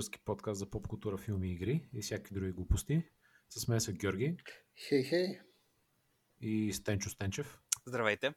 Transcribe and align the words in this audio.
български 0.00 0.24
подкаст 0.24 0.58
за 0.58 0.70
поп 0.70 0.88
култура, 0.88 1.16
филми 1.18 1.48
и 1.48 1.52
игри 1.52 1.88
и 1.94 2.00
всяки 2.00 2.34
други 2.34 2.52
глупости. 2.52 3.02
С 3.50 3.68
мен 3.68 3.80
са 3.80 3.92
Георги 3.92 4.36
Хей, 4.88 5.02
хей. 5.04 5.38
и 6.40 6.72
Стенчо 6.72 7.10
Стенчев. 7.10 7.58
Здравейте. 7.86 8.34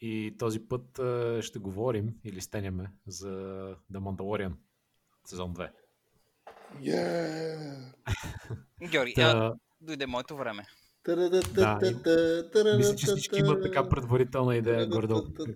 И 0.00 0.36
този 0.38 0.68
път 0.68 1.00
ще 1.44 1.58
говорим 1.58 2.14
или 2.24 2.40
стеняме 2.40 2.92
за 3.06 3.28
The 3.92 3.98
Mandalorian 3.98 4.52
сезон 5.24 5.54
2. 5.54 5.70
Yeah. 6.80 7.94
Георги, 8.90 9.14
Та, 9.14 9.22
а, 9.22 9.54
дойде 9.80 10.06
моето 10.06 10.36
време. 10.36 10.66
мисля, 12.76 12.96
че 12.96 13.06
всички 13.06 13.38
имат 13.38 13.62
така 13.62 13.88
предварителна 13.88 14.56
идея 14.56 14.86
горе 14.86 15.08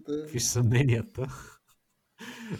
какви 0.07 0.41
са 0.41 0.53
съмненията. 0.53 1.27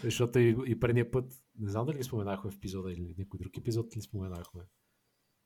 Защото 0.03 0.39
и, 0.39 0.57
и 0.65 0.79
предния 0.79 1.11
път, 1.11 1.33
не 1.59 1.71
знам 1.71 1.85
дали 1.85 1.97
ги 1.97 2.03
споменахме 2.03 2.51
в 2.51 2.55
епизода 2.55 2.91
или 2.91 3.15
някой 3.17 3.39
друг 3.39 3.57
епизод 3.57 3.97
ли 3.97 4.01
споменахме. 4.01 4.61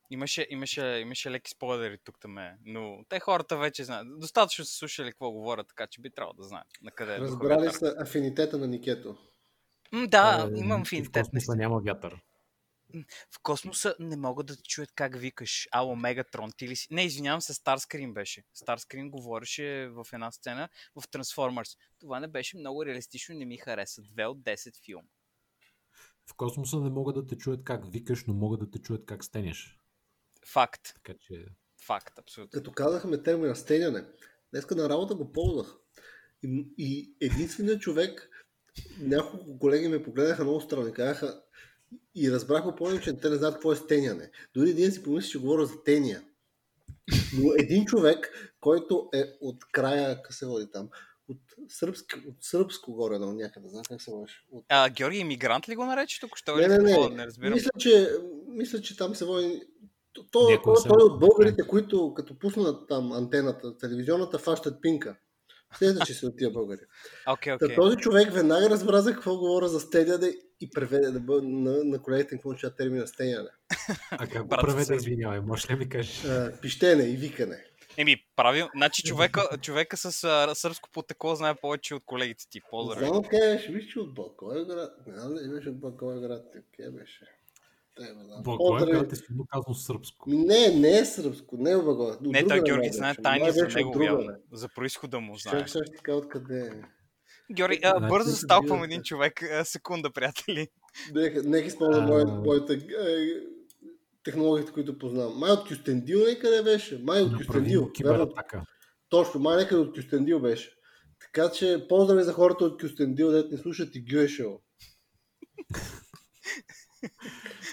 Имаше, 0.09 0.48
имаше, 0.50 0.86
имаше 0.86 1.32
леки 1.32 1.52
спойлери 1.52 1.98
тук 2.04 2.20
там, 2.20 2.38
но 2.66 3.05
те 3.09 3.20
хората 3.20 3.58
вече 3.58 3.84
знаят. 3.84 4.20
Достатъчно 4.20 4.66
са 4.66 4.73
слушали 4.73 5.12
какво 5.12 5.32
говорят, 5.32 5.68
така 5.68 5.88
че 5.88 6.02
би 6.02 6.10
трябвало 6.12 6.34
да 6.34 6.44
знаят 6.44 6.68
на 6.82 6.91
къде 6.91 7.16
е 7.16 7.20
Разбрали 7.20 7.70
са 7.72 7.96
афинитета 7.99 8.58
на 8.58 8.68
Никето. 8.68 9.18
М, 9.91 10.08
Да, 10.08 10.49
Е, 10.55 10.60
имам 10.60 10.84
и 10.91 11.04
В 11.04 11.12
космоса 11.12 11.55
няма 11.55 11.80
вятър. 11.80 12.22
В 13.32 13.40
космоса 13.44 13.96
не 13.99 14.18
могат 14.18 14.48
да 14.48 14.55
те 14.55 14.63
чуят 14.63 14.91
как 14.96 15.20
викаш. 15.20 15.68
Ало, 15.72 15.96
Мегатрон, 15.96 16.52
ти 16.58 16.68
ли 16.68 16.76
си? 16.76 16.87
Не, 16.91 17.04
извинявам 17.04 17.41
се, 17.41 17.54
Старскрин 17.54 18.13
беше. 18.13 18.43
Старскрин 18.54 19.10
говореше 19.10 19.87
в 19.91 20.05
една 20.13 20.32
сцена 20.32 20.70
в 20.96 21.02
Transformers. 21.02 21.77
Това 21.99 22.20
не 22.20 22.27
беше 22.27 22.58
много 22.58 22.85
реалистично 22.85 23.35
и 23.35 23.37
не 23.37 23.46
ми 23.46 23.58
хареса. 23.58 24.02
2 24.02 24.26
от 24.26 24.37
10 24.37 24.85
филм. 24.85 25.04
В 26.29 26.34
космоса 26.34 26.79
не 26.79 26.90
могат 26.90 27.15
да 27.15 27.26
те 27.26 27.37
чуят 27.37 27.63
как 27.63 27.91
викаш, 27.91 28.26
но 28.26 28.34
могат 28.34 28.59
да 28.59 28.71
те 28.71 28.79
чуят 28.79 29.05
как 29.05 29.23
стеняш. 29.23 29.79
Факт. 30.45 30.81
Така 30.95 31.18
че 31.20 31.45
Факт, 31.85 32.20
абсолютно. 32.20 32.51
Като 32.51 32.71
казахме 32.71 33.23
термина 33.23 33.55
стеняне, 33.55 34.05
днеска 34.53 34.76
на 34.76 34.90
работа 34.90 35.15
го 35.15 35.31
ползвах. 35.31 35.76
И, 36.43 36.68
и 36.77 37.15
единственият 37.21 37.81
човек, 37.81 38.29
няколко 38.99 39.59
колеги 39.59 39.87
ме 39.87 40.03
погледаха 40.03 40.43
много 40.43 40.62
странно 40.62 40.87
и 40.87 40.93
казаха, 40.93 41.41
и 42.15 42.31
разбрах 42.31 42.63
по 42.63 42.76
помня, 42.76 43.01
че 43.01 43.18
те 43.18 43.29
не 43.29 43.35
знаят 43.35 43.55
какво 43.55 43.71
е 43.71 43.76
стеняне. 43.76 44.31
Дори 44.53 44.70
един 44.70 44.91
си 44.91 45.03
помисли, 45.03 45.29
че 45.29 45.40
говоря 45.40 45.65
за 45.65 45.84
тения. 45.84 46.23
Но 47.37 47.53
един 47.59 47.85
човек, 47.85 48.31
който 48.59 49.09
е 49.13 49.23
от 49.41 49.65
края, 49.71 50.21
как 50.21 50.34
се 50.34 50.46
води 50.46 50.71
там, 50.71 50.90
от, 51.29 51.37
сръбски, 51.70 52.15
от 52.27 52.35
сръбско 52.41 52.93
горе, 52.93 53.20
но 53.20 53.34
някъде, 53.34 53.70
знам 53.70 53.84
как 53.90 54.01
се 54.01 54.12
водиш. 54.12 54.45
От... 54.51 54.65
А, 54.70 54.90
Георги, 54.90 55.18
иммигрант 55.18 55.70
ли 55.70 55.76
го 55.76 55.85
нарече 55.85 56.20
тук? 56.20 56.37
Що 56.37 56.55
Не, 56.55 56.68
не, 56.68 56.77
не. 56.77 57.09
не 57.09 57.26
разбирам. 57.26 57.54
Мисля, 57.54 57.70
че, 57.79 58.09
мисля, 58.48 58.81
че 58.81 58.98
там 58.98 59.15
се 59.15 59.26
води... 59.26 59.62
То, 60.31 60.49
Някой 60.49 60.73
той, 60.73 60.81
се- 60.81 60.87
той 60.90 61.01
е 61.01 61.05
от 61.05 61.20
българите, 61.20 61.68
които 61.68 62.13
като 62.13 62.40
пуснат 62.40 62.87
там 62.87 63.12
антената, 63.12 63.77
телевизионната, 63.77 64.38
фащат 64.40 64.81
пинка. 64.81 65.16
Следват, 65.78 66.06
че 66.06 66.13
се 66.13 66.25
от 66.25 66.38
тия 66.38 66.51
българи. 66.51 66.79
Та 67.25 67.31
окей. 67.31 67.75
този 67.75 67.97
човек 67.97 68.34
веднага 68.34 68.69
разбра 68.69 69.01
за 69.01 69.13
какво 69.13 69.38
говоря 69.38 69.68
за 69.68 69.79
стеняне 69.79 70.34
и 70.62 70.69
преведе 70.69 71.12
да 71.12 71.19
бъде 71.19 71.47
на, 71.47 71.84
на 71.84 72.01
колегите 72.01 72.29
какво 72.29 72.50
означава 72.50 72.75
термина 72.75 73.07
стеняне. 73.07 73.50
А 74.12 74.28
как 74.28 74.47
го 74.47 74.57
преведе, 74.62 74.96
извинявай, 74.96 75.40
можеш 75.40 75.69
ли 75.69 75.75
ми 75.75 75.90
кажеш? 75.90 76.25
А, 76.25 76.53
пищене 76.62 77.03
и 77.03 77.18
викане. 77.18 77.63
Еми, 77.97 78.25
правил. 78.35 78.68
Значи 78.75 79.03
човека, 79.03 79.41
човека 79.62 79.97
с 79.97 80.24
а, 80.24 80.56
сръбско 80.56 80.90
потекло 80.92 81.36
знае 81.36 81.56
повече 81.56 81.96
от 81.96 82.03
колегите 82.06 82.46
ти. 82.50 82.62
Поздрави. 82.70 83.06
знам 83.06 83.24
къде 83.24 83.53
беше, 83.56 83.72
виж, 83.72 83.86
че 83.86 84.00
от 84.00 84.14
Благоевград. 84.14 85.08
Не 85.08 85.20
знам 85.20 85.34
ли 85.34 85.50
беше 85.50 85.70
от 85.70 85.80
Благоевград, 85.80 86.46
къде 86.78 86.92
беше. 86.92 87.25
Благоевград 88.44 89.12
е 89.14 89.16
силно 89.16 89.46
казано 89.52 89.75
сръбско. 89.75 90.30
Не, 90.30 90.68
не 90.70 90.97
е 90.97 91.06
сръбско, 91.06 91.58
не 91.58 91.72
е 91.72 91.78
Благоевград. 91.78 92.22
Не, 92.22 92.47
той 92.47 92.62
Георги 92.62 92.88
беше. 92.88 92.94
знае 92.94 93.16
тайни 93.16 93.52
за 93.52 93.68
него. 93.68 94.31
За 94.52 94.70
происхода 94.75 95.20
му 95.20 95.38
знае. 95.38 95.59
Чак 95.59 95.70
също 95.70 95.91
така 95.97 96.14
откъде 96.14 96.59
е. 96.59 96.72
Георги, 97.53 97.80
а, 97.84 97.97
Значи, 97.97 98.09
бързо 98.09 98.30
ти 98.30 98.36
си 98.36 98.41
сталквам 98.41 98.84
един 98.84 99.02
човек. 99.03 99.44
А, 99.44 99.66
секунда, 99.66 100.12
приятели. 100.12 100.68
Нека, 101.14 101.68
използвам 101.68 102.12
А. 102.12 103.55
технологиите, 104.25 104.72
които 104.72 104.97
познавам. 104.97 105.40
Май 105.40 105.52
от 105.52 105.68
Кюстендил 105.68 106.19
някъде 106.19 106.63
беше. 106.63 107.02
Май 107.03 107.22
от 107.22 107.38
Кюстендил. 107.38 107.91
Точно, 109.09 109.40
май 109.40 109.58
някъде 109.58 109.81
от 109.81 109.96
Кюстендил 109.96 110.40
беше. 110.40 110.72
Така 111.19 111.52
че 111.52 111.86
поздрави 111.90 112.24
за 112.24 112.34
хората 112.34 112.66
от 112.66 112.81
Кюстендил, 112.81 113.31
дете 113.31 113.50
не 113.52 113.58
слушат 113.58 113.96
и 113.96 114.06
Гюешел. 114.06 114.59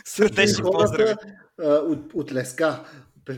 Сърдечни 0.04 0.62
поздрави. 0.62 1.14
от, 1.58 2.14
от 2.14 2.32
Леска. 2.32 2.84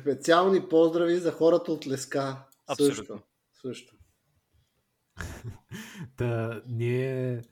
Специални 0.00 0.68
поздрави 0.68 1.16
за 1.16 1.32
хората 1.32 1.72
от 1.72 1.86
Леска. 1.86 2.46
Абсолютно. 2.66 2.94
Също. 2.94 3.22
Също. 3.62 3.96
Та, 6.16 6.62
ние 6.66 7.42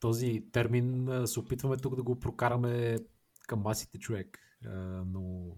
този 0.00 0.44
термин 0.52 1.08
се 1.26 1.40
опитваме 1.40 1.76
тук 1.76 1.96
да 1.96 2.02
го 2.02 2.20
прокараме 2.20 2.98
към 3.46 3.60
масите 3.60 3.98
човек. 3.98 4.38
Но, 4.62 5.56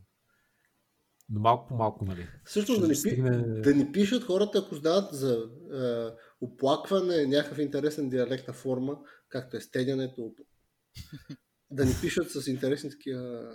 но 1.30 1.40
малко 1.40 1.68
по 1.68 1.74
малко, 1.74 2.04
нали? 2.04 2.26
Също 2.44 2.80
да 2.80 2.88
ни, 2.88 2.94
стигне- 2.94 3.60
да 3.60 3.74
ни 3.74 3.92
пишат 3.92 4.24
хората, 4.24 4.58
ако 4.58 4.74
знаят 4.74 5.14
за 5.14 5.50
е, 5.74 6.10
оплакване, 6.40 7.26
някакъв 7.26 7.58
интересен 7.58 8.08
диалектна 8.08 8.54
форма, 8.54 8.98
както 9.28 9.56
е 9.56 9.60
стедянето. 9.60 10.32
Да 11.72 11.84
ни 11.84 11.92
пишат 12.00 12.30
с 12.30 12.46
интересни 12.46 12.90
такива... 12.90 13.48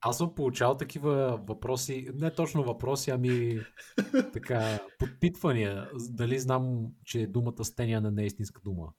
Аз 0.00 0.18
съм 0.18 0.34
получавал 0.34 0.76
такива 0.76 1.40
въпроси, 1.48 2.08
не 2.14 2.34
точно 2.34 2.64
въпроси, 2.64 3.10
ами 3.10 3.60
така, 4.32 4.78
подпитвания. 4.98 5.90
Дали 6.10 6.38
знам, 6.38 6.86
че 7.04 7.26
думата 7.26 7.64
стеняне 7.64 8.10
не 8.10 8.22
е 8.22 8.26
истинска 8.26 8.60
дума. 8.64 8.92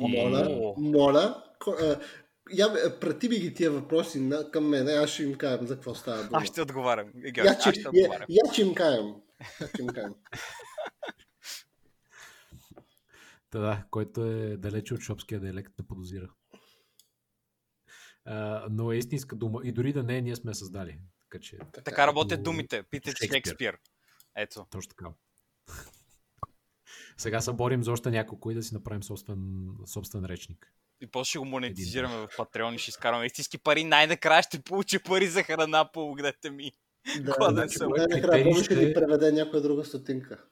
Моля, 0.00 0.74
моля. 0.78 1.42
Е, 2.52 2.56
Я, 2.56 2.68
бе, 2.68 3.00
прати 3.00 3.28
ми 3.28 3.38
ги 3.38 3.54
тия 3.54 3.70
въпроси 3.70 4.20
на, 4.20 4.50
към 4.50 4.68
мен, 4.68 4.88
аз 4.88 5.10
ще 5.10 5.22
им 5.22 5.34
кажа 5.34 5.66
за 5.66 5.74
какво 5.74 5.94
става 5.94 6.24
дума. 6.24 6.38
Аз 6.38 6.48
ще 6.48 6.62
отговарям. 6.62 7.12
Я, 7.36 7.44
аз 7.44 7.60
ще 7.60 7.88
отговарям. 7.88 8.26
я, 8.28 8.52
че 8.54 8.62
им 8.62 8.74
кажем. 8.74 9.14
Я, 9.60 9.68
че 9.76 9.82
им 9.82 9.88
кажем. 9.88 10.14
Та 13.50 13.58
да, 13.58 13.84
който 13.90 14.24
е 14.24 14.56
далече 14.56 14.94
от 14.94 15.00
шопския 15.00 15.40
диалект, 15.40 15.72
не 15.78 15.86
подозира. 15.86 16.30
А, 18.24 18.66
но 18.70 18.92
е 18.92 18.96
истинска 18.96 19.36
дума. 19.36 19.60
И 19.64 19.72
дори 19.72 19.92
да 19.92 20.02
не 20.02 20.16
е, 20.16 20.22
ние 20.22 20.36
сме 20.36 20.50
я 20.50 20.54
създали. 20.54 20.98
Така 21.30 21.42
че, 21.42 21.58
Така 21.84 22.06
работят 22.06 22.30
Като 22.38 22.42
думите. 22.42 22.82
Питайте 22.82 23.16
Шекспир. 23.16 23.36
Шекспир. 23.36 23.78
Ето. 24.36 24.66
точно 24.70 24.88
така. 24.88 25.06
Сега 27.16 27.40
се 27.40 27.52
борим 27.52 27.84
за 27.84 27.92
още 27.92 28.10
няколко 28.10 28.50
и 28.50 28.54
да 28.54 28.62
си 28.62 28.74
направим 28.74 29.02
собствен, 29.02 29.68
собствен 29.86 30.24
речник. 30.24 30.72
И 31.00 31.06
после 31.06 31.28
ще 31.28 31.38
го 31.38 31.44
монетизираме 31.44 32.16
в 32.16 32.28
Патреон 32.36 32.74
и 32.74 32.78
ще 32.78 32.90
изкарваме 32.90 33.26
истински 33.26 33.58
пари. 33.58 33.84
Най-накрая 33.84 34.42
ще 34.42 34.62
получа 34.62 35.00
пари 35.02 35.26
за 35.26 35.42
храна, 35.42 35.92
помогнете 35.92 36.50
ми. 36.50 36.72
Да, 37.20 37.32
Кладен 37.32 37.54
значи, 37.54 37.78
съм. 37.78 37.92
най-накрая 37.96 38.44
ли 38.44 38.64
ще- 38.64 38.74
ни 38.76 38.94
преведе 38.94 39.32
някоя 39.32 39.62
друга 39.62 39.84
стотинка? 39.84 40.44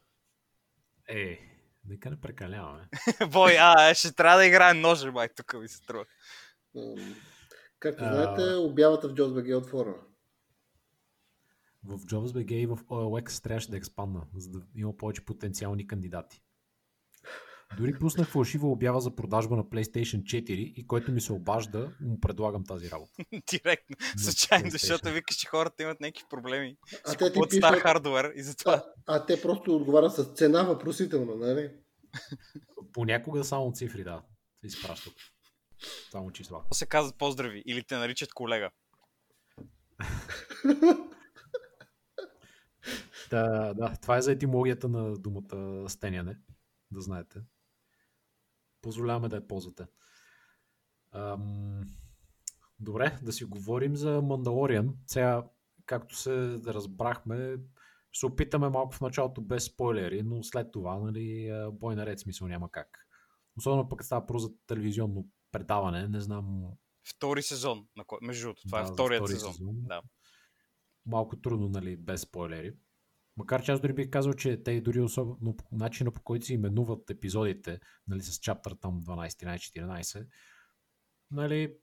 Е, 1.08 1.38
нека 1.84 2.10
не 2.10 2.20
прекаляваме. 2.20 2.88
Бой, 3.32 3.56
а, 3.58 3.94
ще 3.94 4.12
трябва 4.12 4.38
да 4.38 4.46
играем 4.46 4.80
ножа, 4.80 5.12
май, 5.12 5.28
тук 5.36 5.54
ми 5.54 5.68
се 5.68 5.76
струва. 5.76 6.04
Както 7.78 8.04
А. 8.04 8.14
знаете, 8.14 8.54
обявата 8.54 9.08
в 9.08 9.14
JobsBG 9.14 9.50
е 9.50 9.56
отворена. 9.56 10.02
В 11.84 11.98
JobsBG 11.98 12.52
и 12.52 12.66
в 12.66 12.76
OLX 12.76 13.42
трябваше 13.42 13.70
да 13.70 13.76
експандна, 13.76 14.22
за 14.36 14.50
да 14.50 14.60
има 14.76 14.96
повече 14.96 15.24
потенциални 15.24 15.86
кандидати. 15.86 16.42
Дори 17.76 17.98
пуснах 17.98 18.28
фалшива 18.28 18.68
обява 18.68 19.00
за 19.00 19.14
продажба 19.14 19.56
на 19.56 19.64
PlayStation 19.64 20.22
4 20.22 20.50
и 20.50 20.86
който 20.86 21.12
ми 21.12 21.20
се 21.20 21.32
обажда, 21.32 21.92
му 22.00 22.20
предлагам 22.20 22.64
тази 22.64 22.90
работа. 22.90 23.12
Директно. 23.50 23.96
Случайно, 24.16 24.70
защото 24.70 25.10
викаш, 25.10 25.36
че 25.36 25.46
хората 25.46 25.82
имат 25.82 26.00
някакви 26.00 26.24
проблеми. 26.30 26.76
А 27.06 27.12
те 27.12 27.18
ти 27.18 27.24
купуват 27.24 27.52
стар 27.52 27.72
пишат, 27.72 27.82
хардуер 27.82 28.32
и 28.34 28.42
затова. 28.42 28.72
а, 29.06 29.16
а 29.16 29.26
те 29.26 29.42
просто 29.42 29.76
отговарят 29.76 30.14
с 30.14 30.24
цена 30.24 30.62
въпросителна, 30.62 31.36
нали? 31.36 31.70
Понякога 32.92 33.44
само 33.44 33.72
цифри, 33.72 34.04
да. 34.04 34.22
Изпращат. 34.64 35.14
Само 36.10 36.30
числа. 36.30 36.64
се 36.72 36.86
казват 36.86 37.18
поздрави 37.18 37.62
или 37.66 37.82
те 37.82 37.96
наричат 37.96 38.34
колега. 38.34 38.70
Да, 43.30 43.74
да, 43.74 43.96
това 44.02 44.16
е 44.16 44.22
за 44.22 44.32
етимологията 44.32 44.88
на 44.88 45.16
думата 45.16 45.84
стеняне, 45.88 46.36
да 46.90 47.00
знаете. 47.00 47.38
Позволяваме 48.82 49.28
да 49.28 49.36
я 49.36 49.48
ползвате. 49.48 49.86
Ам, 51.12 51.80
добре, 52.80 53.18
да 53.22 53.32
си 53.32 53.44
говорим 53.44 53.96
за 53.96 54.22
Мандалориан. 54.22 54.94
Сега, 55.06 55.44
както 55.86 56.16
се 56.16 56.58
разбрахме, 56.66 57.56
ще 58.10 58.18
се 58.18 58.26
опитаме 58.26 58.68
малко 58.68 58.94
в 58.94 59.00
началото 59.00 59.40
без 59.40 59.64
спойлери, 59.64 60.22
но 60.22 60.42
след 60.42 60.72
това, 60.72 60.98
нали, 60.98 61.52
бой 61.72 61.96
наред 61.96 62.20
смисъл 62.20 62.48
няма 62.48 62.70
как. 62.70 63.06
Особено 63.58 63.88
пък 63.88 64.04
става 64.04 64.26
про 64.26 64.38
за 64.38 64.50
телевизионно 64.66 65.26
предаване, 65.52 66.08
не 66.08 66.20
знам 66.20 66.72
Втори 67.08 67.42
сезон. 67.42 67.86
На 67.96 68.04
кой... 68.04 68.18
Между 68.22 68.42
другото, 68.42 68.62
това 68.62 68.82
Да, 68.82 68.88
е 68.88 68.92
вторият 68.92 69.24
втори 69.24 69.32
сезон. 69.32 69.52
сезон. 69.52 69.74
Да. 69.74 70.02
Малко 71.06 71.40
трудно, 71.40 71.68
нали, 71.68 71.96
без 71.96 72.20
спойлери. 72.20 72.72
Макар 73.38 73.62
че 73.62 73.72
аз 73.72 73.80
дори 73.80 73.92
бих 73.92 74.10
казал, 74.10 74.32
че 74.32 74.62
те 74.62 74.80
дори 74.80 75.00
особено 75.00 75.56
по 75.56 75.64
начина 75.72 76.10
по 76.10 76.22
който 76.22 76.46
се 76.46 76.54
именуват 76.54 77.10
епизодите, 77.10 77.80
нали, 78.08 78.22
с 78.22 78.38
чаптър 78.38 78.72
там 78.80 79.02
12, 79.02 79.28
13, 79.28 79.56
14, 79.56 80.26
нали, 81.30 81.74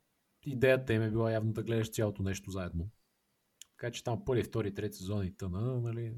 идеята 0.42 0.92
им 0.92 1.02
е 1.02 1.10
била 1.10 1.32
явно 1.32 1.52
да 1.52 1.62
гледаш 1.62 1.92
цялото 1.92 2.22
нещо 2.22 2.50
заедно. 2.50 2.90
Така 3.70 3.92
че 3.92 4.04
там 4.04 4.24
първи, 4.24 4.42
втори, 4.42 4.74
трети 4.74 4.96
сезон 4.96 5.26
и 5.26 5.36
тъна, 5.36 5.80
нали, 5.80 6.16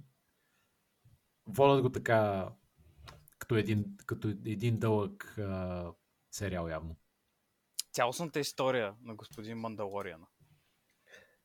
водят 1.46 1.82
го 1.82 1.92
така 1.92 2.52
като 3.38 3.56
един, 3.56 3.96
като 4.06 4.28
един 4.28 4.78
дълъг 4.78 5.38
а, 5.38 5.92
сериал 6.30 6.68
явно. 6.68 6.96
Цялостната 7.92 8.40
история 8.40 8.94
на 9.02 9.14
господин 9.14 9.58
Мандалориана. 9.58 10.26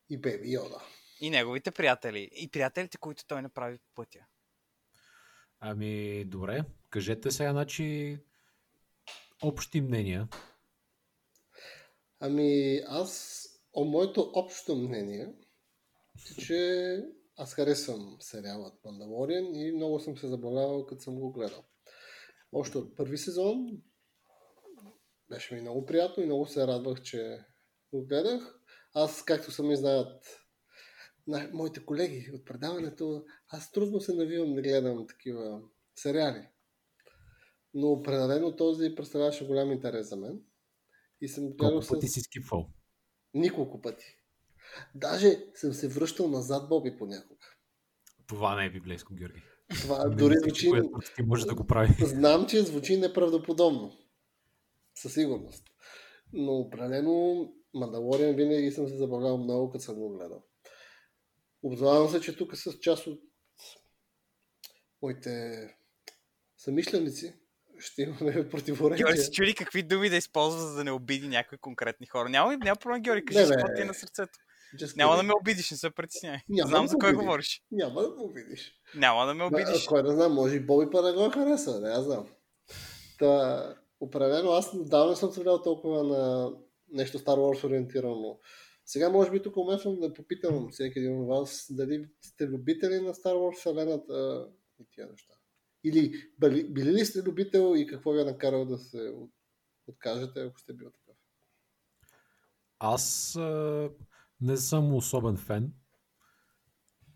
И 0.10 0.22
Беби 0.22 0.52
Йода. 0.52 0.82
И 1.20 1.30
неговите 1.30 1.72
приятели. 1.72 2.30
И 2.36 2.48
приятелите, 2.52 2.98
които 2.98 3.28
той 3.28 3.42
направи 3.42 3.78
по 3.78 3.94
пътя. 3.96 4.20
Ами, 5.60 6.26
добре. 6.26 6.64
Кажете 6.90 7.32
сега, 7.32 7.52
значи, 7.52 8.18
общи 9.42 9.82
мнения. 9.82 10.28
Ами 12.20 12.82
аз, 12.88 13.44
о, 13.74 13.86
моето 13.86 14.32
общо 14.34 14.76
мнение 14.76 15.30
е, 16.32 16.42
че 16.42 16.98
аз 17.38 17.54
харесвам 17.54 18.18
сериалът 18.20 18.86
Мандалориан 18.86 19.56
и 19.56 19.72
много 19.72 20.00
съм 20.00 20.18
се 20.18 20.28
забавлявал, 20.28 20.86
като 20.86 21.02
съм 21.02 21.20
го 21.20 21.32
гледал. 21.32 21.64
Още 22.52 22.78
от 22.78 22.96
първи 22.96 23.18
сезон 23.18 23.82
беше 25.30 25.56
ми 25.56 25.62
много 25.62 25.86
приятно 25.86 26.24
и 26.24 26.26
много 26.26 26.46
се 26.46 26.68
радвах, 26.68 27.02
че 27.02 27.46
го 27.94 28.06
гледах. 28.06 28.60
Аз, 28.94 29.26
както 29.26 29.52
сами 29.52 29.76
знаят 29.76 30.43
на 31.28 31.50
моите 31.54 31.86
колеги 31.86 32.32
от 32.34 32.46
предаването, 32.46 33.24
аз 33.48 33.72
трудно 33.72 34.02
се 34.02 34.14
навивам 34.14 34.56
да 34.56 34.62
гледам 34.62 35.08
такива 35.08 35.62
сериали. 35.96 36.48
Но 37.74 37.88
определено 37.88 38.56
този 38.56 38.96
представляваше 38.96 39.48
голям 39.48 39.72
интерес 39.72 40.10
за 40.10 40.16
мен. 40.16 40.42
И 41.22 41.28
съм 41.28 41.44
гледал 41.44 41.70
Колко 41.70 41.82
с... 41.86 41.90
пъти 41.90 42.08
си 42.08 42.22
скипвал? 42.22 42.70
Николко 43.34 43.82
пъти. 43.82 44.06
Даже 44.96 45.46
съм 45.56 45.74
се 45.74 45.88
връщал 45.88 46.28
назад 46.28 46.70
Боби 46.70 46.98
понякога. 46.98 47.46
Това 48.28 48.56
не 48.56 48.66
е 48.66 48.72
библейско, 48.72 49.14
Георги. 49.14 49.44
Това 49.82 50.08
Не 50.08 50.16
дори 50.16 50.36
звучи... 50.38 50.72
ти 51.16 51.24
може 51.24 51.46
да 51.46 51.56
го 51.56 51.68
прави. 51.68 52.06
Знам, 52.06 52.48
че 52.48 52.62
звучи 52.62 52.98
неправдоподобно. 52.98 53.92
Със 54.96 55.14
сигурност. 55.14 55.64
Но 56.34 56.52
определено 56.52 57.48
Мандалориан 57.74 58.36
винаги 58.36 58.72
съм 58.72 58.88
се 58.88 58.98
забавлявал 58.98 59.38
много, 59.38 59.70
като 59.70 59.84
съм 59.84 59.96
го 59.96 60.10
гледал. 60.10 60.44
Обзавам 61.64 62.10
се, 62.10 62.22
че 62.22 62.38
тук 62.38 62.56
с 62.56 62.80
част 62.80 63.08
от 63.08 63.20
моите 65.02 65.54
съмишленици 66.58 67.34
ще 67.80 68.02
имаме 68.02 68.50
противоречия. 68.50 69.06
Георги 69.06 69.22
се 69.22 69.32
чуди 69.32 69.56
какви 69.56 69.84
думи 69.84 70.10
да 70.10 70.16
използва, 70.16 70.62
за 70.62 70.76
да 70.76 70.84
не 70.84 70.92
обиди 70.92 71.28
някои 71.28 71.58
конкретни 71.58 72.08
хора. 72.08 72.30
Няма, 72.30 72.58
няма 72.58 72.76
проблем, 72.76 73.02
Георги, 73.02 73.26
кажи 73.26 73.52
какво 73.52 73.76
ти 73.76 73.82
е 73.82 73.86
на 73.86 73.94
сърцето. 73.94 74.40
Just 74.76 74.98
Няма 74.98 75.16
да 75.16 75.24
ме 75.24 75.34
обидиш, 75.42 75.72
не 75.72 75.78
се 75.78 75.90
притесняй. 75.90 76.38
Няма 76.50 76.70
Знам 76.70 76.86
да 76.86 76.88
за 76.88 76.96
ме 76.96 77.00
кой 77.00 77.10
обидиш. 77.10 77.24
говориш. 77.24 77.62
Няма 77.72 78.02
да 78.02 78.10
го 78.10 78.32
видиш. 78.32 78.72
Няма 78.96 79.26
да 79.26 79.34
ме 79.34 79.44
обидиш. 79.44 79.86
А, 79.86 79.88
кой 79.88 80.04
да 80.04 80.12
знам, 80.12 80.34
може 80.34 80.56
и 80.56 80.60
Боби 80.60 80.88
па 80.92 81.02
не 81.02 81.12
го 81.12 81.30
хареса, 81.30 81.80
не 81.82 81.90
аз 81.90 82.04
знам. 82.04 82.28
Та, 83.20 83.76
определено 84.00 84.52
аз 84.52 84.74
не 84.74 85.16
съм 85.16 85.32
се 85.32 85.44
толкова 85.44 86.04
на 86.04 86.52
нещо 86.92 87.20
Star 87.20 87.38
Wars 87.38 87.64
ориентирано. 87.64 88.40
Сега 88.86 89.10
може 89.10 89.32
би 89.32 89.42
тук 89.42 89.58
умесвам 89.58 90.00
да 90.00 90.14
попитам 90.14 90.70
всеки 90.72 91.00
един 91.00 91.22
от 91.22 91.28
вас 91.28 91.68
дали 91.70 92.10
сте 92.22 92.48
любители 92.48 93.00
на 93.00 93.14
Star 93.14 93.34
Wars 93.34 93.56
вселената 93.56 94.48
и 94.80 94.86
тия 94.92 95.08
неща. 95.08 95.34
Или 95.84 96.14
били, 96.70 96.92
ли 96.94 97.06
сте 97.06 97.24
любител 97.24 97.74
и 97.78 97.88
какво 97.88 98.12
ви 98.12 98.22
е 98.22 98.26
накарал 98.26 98.66
да 98.66 98.78
се 98.78 98.98
от- 98.98 99.32
откажете, 99.88 100.42
ако 100.42 100.60
сте 100.60 100.74
бил 100.74 100.92
такъв? 100.92 101.16
Аз 102.80 103.36
а, 103.36 103.90
не 104.42 104.58
съм 104.58 104.94
особен 104.94 105.38
фен. 105.38 105.74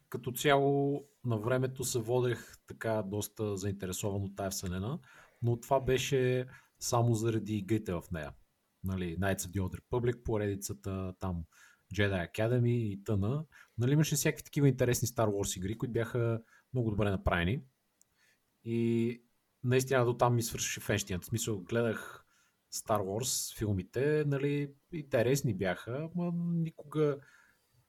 Като 0.09 0.31
цяло 0.31 1.03
на 1.25 1.37
времето 1.37 1.83
се 1.83 1.99
водех 1.99 2.57
така 2.67 3.03
доста 3.05 3.57
заинтересован 3.57 4.23
от 4.23 4.35
тая 4.35 4.51
вселена, 4.51 4.99
но 5.41 5.59
това 5.59 5.79
беше 5.79 6.47
само 6.79 7.13
заради 7.13 7.57
игрите 7.57 7.93
в 7.93 8.03
нея. 8.11 8.33
Нали, 8.87 9.17
Knights 9.19 9.39
of 9.39 9.47
the 9.47 9.59
Old 9.59 9.81
Republic, 9.81 10.23
поредицата 10.23 11.13
там 11.19 11.43
Jedi 11.93 12.31
Academy 12.31 12.69
и 12.69 13.03
тъна. 13.03 13.45
Нали, 13.77 13.91
имаше 13.91 14.15
всякакви 14.15 14.43
такива 14.43 14.67
интересни 14.67 15.07
Star 15.07 15.27
Wars 15.27 15.57
игри, 15.57 15.77
които 15.77 15.93
бяха 15.93 16.41
много 16.73 16.89
добре 16.89 17.09
направени. 17.09 17.61
И 18.63 19.21
наистина 19.63 20.05
до 20.05 20.13
там 20.13 20.35
ми 20.35 20.43
свърши 20.43 20.79
фенщината. 20.79 21.23
В 21.23 21.27
смисъл, 21.27 21.59
гледах 21.59 22.25
Star 22.73 22.99
Wars 22.99 23.57
филмите, 23.57 24.23
нали, 24.27 24.73
интересни 24.93 25.53
бяха, 25.53 26.09
но 26.15 26.31
никога 26.31 27.17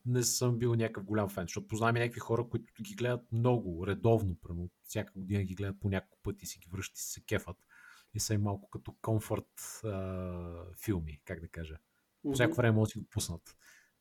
не 0.06 0.22
съм 0.22 0.58
бил 0.58 0.74
някакъв 0.74 1.04
голям 1.04 1.28
фен, 1.28 1.44
защото 1.44 1.66
познавам 1.66 1.96
и 1.96 2.00
някакви 2.00 2.20
хора, 2.20 2.48
които 2.48 2.82
ги 2.82 2.94
гледат 2.94 3.32
много, 3.32 3.86
редовно, 3.86 4.36
примерно, 4.42 4.70
всяка 4.82 5.12
година 5.12 5.44
ги 5.44 5.54
гледат 5.54 5.80
по 5.80 5.88
няколко 5.88 6.18
пъти, 6.22 6.46
си 6.46 6.58
ги 6.58 6.68
връщат 6.72 6.98
и 6.98 7.02
се 7.02 7.24
кефат. 7.24 7.56
И 8.14 8.20
са 8.20 8.34
им 8.34 8.42
малко 8.42 8.70
като 8.70 8.94
комфорт 9.02 9.80
а, 9.84 10.74
филми, 10.84 11.20
как 11.24 11.40
да 11.40 11.48
кажа. 11.48 11.78
По 12.22 12.32
всяко 12.32 12.56
време 12.56 12.76
може 12.76 12.88
да 12.88 12.92
си 12.92 12.98
го 12.98 13.04
пуснат. 13.10 13.56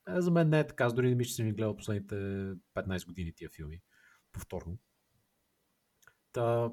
А, 0.05 0.21
за 0.21 0.31
мен 0.31 0.49
не 0.49 0.59
е 0.59 0.67
така, 0.67 0.83
аз 0.83 0.93
дори 0.93 1.09
не 1.09 1.15
мисля, 1.15 1.29
че 1.29 1.35
съм 1.35 1.45
ги 1.45 1.51
гледал 1.51 1.75
последните 1.75 2.15
15 2.15 3.05
години 3.05 3.33
тия 3.33 3.49
филми. 3.49 3.81
Повторно. 4.31 4.77
Та, 6.31 6.71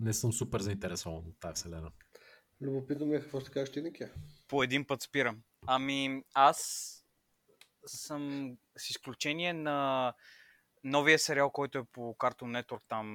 не 0.00 0.12
съм 0.12 0.32
супер 0.32 0.60
заинтересован 0.60 1.26
от 1.26 1.40
тази 1.40 1.54
вселена. 1.54 1.92
Любопитно 2.60 3.06
ми 3.06 3.16
е 3.16 3.20
какво 3.20 3.40
ще 3.40 3.50
кажеш 3.50 3.72
ти, 3.72 3.82
Никия. 3.82 4.12
По 4.48 4.62
един 4.62 4.86
път 4.86 5.02
спирам. 5.02 5.42
Ами, 5.66 6.22
аз 6.34 6.58
съм 7.86 8.52
с 8.78 8.90
изключение 8.90 9.52
на 9.52 10.12
новия 10.84 11.18
сериал, 11.18 11.50
който 11.50 11.78
е 11.78 11.84
по 11.92 12.00
Cartoon 12.00 12.62
Network, 12.62 12.82
там 12.88 13.06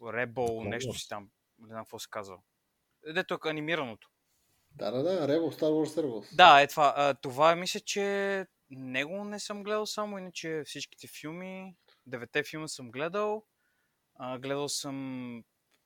Rebel, 0.00 0.34
Clone 0.34 0.68
нещо 0.68 0.94
си 0.94 1.08
там. 1.08 1.30
Не 1.64 1.68
знам 1.68 1.84
какво 1.84 1.98
се 1.98 2.08
казва. 2.10 2.38
Дето 3.14 3.34
е 3.34 3.50
анимираното. 3.50 4.08
Да, 4.70 4.90
да, 4.90 5.02
да, 5.02 5.28
Rebel, 5.28 5.60
Star 5.60 5.70
Wars 5.70 6.02
Rebels. 6.02 6.36
Да, 6.36 6.60
е 6.62 6.66
това. 6.66 6.94
А, 6.96 7.14
това 7.14 7.56
мисля, 7.56 7.80
че 7.80 8.46
него 8.70 9.24
не 9.24 9.40
съм 9.40 9.62
гледал 9.62 9.86
само, 9.86 10.18
иначе 10.18 10.62
всичките 10.66 11.06
филми, 11.20 11.76
девете 12.06 12.42
филма 12.44 12.68
съм 12.68 12.90
гледал. 12.90 13.46
А, 14.18 14.38
гледал 14.38 14.68
съм 14.68 15.38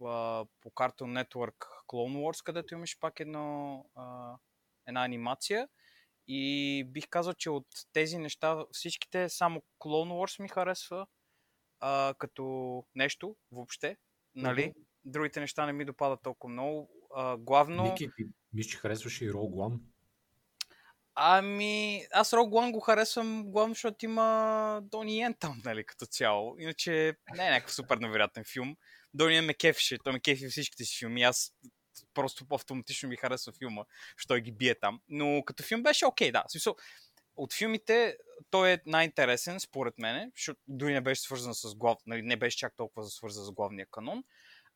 а, 0.04 0.44
по 0.60 0.70
Cartoon 0.70 1.24
Network 1.24 1.56
Clone 1.88 2.16
Wars, 2.16 2.44
където 2.44 2.74
имаш 2.74 2.98
пак 3.00 3.20
едно, 3.20 3.84
а, 3.94 4.34
една 4.86 5.04
анимация. 5.04 5.68
И 6.26 6.84
бих 6.84 7.08
казал, 7.08 7.34
че 7.34 7.50
от 7.50 7.66
тези 7.92 8.18
неща, 8.18 8.64
всичките, 8.72 9.28
само 9.28 9.62
Clone 9.80 10.12
Wars 10.12 10.42
ми 10.42 10.48
харесва 10.48 11.06
а, 11.80 12.14
като 12.18 12.84
нещо 12.94 13.36
въобще. 13.52 13.96
Нали? 14.34 14.74
Другите 15.08 15.40
неща 15.40 15.66
не 15.66 15.72
ми 15.72 15.84
допадат 15.84 16.22
толкова 16.22 16.52
много. 16.52 16.90
А, 17.14 17.36
главно... 17.36 17.82
Ники, 17.82 18.10
ти 18.16 18.24
мисля, 18.52 18.70
че 18.70 18.76
харесваше 18.76 19.24
и 19.24 19.30
Rogue. 19.30 19.80
Ами, 21.14 22.02
аз 22.12 22.30
Rogue 22.30 22.68
One 22.68 22.72
го 22.72 22.80
харесвам 22.80 23.50
главно, 23.50 23.74
защото 23.74 24.04
има 24.04 24.80
Дони 24.82 25.18
Йен 25.18 25.34
там, 25.34 25.62
нали, 25.64 25.84
като 25.84 26.06
цяло. 26.06 26.58
Иначе 26.58 27.16
не 27.36 27.46
е 27.46 27.50
някакъв 27.50 27.74
супер 27.74 27.96
невероятен 27.96 28.44
филм. 28.52 28.76
Дони 29.14 29.34
Йен 29.34 29.44
ме 29.44 29.54
кефеше, 29.54 29.98
той 30.04 30.12
ме 30.12 30.20
кефи 30.20 30.48
всичките 30.48 30.84
си 30.84 30.98
филми. 30.98 31.22
Аз 31.22 31.52
просто 32.14 32.46
автоматично 32.50 33.08
ми 33.08 33.16
харесва 33.16 33.52
филма, 33.52 33.84
той 34.28 34.40
ги 34.40 34.52
бие 34.52 34.74
там. 34.74 35.00
Но 35.08 35.42
като 35.46 35.62
филм 35.62 35.82
беше 35.82 36.06
окей, 36.06 36.32
да. 36.32 36.44
В 36.48 36.52
смисъл, 36.52 36.76
от 37.36 37.54
филмите 37.54 38.16
той 38.50 38.72
е 38.72 38.78
най-интересен, 38.86 39.60
според 39.60 39.98
мен, 39.98 40.32
защото 40.36 40.60
дори 40.68 40.92
не 40.92 41.00
беше 41.00 41.22
свързан 41.22 41.54
с 41.54 41.74
глав... 41.74 41.98
нали, 42.06 42.22
не 42.22 42.36
беше 42.36 42.58
чак 42.58 42.76
толкова 42.76 43.06
свързан 43.06 43.44
с 43.44 43.52
главния 43.52 43.86
канон. 43.90 44.24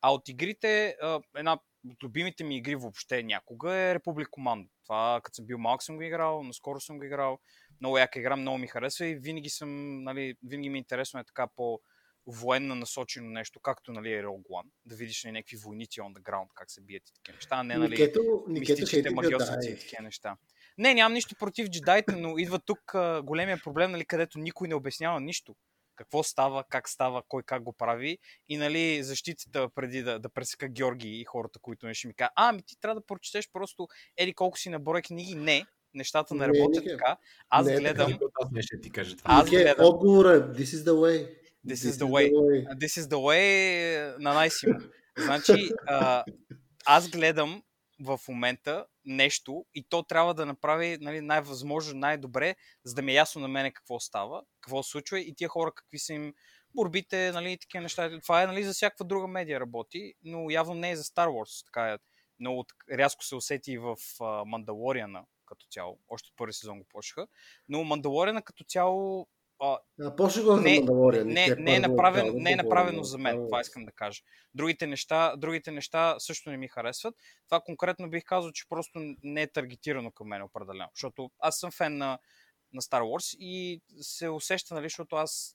А 0.05 0.13
от 0.13 0.29
игрите, 0.29 0.95
една 1.37 1.53
от 1.91 2.03
любимите 2.03 2.43
ми 2.43 2.57
игри 2.57 2.75
въобще 2.75 3.23
някога 3.23 3.75
е 3.75 3.95
Republic 3.95 4.27
Commando. 4.27 4.67
Това, 4.83 5.21
като 5.23 5.35
съм 5.35 5.45
бил 5.45 5.57
малък 5.57 5.83
съм 5.83 5.95
го 5.95 6.01
играл, 6.01 6.43
наскоро 6.43 6.79
съм 6.79 6.97
го 6.97 7.03
играл. 7.03 7.39
Много 7.81 7.97
яка 7.97 8.19
игра, 8.19 8.35
много 8.35 8.57
ми 8.57 8.67
харесва 8.67 9.05
и 9.05 9.15
винаги 9.15 9.49
съм, 9.49 10.03
нали, 10.03 10.35
винаги 10.43 10.69
ми 10.69 10.77
е 10.77 10.79
интересно 10.79 11.19
е 11.19 11.23
така 11.23 11.47
по 11.55 11.79
военно 12.27 12.75
насочено 12.75 13.29
нещо, 13.29 13.59
както 13.59 13.91
нали, 13.91 14.13
е 14.13 14.23
Rogue 14.23 14.47
One, 14.47 14.69
да 14.85 14.95
видиш 14.95 15.23
нали, 15.23 15.31
някакви 15.31 15.57
войници 15.57 16.01
on 16.01 16.13
the 16.13 16.21
ground, 16.21 16.47
как 16.55 16.71
се 16.71 16.81
бият 16.81 17.09
и 17.09 17.13
такива 17.13 17.35
неща, 17.35 17.63
не 17.63 17.77
нали, 17.77 17.89
Никето, 17.89 18.43
мистичните 18.47 18.91
хейти 18.91 19.09
магиосници 19.13 19.69
и 19.69 19.79
такива 19.79 20.03
неща. 20.03 20.37
Не, 20.77 20.93
нямам 20.93 21.13
нищо 21.13 21.35
против 21.35 21.69
джедаите, 21.69 22.15
но 22.15 22.37
идва 22.37 22.59
тук 22.59 22.95
а, 22.95 23.21
големия 23.21 23.61
проблем, 23.63 23.91
нали, 23.91 24.05
където 24.05 24.39
никой 24.39 24.67
не 24.67 24.75
обяснява 24.75 25.21
нищо. 25.21 25.55
Какво 25.95 26.23
става, 26.23 26.63
как 26.69 26.89
става, 26.89 27.23
кой 27.27 27.43
как 27.43 27.63
го 27.63 27.73
прави. 27.73 28.17
И 28.49 28.57
нали, 28.57 29.03
защитата 29.03 29.69
преди 29.75 30.03
да, 30.03 30.19
да 30.19 30.29
пресека 30.29 30.67
Георги 30.67 31.19
и 31.19 31.23
хората, 31.25 31.59
които 31.59 31.85
не 31.85 31.93
ще 31.93 32.07
ми 32.07 32.13
кажат, 32.13 32.33
а, 32.35 32.49
ами 32.49 32.63
ти 32.63 32.79
трябва 32.81 33.01
да 33.01 33.05
прочетеш 33.05 33.49
просто 33.53 33.87
еди 34.17 34.33
колко 34.33 34.57
си 34.57 34.69
наброй 34.69 35.01
книги. 35.01 35.35
Не, 35.35 35.65
нещата 35.93 36.35
не 36.35 36.47
Не, 36.47 36.47
работят 36.47 36.83
Нике. 36.83 36.97
така. 36.97 37.17
Аз 37.49 37.65
Не 37.65 37.73
е 37.73 37.77
гледам... 37.77 38.11
Нас 38.11 38.51
не 38.51 38.61
ще 38.61 38.81
ти 38.81 38.89
каже 38.91 39.17
това. 39.17 39.31
Аз 39.33 39.49
гледам. 39.49 39.85
отговора 39.85 40.33
е 40.33 40.39
This 40.39 40.63
is 40.63 40.83
the 40.83 40.91
way. 40.91 41.29
This 41.67 41.73
is 41.73 41.91
the 41.91 42.05
way. 42.05 42.31
This 42.75 43.01
is 43.01 43.01
the 43.01 43.15
way 43.15 44.17
на 44.19 44.33
най-симо. 44.33 44.79
Значи, 45.17 45.69
а, 45.87 46.23
аз 46.85 47.09
гледам 47.09 47.63
в 48.01 48.19
момента 48.29 48.85
нещо 49.05 49.65
и 49.73 49.83
то 49.89 50.03
трябва 50.03 50.33
да 50.33 50.45
направи 50.45 50.97
нали, 51.01 51.21
най-възможно, 51.21 51.99
най-добре, 51.99 52.55
за 52.83 52.95
да 52.95 53.01
ми 53.01 53.11
е 53.11 53.15
ясно 53.15 53.41
на 53.41 53.47
мене 53.47 53.71
какво 53.71 53.99
става, 53.99 54.43
какво 54.61 54.83
се 54.83 54.91
случва 54.91 55.19
и 55.19 55.35
тия 55.35 55.49
хора 55.49 55.71
какви 55.75 55.99
са 55.99 56.13
им 56.13 56.33
борбите, 56.75 57.31
нали, 57.31 57.57
такива 57.57 57.81
неща. 57.81 58.19
Това 58.21 58.43
е 58.43 58.47
нали, 58.47 58.63
за 58.63 58.73
всякаква 58.73 59.05
друга 59.05 59.27
медия 59.27 59.59
работи, 59.59 60.13
но 60.23 60.49
явно 60.49 60.73
не 60.73 60.91
е 60.91 60.95
за 60.95 61.03
Star 61.03 61.27
Wars. 61.27 61.65
Така 61.65 61.93
е, 61.93 61.97
много 62.39 62.65
рязко 62.91 63.23
се 63.23 63.35
усети 63.35 63.71
и 63.71 63.77
в 63.77 63.95
Мандалориана 64.45 65.25
като 65.45 65.65
цяло. 65.71 65.99
Още 66.07 66.27
от 66.27 66.37
първи 66.37 66.53
сезон 66.53 66.79
го 66.79 66.85
почнаха. 66.89 67.27
Но 67.69 67.83
Мандалориана 67.83 68.41
като 68.41 68.63
цяло 68.63 69.27
а, 69.63 69.79
А, 70.01 70.43
го 70.43 70.57
не, 70.57 70.75
Мандалориан. 70.75 71.27
не, 71.27 71.55
не, 71.57 71.75
е 71.75 71.81
първо 71.81 71.87
направено, 71.87 72.23
трябва 72.23 72.31
да 72.31 72.39
не 72.39 72.51
е 72.51 72.55
направено 72.55 73.03
за 73.03 73.17
мен, 73.17 73.35
това 73.35 73.57
Wars. 73.57 73.61
искам 73.61 73.85
да 73.85 73.91
кажа. 73.91 74.21
Другите 74.53 74.87
неща, 74.87 75.35
другите 75.37 75.71
неща 75.71 76.15
също 76.19 76.49
не 76.49 76.57
ми 76.57 76.67
харесват. 76.67 77.15
Това 77.45 77.61
конкретно 77.65 78.09
бих 78.09 78.23
казал, 78.23 78.51
че 78.51 78.69
просто 78.69 78.99
не 79.23 79.41
е 79.41 79.51
таргетирано 79.51 80.11
към 80.11 80.27
мен 80.27 80.41
определено. 80.41 80.89
Защото 80.95 81.31
аз 81.39 81.59
съм 81.59 81.71
фен 81.71 81.97
на, 81.97 82.19
на 82.73 82.81
Star 82.81 83.01
Wars 83.01 83.37
и 83.39 83.81
се 84.01 84.29
усеща, 84.29 84.73
нали, 84.73 84.85
защото 84.85 85.15
аз 85.15 85.53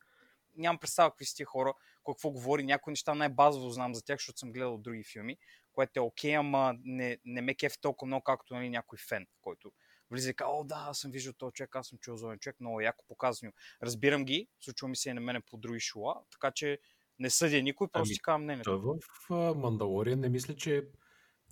нямам 0.56 0.78
представа 0.78 1.10
какви 1.10 1.24
са 1.24 1.36
тия 1.36 1.46
хора, 1.46 1.74
какво 2.06 2.30
говори, 2.30 2.64
някои 2.64 2.90
неща 2.90 3.14
най-базово 3.14 3.70
знам 3.70 3.94
за 3.94 4.04
тях, 4.04 4.18
защото 4.18 4.38
съм 4.38 4.52
гледал 4.52 4.78
други 4.78 5.04
филми, 5.04 5.36
което 5.72 6.00
е 6.00 6.02
окей, 6.02 6.36
ама 6.36 6.74
не, 6.84 7.18
не 7.24 7.40
ме 7.40 7.54
кефи 7.54 7.80
толкова 7.80 8.06
много, 8.06 8.22
както 8.22 8.54
нали, 8.54 8.70
някой 8.70 8.98
фен, 9.08 9.26
който 9.40 9.72
влиза 10.10 10.30
и 10.30 10.34
казва, 10.34 10.52
о 10.52 10.64
да, 10.64 10.86
аз 10.88 10.98
съм 10.98 11.10
виждал 11.10 11.32
този 11.32 11.52
човек, 11.52 11.76
аз 11.76 11.86
съм 11.86 11.98
чул 11.98 12.16
за 12.16 12.36
човек, 12.40 12.56
много 12.60 12.80
яко 12.80 13.04
показано. 13.08 13.52
Разбирам 13.82 14.24
ги, 14.24 14.48
случва 14.60 14.88
ми 14.88 14.96
се 14.96 15.10
и 15.10 15.12
на 15.12 15.20
мене 15.20 15.40
по 15.40 15.56
други 15.56 15.80
шола, 15.80 16.14
така 16.32 16.50
че 16.50 16.78
не 17.18 17.30
съдя 17.30 17.62
никой, 17.62 17.88
просто 17.88 18.08
Ами, 18.08 18.14
си 18.14 18.20
казвам 18.20 18.42
мнението. 18.42 18.80
Той 18.82 18.98
в 19.00 19.34
а, 19.34 19.54
Мандалориан 19.54 20.20
не 20.20 20.28
мисля, 20.28 20.56
че 20.56 20.88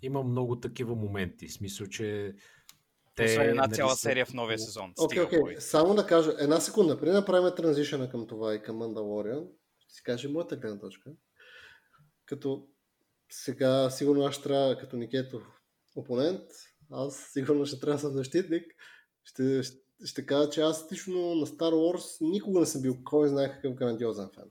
има 0.02 0.22
много 0.22 0.60
такива 0.60 0.94
моменти. 0.94 1.48
В 1.48 1.52
смисъл, 1.52 1.86
че 1.86 2.34
те... 3.16 3.24
Освен 3.24 3.48
една 3.48 3.62
нали, 3.62 3.74
цяла 3.74 3.90
са 3.90 3.96
серия 3.96 4.26
в 4.26 4.32
новия 4.32 4.58
сезон. 4.58 4.92
Окей, 4.98 5.22
окей. 5.22 5.40
бой. 5.40 5.56
Само 5.58 5.94
да 5.94 6.06
кажа, 6.06 6.34
една 6.38 6.60
секунда, 6.60 7.00
преди 7.00 7.12
да 7.12 7.20
направим 7.20 7.54
транзишъна 7.56 8.10
към 8.10 8.26
това 8.26 8.54
и 8.54 8.62
към 8.62 8.76
Мандалориан, 8.76 9.44
ще 9.78 9.94
си 9.94 10.02
кажа 10.02 10.28
моята 10.28 10.56
гледна 10.56 10.78
точка. 10.78 11.10
Като 12.26 12.68
сега 13.30 13.90
сигурно 13.90 14.24
аз 14.24 14.42
трябва, 14.42 14.78
като 14.78 14.96
Никето 14.96 15.42
опонент, 15.96 16.42
аз 16.90 17.30
сигурно 17.32 17.66
ще 17.66 17.80
трябва 17.80 17.94
да 17.94 18.00
съм 18.00 18.12
защитник, 18.12 18.64
ще, 19.24 19.62
ще, 19.62 19.76
ще 20.04 20.26
кажа, 20.26 20.50
че 20.50 20.60
аз 20.60 20.92
лично 20.92 21.34
на 21.34 21.46
Star 21.46 21.72
Wars 21.72 22.16
никога 22.20 22.60
не 22.60 22.66
съм 22.66 22.82
бил 22.82 22.96
кой 23.04 23.28
знае 23.28 23.52
какъв 23.52 23.74
грандиозен 23.74 24.28
фен. 24.34 24.50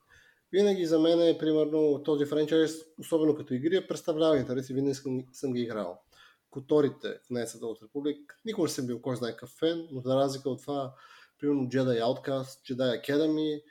Винаги 0.51 0.85
за 0.85 0.99
мен 0.99 1.21
е, 1.21 1.37
примерно, 1.37 2.03
този 2.03 2.25
франчайз, 2.25 2.71
особено 2.99 3.35
като 3.35 3.53
игри, 3.53 3.75
е 3.75 3.87
представлява 3.87 4.37
интерес 4.37 4.67
винаги 4.67 4.95
съм, 4.95 5.23
съм 5.31 5.53
ги 5.53 5.61
играл. 5.61 6.01
Которите 6.49 7.19
в 7.27 7.29
Несата 7.29 7.67
от 7.67 7.83
Републик, 7.83 8.39
никога 8.45 8.65
не 8.65 8.71
съм 8.71 8.87
бил 8.87 9.01
кой 9.01 9.15
знае 9.15 9.31
какъв 9.31 9.49
фен, 9.49 9.87
но 9.91 10.01
за 10.01 10.15
разлика 10.15 10.49
от 10.49 10.61
това, 10.61 10.93
примерно 11.39 11.69
Jedi 11.69 12.01
Outcast, 12.01 12.73
Jedi 12.73 13.01
Academy, 13.01 13.61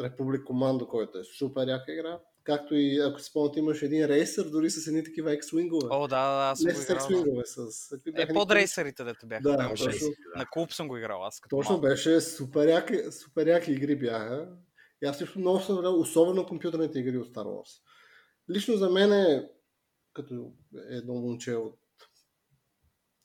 Republic 0.00 0.44
Commando, 0.44 0.86
който 0.86 1.18
е 1.18 1.24
супер 1.24 1.68
яка 1.68 1.92
игра. 1.92 2.20
Както 2.46 2.74
и, 2.74 3.00
ако 3.00 3.20
си 3.20 3.30
спомняте, 3.30 3.58
имаш 3.58 3.82
един 3.82 4.06
рейсър, 4.06 4.44
дори 4.44 4.70
с 4.70 4.86
едни 4.86 5.04
такива 5.04 5.30
X-Wing-ове. 5.30 5.88
О, 5.90 6.08
да, 6.08 6.08
да, 6.08 6.50
аз 6.50 6.58
съм 6.58 6.68
не 6.68 6.74
го 6.74 6.80
с 6.80 6.84
играл. 6.84 7.08
да. 7.08 7.14
X-Wing-ове, 7.14 7.42
с... 7.44 7.92
Е, 8.16 8.28
под 8.34 8.50
рейсърите, 8.50 9.04
дето 9.04 9.26
бяха. 9.26 9.42
Да, 9.42 9.56
там, 9.56 9.70
точно. 9.70 9.92
шест. 9.92 10.12
На 10.36 10.46
клуб 10.46 10.72
съм 10.72 10.88
го 10.88 10.96
играл 10.96 11.24
аз. 11.24 11.40
Като 11.40 11.56
Точно 11.56 11.72
малък. 11.72 11.82
беше 11.82 12.20
супер 12.20 12.68
яки, 12.68 12.98
супер 13.10 13.46
яки 13.46 13.72
игри 13.72 13.96
бяха. 13.96 14.48
И 15.02 15.06
аз 15.06 15.18
също 15.18 15.38
много 15.38 15.60
съм 15.60 15.78
играл, 15.78 16.00
особено 16.00 16.46
компютърните 16.46 16.98
игри 16.98 17.18
от 17.18 17.28
Star 17.28 17.44
Wars. 17.44 17.80
Лично 18.50 18.76
за 18.76 18.90
мен 18.90 19.12
е, 19.12 19.48
като 20.12 20.52
едно 20.90 21.14
момче 21.14 21.54
от 21.54 21.78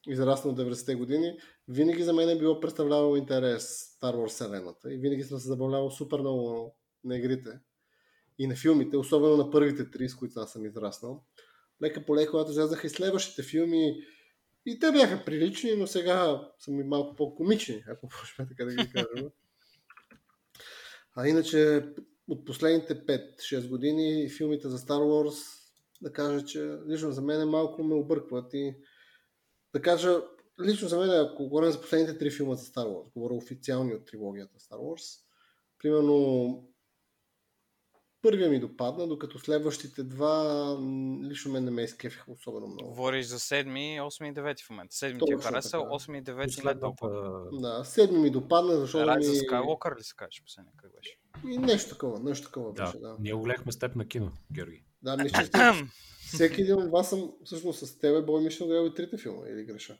израснал 0.07 0.55
90-те 0.55 0.95
години, 0.95 1.37
винаги 1.67 2.03
за 2.03 2.13
мен 2.13 2.29
е 2.29 2.37
било 2.37 2.59
представлявало 2.59 3.15
интерес 3.15 3.97
Star 4.01 4.15
Wars 4.15 4.27
вселената 4.27 4.93
и 4.93 4.97
винаги 4.97 5.23
съм 5.23 5.39
се 5.39 5.47
забавлявал 5.47 5.91
супер 5.91 6.19
много 6.19 6.75
на 7.03 7.17
игрите 7.17 7.49
и 8.41 8.47
на 8.47 8.55
филмите, 8.55 8.97
особено 8.97 9.37
на 9.37 9.51
първите 9.51 9.91
три, 9.91 10.09
с 10.09 10.15
които 10.15 10.39
аз 10.39 10.51
съм 10.51 10.65
израснал. 10.65 11.23
Лека 11.81 12.05
по 12.05 12.15
лека, 12.15 12.31
когато 12.31 12.51
излязаха 12.51 12.87
и 12.87 12.89
следващите 12.89 13.43
филми, 13.43 13.95
и 14.65 14.79
те 14.79 14.91
бяха 14.91 15.25
прилични, 15.25 15.75
но 15.75 15.87
сега 15.87 16.47
са 16.59 16.71
ми 16.71 16.83
малко 16.83 17.15
по-комични, 17.15 17.83
ако 17.87 18.05
можем 18.05 18.47
така 18.49 18.65
да 18.65 18.71
ги 18.71 18.91
кажем. 18.93 19.29
А 21.15 21.27
иначе 21.27 21.85
от 22.27 22.45
последните 22.45 23.05
5-6 23.05 23.69
години 23.69 24.29
филмите 24.29 24.69
за 24.69 24.77
Star 24.77 24.99
Wars, 24.99 25.61
да 26.01 26.13
кажа, 26.13 26.45
че 26.45 26.77
лично 26.89 27.11
за 27.11 27.21
мен 27.21 27.49
малко 27.49 27.83
ме 27.83 27.95
объркват 27.95 28.53
и 28.53 28.75
да 29.73 29.81
кажа, 29.81 30.21
лично 30.65 30.87
за 30.87 30.99
мен, 30.99 31.09
ако 31.09 31.43
говорим 31.43 31.71
за 31.71 31.81
последните 31.81 32.17
три 32.17 32.31
филма 32.31 32.55
за 32.55 32.65
Star 32.65 32.87
Wars, 32.87 33.13
говоря 33.13 33.33
официални 33.33 33.93
от 33.93 34.05
трилогията 34.05 34.59
Star 34.59 34.77
Wars, 34.77 35.19
примерно 35.79 36.70
първия 38.21 38.49
ми 38.49 38.59
допадна, 38.59 39.07
докато 39.07 39.39
следващите 39.39 40.03
два 40.03 40.77
лично 41.23 41.51
мен 41.51 41.63
не 41.63 41.71
ме 41.71 41.81
изкефиха 41.81 42.31
особено 42.31 42.67
много. 42.67 42.89
Говориш 42.89 43.25
за 43.25 43.39
7, 43.39 43.65
8 43.99 44.29
и 44.29 44.33
9 44.33 44.65
в 44.65 44.69
момента. 44.69 44.95
7 44.95 45.25
ти 45.25 45.33
е 45.33 45.37
харесал, 45.39 45.81
така. 45.81 45.93
8 45.93 46.19
и 46.19 46.23
9 46.23 46.37
не 46.37 46.45
Последната... 46.45 46.79
толкова. 46.79 47.41
Да, 47.51 47.83
седми 47.83 48.19
ми 48.19 48.29
допадна, 48.29 48.75
защото 48.75 49.07
Райд 49.07 49.17
ми... 49.19 49.23
за 49.25 49.33
Skywalker 49.33 49.99
ли 49.99 50.03
се 50.03 50.15
кажеш 50.15 50.43
последния? 50.43 50.73
Как 50.77 50.91
беше? 50.91 51.17
И 51.45 51.57
нещо 51.57 51.89
такова, 51.89 52.19
нещо 52.19 52.47
такова 52.47 52.73
Да, 52.73 52.85
беше, 52.85 52.97
да. 52.97 53.15
ние 53.19 53.33
го 53.33 53.41
гледахме 53.41 53.71
с 53.71 53.79
теб 53.79 53.95
на 53.95 54.07
кино, 54.07 54.31
Георги. 54.53 54.83
Да, 55.01 55.17
мисля, 55.17 55.43
че 55.43 55.85
всеки 56.27 56.61
един 56.61 56.75
от 56.75 56.91
вас 56.91 57.09
съм, 57.09 57.31
всъщност 57.43 57.79
с 57.79 57.99
тебе, 57.99 58.21
Бой, 58.21 58.41
ми 58.43 58.51
ще 58.51 58.65
гледал 58.65 58.85
и 58.85 58.93
трите 58.93 59.17
филма, 59.17 59.47
или 59.47 59.63
греша? 59.65 59.97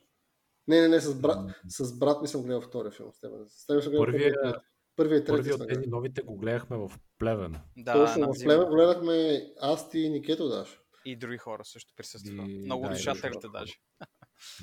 Не, 0.68 0.82
не, 0.82 0.88
не, 0.88 1.00
с 1.00 1.16
брат, 1.16 1.52
с 1.70 1.98
брат 1.98 2.22
ми 2.22 2.28
съм 2.28 2.44
гледал 2.44 2.62
втория 2.62 2.92
филм 2.92 3.12
с 3.14 3.20
тебе. 3.20 3.36
С 3.50 3.66
тебе 3.66 3.82
съм 3.82 3.92
гледал 3.92 4.06
Първия- 4.06 4.34
първия, 4.34 4.62
първия 4.96 5.18
и 5.18 5.24
трети. 5.26 5.38
Първи 5.38 5.54
от 5.54 5.68
тези 5.68 5.88
новите 5.88 6.22
го 6.22 6.38
гледахме 6.38 6.78
в 6.78 6.92
Плевен. 7.20 7.60
Да, 7.78 7.94
Точно, 7.94 8.34
в. 8.34 8.44
Плева 8.44 8.66
гледахме 8.66 9.42
аз 9.62 9.90
ти 9.90 10.00
и 10.00 10.10
Никето 10.10 10.50
даже. 10.50 10.72
И 11.06 11.16
други 11.16 11.38
хора 11.38 11.66
също 11.66 11.94
присъстваха. 11.96 12.52
И- 12.52 12.60
Много 12.66 12.88
да, 12.88 12.96
слушателите 12.96 13.48
даже. 13.54 13.74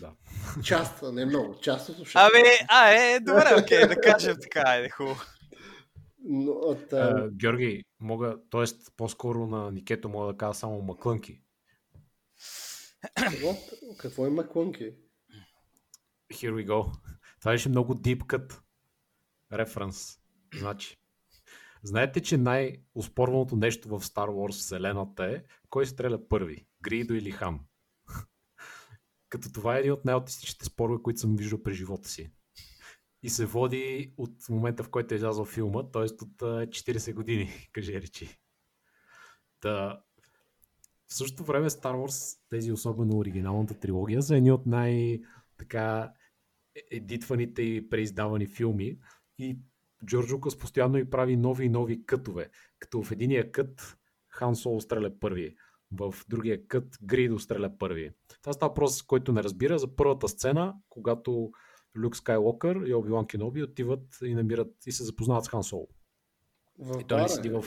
Да. 0.00 0.12
Част, 0.64 1.02
не 1.02 1.26
много, 1.26 1.60
част 1.60 1.88
от 1.88 1.96
слушателите. 1.96 2.38
Абе, 2.38 2.66
а, 2.68 2.90
е, 2.90 3.20
добре, 3.20 3.62
окей, 3.62 3.86
да 3.86 4.00
кажем 4.00 4.36
така, 4.42 4.62
айде, 4.66 4.90
хубаво. 4.90 5.20
Но, 6.24 6.52
от, 6.52 6.92
а, 6.92 7.30
Георги, 7.32 7.84
мога, 8.00 8.36
т.е. 8.50 8.64
по-скоро 8.96 9.46
на 9.46 9.70
Никето 9.72 10.08
мога 10.08 10.32
да 10.32 10.38
кажа 10.38 10.54
само 10.54 10.82
маклънки. 10.82 11.40
какво, 13.14 13.54
какво 13.98 14.26
е 14.26 14.30
Маклънки? 14.30 14.92
Here 16.32 16.52
we 16.52 16.66
go. 16.66 16.92
Това 17.40 17.52
беше 17.52 17.68
много 17.68 17.94
deep 17.94 18.18
cut 18.18 18.60
референс. 19.52 20.18
Значи, 20.54 20.96
знаете, 21.82 22.22
че 22.22 22.36
най-успорваното 22.36 23.56
нещо 23.56 23.88
в 23.88 24.00
Star 24.00 24.28
Wars 24.28 24.58
вселената 24.58 25.24
е 25.24 25.42
кой 25.70 25.86
стреля 25.86 26.28
първи, 26.28 26.66
Гридо 26.82 27.14
или 27.14 27.30
Хам. 27.30 27.60
Като 29.28 29.52
това 29.52 29.76
е 29.76 29.80
един 29.80 29.92
от 29.92 30.04
най-отистичните 30.04 30.64
спорове, 30.64 31.02
които 31.02 31.20
съм 31.20 31.36
виждал 31.36 31.62
през 31.62 31.76
живота 31.76 32.08
си. 32.08 32.32
И 33.22 33.30
се 33.30 33.46
води 33.46 34.14
от 34.16 34.48
момента, 34.48 34.84
в 34.84 34.90
който 34.90 35.14
е 35.14 35.16
излязъл 35.16 35.44
филма, 35.44 35.90
т.е. 35.90 36.02
от 36.02 36.42
а, 36.42 36.66
40 36.66 37.14
години, 37.14 37.68
каже 37.72 38.00
речи. 38.00 38.38
Та, 39.60 40.02
в 41.08 41.14
същото 41.14 41.44
време 41.44 41.70
Star 41.70 41.94
Wars, 41.94 42.38
тези 42.48 42.72
особено 42.72 43.18
оригиналната 43.18 43.74
трилогия, 43.74 44.22
са 44.22 44.36
едни 44.36 44.52
от 44.52 44.66
най- 44.66 45.20
така 45.58 46.12
едитваните 46.90 47.62
и 47.62 47.88
преиздавани 47.88 48.46
филми 48.46 48.98
и 49.38 49.58
Джордж 50.06 50.32
Лукас 50.32 50.58
постоянно 50.58 50.98
и 50.98 51.10
прави 51.10 51.36
нови 51.36 51.64
и 51.64 51.68
нови 51.68 52.06
кътове. 52.06 52.50
Като 52.78 53.02
в 53.02 53.12
единия 53.12 53.52
кът 53.52 53.98
Хан 54.30 54.56
Соло 54.56 54.80
стреля 54.80 55.18
първи, 55.20 55.56
в 55.92 56.14
другия 56.28 56.66
кът 56.66 56.98
Гридо 57.02 57.38
стреля 57.38 57.78
първи. 57.78 58.10
Това 58.42 58.52
става 58.52 58.70
въпрос, 58.70 59.02
който 59.02 59.32
не 59.32 59.42
разбира 59.42 59.78
за 59.78 59.96
първата 59.96 60.28
сцена, 60.28 60.74
когато 60.88 61.50
Люк 61.98 62.16
Скайлокър 62.16 62.76
и 62.76 62.94
Оби-Лан 62.94 63.26
Кеноби 63.26 63.62
отиват 63.62 64.18
и 64.24 64.34
намират 64.34 64.86
и 64.86 64.92
се 64.92 65.04
запознават 65.04 65.44
с 65.44 65.48
Хан 65.48 65.62
Соло. 65.62 65.88
В 66.78 67.00
И 67.00 67.04
той 67.04 67.18
бара, 67.18 67.28
седи 67.28 67.48
е. 67.48 67.50
в, 67.50 67.64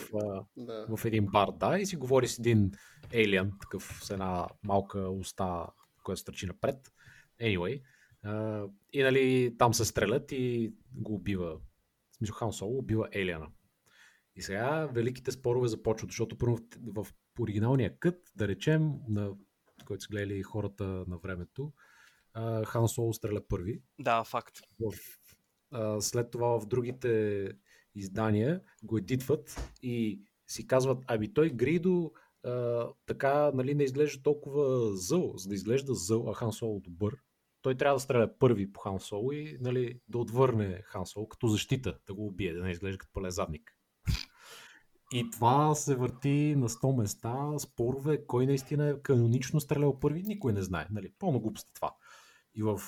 Да. 0.58 0.86
в 0.98 1.06
един 1.06 1.26
бар, 1.26 1.50
да, 1.52 1.80
и 1.80 1.86
си 1.86 1.96
говори 1.96 2.28
с 2.28 2.40
един 2.40 2.72
алиен, 3.14 3.52
такъв 3.62 4.00
с 4.04 4.10
една 4.10 4.48
малка 4.64 5.10
уста, 5.10 5.68
която 6.04 6.22
стърчи 6.22 6.46
напред. 6.46 6.92
Anyway. 7.42 7.82
А, 8.24 8.66
и 8.94 9.04
нали, 9.04 9.56
там 9.58 9.74
се 9.74 9.86
стрелят 9.86 10.32
и 10.32 10.74
го 10.94 11.14
убива. 11.14 11.58
В 12.12 12.16
смисъл 12.16 12.36
Хан 12.36 12.54
Соло 12.54 12.78
убива 12.78 13.10
алиена. 13.16 13.48
И 14.36 14.42
сега 14.42 14.86
великите 14.86 15.32
спорове 15.32 15.68
започват, 15.68 16.10
защото 16.10 16.38
първо 16.38 16.58
в, 16.94 17.04
в 17.04 17.14
оригиналния 17.40 18.00
кът, 18.00 18.32
да 18.36 18.48
речем, 18.48 18.92
на 19.08 19.34
който 19.86 20.04
са 20.04 20.10
гледали 20.12 20.44
хората 20.44 20.84
на 20.84 21.18
времето, 21.18 21.74
а, 22.34 22.66
Хан 22.66 22.88
Соло 22.88 23.14
стреля 23.14 23.48
първи. 23.48 23.82
Да, 24.00 24.24
факт. 24.24 24.58
В, 24.80 24.94
а, 25.72 26.02
след 26.02 26.32
това 26.32 26.60
в 26.60 26.66
другите 26.66 27.50
издания 27.96 28.62
го 28.84 28.98
едитват 28.98 29.74
и 29.82 30.22
си 30.48 30.68
казват, 30.68 31.04
ами 31.08 31.34
той 31.34 31.50
Гридо 31.50 32.12
а, 32.44 32.88
така 33.06 33.52
нали, 33.52 33.76
не 33.76 33.84
изглежда 33.84 34.24
толкова 34.24 34.96
зъл, 34.96 35.34
за 35.38 35.50
да 35.50 35.56
изглежда 35.56 35.94
зъл, 35.94 36.30
а 36.30 36.34
Хан 36.34 36.54
Соло 36.54 36.80
добър. 36.80 37.18
Той 37.62 37.76
трябва 37.76 37.96
да 37.96 38.00
стреля 38.00 38.38
първи 38.40 38.72
по 38.72 38.80
Хан 38.80 39.00
Соло 39.00 39.32
и 39.32 39.58
нали, 39.62 40.00
да 40.08 40.18
отвърне 40.18 40.82
Хан 40.86 41.06
Соло 41.06 41.30
като 41.30 41.48
защита, 41.48 41.98
да 42.08 42.14
го 42.14 42.28
убие, 42.28 42.54
да 42.54 42.64
не 42.64 42.72
изглежда 42.72 42.98
като 42.98 43.14
пълен 43.14 43.32
задник. 43.32 43.78
И 45.14 45.30
това 45.32 45.76
се 45.76 45.96
върти 45.96 46.56
на 46.58 46.70
100 46.70 46.98
места, 46.98 47.60
спорове, 47.60 48.26
кой 48.26 48.46
наистина 48.46 48.90
е 48.90 49.02
канонично 49.02 49.60
стрелял 49.60 50.00
първи, 50.00 50.24
никой 50.24 50.54
не 50.54 50.62
знае. 50.62 50.88
Нали? 50.92 51.14
Пълно 51.20 51.40
глупост 51.40 51.70
е 51.70 51.74
това. 51.74 51.96
И 52.56 52.64
в 52.64 52.82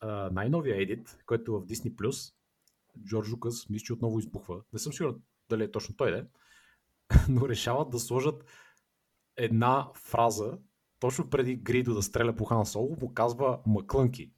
а, 0.00 0.30
най-новия 0.30 0.82
едит, 0.82 1.18
който 1.26 1.56
е 1.56 1.60
в 1.60 1.66
Disney+, 1.66 2.32
Джордж 3.04 3.30
Лукас, 3.32 3.68
мисля, 3.68 3.84
че 3.84 3.92
отново 3.92 4.18
избухва. 4.18 4.62
Не 4.72 4.78
съм 4.78 4.92
сигурен 4.92 5.22
дали 5.48 5.64
е 5.64 5.70
точно 5.70 5.96
той, 5.96 6.10
да? 6.10 6.26
но 7.28 7.48
решават 7.48 7.90
да 7.90 7.98
сложат 7.98 8.44
една 9.36 9.90
фраза, 9.94 10.58
точно 11.00 11.30
преди 11.30 11.56
Гридо 11.56 11.94
да 11.94 12.02
стреля 12.02 12.36
по 12.36 12.44
Хан 12.44 12.66
Соло, 12.66 12.96
му 13.00 13.14
казва 13.14 13.60
Маклънки. 13.66 14.32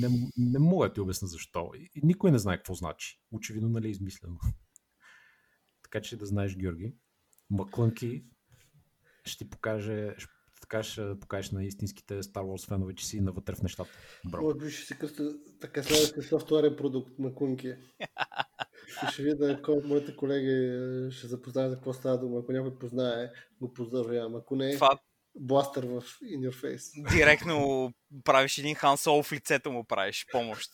Не, 0.00 0.08
не 0.38 0.58
мога 0.58 0.88
да 0.88 0.94
ти 0.94 1.00
обясня 1.00 1.28
защо. 1.28 1.70
И 1.94 2.00
никой 2.02 2.30
не 2.30 2.38
знае 2.38 2.56
какво 2.56 2.74
значи. 2.74 3.20
Очевидно, 3.32 3.68
нали 3.68 3.86
е 3.86 3.90
измислено. 3.90 4.38
така 5.82 6.00
че 6.00 6.16
да 6.16 6.26
знаеш, 6.26 6.56
Георги. 6.56 6.94
Маклънки 7.50 8.24
ще 9.24 9.38
ти 9.38 9.50
покаже, 9.50 10.14
ще, 10.18 10.28
така 10.60 10.82
ще 10.82 11.20
покажеш 11.20 11.50
на 11.50 11.64
истинските 11.64 12.22
Star 12.22 12.42
Wars 12.42 12.68
фенове, 12.68 12.94
че 12.94 13.06
си 13.06 13.20
навътре 13.20 13.54
в 13.54 13.62
нещата. 13.62 13.90
Браво. 14.30 14.44
Може 14.44 14.58
би 14.58 14.70
ще 14.70 14.86
си 14.86 14.98
кръста 14.98 15.36
така 15.60 15.82
следващия 15.82 16.22
софтуерен 16.22 16.76
продукт 16.76 17.18
на 17.18 17.34
Кунки. 17.34 17.74
И 19.08 19.12
ще 19.12 19.22
видя 19.22 19.62
кой 19.62 19.74
от 19.74 19.84
моите 19.84 20.16
колеги 20.16 20.50
е, 20.50 21.10
ще 21.10 21.26
запознае 21.26 21.68
за 21.68 21.74
какво 21.74 21.92
става 21.92 22.18
дума. 22.18 22.38
Ако 22.40 22.52
някой 22.52 22.78
познае, 22.78 23.30
го 23.60 23.72
поздравявам. 23.74 24.36
Ако 24.36 24.56
не, 24.56 24.74
Това 24.74 24.98
бластър 25.38 25.84
в 25.84 26.00
in 26.22 26.50
your 26.50 26.64
face. 26.64 27.16
директно 27.16 27.90
правиш 28.24 28.58
един 28.58 28.74
Хан 28.74 28.98
Соло 28.98 29.22
в 29.22 29.32
лицето 29.32 29.72
му 29.72 29.84
правиш 29.84 30.26
помощ. 30.32 30.70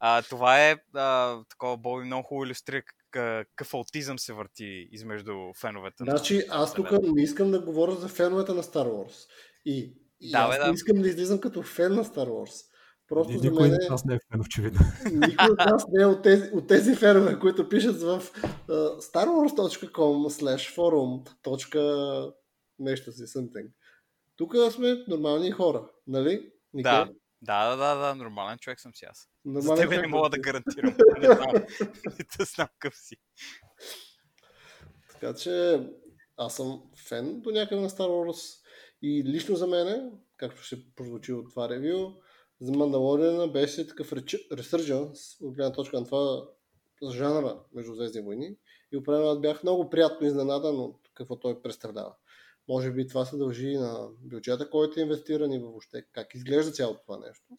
А, 0.00 0.22
това 0.22 0.68
е 0.68 0.76
а, 0.94 1.38
такова 1.48 1.76
Боби 1.76 2.04
много 2.04 2.22
хубаво 2.22 2.44
иллюстрира 2.44 2.82
как- 2.82 2.96
какъв 3.48 3.74
аутизъм 3.74 4.18
се 4.18 4.32
върти 4.32 4.88
измежду 4.92 5.32
феновете. 5.60 6.04
на 6.04 6.10
Значи, 6.10 6.42
аз 6.50 6.74
тук 6.74 6.92
не 7.02 7.22
искам 7.22 7.50
да 7.50 7.60
говоря 7.60 7.92
за 7.94 8.08
феновете 8.08 8.52
на 8.52 8.62
Star 8.62 8.86
Wars. 8.86 9.26
И, 9.64 9.94
и 10.20 10.30
Да, 10.30 10.38
аз 10.38 10.58
бе, 10.58 10.64
да. 10.64 10.70
искам 10.74 11.02
да 11.02 11.08
излизам 11.08 11.40
като 11.40 11.62
фен 11.62 11.94
на 11.94 12.04
Star 12.04 12.28
Wars. 12.28 12.64
Просто 13.08 13.38
за 13.38 13.50
Никой 13.50 13.68
мен 13.68 13.78
от 13.82 13.90
нас 13.90 14.04
не 14.04 14.14
е 14.14 14.18
фен, 14.32 14.40
очевидно. 14.40 14.80
никой 15.12 15.50
от 15.50 15.58
нас 15.58 15.86
не 15.88 16.02
е 16.02 16.06
от 16.06 16.22
тези, 16.22 16.50
от 16.52 16.66
тези 16.66 16.94
фенове, 16.94 17.38
които 17.38 17.68
пишат 17.68 18.02
в 18.02 18.22
uh, 18.68 19.00
starwars.com 19.00 20.42
slash 20.42 20.76
forum. 20.76 22.32
нещо 22.78 23.12
си, 23.12 23.22
something. 23.22 23.68
Тук 24.36 24.54
сме 24.70 25.04
нормални 25.08 25.50
хора, 25.50 25.90
нали? 26.06 26.52
Нике? 26.72 26.82
Да. 26.82 27.08
Да, 27.42 27.68
да, 27.68 27.76
да, 27.76 27.94
да, 27.94 28.14
нормален 28.14 28.58
човек 28.58 28.80
съм 28.80 28.94
си 28.94 29.04
аз. 29.04 29.28
За 29.46 29.52
Нормален 29.52 29.82
тебе 29.82 30.00
не 30.00 30.06
мога 30.06 30.30
да 30.30 30.38
гарантирам. 30.38 30.96
Не 31.18 31.26
знам. 31.26 31.52
Не 32.38 32.44
знам 32.44 32.68
къв 32.78 32.96
си. 32.96 33.16
Така 35.12 35.34
че 35.34 35.80
аз 36.36 36.56
съм 36.56 36.82
фен 37.08 37.40
до 37.40 37.50
някъде 37.50 37.80
на 37.80 37.90
Star 37.90 38.08
Wars 38.08 38.62
и 39.02 39.24
лично 39.24 39.56
за 39.56 39.66
мене, 39.66 40.10
както 40.36 40.62
ще 40.62 40.94
прозвучи 40.96 41.32
от 41.32 41.50
това 41.50 41.68
ревю, 41.68 42.12
за 42.60 42.72
Мандалориана 42.72 43.48
беше 43.48 43.86
такъв 43.86 44.12
ресърджанс 44.52 45.40
от 45.40 45.54
гледна 45.54 45.72
точка 45.72 46.00
на 46.00 46.06
това 46.06 46.48
жанра 47.10 47.60
между 47.74 47.94
Звездни 47.94 48.20
войни 48.20 48.56
и 48.92 48.96
определено 48.96 49.40
бях 49.40 49.62
много 49.62 49.90
приятно 49.90 50.26
изненадан 50.26 50.80
от 50.80 50.96
какво 51.14 51.38
той 51.38 51.62
представлява. 51.62 52.14
Може 52.68 52.92
би 52.92 53.06
това 53.06 53.24
се 53.24 53.36
дължи 53.36 53.76
на 53.76 54.08
бюджета, 54.20 54.70
който 54.70 55.00
е 55.00 55.02
инвестиран 55.02 55.52
и 55.52 55.58
въобще 55.58 56.06
как 56.12 56.34
изглежда 56.34 56.72
цялото 56.72 57.02
това 57.02 57.18
нещо. 57.18 57.58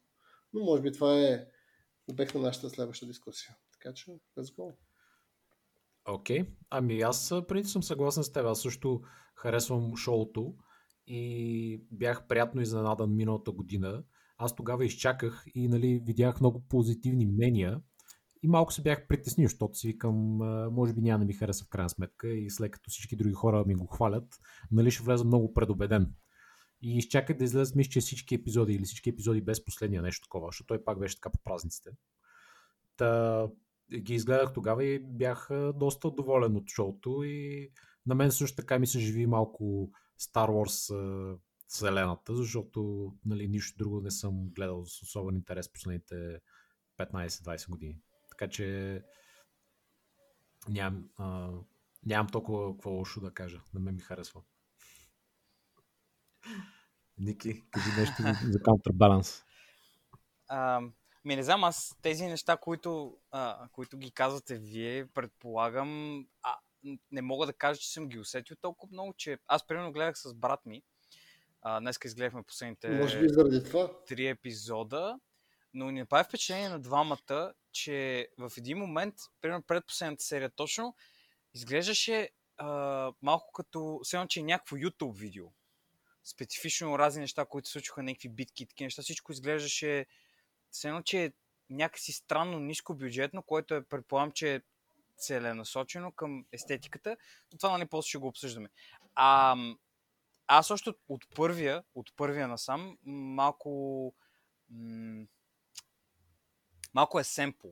Но 0.53 0.63
може 0.63 0.81
би 0.81 0.91
това 0.91 1.19
е 1.19 1.45
обект 2.07 2.35
на 2.35 2.41
нашата 2.41 2.69
следваща 2.69 3.05
дискусия. 3.05 3.55
Така 3.71 3.93
че, 3.93 4.11
let's 4.37 4.57
go. 4.57 4.73
Окей. 6.05 6.39
Okay. 6.39 6.47
Ами 6.69 7.01
аз 7.01 7.33
преди 7.47 7.67
съм 7.67 7.83
съгласен 7.83 8.23
с 8.23 8.31
теб. 8.31 8.45
Аз 8.45 8.61
също 8.61 9.01
харесвам 9.35 9.95
шоуто 9.95 10.55
и 11.07 11.81
бях 11.91 12.27
приятно 12.27 12.61
изненадан 12.61 13.15
миналата 13.15 13.51
година. 13.51 14.03
Аз 14.37 14.55
тогава 14.55 14.85
изчаках 14.85 15.43
и 15.55 15.67
нали, 15.67 16.01
видях 16.05 16.39
много 16.39 16.63
позитивни 16.69 17.25
мнения 17.25 17.81
и 18.43 18.47
малко 18.47 18.73
се 18.73 18.81
бях 18.81 19.07
притеснил, 19.07 19.47
защото 19.47 19.77
си 19.77 19.87
викам, 19.87 20.15
може 20.73 20.93
би 20.93 21.01
няма 21.01 21.19
да 21.19 21.25
ми 21.25 21.33
хареса 21.33 21.65
в 21.65 21.69
крайна 21.69 21.89
сметка 21.89 22.29
и 22.29 22.49
след 22.49 22.71
като 22.71 22.89
всички 22.89 23.15
други 23.15 23.33
хора 23.33 23.63
ми 23.67 23.75
го 23.75 23.87
хвалят, 23.87 24.39
нали 24.71 24.91
ще 24.91 25.03
влеза 25.03 25.25
много 25.25 25.53
предубеден. 25.53 26.13
И 26.81 26.97
изчаках 26.97 27.37
да 27.37 27.43
излезат, 27.43 27.75
мисля, 27.75 27.89
че 27.89 27.99
всички 27.99 28.35
епизоди 28.35 28.73
или 28.73 28.83
всички 28.83 29.09
епизоди 29.09 29.41
без 29.41 29.65
последния 29.65 30.01
нещо 30.01 30.27
такова, 30.27 30.47
защото 30.47 30.67
той 30.67 30.83
пак 30.83 30.99
беше 30.99 31.15
така 31.15 31.29
по 31.29 31.39
празниците. 31.43 31.89
Та, 32.97 33.47
ги 33.99 34.13
изгледах 34.13 34.53
тогава 34.53 34.83
и 34.85 34.99
бях 34.99 35.49
доста 35.75 36.11
доволен 36.11 36.55
от 36.55 36.69
шоуто 36.69 37.23
и 37.23 37.71
на 38.05 38.15
мен 38.15 38.31
също 38.31 38.55
така 38.55 38.79
ми 38.79 38.87
се 38.87 38.99
живи 38.99 39.27
малко 39.27 39.91
Star 40.21 40.49
Wars 40.49 40.95
вселената, 41.67 42.35
защото 42.35 43.11
нали, 43.25 43.47
нищо 43.47 43.77
друго 43.77 44.01
не 44.01 44.11
съм 44.11 44.49
гледал 44.49 44.85
с 44.85 45.01
особен 45.01 45.35
интерес 45.35 45.71
последните 45.73 46.39
15-20 46.97 47.69
години. 47.69 48.01
Така 48.29 48.49
че 48.49 49.03
нямам, 50.69 51.09
а, 51.17 51.51
нямам 52.05 52.27
толкова 52.27 52.73
какво 52.73 52.89
лошо 52.89 53.21
да 53.21 53.33
кажа. 53.33 53.61
На 53.73 53.79
мен 53.79 53.95
ми 53.95 54.01
харесва. 54.01 54.41
Ники, 57.17 57.69
кажи 57.71 57.89
нещо 57.99 58.15
за- 58.21 58.59
Counterbalance. 58.59 59.43
А, 60.47 60.81
ми 61.25 61.35
не 61.35 61.43
знам, 61.43 61.63
аз 61.63 61.97
тези 62.01 62.25
неща, 62.25 62.57
които, 62.57 63.17
а, 63.31 63.69
които 63.71 63.97
ги 63.97 64.11
казвате 64.11 64.57
вие, 64.57 65.07
предполагам, 65.07 66.19
а, 66.43 66.55
не 67.11 67.21
мога 67.21 67.45
да 67.45 67.53
кажа, 67.53 67.79
че 67.79 67.91
съм 67.91 68.07
ги 68.09 68.19
усетил 68.19 68.55
толкова 68.61 68.91
много, 68.91 69.13
че 69.17 69.37
аз 69.47 69.67
примерно 69.67 69.91
гледах 69.91 70.17
с 70.17 70.33
брат 70.33 70.65
ми. 70.65 70.83
А, 71.69 71.79
днеска 71.79 72.07
изгледахме 72.07 72.43
последните 72.43 72.89
Може 72.89 73.19
би 73.19 73.29
заради 73.29 73.63
това. 73.63 73.91
три 74.07 74.27
епизода, 74.27 75.19
но 75.73 75.91
ни 75.91 75.99
направи 75.99 76.23
впечатление 76.23 76.69
на 76.69 76.79
двамата, 76.79 77.53
че 77.71 78.27
в 78.37 78.51
един 78.57 78.77
момент, 78.77 79.15
примерно 79.41 79.63
пред 79.63 79.85
последната 79.85 80.23
серия 80.23 80.49
точно, 80.49 80.95
изглеждаше 81.53 82.29
а, 82.57 83.11
малко 83.21 83.51
като, 83.51 83.99
все 84.03 84.25
че 84.29 84.39
е 84.39 84.43
някакво 84.43 84.75
YouTube 84.75 85.17
видео. 85.17 85.45
Специфично 86.23 86.99
разни 86.99 87.21
неща, 87.21 87.45
които 87.45 87.67
се 87.67 87.71
случваха, 87.71 88.03
някакви 88.03 88.29
битки 88.29 88.63
и 88.63 88.67
такива 88.67 88.85
неща, 88.85 89.01
всичко 89.01 89.31
изглеждаше 89.31 90.05
все 90.71 90.87
едно, 90.87 91.01
че 91.01 91.25
е 91.25 91.31
някакси 91.69 92.11
странно 92.11 92.59
ниско 92.59 92.95
бюджетно, 92.95 93.43
което 93.43 93.75
е, 93.75 93.83
предполагам, 93.83 94.31
че 94.31 94.55
е 94.55 94.61
целенасочено 95.17 96.11
към 96.11 96.45
естетиката, 96.51 97.17
но 97.51 97.57
това 97.57 97.77
нали 97.77 97.87
после 97.89 98.09
ще 98.09 98.17
го 98.17 98.27
обсъждаме. 98.27 98.69
А, 99.15 99.55
аз 100.47 100.71
още 100.71 100.89
от, 100.89 100.97
от 101.09 101.27
първия, 101.35 101.83
от 101.95 102.13
първия 102.15 102.47
насам, 102.47 102.97
малко 103.03 104.13
м- 104.69 105.25
малко 106.93 107.19
е 107.19 107.23
семпл 107.23 107.67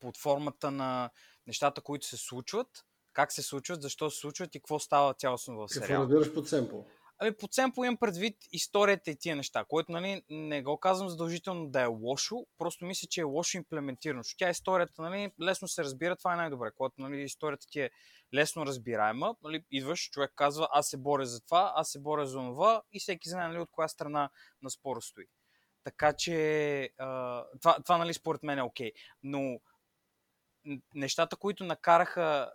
под 0.00 0.16
формата 0.16 0.70
на 0.70 1.10
нещата, 1.46 1.80
които 1.80 2.06
се 2.06 2.16
случват, 2.16 2.84
как 3.12 3.32
се 3.32 3.42
случват, 3.42 3.82
защо 3.82 4.10
се 4.10 4.18
случват 4.18 4.54
и 4.54 4.60
какво 4.60 4.78
става 4.78 5.14
цялостно 5.14 5.54
в 5.54 5.58
Какво 5.58 5.86
сериала. 5.86 6.04
разбираш 6.04 6.34
под 6.34 6.48
семпл? 6.48 6.76
Ами 7.24 7.36
по 7.36 7.48
семпл 7.50 7.84
имам 7.84 7.96
предвид 7.96 8.36
историята 8.52 9.10
и 9.10 9.16
тия 9.16 9.36
неща, 9.36 9.64
което 9.68 9.92
нали, 9.92 10.22
не 10.30 10.62
го 10.62 10.78
казвам 10.80 11.08
задължително 11.08 11.70
да 11.70 11.80
е 11.80 11.86
лошо, 11.86 12.46
просто 12.58 12.84
мисля, 12.84 13.08
че 13.10 13.20
е 13.20 13.24
лошо 13.24 13.56
имплементирано. 13.56 14.22
Тя 14.38 14.50
историята 14.50 15.02
нали, 15.02 15.32
лесно 15.42 15.68
се 15.68 15.84
разбира, 15.84 16.16
това 16.16 16.32
е 16.32 16.36
най-добре. 16.36 16.70
Когато 16.76 16.94
нали, 16.98 17.22
историята 17.22 17.66
ти 17.70 17.80
е 17.80 17.90
лесно 18.34 18.66
разбираема, 18.66 19.36
нали, 19.42 19.64
идваш, 19.70 20.10
човек 20.10 20.32
казва, 20.36 20.68
аз 20.72 20.88
се 20.88 20.96
боря 20.96 21.26
за 21.26 21.40
това, 21.40 21.72
аз 21.76 21.90
се 21.90 22.00
боря 22.00 22.26
за 22.26 22.38
това 22.38 22.82
и 22.92 23.00
всеки 23.00 23.28
знае 23.28 23.48
нали, 23.48 23.58
от 23.58 23.70
коя 23.72 23.88
страна 23.88 24.30
на 24.62 24.70
спора 24.70 25.00
стои. 25.00 25.26
Така 25.84 26.12
че 26.12 26.90
а, 26.98 27.44
това, 27.62 27.76
това 27.82 27.98
нали, 27.98 28.14
според 28.14 28.42
мен 28.42 28.58
е 28.58 28.62
окей. 28.62 28.92
Но 29.22 29.60
н- 30.66 30.80
нещата, 30.94 31.36
които 31.36 31.64
накараха 31.64 32.52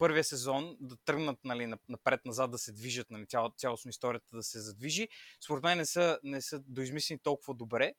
първия 0.00 0.24
сезон 0.24 0.76
да 0.80 0.96
тръгнат 1.04 1.38
нали, 1.44 1.62
нап- 1.62 1.88
напред-назад, 1.88 2.50
да 2.50 2.58
се 2.58 2.72
движат, 2.72 3.10
нали, 3.10 3.26
цяло, 3.26 3.50
цялостно 3.56 3.88
историята 3.88 4.36
да 4.36 4.42
се 4.42 4.60
задвижи, 4.60 5.08
според 5.44 5.62
мен 5.64 5.78
не 5.78 5.86
са, 5.86 6.18
не 6.22 6.40
са 6.42 6.60
доизмислени 6.66 7.20
толкова 7.22 7.54
добре. 7.54 7.92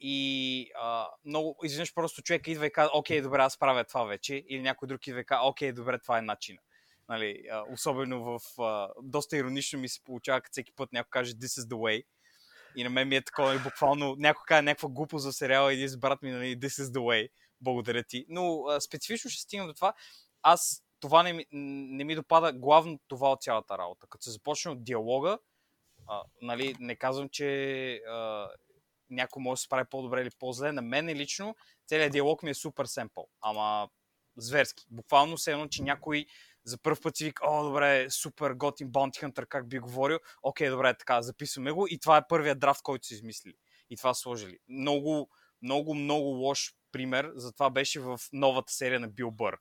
И 0.00 0.70
а, 0.80 1.08
много, 1.24 1.56
изведнъж 1.64 1.94
просто 1.94 2.22
човек 2.22 2.48
идва 2.48 2.66
и 2.66 2.72
казва, 2.72 2.90
окей, 2.94 3.20
добре, 3.20 3.38
аз 3.40 3.58
правя 3.58 3.84
това 3.84 4.04
вече. 4.04 4.44
Или 4.48 4.62
някой 4.62 4.88
друг 4.88 5.06
идва 5.06 5.20
и 5.20 5.24
казва, 5.24 5.48
окей, 5.48 5.72
добре, 5.72 5.98
това 5.98 6.18
е 6.18 6.22
начина. 6.22 6.58
Нали, 7.08 7.42
а, 7.52 7.64
особено 7.72 8.24
в... 8.24 8.62
А, 8.62 8.88
доста 9.02 9.36
иронично 9.36 9.78
ми 9.78 9.88
се 9.88 10.04
получава, 10.04 10.40
като 10.40 10.52
всеки 10.52 10.72
път 10.76 10.92
някой 10.92 11.10
каже, 11.10 11.32
this 11.32 11.60
is 11.60 11.68
the 11.68 11.76
way. 11.76 12.04
И 12.76 12.84
на 12.84 12.90
мен 12.90 13.08
ми 13.08 13.16
е 13.16 13.24
такова, 13.24 13.54
и 13.54 13.58
буквално 13.58 14.16
някой 14.18 14.42
каза 14.46 14.62
някаква 14.62 14.88
глупост 14.88 15.22
за 15.22 15.32
сериала 15.32 15.74
и 15.74 15.88
брат 15.98 16.22
ми, 16.22 16.30
нали, 16.30 16.58
this 16.58 16.82
is 16.82 16.84
the 16.84 17.00
way. 17.00 17.28
Благодаря 17.60 18.04
ти. 18.04 18.26
Но 18.28 18.64
а, 18.68 18.80
специфично 18.80 19.30
ще 19.30 19.42
стигна 19.42 19.66
до 19.66 19.74
това. 19.74 19.94
Аз 20.42 20.82
това 21.00 21.22
не 21.22 21.32
ми, 21.32 21.46
не 21.52 22.04
ми 22.04 22.14
допада 22.14 22.52
главно 22.52 23.00
това 23.08 23.32
от 23.32 23.42
цялата 23.42 23.78
работа. 23.78 24.06
Като 24.06 24.24
се 24.24 24.30
започне 24.30 24.70
от 24.70 24.84
диалога, 24.84 25.38
а, 26.06 26.22
нали, 26.42 26.74
не 26.80 26.96
казвам, 26.96 27.28
че 27.28 27.94
а, 28.08 28.48
някой 29.10 29.42
може 29.42 29.52
да 29.52 29.56
се 29.56 29.64
справи 29.64 29.84
по-добре 29.90 30.22
или 30.22 30.30
по-зле. 30.38 30.72
На 30.72 30.82
мен 30.82 31.08
лично 31.08 31.56
целият 31.86 32.12
диалог 32.12 32.42
ми 32.42 32.50
е 32.50 32.54
супер 32.54 32.84
семпъл. 32.84 33.28
Ама 33.40 33.88
зверски. 34.36 34.84
Буквално 34.90 35.38
се 35.38 35.52
едно, 35.52 35.68
че 35.68 35.82
някой 35.82 36.26
за 36.64 36.78
първ 36.78 37.00
път 37.02 37.16
си 37.16 37.24
вика, 37.24 37.42
о, 37.46 37.62
добре, 37.62 38.10
супер 38.10 38.52
готин 38.52 38.90
Bounty 38.90 39.24
Hunter, 39.24 39.46
как 39.46 39.68
би 39.68 39.78
говорил. 39.78 40.18
Окей, 40.42 40.68
добре, 40.68 40.94
така, 40.98 41.22
записваме 41.22 41.72
го 41.72 41.86
и 41.90 41.98
това 41.98 42.16
е 42.16 42.26
първият 42.28 42.58
драфт, 42.58 42.82
който 42.82 43.06
си 43.06 43.14
измислили. 43.14 43.54
И 43.90 43.96
това 43.96 44.14
сложили. 44.14 44.58
Много, 44.68 45.30
много, 45.62 45.94
много 45.94 46.24
лош 46.24 46.74
пример 46.92 47.30
за 47.34 47.52
това 47.52 47.70
беше 47.70 48.00
в 48.00 48.20
новата 48.32 48.72
серия 48.72 49.00
на 49.00 49.08
Бил 49.08 49.30
Бър. 49.30 49.58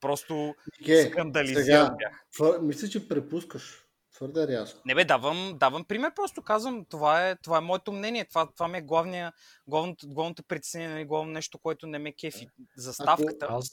Просто 0.00 0.54
okay, 0.82 1.10
скандализирам 1.10 1.96
бях. 1.98 2.62
Мисля, 2.62 2.88
че 2.88 3.08
препускаш. 3.08 3.86
Твърде 4.14 4.48
рязко. 4.48 4.80
Не 4.86 4.94
бе, 4.94 5.04
давам, 5.04 5.56
давам 5.58 5.84
пример, 5.84 6.12
просто 6.14 6.42
казвам, 6.42 6.84
това 6.84 7.28
е, 7.28 7.36
това 7.36 7.58
е 7.58 7.60
моето 7.60 7.92
мнение, 7.92 8.24
това, 8.24 8.52
това 8.52 8.68
ми 8.68 8.78
е 8.78 8.82
главния, 8.82 9.32
главното, 9.66 10.08
главното 10.08 10.42
притеснение, 10.42 10.88
нали, 10.88 11.04
главно 11.04 11.32
нещо, 11.32 11.58
което 11.58 11.86
не 11.86 11.98
ме 11.98 12.12
кефи. 12.12 12.48
За 12.76 12.92
ставката. 12.92 13.46
Аз, 13.50 13.70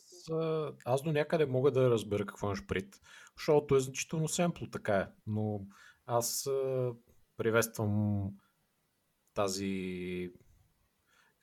аз 0.86 1.02
до 1.04 1.12
някъде 1.12 1.46
мога 1.46 1.72
да 1.72 1.90
разбера 1.90 2.26
какво 2.26 2.48
имаш 2.48 2.66
пред, 2.68 2.86
защото 3.38 3.76
е 3.76 3.80
значително 3.80 4.28
семпло, 4.28 4.68
така 4.70 4.96
е, 4.96 5.08
но 5.28 5.62
аз 6.06 6.50
приветствам 7.38 8.24
тази, 9.34 10.32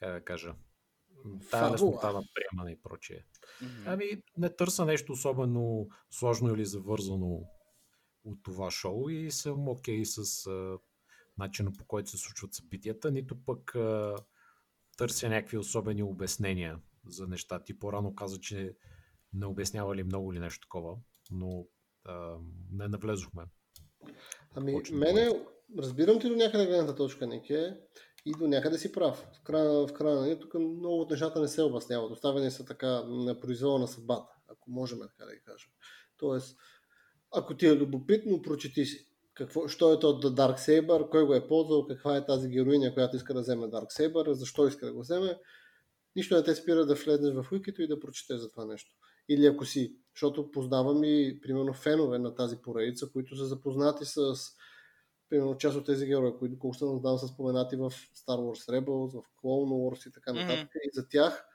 как 0.00 0.12
да 0.12 0.24
кажа, 0.24 0.54
тая 1.50 1.72
леснота 1.72 2.12
на 2.12 2.22
приемане 2.34 2.72
и 2.72 2.82
прочие. 2.82 3.24
Mm-hmm. 3.62 3.82
Ами, 3.87 4.22
не 4.37 4.50
търса 4.50 4.84
нещо 4.84 5.12
особено 5.12 5.88
сложно 6.10 6.54
или 6.54 6.64
завързано 6.64 7.40
от 8.24 8.42
това 8.42 8.70
шоу 8.70 9.08
и 9.08 9.30
съм 9.30 9.68
окей 9.68 10.00
okay 10.00 10.04
с 10.04 10.46
а, 10.46 10.78
начина 11.38 11.72
по 11.72 11.84
който 11.84 12.10
се 12.10 12.18
случват 12.18 12.54
събитията, 12.54 13.10
нито 13.10 13.44
пък 13.44 13.74
а, 13.74 14.16
търся 14.96 15.28
някакви 15.28 15.58
особени 15.58 16.02
обяснения 16.02 16.80
за 17.06 17.26
неща. 17.26 17.64
Ти 17.64 17.78
по-рано 17.78 18.14
каза, 18.14 18.40
че 18.40 18.76
не 19.32 19.46
обяснява 19.46 19.96
ли 19.96 20.02
много 20.02 20.32
или 20.32 20.40
нещо 20.40 20.66
такова, 20.66 20.96
но 21.30 21.66
а, 22.04 22.37
не 22.72 22.88
навлезохме. 22.88 23.42
Ами, 24.54 24.76
мене, 24.92 25.30
разбирам 25.78 26.20
ти 26.20 26.28
до 26.28 26.37
някъде 26.37 26.66
гледната 26.66 26.94
точка, 26.94 27.26
Нике, 27.26 27.76
и 28.24 28.32
до 28.32 28.46
някъде 28.46 28.78
си 28.78 28.92
прав. 28.92 29.26
В 29.32 29.42
края, 29.44 29.87
в 29.87 29.92
края 29.92 30.16
нали, 30.16 30.40
тук 30.40 30.54
много 30.54 31.00
от 31.00 31.10
нещата 31.10 31.40
не 31.40 31.48
се 31.48 31.62
обясняват. 31.62 32.12
Оставени 32.12 32.50
са 32.50 32.64
така 32.64 33.02
на 33.04 33.40
произвола 33.40 33.78
на 33.78 33.88
съдбата, 33.88 34.34
ако 34.48 34.70
можем 34.70 34.98
така 34.98 35.24
да 35.24 35.34
ги 35.34 35.40
кажем. 35.44 35.70
Тоест, 36.18 36.56
ако 37.32 37.56
ти 37.56 37.66
е 37.66 37.76
любопитно, 37.76 38.42
прочети 38.42 38.84
си. 38.84 39.06
Какво, 39.34 39.68
що 39.68 39.92
е 39.92 39.98
то 39.98 40.20
The 40.20 40.28
Dark 40.28 40.58
Saber, 40.58 41.08
кой 41.08 41.26
го 41.26 41.34
е 41.34 41.48
ползвал, 41.48 41.87
каква 41.87 42.16
е 42.16 42.26
тази 42.26 42.48
героиня, 42.48 42.94
която 42.94 43.16
иска 43.16 43.34
да 43.34 43.40
вземе 43.40 43.66
Dark 43.66 44.00
Saber, 44.00 44.32
защо 44.32 44.66
иска 44.68 44.87
да 44.87 44.92
го 44.92 45.00
вземе. 45.00 45.38
Нищо 46.16 46.37
не 46.37 46.42
те 46.42 46.54
спира 46.54 46.87
да 46.87 46.94
влезнеш 46.94 47.34
в 47.34 47.52
уикито 47.52 47.82
и 47.82 47.88
да 47.88 48.00
прочетеш 48.00 48.40
за 48.40 48.50
това 48.50 48.64
нещо. 48.64 48.90
Или 49.28 49.46
ако 49.46 49.64
си, 49.64 49.96
защото 50.14 50.50
познавам 50.50 51.04
и 51.04 51.40
примерно 51.42 51.72
фенове 51.72 52.18
на 52.18 52.34
тази 52.34 52.56
поредица, 52.56 53.10
които 53.12 53.37
са 53.37 53.46
запознати 53.46 54.04
с 54.04 54.34
примерно 55.34 55.58
част 55.58 55.76
от 55.76 55.86
тези 55.86 56.06
герои, 56.06 56.38
които 56.38 56.58
колко 56.58 56.76
съм 56.76 56.98
знал 56.98 57.18
са 57.18 57.28
споменати 57.28 57.76
в 57.76 57.90
Star 57.90 58.38
Wars 58.38 58.68
Rebels, 58.68 59.20
в 59.20 59.24
Clone 59.42 59.70
Wars 59.70 60.08
и 60.08 60.12
така 60.12 60.32
нататък. 60.32 60.68
Mm-hmm. 60.68 60.80
И 60.84 60.90
за 60.92 61.08
тях 61.08 61.46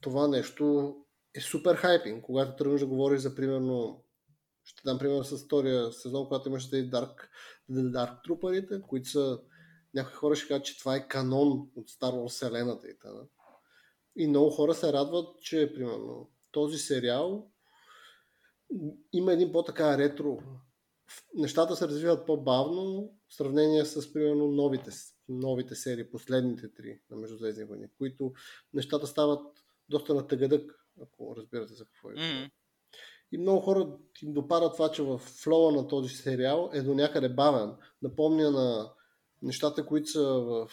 това 0.00 0.28
нещо 0.28 0.96
е 1.34 1.40
супер 1.40 1.74
хайпинг. 1.74 2.24
Когато 2.24 2.56
тръгнеш 2.56 2.80
да 2.80 2.86
говориш 2.86 3.20
за 3.20 3.34
примерно 3.34 4.04
ще 4.64 4.82
дам 4.84 4.98
пример 4.98 5.22
с 5.22 5.44
втория 5.44 5.92
сезон, 5.92 6.24
когато 6.24 6.48
имаше 6.48 6.70
тези 6.70 6.90
Dark, 6.90 7.14
Dark 7.70 8.28
Trooperите, 8.28 8.82
които 8.82 9.08
са 9.08 9.40
някои 9.94 10.14
хора 10.14 10.36
ще 10.36 10.48
кажат, 10.48 10.64
че 10.64 10.78
това 10.78 10.96
е 10.96 11.08
канон 11.08 11.70
от 11.76 11.90
Star 11.90 12.12
Wars 12.12 12.28
вселената 12.28 12.88
и 12.88 12.98
т.н. 12.98 13.26
И 14.16 14.26
много 14.26 14.50
хора 14.50 14.74
се 14.74 14.92
радват, 14.92 15.40
че 15.40 15.72
примерно 15.74 16.30
този 16.50 16.78
сериал 16.78 17.50
има 19.12 19.32
един 19.32 19.52
по-така 19.52 19.98
ретро. 19.98 20.38
Нещата 21.34 21.76
се 21.76 21.88
развиват 21.88 22.26
по-бавно 22.26 23.12
в 23.28 23.34
сравнение 23.34 23.84
с 23.84 24.12
примерно 24.12 24.46
новите, 24.46 24.90
новите 25.28 25.74
серии, 25.74 26.10
последните 26.10 26.72
три 26.72 27.00
на 27.10 27.16
Междузвездни 27.16 27.64
войни, 27.64 27.86
които 27.98 28.32
нещата 28.74 29.06
стават 29.06 29.46
доста 29.88 30.14
на 30.14 30.26
тъгъдък, 30.26 30.86
ако 31.02 31.36
разбирате 31.36 31.74
за 31.74 31.84
какво 31.84 32.10
е. 32.10 32.14
Mm-hmm. 32.14 32.50
И 33.32 33.38
много 33.38 33.60
хора 33.60 33.98
им 34.22 34.32
допада 34.32 34.72
това, 34.72 34.90
че 34.90 35.02
в 35.02 35.18
флоа 35.18 35.72
на 35.72 35.88
този 35.88 36.14
сериал 36.14 36.70
е 36.72 36.82
до 36.82 36.94
някъде 36.94 37.28
бавен. 37.28 37.76
Напомня 38.02 38.50
на 38.50 38.92
нещата, 39.42 39.86
които 39.86 40.10
са 40.10 40.22
в 40.22 40.68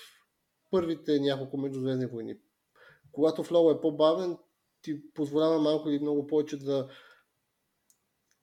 първите 0.71 1.19
няколко 1.19 1.58
междузвездни 1.58 2.06
войни. 2.06 2.36
Когато 3.12 3.43
флоу 3.43 3.71
е 3.71 3.82
по-бавен, 3.82 4.38
ти 4.82 5.13
позволява 5.13 5.60
малко 5.62 5.89
или 5.89 5.99
много 5.99 6.28
повече 6.28 6.58
да 6.58 6.88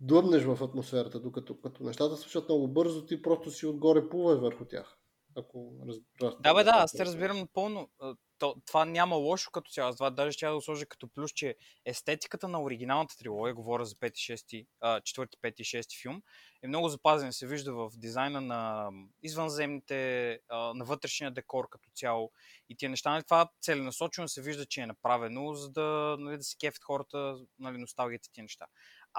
длъбнеш 0.00 0.44
в 0.44 0.62
атмосферата, 0.62 1.20
докато 1.20 1.60
като 1.60 1.84
нещата 1.84 2.16
свършат 2.16 2.48
много 2.48 2.68
бързо, 2.68 3.06
ти 3.06 3.22
просто 3.22 3.50
си 3.50 3.66
отгоре 3.66 4.08
плуваш 4.08 4.38
върху 4.38 4.64
тях. 4.64 4.98
Ако 5.36 5.72
разбираш. 5.88 6.34
Да, 6.40 6.54
бе, 6.54 6.64
да, 6.64 6.70
аз 6.74 6.92
те 6.92 7.04
разбирам 7.04 7.38
напълно 7.38 7.90
то, 8.38 8.54
това 8.66 8.84
няма 8.84 9.16
лошо 9.16 9.50
като 9.50 9.70
цяло. 9.70 9.94
Това 9.94 10.10
даже 10.10 10.32
ще 10.32 10.46
да 10.46 10.60
сложа 10.60 10.86
като 10.86 11.08
плюс, 11.08 11.32
че 11.32 11.56
естетиката 11.84 12.48
на 12.48 12.62
оригиналната 12.62 13.16
трилогия, 13.16 13.54
говоря 13.54 13.84
за 13.84 13.94
5, 13.94 14.10
6, 14.10 14.66
4, 14.82 15.28
5 15.42 15.54
и 15.60 15.64
6 15.64 16.02
филм, 16.02 16.22
е 16.62 16.68
много 16.68 16.88
запазен. 16.88 17.32
Се 17.32 17.46
вижда 17.46 17.74
в 17.74 17.90
дизайна 17.96 18.40
на 18.40 18.90
извънземните, 19.22 20.40
на 20.50 20.84
вътрешния 20.84 21.30
декор 21.30 21.68
като 21.68 21.90
цяло 21.94 22.30
и 22.68 22.76
тия 22.76 22.90
неща. 22.90 23.10
Нали, 23.10 23.24
това 23.24 23.50
целенасочено 23.60 24.28
се 24.28 24.42
вижда, 24.42 24.66
че 24.66 24.80
е 24.80 24.86
направено, 24.86 25.54
за 25.54 25.70
да, 25.70 26.16
нали, 26.18 26.36
да 26.36 26.42
се 26.42 26.56
кефят 26.56 26.84
хората, 26.84 27.38
нали, 27.58 27.78
носталгията 27.78 28.28
тия 28.32 28.42
неща. 28.42 28.66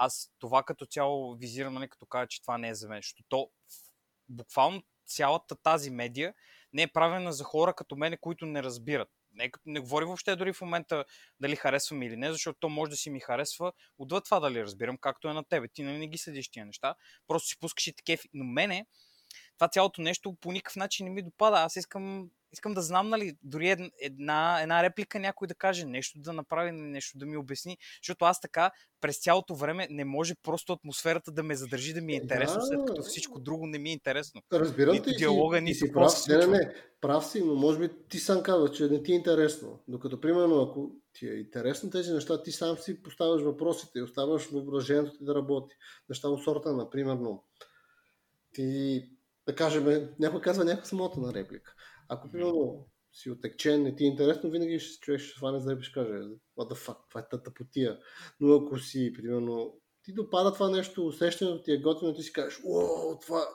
Аз 0.00 0.32
това 0.38 0.62
като 0.62 0.86
цяло 0.86 1.36
визирам, 1.36 1.74
нали, 1.74 1.88
като 1.88 2.06
кажа, 2.06 2.28
че 2.28 2.42
това 2.42 2.58
не 2.58 2.68
е 2.68 2.74
за 2.74 2.88
мен, 2.88 2.98
защото 2.98 3.24
то 3.28 3.50
буквално 4.28 4.82
цялата 5.06 5.56
тази 5.56 5.90
медия 5.90 6.34
не 6.72 6.82
е 6.82 6.92
правена 6.92 7.32
за 7.32 7.44
хора 7.44 7.74
като 7.74 7.96
мене, 7.96 8.16
които 8.16 8.46
не 8.46 8.62
разбират. 8.62 9.08
Не, 9.32 9.50
не 9.66 9.80
говори 9.80 10.04
въобще 10.04 10.36
дори 10.36 10.52
в 10.52 10.60
момента 10.60 11.04
дали 11.40 11.56
харесвам 11.56 12.02
или 12.02 12.16
не, 12.16 12.32
защото 12.32 12.58
то 12.60 12.68
може 12.68 12.90
да 12.90 12.96
си 12.96 13.10
ми 13.10 13.20
харесва 13.20 13.72
отвъд 13.98 14.24
това 14.24 14.40
дали 14.40 14.62
разбирам, 14.62 14.98
както 14.98 15.28
е 15.28 15.32
на 15.32 15.44
тебе. 15.44 15.68
Ти 15.68 15.82
нали 15.82 15.98
не 15.98 16.08
ги 16.08 16.18
следиш 16.18 16.48
тия 16.48 16.66
неща, 16.66 16.94
просто 17.26 17.48
си 17.48 17.58
пускаш 17.60 17.86
и 17.86 17.96
такива. 17.96 18.22
Но 18.34 18.44
мене, 18.44 18.86
това 19.54 19.68
цялото 19.68 20.02
нещо 20.02 20.36
по 20.40 20.52
никакъв 20.52 20.76
начин 20.76 21.04
не 21.04 21.10
ми 21.10 21.22
допада. 21.22 21.56
Аз 21.56 21.76
искам 21.76 22.30
искам 22.52 22.74
да 22.74 22.82
знам, 22.82 23.08
нали, 23.08 23.36
дори 23.42 23.90
една, 24.00 24.62
една 24.62 24.82
реплика 24.82 25.18
някой 25.18 25.48
да 25.48 25.54
каже, 25.54 25.84
нещо 25.84 26.18
да 26.18 26.32
направи, 26.32 26.72
нещо 26.72 27.18
да 27.18 27.26
ми 27.26 27.36
обясни, 27.36 27.78
защото 28.02 28.24
аз 28.24 28.40
така 28.40 28.70
през 29.00 29.18
цялото 29.18 29.54
време 29.54 29.86
не 29.90 30.04
може 30.04 30.34
просто 30.42 30.72
атмосферата 30.72 31.32
да 31.32 31.42
ме 31.42 31.56
задържи 31.56 31.92
да 31.92 32.00
ми 32.00 32.12
е 32.12 32.16
интересно, 32.16 32.60
да. 32.60 32.66
след 32.66 32.80
като 32.86 33.02
всичко 33.02 33.40
друго 33.40 33.66
не 33.66 33.78
ми 33.78 33.90
е 33.90 33.92
интересно. 33.92 34.42
Разбирам 34.52 34.94
нито 34.94 35.10
диалога, 35.10 35.60
нито 35.60 35.78
си 35.78 35.92
прав. 35.92 36.12
Не, 36.28 36.36
не, 36.36 36.46
не, 36.46 36.74
прав 37.00 37.26
си, 37.26 37.44
но 37.44 37.54
може 37.54 37.78
би 37.78 37.90
ти 38.08 38.18
сам 38.18 38.42
казваш, 38.42 38.76
че 38.76 38.88
не 38.88 39.02
ти 39.02 39.12
е 39.12 39.14
интересно. 39.14 39.80
Докато, 39.88 40.20
примерно, 40.20 40.62
ако 40.62 40.90
ти 41.12 41.28
е 41.28 41.34
интересно 41.34 41.90
тези 41.90 42.12
неща, 42.12 42.42
ти 42.42 42.52
сам 42.52 42.76
си 42.76 43.02
поставяш 43.02 43.42
въпросите 43.42 43.98
и 43.98 44.02
оставаш 44.02 44.46
въображението 44.46 45.18
ти 45.18 45.24
да 45.24 45.34
работи. 45.34 45.74
Неща 46.08 46.28
от 46.28 46.44
сорта, 46.44 46.72
например, 46.72 47.18
ти 48.54 49.02
да 49.46 49.54
кажем, 49.54 50.08
някой 50.18 50.40
казва 50.40 50.64
някаква 50.64 51.10
на 51.16 51.34
реплика. 51.34 51.74
Ако 52.08 52.30
примерно 52.30 52.86
си 53.12 53.30
отекчен, 53.30 53.82
не 53.82 53.94
ти 53.94 54.04
е 54.04 54.06
интересно, 54.06 54.50
винаги 54.50 54.78
ще 54.78 55.00
човек 55.00 55.20
ще 55.20 55.38
хване 55.38 55.60
за 55.60 55.72
и 55.72 55.82
ще 55.82 55.92
каже, 55.92 56.12
what 56.58 56.72
the 56.72 56.86
fuck, 56.86 56.96
това 57.08 57.20
е 57.20 57.28
тата 57.30 57.54
потия. 57.54 57.98
Но 58.40 58.54
ако 58.54 58.78
си, 58.78 59.12
примерно, 59.12 59.80
ти 60.02 60.12
допада 60.12 60.52
това 60.52 60.70
нещо, 60.70 61.06
усещането 61.06 61.62
ти 61.62 61.72
е 61.72 61.80
готино, 61.80 62.14
ти 62.14 62.22
си 62.22 62.32
кажеш, 62.32 62.60
о, 62.66 63.18
това, 63.20 63.48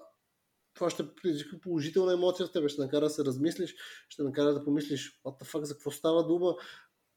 това 0.73 0.89
ще 0.89 1.15
предизвика 1.15 1.59
положителна 1.59 2.13
емоция 2.13 2.47
в 2.47 2.51
тебе, 2.51 2.69
ще 2.69 2.81
накара 2.81 3.05
да 3.05 3.09
се 3.09 3.25
размислиш, 3.25 3.75
ще 4.09 4.23
накара 4.23 4.53
да 4.53 4.63
помислиш, 4.63 5.21
what 5.25 5.41
the 5.41 5.53
fuck, 5.53 5.63
за 5.63 5.73
какво 5.73 5.91
става 5.91 6.27
дума, 6.27 6.55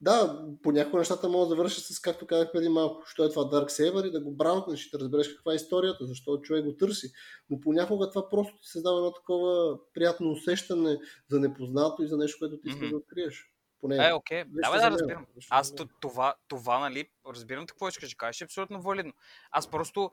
да, 0.00 0.44
понякога 0.62 0.98
нещата 0.98 1.28
могат 1.28 1.48
да 1.48 1.56
вършат 1.56 1.84
с, 1.84 2.00
както 2.00 2.26
казах 2.26 2.52
преди 2.52 2.68
малко, 2.68 3.02
що 3.06 3.24
е 3.24 3.28
това 3.28 3.42
Dark 3.42 3.66
Saber 3.66 4.08
и 4.08 4.10
да 4.10 4.20
го 4.20 4.30
браунтнеш 4.30 4.86
и 4.86 4.90
да 4.90 4.98
разбереш 4.98 5.28
каква 5.28 5.52
е 5.52 5.56
историята, 5.56 6.06
защо 6.06 6.40
човек 6.40 6.64
го 6.64 6.76
търси. 6.76 7.12
Но 7.50 7.60
понякога 7.60 8.10
това 8.10 8.28
просто 8.28 8.56
ти 8.56 8.68
създава 8.68 8.98
едно 8.98 9.12
такова 9.12 9.78
приятно 9.94 10.30
усещане 10.30 10.98
за 11.30 11.40
непознато 11.40 12.02
и 12.02 12.08
за 12.08 12.16
нещо, 12.16 12.38
което 12.38 12.60
ти 12.60 12.68
искаш 12.68 12.88
mm-hmm. 12.88 12.90
да 12.90 12.96
откриеш. 12.96 13.52
Поне, 13.80 14.08
е, 14.08 14.12
окей. 14.12 14.42
Okay. 14.42 14.46
Да, 14.48 14.72
бе, 14.72 14.78
да, 14.78 14.90
разбирам. 14.90 15.26
Аз 15.50 15.74
това, 16.00 16.34
това, 16.48 16.78
нали, 16.78 17.08
разбирам 17.26 17.66
какво 17.66 17.88
искаш 17.88 18.10
да 18.10 18.16
кажеш, 18.16 18.40
е 18.40 18.44
абсолютно 18.44 18.82
валидно. 18.82 19.12
Аз 19.50 19.70
просто 19.70 20.10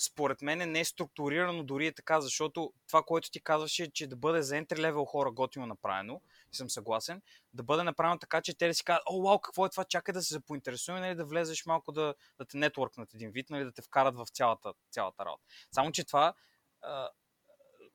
според 0.00 0.42
мен 0.42 0.72
не 0.72 0.80
е 0.80 0.84
структурирано 0.84 1.64
дори 1.64 1.86
е 1.86 1.92
така, 1.92 2.20
защото 2.20 2.72
това, 2.88 3.02
което 3.02 3.30
ти 3.30 3.40
казваше, 3.40 3.92
че 3.92 4.06
да 4.06 4.16
бъде 4.16 4.42
за 4.42 4.54
entry 4.54 4.78
level 4.78 5.06
хора 5.06 5.30
готино 5.30 5.66
направено, 5.66 6.20
и 6.56 6.58
съм 6.58 6.70
съгласен, 6.70 7.22
да 7.52 7.62
бъде 7.62 7.82
направено 7.82 8.18
така, 8.18 8.40
че 8.40 8.58
те 8.58 8.66
да 8.66 8.74
си 8.74 8.84
кажат, 8.84 9.02
о, 9.06 9.22
вау, 9.22 9.38
какво 9.38 9.66
е 9.66 9.70
това, 9.70 9.84
чакай 9.84 10.12
да 10.12 10.22
се 10.22 10.40
поинтересуваме, 10.40 11.06
нали, 11.06 11.16
да 11.16 11.24
влезеш 11.24 11.66
малко 11.66 11.92
да, 11.92 12.14
да 12.38 12.44
те 12.44 12.56
нетворкнат 12.56 13.14
един 13.14 13.30
вид, 13.30 13.50
нали, 13.50 13.64
да 13.64 13.72
те 13.72 13.82
вкарат 13.82 14.16
в 14.16 14.26
цялата, 14.32 14.72
цялата 14.90 15.24
работа. 15.24 15.44
Само, 15.74 15.92
че 15.92 16.04
това 16.04 16.34
а, 16.82 17.08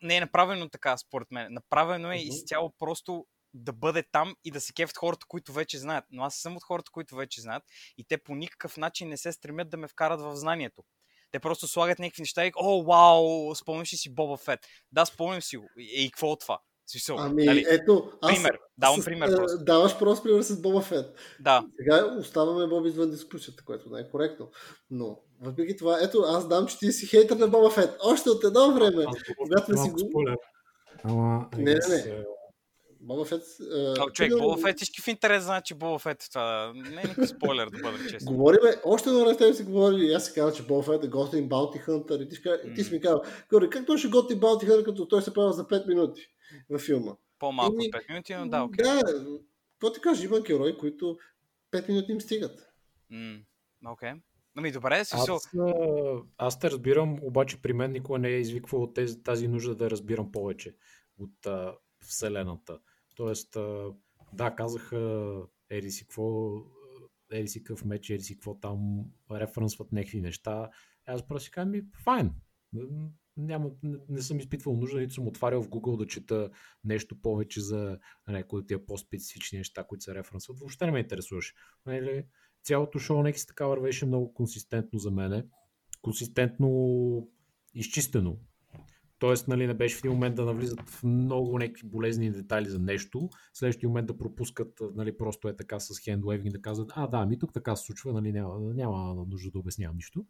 не 0.02 0.17
е 0.17 0.19
направено 0.19 0.69
така, 0.69 0.97
според 0.97 1.32
мен. 1.32 1.54
Направено 1.54 2.12
е 2.12 2.17
изцяло 2.17 2.74
просто 2.80 3.28
да 3.54 3.74
бъде 3.74 4.04
там 4.12 4.36
и 4.43 4.52
да 4.52 4.62
се 4.62 4.74
кефят 4.74 4.97
хората, 4.97 5.26
които 5.28 5.54
вече 5.54 5.78
знаят. 5.78 6.06
Но 6.12 6.24
аз 6.24 6.36
съм 6.36 6.58
от 6.58 6.63
хората, 6.63 6.91
които 6.91 7.15
вече 7.15 7.41
знаят 7.41 7.63
и 7.97 8.04
те 8.04 8.17
по 8.17 8.36
никакъв 8.36 8.78
начин 8.78 9.10
не 9.10 9.17
се 9.17 9.32
стремят 9.32 9.69
да 9.69 9.78
ме 9.78 9.88
вкарат 9.88 10.21
в 10.21 10.36
знанието. 10.36 10.84
Те 11.32 11.39
просто 11.39 11.67
слагат 11.67 12.00
някакви 12.00 12.21
неща 12.21 12.45
и 12.45 12.52
о, 12.56 12.84
вау, 12.84 13.56
спомняш 13.56 13.93
ли 13.93 13.97
си 13.97 14.15
Боба 14.15 14.38
Фет? 14.38 14.67
Да, 14.91 15.06
спомням 15.06 15.41
си 15.41 15.58
го. 15.58 15.69
И, 15.78 16.06
и 16.06 16.12
какво 16.12 16.28
от 16.28 16.39
това? 16.39 16.60
Смисъл, 16.88 17.15
ами, 17.20 17.46
нали? 17.46 17.65
ето, 17.70 18.12
аз, 18.22 18.36
пример, 18.36 18.60
давам 18.78 19.02
с, 19.02 19.06
пример 19.06 19.36
просто. 19.36 19.63
Даваш 19.63 20.00
просто 20.00 20.24
пример 20.24 20.41
с 20.41 20.62
Боба 20.62 20.82
Фет. 20.82 21.06
Да. 21.39 21.63
Сега 21.80 22.15
оставаме 22.20 22.67
Боб 22.67 22.86
извън 22.86 23.12
дискусията, 23.12 23.63
което 23.65 23.89
не 23.89 24.02
е 24.02 24.10
коректно. 24.10 24.50
Но, 24.89 25.20
въпреки 25.41 25.78
това, 25.78 26.00
ето, 26.02 26.24
аз 26.28 26.48
дам, 26.48 26.67
че 26.67 26.78
ти 26.78 26.91
си 26.91 27.08
хейтър 27.08 27.36
на 27.36 27.48
Боба 27.48 27.70
Фет. 27.70 27.98
Още 28.04 28.30
от 28.30 28.44
едно 28.44 28.74
време, 28.74 29.06
когато 29.38 29.78
си 29.78 29.89
го... 29.89 30.26
Ама, 31.04 31.50
не, 31.58 31.74
не, 31.74 32.06
не. 32.06 32.24
Боба 33.04 33.26
Фет... 33.26 33.44
О, 34.00 34.10
човек, 34.10 34.32
Боба 34.40 34.58
Фет 34.58 34.78
всички 34.78 35.02
в 35.02 35.08
интерес 35.08 35.44
знаят, 35.44 35.66
че 35.66 35.76
Боба 35.76 36.00
Фет 36.00 36.28
това 36.30 36.74
не 36.76 37.02
е 37.02 37.04
никакъв 37.04 37.30
спойлер, 37.30 37.70
да 37.70 37.80
бъда 37.80 37.98
честен. 38.10 38.36
Говориме, 38.36 38.76
още 38.86 39.10
едно 39.10 39.26
време 39.26 39.54
си 39.54 39.64
говори, 39.64 40.06
и 40.06 40.14
аз 40.14 40.26
си 40.26 40.34
казвам, 40.34 40.56
че 40.56 40.64
Боба 40.64 40.84
Фет 40.84 41.04
е 41.04 41.08
готин 41.08 41.50
Bounty 41.50 41.88
Hunter 41.88 42.24
и 42.24 42.30
ти, 42.30 42.36
mm. 42.36 42.76
ти 42.76 42.84
си 42.84 42.94
ми 42.94 43.02
казал, 43.02 43.22
как 43.72 43.86
той 43.86 43.98
ще 43.98 44.08
готин 44.08 44.40
Bounty 44.40 44.70
Hunter, 44.70 44.86
като 44.86 45.08
той 45.08 45.22
се 45.22 45.34
прави 45.34 45.54
за 45.54 45.68
5 45.68 45.88
минути 45.88 46.28
във 46.70 46.82
филма? 46.82 47.12
По-малко 47.40 47.76
от 47.76 47.82
5 47.82 48.10
минути, 48.10 48.36
но 48.36 48.48
да, 48.48 48.64
окей. 48.64 48.86
Okay. 48.86 49.06
Да, 49.06 49.38
какво 49.72 49.94
ти 49.94 50.02
кажа, 50.02 50.26
има 50.26 50.42
герои, 50.42 50.78
които 50.78 51.18
5 51.72 51.90
минути 51.90 52.12
им 52.12 52.22
стигат. 52.22 52.74
Mm. 53.12 53.44
Окей. 53.86 54.10
Okay. 54.10 54.22
Ами 54.56 54.72
добре, 54.72 55.06
си 55.06 55.16
аз, 55.18 55.50
аз 56.38 56.60
те 56.60 56.72
разбирам, 56.72 57.18
обаче 57.22 57.62
при 57.62 57.74
мен 57.74 57.92
никога 57.92 58.20
не 58.20 58.30
е 58.30 58.40
извиквал 58.40 58.94
тези, 58.94 59.24
тази 59.24 59.48
нужда 59.48 59.76
да 59.76 59.90
разбирам 59.90 60.32
повече 60.32 60.76
от 61.20 61.46
а, 61.46 61.76
Вселената. 62.02 62.80
Тоест, 63.15 63.58
да, 64.34 64.56
казаха 64.56 65.43
ери 65.69 65.91
си 65.91 66.04
какво, 66.04 66.52
ери 67.32 67.47
си 67.47 67.63
какъв 67.63 67.86
меч, 67.86 68.10
ери 68.10 68.21
си 68.21 68.36
какво 68.36 68.60
там, 68.60 69.06
референсват 69.32 69.91
някакви 69.91 70.21
неща. 70.21 70.69
Аз 71.06 71.28
просто 71.28 71.45
си 71.45 71.52
казвам, 71.52 71.82
файн. 72.04 72.32
Няма, 73.38 73.71
не, 73.84 73.97
не 74.10 74.21
съм 74.21 74.39
изпитвал 74.39 74.76
нужда, 74.76 75.00
нито 75.00 75.13
съм 75.13 75.28
отварял 75.28 75.63
в 75.63 75.69
Google 75.69 75.97
да 75.97 76.08
чета 76.08 76.50
нещо 76.84 77.21
повече 77.21 77.62
за 77.62 78.00
някои 78.28 78.60
от 78.60 78.67
тия 78.67 78.86
по-специфични 78.86 79.58
неща, 79.58 79.84
които 79.84 80.04
се 80.04 80.15
референсват. 80.15 80.60
Въобще 80.60 80.86
не 80.86 80.91
ме 80.91 81.00
интересуваш. 81.00 81.54
Нали, 81.86 82.26
цялото 82.63 83.00
шоу 83.00 83.24
нека 83.24 83.39
си 83.39 83.47
така 83.47 83.65
вървеше 83.65 84.06
много 84.06 84.34
консистентно 84.34 85.00
за 85.00 85.12
мене. 85.12 85.45
Консистентно 86.02 87.30
изчистено. 87.74 88.38
Тоест, 89.22 89.48
нали, 89.48 89.68
не 89.68 89.74
беше 89.74 89.96
в 89.96 90.00
един 90.00 90.12
момент 90.12 90.36
да 90.36 90.46
навлизат 90.46 90.90
в 90.90 91.04
много 91.04 91.60
някакви 91.60 91.88
болезни 91.88 92.32
детайли 92.32 92.70
за 92.70 92.80
нещо, 92.80 93.30
в 93.54 93.58
следващия 93.58 93.90
момент 93.90 94.08
да 94.08 94.18
пропускат, 94.18 94.82
нали, 94.96 95.18
просто 95.18 95.48
е 95.48 95.56
така 95.56 95.80
с 95.80 96.00
хендвейвинг 96.00 96.54
да 96.54 96.62
казват, 96.62 96.92
а 96.96 97.08
да, 97.08 97.26
ми 97.26 97.40
тук 97.40 97.54
така 97.54 97.76
се 97.76 97.86
случва, 97.86 98.14
нали, 98.14 98.32
няма, 98.32 98.60
няма 98.60 99.26
нужда 99.30 99.52
да 99.52 99.60
обяснявам 99.60 99.96
нищо. 99.96 100.26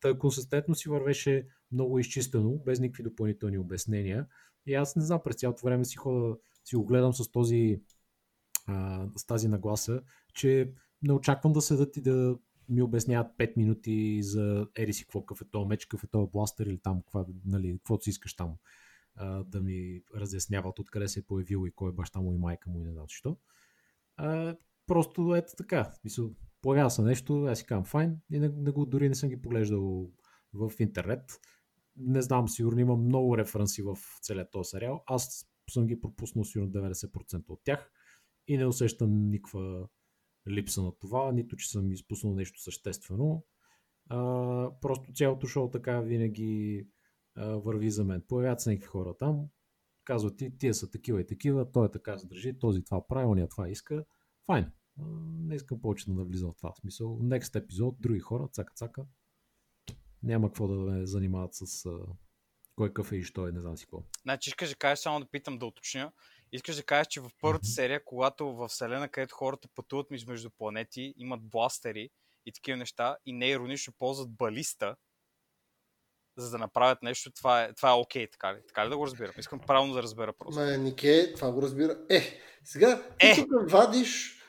Та 0.00 0.18
консистентно 0.18 0.74
си 0.74 0.88
вървеше 0.88 1.46
много 1.72 1.98
изчистено, 1.98 2.58
без 2.66 2.80
никакви 2.80 3.02
допълнителни 3.02 3.58
обяснения. 3.58 4.26
И 4.66 4.74
аз 4.74 4.96
не 4.96 5.02
знам, 5.02 5.20
през 5.24 5.36
цялото 5.36 5.66
време 5.66 5.84
си 5.84 5.96
хода, 5.96 6.36
си 6.64 6.76
го 6.76 6.84
гледам 6.84 7.12
с 7.12 7.30
този 7.32 7.80
а, 8.66 9.06
с 9.16 9.26
тази 9.26 9.48
нагласа, 9.48 10.02
че 10.34 10.72
не 11.02 11.12
очаквам 11.12 11.52
да 11.52 11.60
седат 11.60 11.96
и 11.96 12.02
да 12.02 12.36
ми 12.68 12.82
обясняват 12.82 13.32
5 13.38 13.56
минути 13.56 14.22
за 14.22 14.66
ери 14.76 14.92
си 14.92 15.04
какво 15.04 15.20
какъв 15.20 15.40
е 15.40 15.50
този 15.50 15.68
меч, 15.68 15.84
какъв 15.84 16.04
е 16.04 16.06
този 16.06 16.30
бластър 16.30 16.66
или 16.66 16.78
там, 16.78 17.00
каква, 17.00 17.26
нали, 17.44 17.78
каквото 17.78 18.04
си 18.04 18.10
искаш 18.10 18.36
там 18.36 18.54
а, 19.16 19.44
да 19.44 19.60
ми 19.60 20.02
разясняват 20.16 20.78
откъде 20.78 21.08
се 21.08 21.20
е 21.20 21.22
появил 21.22 21.66
и 21.66 21.70
кой 21.70 21.90
е 21.90 21.94
баща 21.94 22.20
му 22.20 22.32
и 22.32 22.38
майка 22.38 22.70
му 22.70 22.80
и 22.80 22.84
не 22.84 22.92
знам 22.92 23.04
защо. 23.08 23.36
Просто 24.86 25.34
ето 25.34 25.52
така. 25.56 25.92
Мисъл, 26.04 26.30
появява 26.62 26.90
се 26.90 27.02
нещо, 27.02 27.44
аз 27.44 27.58
си 27.58 27.66
казвам 27.66 27.84
файн 27.84 28.20
и 28.32 28.38
не, 28.38 28.48
не 28.48 28.70
го, 28.70 28.86
дори 28.86 29.08
не 29.08 29.14
съм 29.14 29.28
ги 29.28 29.42
поглеждал 29.42 30.10
в 30.52 30.72
интернет. 30.78 31.40
Не 31.96 32.22
знам, 32.22 32.48
сигурно 32.48 32.80
има 32.80 32.96
много 32.96 33.38
референси 33.38 33.82
в 33.82 33.98
целият 34.22 34.50
този 34.50 34.68
сериал. 34.68 35.02
Аз 35.06 35.50
съм 35.70 35.86
ги 35.86 36.00
пропуснал 36.00 36.44
сигурно 36.44 36.72
90% 36.72 37.44
от 37.48 37.60
тях 37.64 37.90
и 38.48 38.56
не 38.56 38.66
усещам 38.66 39.30
никаква 39.30 39.88
липса 40.48 40.82
на 40.82 40.92
това, 40.98 41.32
нито 41.32 41.56
че 41.56 41.70
съм 41.70 41.92
изпуснал 41.92 42.34
нещо 42.34 42.62
съществено. 42.62 43.44
А, 44.08 44.18
просто 44.80 45.12
цялото 45.12 45.46
шоу 45.46 45.70
така 45.70 46.00
винаги 46.00 46.86
а, 47.34 47.46
върви 47.46 47.90
за 47.90 48.04
мен. 48.04 48.22
Появяват 48.28 48.60
се 48.60 48.70
някакви 48.70 48.86
хора 48.86 49.14
там, 49.18 49.46
казват 50.04 50.36
ти, 50.36 50.58
тия 50.58 50.74
са 50.74 50.90
такива 50.90 51.20
и 51.20 51.26
такива, 51.26 51.72
той 51.72 51.86
е 51.86 51.90
така 51.90 52.18
се 52.18 52.26
държи, 52.26 52.58
този 52.58 52.84
това 52.84 53.06
прави, 53.06 53.26
ония 53.26 53.48
това 53.48 53.68
иска. 53.68 54.04
Файн. 54.46 54.72
Не 55.38 55.54
искам 55.54 55.80
повече 55.80 56.06
да 56.06 56.12
навлизам 56.12 56.52
в 56.52 56.56
това. 56.56 56.72
Смисъл, 56.80 57.18
next 57.18 57.58
епизод, 57.58 58.00
други 58.00 58.20
хора, 58.20 58.48
цака-цака. 58.48 59.06
Няма 60.22 60.48
какво 60.48 60.68
да 60.68 60.74
ме 60.74 61.06
занимават 61.06 61.54
с 61.54 61.86
а, 61.86 61.98
кой 62.76 62.88
какъв 62.88 63.12
е 63.12 63.16
и 63.16 63.22
що 63.22 63.48
е, 63.48 63.52
не 63.52 63.60
знам 63.60 63.76
си 63.76 63.84
какво. 63.84 64.02
Значи 64.22 64.50
искаш 64.50 64.70
да 64.70 64.76
кажеш 64.76 64.98
само 64.98 65.20
да 65.20 65.26
питам 65.26 65.58
да 65.58 65.66
уточня. 65.66 66.12
Искаш 66.54 66.76
да 66.76 66.82
кажеш, 66.82 67.06
че 67.06 67.20
в 67.20 67.30
първата 67.40 67.66
серия, 67.66 68.04
когато 68.04 68.52
в 68.52 68.68
Вселена, 68.68 69.08
където 69.08 69.34
хората 69.34 69.68
пътуват 69.74 70.06
между 70.10 70.50
планети, 70.50 71.14
имат 71.16 71.40
бластери 71.42 72.10
и 72.46 72.52
такива 72.52 72.76
неща, 72.76 73.16
и 73.26 73.32
не 73.32 73.48
иронично 73.48 73.92
ползват 73.98 74.30
балиста, 74.30 74.96
за 76.36 76.50
да 76.50 76.58
направят 76.58 77.02
нещо, 77.02 77.32
това 77.32 77.62
е, 77.62 77.72
това 77.72 77.90
е 77.90 77.92
окей, 77.92 78.30
така 78.30 78.54
ли? 78.54 78.58
Така 78.66 78.86
ли 78.86 78.90
да 78.90 78.96
го 78.96 79.06
разбирам? 79.06 79.34
Искам 79.38 79.60
правилно 79.60 79.94
да 79.94 80.02
разбера 80.02 80.32
просто. 80.38 80.60
Ма, 80.60 80.78
Нике, 80.78 81.32
това 81.34 81.52
го 81.52 81.62
разбира. 81.62 81.98
Е, 82.10 82.40
сега, 82.64 83.08
е. 83.18 83.34
тук 83.34 83.70
вадиш 83.70 84.43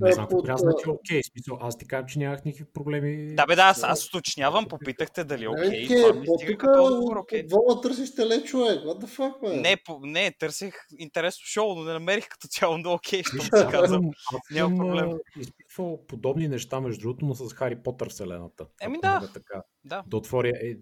не 0.00 0.12
знам, 0.12 0.28
под... 0.28 0.44
трябва 0.44 0.58
значи 0.58 0.88
окей. 0.88 1.22
Смисъл, 1.22 1.58
аз 1.60 1.78
ти 1.78 1.86
казвам, 1.86 2.08
че 2.08 2.18
нямах 2.18 2.44
никакви 2.44 2.72
проблеми. 2.72 3.34
Да, 3.34 3.46
бе, 3.46 3.56
да, 3.56 3.62
аз, 3.62 3.82
аз 3.82 4.06
уточнявам, 4.08 4.68
попитахте 4.68 5.24
дали 5.24 5.44
е 5.44 5.48
окей. 5.48 5.88
Okay, 5.88 6.02
това 6.02 6.20
ми 6.20 6.26
стига 6.26 6.58
като 6.58 6.84
отговор, 6.84 7.16
окей. 7.16 7.46
Вола 7.50 7.80
търсиш 7.80 8.14
теле 8.14 8.44
човек, 8.44 8.78
what 8.78 9.04
the 9.04 9.18
fuck, 9.18 9.42
man? 9.42 9.60
Не, 9.60 9.76
по, 9.84 10.00
не, 10.02 10.32
търсих 10.38 10.74
интересно 10.98 11.42
шоу, 11.44 11.74
но 11.74 11.84
не 11.84 11.92
намерих 11.92 12.28
като 12.28 12.48
цяло 12.48 12.78
много 12.78 12.94
окей, 12.94 13.22
защото 13.32 13.66
ти 13.66 13.72
казвам. 13.72 14.10
Няма 14.50 14.76
проблем. 14.76 15.10
изпитвал 15.40 16.06
подобни 16.06 16.48
неща, 16.48 16.80
между 16.80 17.00
другото, 17.00 17.26
но 17.26 17.34
с 17.34 17.54
Хари 17.54 17.82
Потър 17.82 18.08
вселената. 18.08 18.66
Еми 18.80 18.98
да. 19.02 19.30
Така, 19.34 19.62
да. 19.84 20.04
да 20.06 20.16
отворя 20.16 20.48
е, 20.48 20.74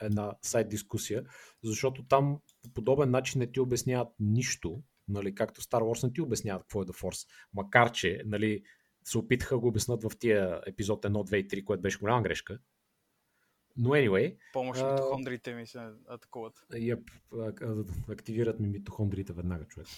една 0.00 0.32
сайт 0.42 0.68
дискусия, 0.68 1.22
защото 1.64 2.04
там 2.08 2.38
по 2.62 2.70
подобен 2.74 3.10
начин 3.10 3.38
не 3.38 3.52
ти 3.52 3.60
обясняват 3.60 4.08
нищо, 4.20 4.80
нали, 5.08 5.34
както 5.34 5.60
Star 5.60 5.80
Wars 5.80 6.06
не 6.06 6.12
ти 6.12 6.20
обясняват 6.20 6.62
какво 6.62 6.82
е 6.82 6.86
The 6.86 7.02
Force, 7.02 7.28
макар 7.54 7.92
че 7.92 8.22
нали, 8.26 8.62
се 9.04 9.18
опитаха 9.18 9.58
го 9.58 9.68
обяснат 9.68 10.02
в 10.02 10.10
тия 10.18 10.60
епизод 10.66 11.04
1, 11.04 11.08
2 11.08 11.36
и 11.36 11.48
3, 11.48 11.64
което 11.64 11.82
беше 11.82 11.98
голяма 11.98 12.22
грешка. 12.22 12.58
Но 13.76 13.90
anyway... 13.90 14.36
Помощ 14.52 14.82
митохондрите 14.82 15.54
ми 15.54 15.66
се 15.66 15.78
атакуват. 16.08 16.54
Yep, 16.72 17.10
активират 18.08 18.60
ми 18.60 18.68
митохондрите 18.68 19.32
веднага, 19.32 19.64
човек. 19.64 19.88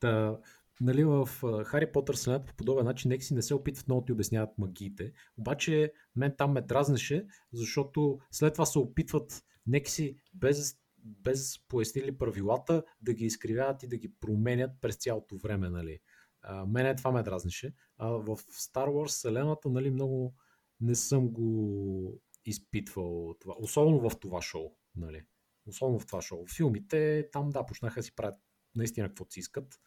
Та, 0.00 0.38
нали, 0.80 1.04
в 1.04 1.28
Хари 1.64 1.92
Потър 1.92 2.14
следят 2.14 2.46
по 2.46 2.54
подобен 2.54 2.84
начин, 2.84 3.08
нека 3.08 3.24
си 3.24 3.34
не 3.34 3.42
се 3.42 3.54
опитват 3.54 3.88
много 3.88 4.04
ти 4.04 4.12
обясняват 4.12 4.58
магиите. 4.58 5.12
Обаче 5.38 5.92
мен 6.16 6.34
там 6.38 6.52
ме 6.52 6.60
дразнеше, 6.60 7.26
защото 7.52 8.20
след 8.30 8.52
това 8.52 8.66
се 8.66 8.78
опитват 8.78 9.44
нека 9.66 9.90
си 9.90 10.16
без 10.34 10.76
без 11.04 11.58
пояснили 11.68 12.18
правилата, 12.18 12.84
да 13.00 13.14
ги 13.14 13.24
изкривяват 13.24 13.82
и 13.82 13.88
да 13.88 13.96
ги 13.96 14.14
променят 14.20 14.70
през 14.80 14.96
цялото 14.96 15.36
време. 15.36 15.70
Нали. 15.70 15.98
А, 16.42 16.66
мене 16.66 16.96
това 16.96 17.12
ме 17.12 17.22
дразнеше. 17.22 17.74
А 17.98 18.08
в 18.08 18.36
Star 18.36 18.88
Wars 18.88 19.08
вселената 19.08 19.68
нали, 19.68 19.90
много 19.90 20.34
не 20.80 20.94
съм 20.94 21.28
го 21.28 22.20
изпитвал 22.44 23.34
това. 23.40 23.54
Особено 23.58 24.10
в 24.10 24.20
това 24.20 24.42
шоу. 24.42 24.76
Нали. 24.96 25.22
Особено 25.66 25.98
в 25.98 26.06
това 26.06 26.22
шоу. 26.22 26.46
Филмите 26.46 27.28
там 27.32 27.50
да, 27.50 27.66
почнаха 27.66 28.02
си 28.02 28.14
правят 28.14 28.40
наистина 28.74 29.08
каквото 29.08 29.32
си 29.32 29.40
искат. 29.40 29.80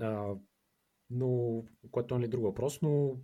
А, 0.00 0.34
но, 1.10 1.62
което 1.90 2.14
е 2.14 2.20
ли 2.20 2.28
друг 2.28 2.42
въпрос, 2.42 2.82
но 2.82 3.18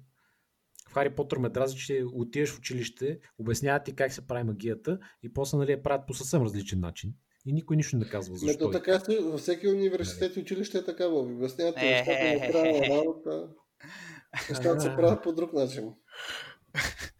в 0.90 0.94
Хари 0.94 1.14
Потър 1.14 1.38
ме 1.38 1.48
дрази, 1.48 1.76
че 1.76 2.04
отиваш 2.12 2.50
в 2.50 2.58
училище, 2.58 3.18
обясняват 3.38 3.84
ти 3.84 3.96
как 3.96 4.12
се 4.12 4.26
прави 4.26 4.44
магията 4.44 4.98
и 5.22 5.32
после 5.32 5.58
нали, 5.58 5.72
я 5.72 5.82
правят 5.82 6.06
по 6.06 6.14
съвсем 6.14 6.42
различен 6.42 6.80
начин. 6.80 7.14
И 7.46 7.52
никой 7.52 7.76
нищо 7.76 7.96
не 7.96 8.08
казва 8.08 8.36
защо. 8.36 8.64
Мето 8.64 8.70
така, 8.70 9.00
във 9.22 9.40
всеки 9.40 9.68
университет 9.68 10.36
и 10.36 10.40
училище 10.40 10.78
е 10.78 10.84
така, 10.84 11.08
Боби. 11.08 11.34
Обясняват 11.34 11.76
ти 11.76 11.84
нещата 11.84 12.12
на 12.12 12.52
края 12.52 12.88
на 12.88 12.96
работа. 12.96 13.48
Нещата 14.50 14.80
се 14.80 14.96
правят 14.96 15.22
по 15.22 15.32
друг 15.32 15.52
начин. 15.52 15.94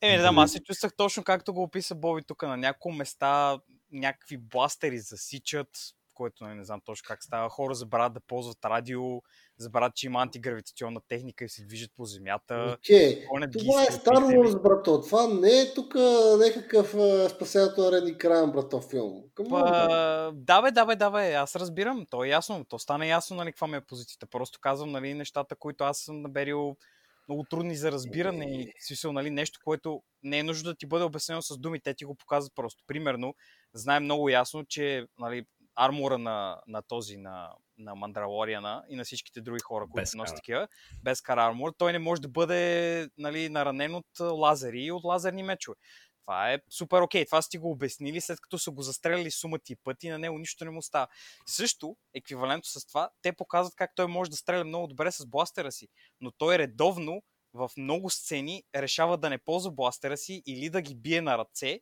Е, 0.00 0.12
не 0.12 0.20
знам, 0.20 0.38
аз 0.38 0.52
се 0.52 0.60
чувствах 0.60 0.92
точно 0.96 1.24
както 1.24 1.54
го 1.54 1.62
описа 1.62 1.94
Боби 1.94 2.22
тук. 2.26 2.42
На 2.42 2.56
няколко 2.56 2.96
места 2.96 3.58
някакви 3.92 4.36
бластери 4.36 4.98
засичат, 4.98 5.68
което 6.18 6.44
нали, 6.44 6.54
не 6.54 6.64
знам 6.64 6.80
точно 6.84 7.06
как 7.06 7.24
става. 7.24 7.48
Хора 7.50 7.74
забравят 7.74 8.12
да 8.12 8.20
ползват 8.20 8.64
радио, 8.64 9.02
забравят, 9.58 9.94
че 9.94 10.06
има 10.06 10.22
антигравитационна 10.22 11.00
техника 11.08 11.44
и 11.44 11.48
се 11.48 11.64
движат 11.64 11.90
по 11.96 12.04
земята. 12.04 12.76
Ги 12.84 13.26
това 13.58 13.82
е 13.82 13.86
с 13.86 13.98
Star 13.98 14.20
пистели. 14.20 14.38
Wars, 14.38 14.62
брато. 14.62 15.00
Това 15.00 15.26
не 15.28 15.60
е 15.60 15.74
тук 15.74 15.94
някакъв 16.38 16.88
спасението 17.30 17.80
на 17.80 17.92
Ред 17.92 18.18
Крайан, 18.18 18.52
брато, 18.52 18.80
филм. 18.80 19.22
Па, 19.50 20.30
да, 20.34 20.62
бе, 20.62 20.70
да, 20.70 20.86
бе, 20.86 20.96
да, 20.96 21.10
бе, 21.10 21.34
аз 21.34 21.56
разбирам, 21.56 22.06
то 22.10 22.24
е 22.24 22.28
ясно, 22.28 22.64
то 22.64 22.78
стана 22.78 23.06
ясно, 23.06 23.36
нали, 23.36 23.52
каква 23.52 23.66
ми 23.66 23.76
е 23.76 23.80
позицията. 23.80 24.26
Просто 24.26 24.58
казвам, 24.60 24.90
нали, 24.90 25.14
нещата, 25.14 25.56
които 25.56 25.84
аз 25.84 25.98
съм 25.98 26.22
наберил 26.22 26.76
много 27.28 27.44
трудни 27.44 27.76
за 27.76 27.92
разбиране 27.92 28.44
и 28.44 28.72
смисъл, 28.86 29.12
нали, 29.12 29.30
нещо, 29.30 29.60
което 29.64 30.02
не 30.22 30.38
е 30.38 30.42
нужно 30.42 30.70
да 30.70 30.76
ти 30.76 30.86
бъде 30.86 31.04
обяснено 31.04 31.42
с 31.42 31.58
думи, 31.58 31.80
те 31.80 31.94
ти 31.94 32.04
го 32.04 32.14
показват 32.14 32.52
просто. 32.54 32.82
Примерно, 32.86 33.34
знаем 33.72 34.04
много 34.04 34.28
ясно, 34.28 34.64
че, 34.64 35.06
нали, 35.18 35.46
армора 35.78 36.18
на, 36.18 36.60
на 36.66 36.82
този, 36.82 37.16
на, 37.16 37.52
на 37.78 37.94
Мандралориана 37.94 38.84
и 38.88 38.96
на 38.96 39.04
всичките 39.04 39.40
други 39.40 39.60
хора, 39.60 39.84
които 39.84 40.02
Без 40.02 40.14
носят 40.14 40.36
такива, 40.36 40.68
без 41.02 41.20
кара 41.20 41.44
армор, 41.44 41.74
той 41.78 41.92
не 41.92 41.98
може 41.98 42.22
да 42.22 42.28
бъде 42.28 43.08
нали, 43.18 43.48
наранен 43.48 43.94
от 43.94 44.20
лазери 44.20 44.80
и 44.80 44.92
от 44.92 45.04
лазерни 45.04 45.42
мечове. 45.42 45.76
Това 46.28 46.52
е 46.52 46.58
супер 46.70 47.00
окей. 47.00 47.26
Това 47.26 47.42
сте 47.42 47.58
го 47.58 47.70
обяснили, 47.70 48.20
след 48.20 48.40
като 48.40 48.58
са 48.58 48.70
го 48.70 48.82
застреляли 48.82 49.30
сума 49.30 49.58
ти 49.58 49.76
пъти, 49.76 50.08
на 50.08 50.18
него 50.18 50.38
нищо 50.38 50.64
не 50.64 50.70
му 50.70 50.82
става. 50.82 51.06
Също, 51.46 51.96
еквивалентно 52.14 52.64
с 52.64 52.86
това, 52.86 53.10
те 53.22 53.32
показват 53.32 53.74
как 53.76 53.90
той 53.94 54.06
може 54.06 54.30
да 54.30 54.36
стреля 54.36 54.64
много 54.64 54.86
добре 54.86 55.12
с 55.12 55.26
бластера 55.26 55.72
си, 55.72 55.88
но 56.20 56.30
той 56.30 56.58
редовно 56.58 57.22
в 57.54 57.70
много 57.76 58.10
сцени 58.10 58.62
решава 58.74 59.18
да 59.18 59.30
не 59.30 59.38
ползва 59.38 59.70
бластера 59.70 60.16
си 60.16 60.42
или 60.46 60.70
да 60.70 60.82
ги 60.82 60.94
бие 60.94 61.20
на 61.20 61.38
ръце, 61.38 61.80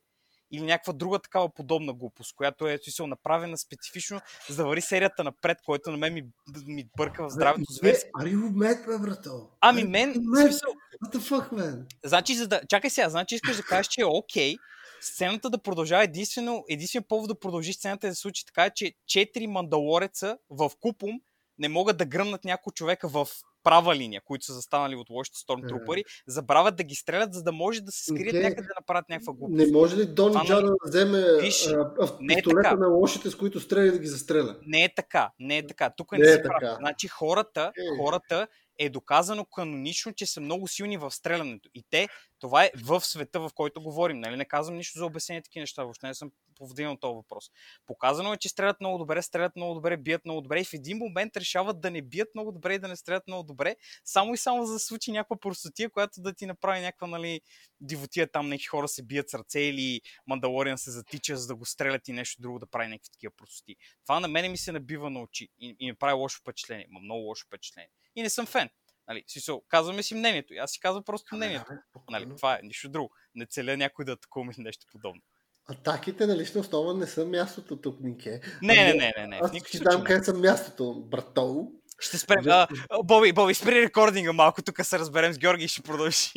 или 0.51 0.61
някаква 0.61 0.93
друга 0.93 1.19
такава 1.19 1.49
подобна 1.49 1.93
глупост, 1.93 2.35
която 2.35 2.67
е 2.67 2.77
смисъл, 2.83 3.07
направена 3.07 3.57
специфично, 3.57 4.21
за 4.49 4.55
да 4.55 4.65
вари 4.65 4.81
серията 4.81 5.23
напред, 5.23 5.57
което 5.65 5.91
на 5.91 5.97
мен 5.97 6.13
ми, 6.13 6.23
ми 6.65 6.87
бърка 6.97 7.27
в 7.27 7.29
здравето 7.29 7.65
Е, 7.71 7.73
зверски. 7.73 8.09
Are 8.09 8.35
you 8.35 8.51
mad, 8.51 8.85
бе, 8.85 8.97
брато? 8.97 9.49
Ами 9.61 9.83
мен, 9.83 10.13
смисъл, 10.13 10.73
What 11.05 11.15
the 11.15 11.19
fuck, 11.19 11.51
man? 11.51 11.83
Значи, 12.05 12.35
за 12.35 12.47
да... 12.47 12.61
Чакай 12.69 12.89
сега, 12.89 13.09
значи 13.09 13.35
искаш 13.35 13.57
да 13.57 13.63
кажеш, 13.63 13.87
че 13.87 14.01
е 14.01 14.05
окей 14.05 14.55
сцената 15.01 15.49
да 15.49 15.57
продължава 15.57 16.03
единствено, 16.03 16.65
единствен 16.69 17.03
повод 17.03 17.27
да 17.27 17.39
продължи 17.39 17.73
сцената 17.73 18.07
е 18.07 18.09
да 18.09 18.15
се 18.15 18.21
случи 18.21 18.45
така, 18.45 18.69
че 18.69 18.93
четири 19.07 19.47
мандалореца 19.47 20.37
в 20.49 20.71
купум 20.81 21.21
не 21.59 21.69
могат 21.69 21.97
да 21.97 22.05
гръмнат 22.05 22.43
някой 22.43 22.71
човека 22.71 23.07
в 23.07 23.27
права 23.63 23.95
линия, 23.95 24.21
които 24.25 24.45
са 24.45 24.53
застанали 24.53 24.95
от 24.95 25.09
лошите 25.09 25.39
стормтрупъри, 25.39 26.03
забравят 26.27 26.75
да 26.75 26.83
ги 26.83 26.95
стрелят, 26.95 27.33
за 27.33 27.43
да 27.43 27.51
може 27.51 27.81
да 27.81 27.91
се 27.91 28.03
скрият 28.03 28.27
Окей. 28.29 28.41
някъде 28.41 28.61
да 28.61 28.73
направят 28.79 29.09
някаква 29.09 29.33
глупост. 29.33 29.57
Не 29.57 29.71
може 29.71 29.97
ли 29.97 30.05
Дон 30.05 30.31
Това 30.31 30.45
Джара 30.45 30.65
да 30.65 30.75
вземе 30.85 31.41
Виж, 31.41 31.67
а, 31.67 31.91
не 32.19 32.33
е 32.33 32.43
така. 32.43 32.75
на 32.75 32.87
лошите, 32.87 33.29
с 33.29 33.35
които 33.35 33.59
стреля 33.59 33.91
да 33.91 33.99
ги 33.99 34.07
застреля? 34.07 34.55
Не 34.65 34.83
е 34.83 34.93
така, 34.95 35.31
не 35.39 35.57
е 35.57 35.67
така. 35.67 35.89
Тук 35.97 36.11
не, 36.11 36.17
Не 36.17 36.31
е 36.31 36.43
прав. 36.43 36.57
така. 36.59 36.75
Значи 36.79 37.07
хората, 37.07 37.71
хората 37.99 38.47
е 38.79 38.89
доказано 38.89 39.45
канонично, 39.45 40.13
че 40.13 40.25
са 40.25 40.41
много 40.41 40.67
силни 40.67 40.97
в 40.97 41.11
стрелянето. 41.11 41.69
И 41.73 41.83
те, 41.89 42.07
това 42.39 42.63
е 42.63 42.71
в 42.83 43.01
света, 43.01 43.39
в 43.39 43.49
който 43.55 43.81
говорим. 43.81 44.19
Нали? 44.19 44.35
Не 44.35 44.45
казвам 44.45 44.77
нищо 44.77 44.99
за 44.99 45.05
обяснение 45.05 45.41
такива 45.41 45.61
неща. 45.61 45.83
Въобще 45.83 46.07
не 46.07 46.13
съм 46.13 46.31
повдигнал 46.57 46.97
този 46.97 47.15
въпрос. 47.15 47.51
Показано 47.85 48.33
е, 48.33 48.37
че 48.37 48.49
стрелят 48.49 48.79
много 48.79 48.97
добре, 48.97 49.21
стрелят 49.21 49.55
много 49.55 49.73
добре, 49.73 49.97
бият 49.97 50.25
много 50.25 50.41
добре 50.41 50.61
и 50.61 50.65
в 50.65 50.73
един 50.73 50.97
момент 50.97 51.37
решават 51.37 51.81
да 51.81 51.91
не 51.91 52.01
бият 52.01 52.29
много 52.35 52.51
добре 52.51 52.73
и 52.73 52.79
да 52.79 52.87
не 52.87 52.95
стрелят 52.95 53.27
много 53.27 53.43
добре, 53.43 53.75
само 54.05 54.33
и 54.33 54.37
само 54.37 54.65
за 54.65 54.73
да 54.73 54.79
случи 54.79 55.11
някаква 55.11 55.39
простотия, 55.39 55.89
която 55.89 56.21
да 56.21 56.33
ти 56.33 56.45
направи 56.45 56.81
някаква 56.81 57.07
нали, 57.07 57.41
дивотия 57.81 58.31
там, 58.31 58.49
някакви 58.49 58.65
хора 58.65 58.87
се 58.87 59.03
бият 59.03 59.29
с 59.29 59.33
ръце 59.33 59.59
или 59.59 60.01
Мандалориан 60.27 60.77
се 60.77 60.91
затича, 60.91 61.37
за 61.37 61.47
да 61.47 61.55
го 61.55 61.65
стрелят 61.65 62.07
и 62.07 62.13
нещо 62.13 62.41
друго 62.41 62.59
да 62.59 62.67
прави 62.67 62.87
някакви 62.87 63.11
такива 63.11 63.33
простоти. 63.37 63.75
Това 64.03 64.19
на 64.19 64.27
мене 64.27 64.49
ми 64.49 64.57
се 64.57 64.71
набива 64.71 65.09
на 65.09 65.21
очи 65.21 65.49
и, 65.59 65.75
и 65.79 65.85
ми 65.85 65.95
прави 65.95 66.13
лошо 66.13 66.39
впечатление, 66.41 66.87
ма 66.89 66.99
много 66.99 67.21
лошо 67.21 67.45
впечатление. 67.45 67.89
И 68.15 68.21
не 68.21 68.29
съм 68.29 68.45
фен. 68.45 68.69
Нали, 69.07 69.23
смисъл, 69.27 69.61
казваме 69.67 70.03
си 70.03 70.15
мнението. 70.15 70.53
И 70.53 70.57
аз 70.57 70.71
си 70.71 70.79
казвам 70.79 71.03
просто 71.03 71.35
мнението. 71.35 71.71
Нали, 72.09 72.35
това 72.37 72.53
е 72.55 72.59
нищо 72.63 72.89
друго. 72.89 73.11
Не 73.35 73.45
целя 73.45 73.77
някой 73.77 74.05
да 74.05 74.11
атакуваме 74.11 74.53
нещо 74.57 74.85
подобно. 74.91 75.21
Атаките 75.69 76.25
на 76.25 76.37
лична 76.37 76.61
основа 76.61 76.93
не 76.93 77.07
са 77.07 77.25
мястото 77.25 77.81
тук, 77.81 77.99
Нике. 78.01 78.41
Не, 78.61 78.75
не, 78.75 78.81
Ами, 78.81 78.97
не, 78.97 79.13
не, 79.17 79.27
не. 79.27 79.39
Аз 79.43 79.51
случай. 79.51 79.79
дам 79.79 80.03
къде 80.03 80.23
са 80.23 80.33
мястото, 80.33 81.03
брато. 81.07 81.71
Ще 81.99 82.17
спрем. 82.17 82.43
А, 82.47 82.67
а, 82.89 83.03
Боби, 83.03 83.33
Боби, 83.33 83.53
спри 83.53 83.81
рекординга 83.81 84.33
малко, 84.33 84.61
тук 84.61 84.85
се 84.85 84.99
разберем 84.99 85.33
с 85.33 85.37
Георги 85.37 85.63
и 85.63 85.67
ще 85.67 85.81
продължи. 85.81 86.29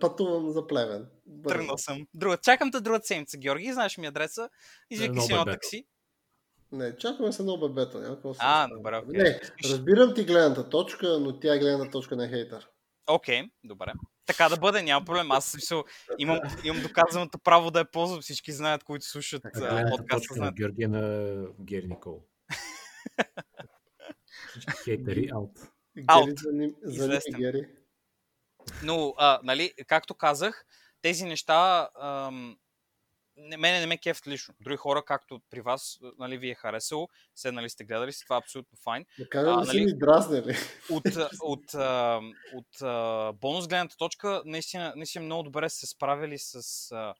Пътувам 0.00 0.50
за 0.50 0.66
плевен. 0.66 1.06
Тръгнал 1.48 1.78
съм. 1.78 2.06
Друга, 2.14 2.36
чакам 2.36 2.72
те 2.72 2.80
другата 2.80 3.06
седмица, 3.06 3.38
Георги. 3.38 3.72
Знаеш 3.72 3.98
ми 3.98 4.06
адреса. 4.06 4.48
Извикай 4.90 5.20
си 5.20 5.32
едно 5.32 5.44
такси. 5.44 5.86
Не, 6.72 6.96
чакаме 6.96 7.32
се 7.32 7.42
едно 7.42 7.58
бебето. 7.58 7.98
Няма 7.98 8.34
А, 8.38 8.68
добре, 8.68 8.96
окей. 8.96 9.22
Не, 9.22 9.40
разбирам 9.64 10.14
ти 10.14 10.24
гледната 10.24 10.68
точка, 10.68 11.18
но 11.20 11.40
тя 11.40 11.54
е 11.54 11.58
гледната 11.58 11.90
точка 11.90 12.16
на 12.16 12.28
хейтър. 12.28 12.68
Окей, 13.06 13.42
добре. 13.64 13.92
Така 14.26 14.48
да 14.48 14.56
бъде, 14.56 14.82
няма 14.82 15.04
проблем. 15.04 15.30
Аз 15.30 15.46
смисъл, 15.46 15.84
имам, 16.18 16.40
имам 16.64 16.82
доказаното 16.82 17.38
право 17.38 17.70
да 17.70 17.78
я 17.78 17.90
ползвам. 17.90 18.20
Всички 18.20 18.52
знаят, 18.52 18.84
които 18.84 19.04
слушат 19.04 19.42
гледната 19.54 19.90
подкаста. 19.90 20.16
точка 20.16 20.34
на 20.34 20.36
Знаят. 20.36 20.54
Георги 20.54 20.82
е 20.82 20.88
на 20.88 21.46
Гери 21.60 21.86
Никол. 21.88 22.22
Всички 24.50 24.72
хейтери 24.84 25.30
аут. 25.34 25.58
Аут. 26.06 26.26
Гери, 26.26 26.36
за 26.38 26.52
ним, 26.52 26.74
за 26.82 27.02
ним, 27.02 27.12
Известен. 27.12 27.40
Гери. 27.40 27.68
Но, 28.82 29.14
а, 29.18 29.40
нали, 29.42 29.72
както 29.86 30.14
казах, 30.14 30.64
тези 31.02 31.24
неща 31.24 31.88
ам, 32.00 32.56
не, 33.36 33.56
мене 33.56 33.80
не 33.80 33.86
ме 33.86 33.98
кефт 33.98 34.26
лично. 34.26 34.54
Други 34.60 34.76
хора, 34.76 35.02
както 35.06 35.40
при 35.50 35.60
вас, 35.60 35.98
нали, 36.18 36.38
ви 36.38 36.50
е 36.50 36.54
харесало, 36.54 37.08
седнали 37.34 37.70
сте 37.70 37.84
гледали 37.84 38.12
си, 38.12 38.24
това 38.24 38.36
е 38.36 38.38
абсолютно 38.38 38.78
файн. 38.84 39.04
Да 39.18 39.28
кажа 39.28 39.50
А, 39.50 39.60
ли 39.60 39.66
си 39.66 39.76
нали? 39.76 39.84
ми 39.86 39.98
дразнали? 39.98 40.56
От, 40.90 41.04
от, 41.42 41.74
от 42.54 42.82
а, 42.82 43.32
бонус 43.32 43.68
гледната 43.68 43.96
точка, 43.96 44.42
наистина, 44.44 44.92
наистина 44.96 45.24
много 45.24 45.42
добре 45.42 45.68
се 45.68 45.86
справили 45.86 46.38
с 46.38 46.92
а, 46.92 47.14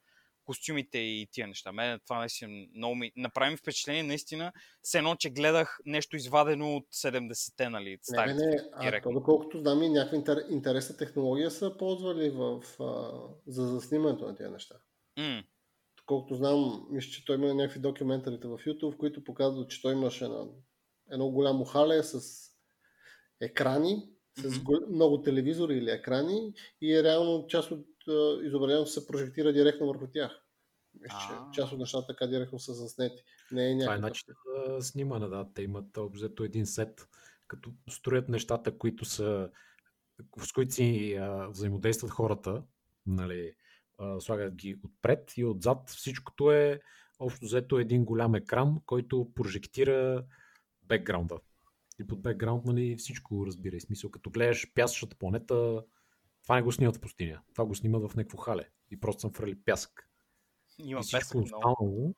костюмите 0.44 0.99
и 0.99 1.29
тия 1.33 1.49
неща. 1.49 1.73
Мене 1.73 1.99
това 1.99 2.18
наистина 2.18 2.66
много 2.75 2.94
ми 2.94 3.12
направи 3.16 3.57
впечатление, 3.57 4.03
наистина, 4.03 4.53
все 4.83 4.99
едно, 4.99 5.16
че 5.16 5.31
гледах 5.31 5.79
нещо 5.87 6.16
извадено 6.16 6.77
от 6.77 6.87
70-те, 6.92 7.68
нали, 7.68 7.99
старите. 8.03 8.35
не, 8.35 8.46
не. 8.46 8.61
А, 8.73 8.85
директно. 8.85 9.11
то, 9.11 9.14
доколкото 9.14 9.59
знам 9.59 9.83
и 9.83 9.88
някаква 9.88 10.16
интер, 10.16 10.38
интересна 10.51 10.96
технология 10.96 11.51
са 11.51 11.77
ползвали 11.77 12.31
в, 12.31 12.62
а, 12.81 13.12
за 13.46 13.66
заснимането 13.66 14.27
на 14.27 14.37
тези 14.37 14.51
неща. 14.51 14.75
М, 15.18 15.42
Доколкото 16.11 16.35
знам, 16.35 16.87
мисля, 16.90 17.11
че 17.11 17.25
той 17.25 17.37
има 17.37 17.55
някакви 17.55 17.81
документарите 17.81 18.49
в 18.49 18.59
YouTube, 18.59 18.94
в 18.94 18.96
които 18.96 19.25
показват, 19.25 19.70
че 19.70 19.83
той 19.83 19.92
имаше 19.92 20.25
едно, 20.25 20.55
едно 21.11 21.31
голямо 21.31 21.64
хале 21.64 22.03
с 22.03 22.20
екрани, 23.40 24.09
с 24.38 24.59
гол- 24.59 24.87
много 24.90 25.23
телевизори 25.23 25.75
или 25.75 25.90
екрани 25.90 26.53
и 26.81 26.94
е 26.94 27.03
реално 27.03 27.46
част 27.46 27.70
от 27.70 27.87
изображението 28.42 28.90
се 28.90 29.07
прожектира 29.07 29.53
директно 29.53 29.87
върху 29.87 30.07
тях. 30.07 30.31
Мисля, 31.01 31.49
че 31.55 31.61
част 31.61 31.73
от 31.73 31.79
нещата 31.79 32.07
така 32.07 32.27
директно 32.27 32.59
са 32.59 32.75
заснети. 32.75 33.23
Не 33.53 33.70
е 33.70 33.79
Това 33.79 33.94
е 33.94 33.99
някакъв... 33.99 34.01
начин 34.01 34.35
за 34.68 34.83
снимане, 34.83 35.29
да. 35.29 35.49
Те 35.55 35.62
имат 35.62 35.96
обзето 35.96 36.44
един 36.44 36.66
сет, 36.66 37.09
като 37.49 37.70
строят 37.90 38.29
нещата, 38.29 38.79
които 38.79 39.05
са, 39.05 39.51
с 40.38 40.53
които 40.53 40.75
си 40.75 41.14
а, 41.14 41.49
взаимодействат 41.49 42.11
хората, 42.11 42.62
нали, 43.07 43.55
слагат 44.21 44.55
ги 44.55 44.81
отпред 44.85 45.33
и 45.37 45.45
отзад. 45.45 45.91
Всичкото 45.91 46.53
е 46.53 46.81
общо 47.19 47.47
взето 47.47 47.79
един 47.79 48.05
голям 48.05 48.35
екран, 48.35 48.81
който 48.87 49.31
прожектира 49.35 50.24
бекграунда. 50.83 51.39
И 52.01 52.07
под 52.07 52.22
бекграунд, 52.22 52.64
нали, 52.64 52.97
всичко 52.97 53.47
разбира. 53.47 53.81
Смисъл, 53.81 54.11
като 54.11 54.31
гледаш 54.31 54.72
пясъчната 54.74 55.16
планета, 55.16 55.83
това 56.43 56.57
не 56.57 56.62
го 56.62 56.72
снимат 56.72 56.97
в 56.97 57.01
пустиня. 57.01 57.41
Това 57.55 57.64
го 57.64 57.74
снимат 57.74 58.11
в 58.11 58.16
някакво 58.16 58.39
хале. 58.39 58.68
И 58.91 59.01
просто 59.01 59.20
съм 59.20 59.33
фрали 59.33 59.55
пясък. 59.64 60.09
има 60.79 61.01
и 61.01 61.03
всичко 61.03 61.39
много. 61.39 61.45
останало 61.45 62.14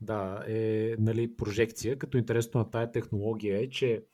да, 0.00 0.44
е 0.46 0.96
нали, 0.98 1.36
прожекция, 1.36 1.98
като 1.98 2.18
интересно 2.18 2.60
на 2.60 2.70
тая 2.70 2.92
технология 2.92 3.62
е, 3.62 3.70
че 3.70 4.04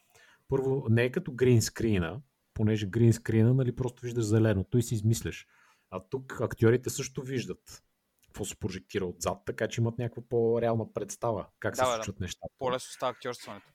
първо 0.48 0.86
не 0.90 1.04
е 1.04 1.12
като 1.12 1.32
гринскрина, 1.32 2.20
понеже 2.54 2.86
гринскрина 2.86 3.54
нали, 3.54 3.76
просто 3.76 4.02
виждаш 4.02 4.24
зеленото 4.24 4.78
и 4.78 4.82
си 4.82 4.94
измисляш. 4.94 5.46
А 5.90 6.00
тук 6.00 6.40
актьорите 6.40 6.90
също 6.90 7.22
виждат 7.22 7.82
какво 8.24 8.44
се 8.44 8.56
прожектира 8.56 9.06
отзад, 9.06 9.38
така 9.46 9.68
че 9.68 9.80
имат 9.80 9.98
някаква 9.98 10.22
по-реална 10.28 10.92
представа 10.92 11.46
как 11.58 11.76
се 11.76 11.82
Да, 11.82 11.88
да. 11.88 11.94
случват 11.94 12.20
нещата. 12.20 12.54
По-лесно 12.58 12.92
става 12.92 13.12
актьорстването. 13.12 13.72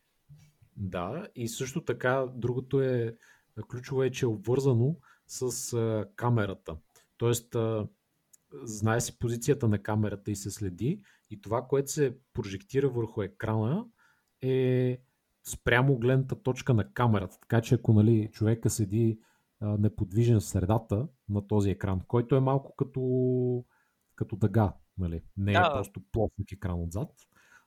Да, 0.78 1.28
и 1.36 1.48
също 1.48 1.86
така 1.86 2.28
другото 2.36 2.82
е, 2.82 3.16
ключово 3.68 4.04
е, 4.04 4.12
че 4.12 4.26
е 4.26 4.28
обвързано 4.28 4.96
с 5.28 5.74
а, 5.74 6.06
камерата. 6.16 6.78
Тоест, 7.18 7.56
а, 7.56 7.88
знае 8.64 9.02
си 9.02 9.20
позицията 9.20 9.68
на 9.68 9.84
камерата 9.84 10.32
и 10.32 10.36
се 10.36 10.52
следи 10.52 11.02
и 11.30 11.42
това, 11.42 11.68
което 11.68 11.92
се 11.92 12.18
прожектира 12.34 12.90
върху 12.90 13.22
екрана 13.22 13.86
е 14.42 14.98
спрямо 15.44 16.00
гледната 16.00 16.44
точка 16.44 16.74
на 16.74 16.94
камерата. 16.94 17.38
Така 17.42 17.62
че 17.62 17.76
ако 17.76 17.94
нали, 17.94 18.30
човека 18.32 18.70
седи 18.70 19.20
неподвижен 19.62 20.40
в 20.40 20.46
средата 20.46 21.08
на 21.30 21.48
този 21.48 21.70
екран, 21.70 22.02
който 22.08 22.36
е 22.36 22.40
малко 22.40 22.76
като, 22.76 23.66
като 24.16 24.36
дъга. 24.36 24.74
Нали? 24.98 25.24
Не 25.38 25.52
е 25.52 25.54
Да. 25.54 25.74
просто 25.74 26.02
плоснак 26.12 26.52
екран 26.52 26.82
отзад. 26.84 27.10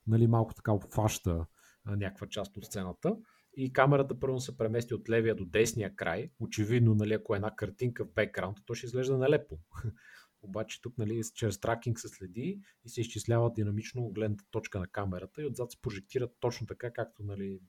Нали? 0.07 0.27
Малко 0.27 0.55
така 0.55 0.73
обхваща 0.73 1.47
някаква 1.87 2.27
част 2.27 2.57
от 2.57 2.65
сцената. 2.65 3.17
И 3.57 3.73
камерата 3.73 4.21
първо 4.21 4.41
се 4.41 4.57
премести 4.57 4.95
от 4.95 5.11
левия 5.11 5.35
до 5.35 5.45
десния 5.45 5.97
край. 5.97 6.31
Очевидно, 6.41 6.95
нали, 6.95 7.15
ако 7.15 7.35
е 7.35 7.37
една 7.37 7.57
картинка 7.57 8.05
в 8.05 8.13
бекграунда, 8.15 8.63
то 8.67 8.75
ще 8.75 8.87
изглежда 8.87 9.19
нелепо. 9.19 9.59
Обаче 10.43 10.83
тук 10.83 10.99
нали, 10.99 11.23
чрез 11.35 11.61
тракинг 11.61 12.01
се 12.01 12.09
следи 12.09 12.61
и 12.85 12.89
се 12.89 13.01
изчислява 13.01 13.53
динамично 13.53 14.09
гледната 14.09 14.45
точка 14.51 14.79
на 14.81 14.87
камерата 14.87 15.43
и 15.43 15.47
отзад 15.47 15.71
се 15.71 15.83
прожектира 15.83 16.29
точно 16.41 16.67
така, 16.67 16.93
както 16.93 17.23
нали, 17.23 17.61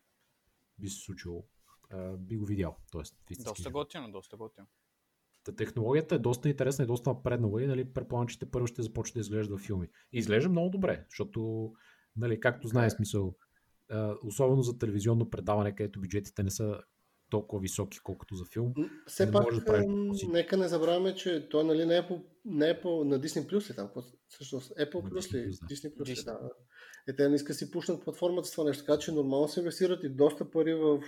би 0.79 0.89
се 0.89 1.05
случило. 1.05 1.45
А, 1.89 2.17
би 2.17 2.37
го 2.37 2.45
видял. 2.45 2.77
Тоест, 2.91 3.15
Доста 3.43 3.69
готино, 3.69 4.11
доста 4.11 4.37
готино. 4.37 4.67
Та 5.43 5.55
технологията 5.55 6.15
е 6.15 6.19
доста 6.19 6.49
интересна 6.49 6.83
и 6.83 6.87
доста 6.87 7.09
напреднала 7.09 7.63
и 7.63 7.67
нали, 7.67 7.93
предполагам, 7.93 8.27
че 8.27 8.39
те 8.39 8.51
първо 8.51 8.67
ще 8.67 8.81
започне 8.81 9.19
да 9.19 9.21
изглежда 9.21 9.57
в 9.57 9.61
филми. 9.61 9.87
И 10.13 10.17
изглежда 10.17 10.49
много 10.49 10.69
добре, 10.69 11.05
защото, 11.09 11.71
нали, 12.15 12.39
както 12.39 12.67
знае 12.67 12.89
смисъл, 12.89 13.35
особено 14.23 14.61
за 14.61 14.77
телевизионно 14.77 15.29
предаване, 15.29 15.75
където 15.75 16.01
бюджетите 16.01 16.43
не 16.43 16.51
са 16.51 16.81
толкова 17.29 17.61
високи, 17.61 17.99
колкото 18.03 18.35
за 18.35 18.45
филм. 18.45 18.73
Все 19.07 19.25
Не 19.25 19.31
пак, 19.31 19.43
може 19.43 19.59
да 19.59 19.65
правиш 19.65 19.85
нека 20.27 20.57
не 20.57 20.67
забравяме, 20.67 21.15
че 21.15 21.49
той 21.49 21.63
нали, 21.63 21.85
не, 21.85 21.97
е 21.97 22.07
по, 22.07 22.21
не 22.45 22.69
е 22.69 22.81
по, 22.81 23.03
на 23.03 23.19
Disney 23.19 23.51
Plus 23.51 23.71
ли 23.71 23.75
там? 23.75 23.87
Какво- 23.87 24.01
Всъщност, 24.27 24.71
Apple 24.71 25.03
На 25.03 25.09
Plus 25.09 25.33
ли? 25.33 25.51
Disney 25.51 25.97
Plus 25.97 26.03
Disney. 26.03 26.25
да. 26.25 26.39
Е, 27.07 27.15
те 27.15 27.29
не 27.29 27.35
искат 27.35 27.47
да 27.47 27.53
си 27.53 27.71
пуснат 27.71 28.03
платформата 28.03 28.47
с 28.47 28.51
това 28.51 28.63
нещо, 28.63 28.85
така 28.85 28.99
че 28.99 29.11
нормално 29.11 29.47
се 29.47 29.59
инвестират 29.59 30.03
и 30.03 30.09
доста 30.09 30.51
пари 30.51 30.73
в 30.73 31.03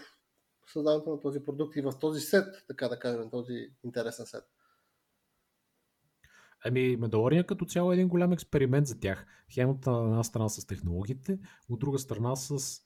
създаването 0.74 1.10
на 1.10 1.20
този 1.20 1.44
продукт 1.44 1.76
и 1.76 1.82
в 1.82 1.94
този 2.02 2.22
сет, 2.22 2.66
така 2.68 2.88
да 2.88 3.00
кажем, 3.00 3.30
този 3.30 3.70
интересен 3.84 4.26
сет. 4.26 4.44
Ами, 6.66 6.98
Медалория 6.98 7.46
като 7.46 7.66
цяло 7.66 7.92
е 7.92 7.96
един 7.96 8.08
голям 8.08 8.32
експеримент 8.32 8.88
за 8.88 9.00
тях. 9.00 9.26
Хем 9.54 9.70
от 9.70 9.88
една 9.88 10.24
страна 10.24 10.50
с 10.50 10.66
технологиите, 10.66 11.40
от 11.70 11.80
друга 11.80 12.00
страна 12.00 12.36
с 12.36 12.82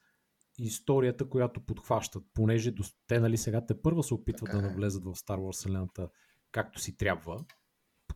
историята, 0.60 1.30
която 1.30 1.66
подхващат, 1.66 2.24
понеже 2.34 2.72
до- 2.72 2.84
те 3.08 3.20
нали 3.20 3.38
сега 3.38 3.66
те 3.66 3.82
първо 3.82 4.04
се 4.04 4.14
опитват 4.14 4.50
Така 4.50 4.58
да 4.62 4.68
е. 4.68 4.70
навлезат 4.70 5.04
в 5.04 5.08
Star 5.08 5.38
Wars 5.38 5.52
вселената 5.52 6.10
както 6.52 6.80
си 6.80 6.98
трябва, 6.98 7.46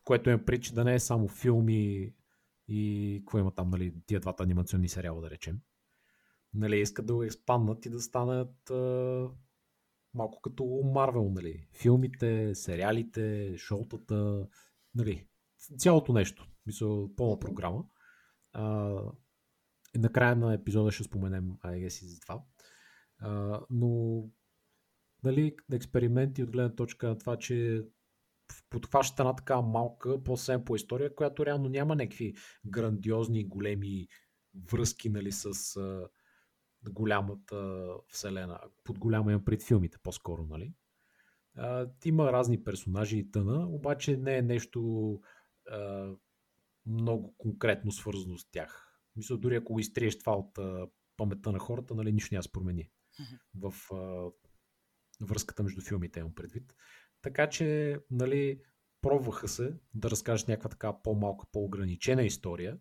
което 0.04 0.30
им 0.30 0.46
причи 0.46 0.74
да 0.74 0.84
не 0.84 0.94
е 0.94 1.00
само 1.00 1.28
филми 1.28 2.14
и 2.68 3.22
какво 3.26 3.38
има 3.40 3.56
там, 3.56 3.70
нали, 3.70 3.94
тия 4.06 4.20
двата 4.20 4.44
анимационни 4.44 4.90
сериала, 4.90 5.22
да 5.22 5.30
речем. 5.30 5.60
Нали, 6.54 6.80
искат 6.80 7.06
да 7.06 7.14
го 7.14 7.24
експанднат 7.24 7.86
и 7.86 7.90
да 7.90 8.00
станат 8.00 8.70
а, 8.70 9.30
малко 10.16 10.42
като 10.42 10.82
Марвел, 10.94 11.30
нали. 11.30 11.68
Филмите, 11.74 12.56
сериалите, 12.56 13.58
шоутата, 13.58 14.48
нали, 14.96 15.28
цялото 15.78 16.14
нещо. 16.14 16.48
Мисля, 16.66 17.16
пълна 17.16 17.40
програма. 17.40 17.86
А, 18.54 18.96
накрая 19.96 20.36
на 20.36 20.54
епизода 20.54 20.92
ще 20.92 21.04
споменем 21.04 21.52
I 21.64 21.86
guess 21.86 22.04
и 22.04 22.08
за 22.08 22.20
това. 22.20 22.44
А, 23.20 23.62
но 23.70 24.24
нали, 25.24 25.56
експерименти 25.74 26.44
от 26.44 26.52
гледна 26.52 26.76
точка 26.76 27.08
на 27.08 27.18
това, 27.18 27.38
че 27.38 27.84
подхваща 28.70 29.24
една 29.24 29.36
така 29.36 29.62
малка, 29.62 30.24
по-съвсем 30.24 30.66
по 30.66 30.76
история, 30.76 31.16
която 31.16 31.46
реално 31.46 31.70
няма 31.70 31.96
някакви 31.96 32.34
грандиозни, 32.66 33.48
големи 33.48 34.08
връзки 34.72 35.10
нали, 35.10 35.32
с 35.32 35.76
а, 35.76 36.08
голямата 36.92 37.88
вселена. 38.08 38.60
Под 38.84 39.00
голяма 39.00 39.32
имам 39.32 39.46
пред 39.46 39.64
филмите 39.64 39.98
по-скоро, 40.04 40.46
нали? 40.46 40.74
А, 41.58 41.90
има 42.06 42.32
разни 42.32 42.64
персонажи 42.64 43.18
и 43.18 43.32
тъна, 43.32 43.68
обаче 43.68 44.18
не 44.18 44.38
е 44.38 44.42
нещо 44.42 45.12
а, 45.72 46.12
много 46.86 47.36
конкретно 47.38 47.92
свързано 47.92 48.38
с 48.38 48.52
тях. 48.52 49.02
Мисля, 49.16 49.38
дори 49.38 49.56
ако 49.56 49.80
изтриеш 49.80 50.20
това 50.20 50.34
от 50.34 50.58
а, 50.58 50.88
паметта 51.18 51.52
на 51.52 51.60
хората, 51.60 51.96
нали, 51.96 52.12
нищо 52.12 52.34
няма 52.34 52.44
се 52.44 52.52
промени 52.52 52.90
в 53.56 53.74
а, 53.94 54.32
връзката 55.26 55.64
между 55.64 55.82
филмите, 55.82 56.20
имам 56.20 56.36
предвид. 56.36 56.76
Така 57.22 57.50
че, 57.50 58.00
нали, 58.12 58.62
пробваха 59.02 59.48
се 59.48 59.78
да 59.94 60.10
разкажат 60.10 60.48
някаква 60.48 60.70
така 60.70 61.02
по-малка, 61.04 61.46
по-ограничена 61.52 62.24
история. 62.24 62.78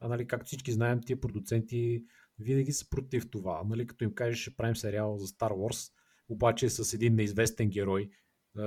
А, 0.00 0.08
нали, 0.08 0.26
както 0.26 0.46
всички 0.46 0.72
знаем, 0.72 1.00
тия 1.00 1.20
продуценти 1.20 2.04
винаги 2.38 2.72
са 2.72 2.88
против 2.88 3.30
това. 3.30 3.62
Нали, 3.64 3.86
като 3.86 4.04
им 4.04 4.14
кажеш, 4.14 4.40
ще 4.40 4.56
правим 4.56 4.76
сериал 4.76 5.18
за 5.18 5.26
Star 5.26 5.50
Wars, 5.50 5.92
обаче 6.28 6.70
с 6.70 6.94
един 6.94 7.14
неизвестен 7.14 7.70
герой, 7.70 8.10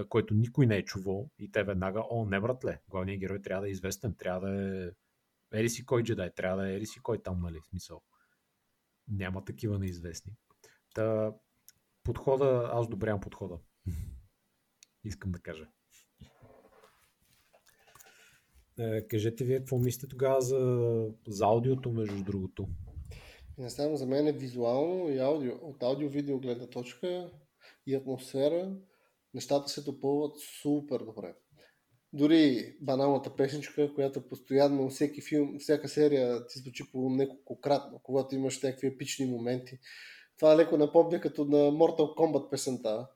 който 0.09 0.33
никой 0.33 0.65
не 0.65 0.77
е 0.77 0.85
чувал 0.85 1.29
и 1.39 1.51
те 1.51 1.63
веднага, 1.63 2.03
о, 2.09 2.25
не 2.25 2.39
братле, 2.39 2.81
главният 2.89 3.19
герой 3.19 3.41
трябва 3.41 3.61
да 3.61 3.67
е 3.67 3.71
известен, 3.71 4.15
трябва 4.15 4.49
да 4.49 4.85
е 4.85 4.91
ери 5.53 5.69
си 5.69 5.85
кой 5.85 6.03
джедай, 6.03 6.33
трябва 6.33 6.61
да 6.61 6.69
е 6.69 6.75
ери 6.75 6.85
си 6.85 6.99
кой 6.99 7.23
там, 7.23 7.41
нали, 7.41 7.59
смисъл. 7.69 8.01
Няма 9.07 9.45
такива 9.45 9.79
неизвестни. 9.79 10.33
Та, 10.93 11.33
подхода, 12.03 12.69
аз 12.73 12.85
одобрявам 12.85 13.21
подхода. 13.21 13.59
Искам 15.03 15.31
да 15.31 15.39
кажа. 15.39 15.67
Е, 18.79 19.07
кажете 19.07 19.43
вие 19.43 19.57
какво 19.57 19.77
мислите 19.77 20.07
тогава 20.07 20.41
за, 20.41 21.07
за 21.27 21.45
аудиото, 21.45 21.91
между 21.91 22.23
другото. 22.23 22.69
Не 23.59 23.69
знам, 23.69 23.97
за 23.97 24.05
мен 24.05 24.27
е 24.27 24.31
визуално 24.31 25.09
и 25.09 25.19
аудио, 25.19 25.53
от 25.61 25.83
аудио-видео 25.83 26.39
гледна 26.39 26.67
точка 26.67 27.31
и 27.87 27.95
атмосфера, 27.95 28.71
нещата 29.33 29.69
се 29.69 29.81
допълват 29.81 30.39
супер 30.61 30.99
добре. 30.99 31.35
Дори 32.13 32.75
баналната 32.81 33.35
песничка, 33.35 33.93
която 33.93 34.27
постоянно 34.27 34.89
всеки 34.89 35.21
филм, 35.21 35.59
всяка 35.59 35.89
серия 35.89 36.47
ти 36.47 36.59
звучи 36.59 36.91
по 36.91 37.09
неколкократно, 37.09 37.99
когато 38.03 38.35
имаш 38.35 38.61
някакви 38.61 38.87
епични 38.87 39.25
моменти. 39.25 39.79
Това 40.37 40.57
леко 40.57 40.77
напомня 40.77 41.21
като 41.21 41.45
на 41.45 41.57
Mortal 41.57 42.15
Kombat 42.15 42.49
песента. 42.49 43.07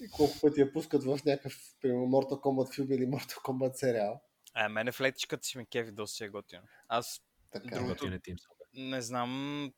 И 0.00 0.10
колко 0.10 0.32
пъти 0.42 0.60
я 0.60 0.72
пускат 0.72 1.04
в 1.04 1.18
някакъв, 1.24 1.54
примерно, 1.80 2.06
Mortal 2.06 2.40
Kombat 2.40 2.74
филм 2.74 2.92
или 2.92 3.06
Mortal 3.06 3.36
Kombat 3.44 3.72
сериал. 3.72 4.20
А, 4.54 4.68
мене 4.68 4.92
флетичката 4.92 5.44
си 5.44 5.58
ме 5.58 5.66
кеви 5.66 5.92
доста 5.92 6.24
е 6.24 6.28
готино. 6.28 6.62
Аз 6.88 7.20
Така. 7.52 7.74
Другото- 7.76 7.94
Готините 7.94 8.30
им 8.30 8.38
са. 8.38 8.48
Не 8.76 9.02
знам 9.02 9.72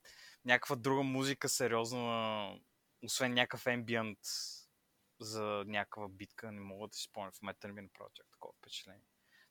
някаква 0.45 0.77
друга 0.77 1.03
музика 1.03 1.49
сериозна, 1.49 2.49
освен 3.05 3.35
някакъв 3.35 3.67
ембиент 3.67 4.19
за 5.21 5.65
някаква 5.67 6.09
битка, 6.09 6.53
не 6.53 6.61
мога 6.61 6.89
да 6.89 6.97
си 6.97 7.03
спомня. 7.03 7.31
В 7.33 7.43
момента 7.43 7.67
не 7.67 7.73
ми 7.73 7.83
направи 7.83 8.11
чак 8.15 8.27
такова 8.33 8.53
впечатление. 8.59 9.03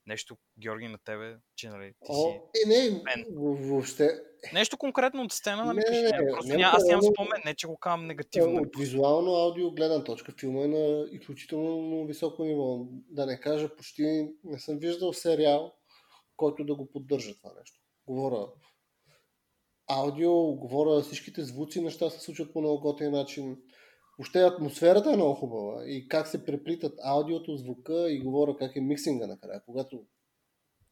Нещо, 0.06 0.36
Георги, 0.58 0.88
на 0.88 0.98
тебе, 0.98 1.36
че 1.56 1.68
нали, 1.68 1.92
ти 1.92 2.08
О, 2.08 2.32
си... 2.32 2.40
е, 2.64 2.68
не, 2.68 3.02
Мен. 3.02 3.26
въобще, 3.68 4.20
Нещо 4.52 4.78
конкретно 4.78 5.22
от 5.22 5.32
сцена, 5.32 5.64
нали? 5.64 5.78
Не, 5.90 6.02
не, 6.02 6.10
няма, 6.10 6.24
не, 6.24 6.30
просто 6.30 6.48
няма 6.48 6.62
ня, 6.62 6.70
аз 6.72 6.84
нямам 6.84 7.02
спомен, 7.02 7.42
не 7.44 7.54
че 7.54 7.66
го 7.66 7.76
казвам 7.76 8.06
негативно. 8.06 8.62
От 8.62 8.76
визуално 8.78 9.34
аудио 9.34 9.70
гледна 9.70 10.04
точка 10.04 10.32
филма 10.40 10.64
е 10.64 10.68
на 10.68 11.06
изключително 11.10 12.06
високо 12.06 12.44
ниво. 12.44 12.86
Да 12.90 13.26
не 13.26 13.40
кажа, 13.40 13.76
почти 13.76 14.28
не 14.44 14.58
съм 14.58 14.78
виждал 14.78 15.12
сериал, 15.12 15.74
който 16.36 16.64
да 16.64 16.74
го 16.74 16.90
поддържа 16.90 17.36
това 17.36 17.50
нещо. 17.60 17.80
Говоря 18.06 18.46
аудио, 19.88 20.52
говоря 20.52 21.00
всичките 21.00 21.44
звуци, 21.44 21.80
неща 21.80 22.10
се 22.10 22.20
случват 22.20 22.52
по 22.52 22.60
много 22.60 22.80
готин 22.80 23.10
начин. 23.10 23.56
Въобще 24.18 24.42
атмосферата 24.42 25.12
е 25.12 25.16
много 25.16 25.34
хубава 25.34 25.84
и 25.86 26.08
как 26.08 26.26
се 26.28 26.44
преплитат 26.44 26.98
аудиото, 27.04 27.56
звука 27.56 28.12
и 28.12 28.20
говоря 28.20 28.56
как 28.56 28.76
е 28.76 28.80
миксинга 28.80 29.26
накрая, 29.26 29.62
когато 29.66 30.04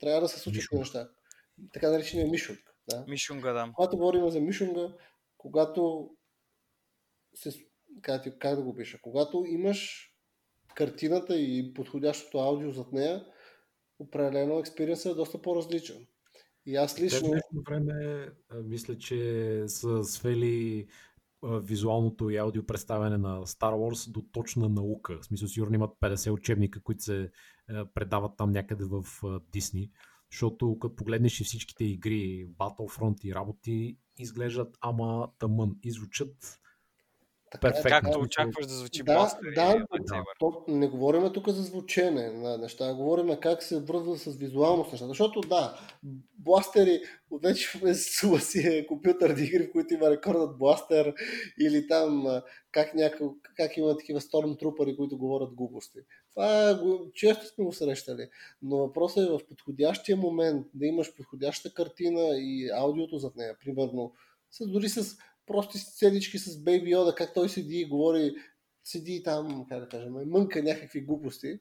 трябва 0.01 0.21
да 0.21 0.29
се 0.29 0.41
случат 0.41 0.73
неща. 0.73 1.09
Така 1.73 1.91
наречения 1.91 2.29
мишунг. 2.29 2.59
Да? 2.89 3.05
Мишунга, 3.09 3.53
да. 3.53 3.73
когато 3.75 3.97
говорим 3.97 4.31
за 4.31 4.41
Мишунга, 4.41 4.95
когато 5.39 6.11
се, 7.35 7.67
как, 8.03 8.39
как 8.39 8.57
да 8.57 8.63
го 8.63 8.75
пиша, 8.75 8.99
когато 9.03 9.45
имаш 9.47 10.11
картината 10.75 11.37
и 11.37 11.75
подходящото 11.75 12.39
аудио 12.39 12.71
зад 12.71 12.93
нея, 12.93 13.27
определено 13.99 14.59
експириенсът 14.59 15.13
е 15.13 15.15
доста 15.15 15.43
по-различен. 15.43 16.07
И 16.67 16.77
аз 16.77 16.95
Те 16.95 17.01
в 17.01 17.05
лично... 17.05 17.29
днешно 17.29 17.63
време 17.71 18.29
мисля, 18.65 18.99
че 18.99 19.65
са 19.67 20.05
свели 20.05 20.87
визуалното 21.43 22.31
и 22.31 22.37
аудио 22.37 22.67
представяне 22.67 23.19
на 23.19 23.43
Star 23.43 23.73
Wars 23.73 24.11
до 24.11 24.23
точна 24.33 24.69
наука. 24.69 25.19
В 25.21 25.25
смисъл, 25.25 25.49
сигурно 25.49 25.75
имат 25.75 25.97
50 26.01 26.31
учебника, 26.31 26.83
които 26.83 27.03
се 27.03 27.31
предават 27.95 28.37
там 28.37 28.51
някъде 28.51 28.85
в 28.85 29.03
Disney. 29.23 29.91
Защото 30.33 30.79
като 30.79 30.97
погледнеш 30.97 31.41
и 31.41 31.45
всичките 31.45 31.85
игри, 31.85 32.49
Battlefront 32.59 33.25
и 33.25 33.35
работи, 33.35 33.99
изглеждат 34.19 34.77
ама 34.81 35.29
тъмън 35.39 35.77
и 35.83 35.91
звучат 35.91 36.61
Така 37.51 37.69
е, 37.69 37.81
е. 37.81 37.83
Както 37.83 38.19
очакваш 38.19 38.67
да 38.67 38.75
звучи 38.75 39.03
Да, 39.03 39.39
да, 39.55 39.75
да. 40.01 40.25
То, 40.39 40.65
не 40.69 40.89
говорим 40.89 41.33
тук 41.33 41.49
за 41.49 41.63
звучене 41.63 42.31
на 42.31 42.59
неща, 42.59 42.95
говорим 42.95 43.37
как 43.41 43.63
се 43.63 43.81
връзва 43.81 44.17
с 44.19 44.37
визуалност 44.37 44.93
неща. 44.93 45.07
Защото 45.07 45.41
да, 45.41 45.79
бластери, 46.39 47.01
вече 47.43 47.79
в 48.23 48.41
си 48.41 48.59
е 48.59 48.87
компютърни 48.87 49.45
игри, 49.45 49.67
в 49.67 49.73
които 49.73 49.95
има 49.95 50.11
рекордът 50.11 50.59
бластер 50.59 51.15
или 51.61 51.87
там 51.87 52.41
как, 52.73 52.95
няко, 52.95 53.37
как 53.57 53.77
има 53.77 53.97
такива 53.97 54.21
стормтрупъри, 54.21 54.97
които 54.97 55.19
говорят 55.19 55.55
глупости. 55.55 55.99
Това 56.31 56.75
го, 56.83 57.11
често 57.15 57.47
сме 57.47 57.65
го 57.65 57.73
срещали. 57.73 58.29
Но 58.63 58.77
въпросът 58.77 59.29
е 59.29 59.31
в 59.31 59.41
подходящия 59.49 60.17
момент 60.17 60.67
да 60.75 60.87
имаш 60.87 61.15
подходяща 61.15 61.75
картина 61.75 62.21
и 62.37 62.71
аудиото 62.75 63.19
зад 63.19 63.37
нея. 63.37 63.57
Примерно, 63.65 64.13
с, 64.51 64.67
дори 64.67 64.89
с 64.89 65.17
прости 65.47 65.79
сценички 65.79 66.39
с 66.39 66.65
Baby 66.65 66.97
Yoda, 66.97 67.15
как 67.15 67.35
той 67.35 67.49
седи 67.49 67.81
и 67.81 67.89
говори, 67.89 68.35
седи 68.85 69.23
там, 69.23 69.67
как 69.69 69.81
да 69.81 69.89
кажем, 69.89 70.13
мънка 70.13 70.63
някакви 70.63 71.01
глупости. 71.01 71.59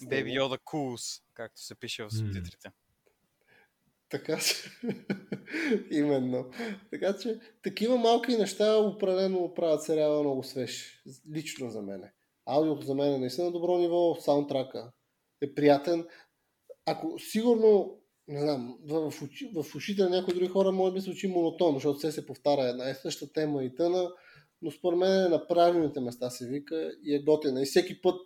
Baby 0.00 0.40
Yoda 0.40 0.60
Cools, 0.62 1.22
както 1.34 1.60
се 1.60 1.74
пише 1.74 2.04
в 2.04 2.10
субтитрите. 2.10 2.72
Така 4.08 4.38
че, 4.38 4.54
именно. 5.90 6.50
Така 6.90 7.18
че, 7.18 7.40
такива 7.62 7.98
малки 7.98 8.36
неща 8.36 8.76
определено 8.76 9.54
правят 9.54 9.82
сериала 9.82 10.20
много 10.20 10.42
свеж. 10.42 11.02
Лично 11.34 11.70
за 11.70 11.82
мене. 11.82 12.12
Аудиото 12.46 12.86
за 12.86 12.94
мен 12.94 13.14
е 13.14 13.18
наистина 13.18 13.46
на 13.46 13.52
добро 13.52 13.78
ниво, 13.78 14.14
саундтрака 14.20 14.92
е 15.40 15.54
приятен. 15.54 16.06
Ако 16.86 17.18
сигурно, 17.18 18.01
не 18.32 18.40
знам, 18.40 18.78
в, 18.84 19.10
в, 19.10 19.22
очи, 19.22 19.50
в 19.54 19.74
ушите 19.74 20.02
на 20.02 20.10
някои 20.10 20.34
други 20.34 20.48
хора 20.48 20.72
може 20.72 20.94
би 20.94 21.00
звучи 21.00 21.28
монотонно, 21.28 21.74
защото 21.74 21.98
все 21.98 22.12
се 22.12 22.26
повтаря 22.26 22.68
една 22.68 22.90
и 22.90 22.94
съща 22.94 23.32
тема 23.32 23.64
и 23.64 23.74
тъна, 23.74 24.10
но 24.62 24.70
според 24.70 24.98
мен 24.98 25.30
на 25.30 25.46
правилните 25.46 26.00
места 26.00 26.30
се 26.30 26.46
вика 26.46 26.92
и 27.04 27.14
е 27.14 27.22
готина. 27.22 27.62
И 27.62 27.64
всеки 27.64 28.02
път, 28.02 28.20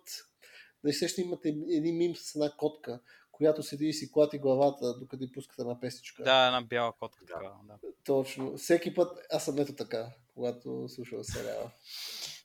да 0.83 0.93
сеща 0.93 1.21
имате 1.21 1.49
един 1.69 1.97
мим 1.97 2.15
с 2.15 2.35
една 2.35 2.51
котка, 2.57 2.99
която 3.31 3.63
седи 3.63 3.85
и 3.85 3.93
си 3.93 4.11
клати 4.11 4.39
главата, 4.39 4.99
докато 4.99 5.23
и 5.23 5.31
пускате 5.31 5.61
една 5.61 5.79
песичка. 5.79 6.23
Да, 6.23 6.47
една 6.47 6.61
бяла 6.61 6.93
котка. 6.99 7.25
Да. 7.25 7.33
Така, 7.33 7.51
да. 7.63 7.77
Точно. 8.05 8.57
Всеки 8.57 8.93
път 8.93 9.17
аз 9.31 9.45
съм 9.45 9.59
ето 9.59 9.75
така, 9.75 10.07
когато 10.33 10.89
слушам 10.89 11.23
сериала. 11.23 11.71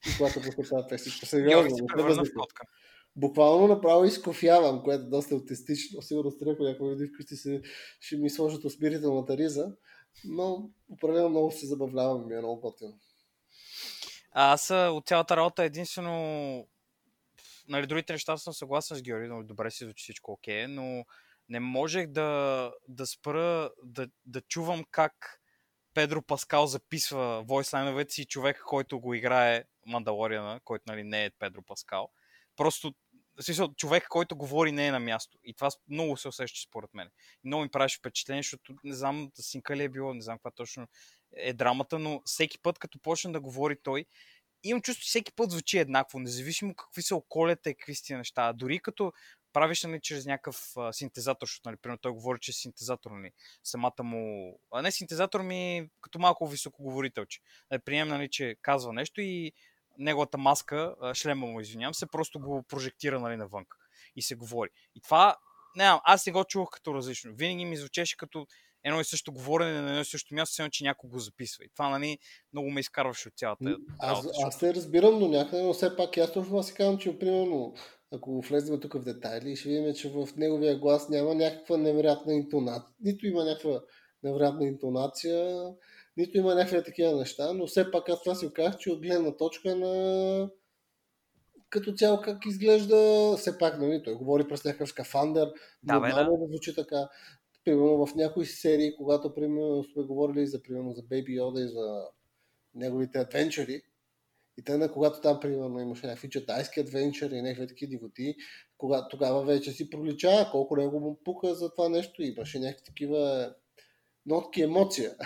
И 0.07 0.17
когато 0.19 0.41
пуска 0.41 0.63
тази 0.63 0.89
песичка. 0.89 1.27
Георги 1.37 1.51
Сериозно, 1.51 1.77
се 1.77 1.83
не 1.83 1.89
се 1.89 1.95
превърна 1.95 2.25
в 2.25 2.29
котка. 2.37 2.67
Буквално 3.17 3.67
направо 3.67 4.05
изкофявам, 4.05 4.83
което 4.83 5.05
е 5.05 5.09
доста 5.09 5.35
аутистично. 5.35 6.03
Сигурно 6.03 6.31
сте 6.31 6.45
ако 6.51 6.63
някой 6.63 6.95
види 6.95 7.11
вкъщи 7.15 7.37
се, 7.37 7.63
ще 8.01 8.17
ми 8.17 8.31
сложат 8.31 8.65
усмирителната 8.65 9.37
риза. 9.37 9.73
Но 10.25 10.71
определено 10.89 11.29
много 11.29 11.51
се 11.51 11.67
забавлявам 11.67 12.31
и 12.31 12.35
е 12.35 12.39
много 12.39 12.61
готино. 12.61 12.99
Аз 14.33 14.71
от 14.71 15.07
цялата 15.07 15.37
работа 15.37 15.65
единствено... 15.65 16.69
Нали, 17.69 17.87
другите 17.87 18.13
неща 18.13 18.37
съм 18.37 18.53
съгласен 18.53 18.97
с 18.97 19.03
Георги, 19.03 19.29
но 19.29 19.43
добре 19.43 19.71
си 19.71 19.85
звучи 19.85 20.03
всичко 20.03 20.33
окей, 20.33 20.67
но 20.67 21.05
не 21.49 21.61
можех 21.61 22.07
да, 22.07 22.73
да 22.89 23.07
спра 23.07 23.71
да, 23.85 24.09
да 24.27 24.41
чувам 24.41 24.85
как 24.91 25.41
Педро 25.95 26.23
Паскал 26.23 26.67
записва 26.67 27.43
войслайновете 27.43 28.15
си 28.15 28.25
човек, 28.25 28.63
който 28.67 29.01
го 29.01 29.15
играе 29.15 29.65
Мандалориана, 29.87 30.61
който 30.65 30.85
нали, 30.87 31.05
не 31.05 31.25
е 31.25 31.31
Педро 31.31 31.63
Паскал. 31.63 32.09
Просто 32.57 32.95
смисъл, 33.41 33.75
човек, 33.75 34.07
който 34.09 34.37
говори 34.37 34.73
не 34.73 34.87
е 34.87 34.93
на 34.93 35.01
място. 35.01 35.39
И 35.45 35.55
това 35.55 35.71
много 35.89 36.17
се 36.17 36.29
усеща 36.29 36.61
според 36.69 36.95
мен. 36.95 37.11
И 37.45 37.49
много 37.49 37.63
ми 37.63 37.69
правеше 37.69 37.99
впечатление, 37.99 38.43
защото 38.43 38.75
не 38.85 38.95
знам 38.95 39.31
синка 39.35 39.77
ли 39.77 39.85
е 39.85 39.89
било, 39.89 40.15
не 40.15 40.23
знам 40.23 40.39
каква 40.39 40.51
точно 40.51 40.87
е 41.37 41.53
драмата, 41.53 41.99
но 41.99 42.23
всеки 42.25 42.59
път, 42.59 42.79
като 42.79 42.99
почне 42.99 43.33
да 43.33 43.41
говори 43.41 43.77
той, 43.83 44.05
имам 44.65 44.83
чувство, 44.83 45.03
че 45.03 45.09
всеки 45.09 45.33
път 45.33 45.51
звучи 45.51 45.79
еднакво, 45.79 46.19
независимо 46.19 46.75
какви 46.75 47.03
са 47.03 47.17
околята 47.17 47.71
и 47.71 47.75
какви 47.75 47.95
тия 47.95 48.19
неща. 48.19 48.53
Дори 48.53 48.79
като 48.79 49.13
правиш 49.53 49.83
нали, 49.83 50.01
чрез 50.01 50.27
някакъв 50.27 50.73
а, 50.77 50.93
синтезатор, 50.93 51.47
защото, 51.47 51.69
нали, 51.69 51.77
примерно, 51.77 51.99
той 51.99 52.13
говори 52.13 52.39
чрез 52.41 52.57
синтезатор, 52.57 53.11
нали, 53.11 53.31
самата 53.65 54.03
му... 54.03 54.55
А 54.73 54.83
не 54.83 54.91
синтезатор 54.91 55.41
ми, 55.41 55.89
като 56.01 56.19
малко 56.19 56.49
високоговорителче. 56.49 57.41
Нали, 57.71 57.81
приемем, 57.81 58.09
нали, 58.09 58.29
че 58.31 58.57
казва 58.63 58.93
нещо 58.93 59.21
и 59.21 59.53
неговата 59.99 60.39
маска, 60.39 60.95
шлема 61.15 61.47
му, 61.47 61.61
извинявам 61.61 61.95
се, 61.95 62.07
просто 62.07 62.41
го 62.41 62.63
прожектира 62.69 63.21
нали, 63.21 63.37
навън 63.37 63.65
и 64.17 64.23
се 64.23 64.35
говори. 64.35 64.71
И 64.95 65.01
това, 65.01 65.37
не 65.77 65.85
знам, 65.85 66.01
аз 66.05 66.27
не 66.27 66.33
го 66.33 66.45
чувах 66.45 66.69
като 66.73 66.95
различно. 66.95 67.33
Винаги 67.35 67.65
ми 67.65 67.77
звучеше 67.77 68.17
като 68.17 68.47
едно 68.85 69.01
и 69.01 69.05
също 69.05 69.33
говорене 69.33 69.81
на 69.81 69.89
едно 69.89 70.01
и 70.01 70.05
също 70.05 70.35
място, 70.35 70.53
все 70.53 70.71
че 70.71 70.85
някой 70.85 71.11
го 71.11 71.19
записва. 71.19 71.65
И 71.65 71.69
това, 71.69 71.89
нали, 71.89 72.19
много 72.53 72.71
ме 72.71 72.81
изкарваше 72.81 73.29
от 73.29 73.35
цялата 73.37 73.77
Аз, 73.99 74.19
работа. 74.19 74.39
аз 74.47 74.59
те 74.59 74.75
разбирам 74.75 75.19
до 75.19 75.29
някъде, 75.29 75.63
но 75.63 75.73
все 75.73 75.97
пак 75.97 76.19
аз 76.19 76.33
точно 76.33 76.63
си 76.63 76.75
казвам, 76.75 76.99
че 76.99 77.19
примерно, 77.19 77.75
ако 78.15 78.41
влезем 78.41 78.81
тук 78.81 78.95
в 78.95 79.05
детайли, 79.05 79.57
ще 79.57 79.69
видим, 79.69 79.95
че 79.95 80.11
в 80.11 80.29
неговия 80.37 80.79
глас 80.79 81.09
няма 81.09 81.35
някаква 81.35 81.77
невероятна 81.77 82.35
интонация. 82.35 82.89
Нито 83.01 83.27
има 83.27 83.45
някаква 83.45 83.81
невероятна 84.23 84.67
интонация, 84.67 85.65
нито 86.17 86.39
има 86.39 86.55
някакви 86.55 86.85
такива 86.85 87.17
неща, 87.17 87.53
но 87.53 87.67
все 87.67 87.91
пак 87.91 88.09
аз 88.09 88.23
това 88.23 88.35
си 88.35 88.53
казах, 88.55 88.79
че 88.79 88.91
от 88.91 89.01
гледна 89.01 89.37
точка 89.37 89.77
на 89.77 90.51
като 91.71 91.93
цяло 91.93 92.21
как 92.21 92.47
изглежда, 92.47 93.35
все 93.39 93.59
пак, 93.59 93.81
нали, 93.81 94.03
той 94.05 94.15
говори 94.15 94.49
през 94.49 94.65
някакъв 94.65 94.89
скафандър, 94.89 95.49
Да, 95.83 96.01
бе, 96.01 96.09
нормално 96.09 96.37
да 96.37 96.47
звучи 96.47 96.75
така. 96.75 97.09
Примерно 97.65 98.07
в 98.07 98.15
някои 98.15 98.47
серии, 98.47 98.97
когато 98.97 99.35
примерно 99.35 99.85
сме 99.85 100.03
говорили 100.03 100.47
за, 100.47 100.63
примерно, 100.63 100.93
за 100.93 101.03
Baby 101.03 101.41
Yoda 101.41 101.65
и 101.65 101.69
за 101.69 102.05
неговите 102.75 103.19
адвенчъри, 103.19 103.83
и 104.59 104.65
тъна, 104.65 104.93
когато 104.93 105.21
там, 105.21 105.41
примерно, 105.41 105.81
имаше 105.81 106.07
някакви 106.07 106.31
четайски 106.31 106.81
адвенчъри 106.81 107.37
и 107.37 107.43
някакви 107.43 107.67
такива 107.67 107.91
дивоти, 107.91 108.37
кога, 108.79 109.09
тогава 109.09 109.45
вече 109.45 109.73
си 109.73 109.91
пролича 109.91 110.49
колко 110.51 110.77
него 110.77 111.01
му 111.01 111.21
пука 111.25 111.55
за 111.55 111.71
това 111.71 111.89
нещо. 111.89 112.23
Имаше 112.23 112.59
някакви 112.59 112.85
такива 112.85 113.55
нотки 114.27 114.63
емоция 114.63 115.17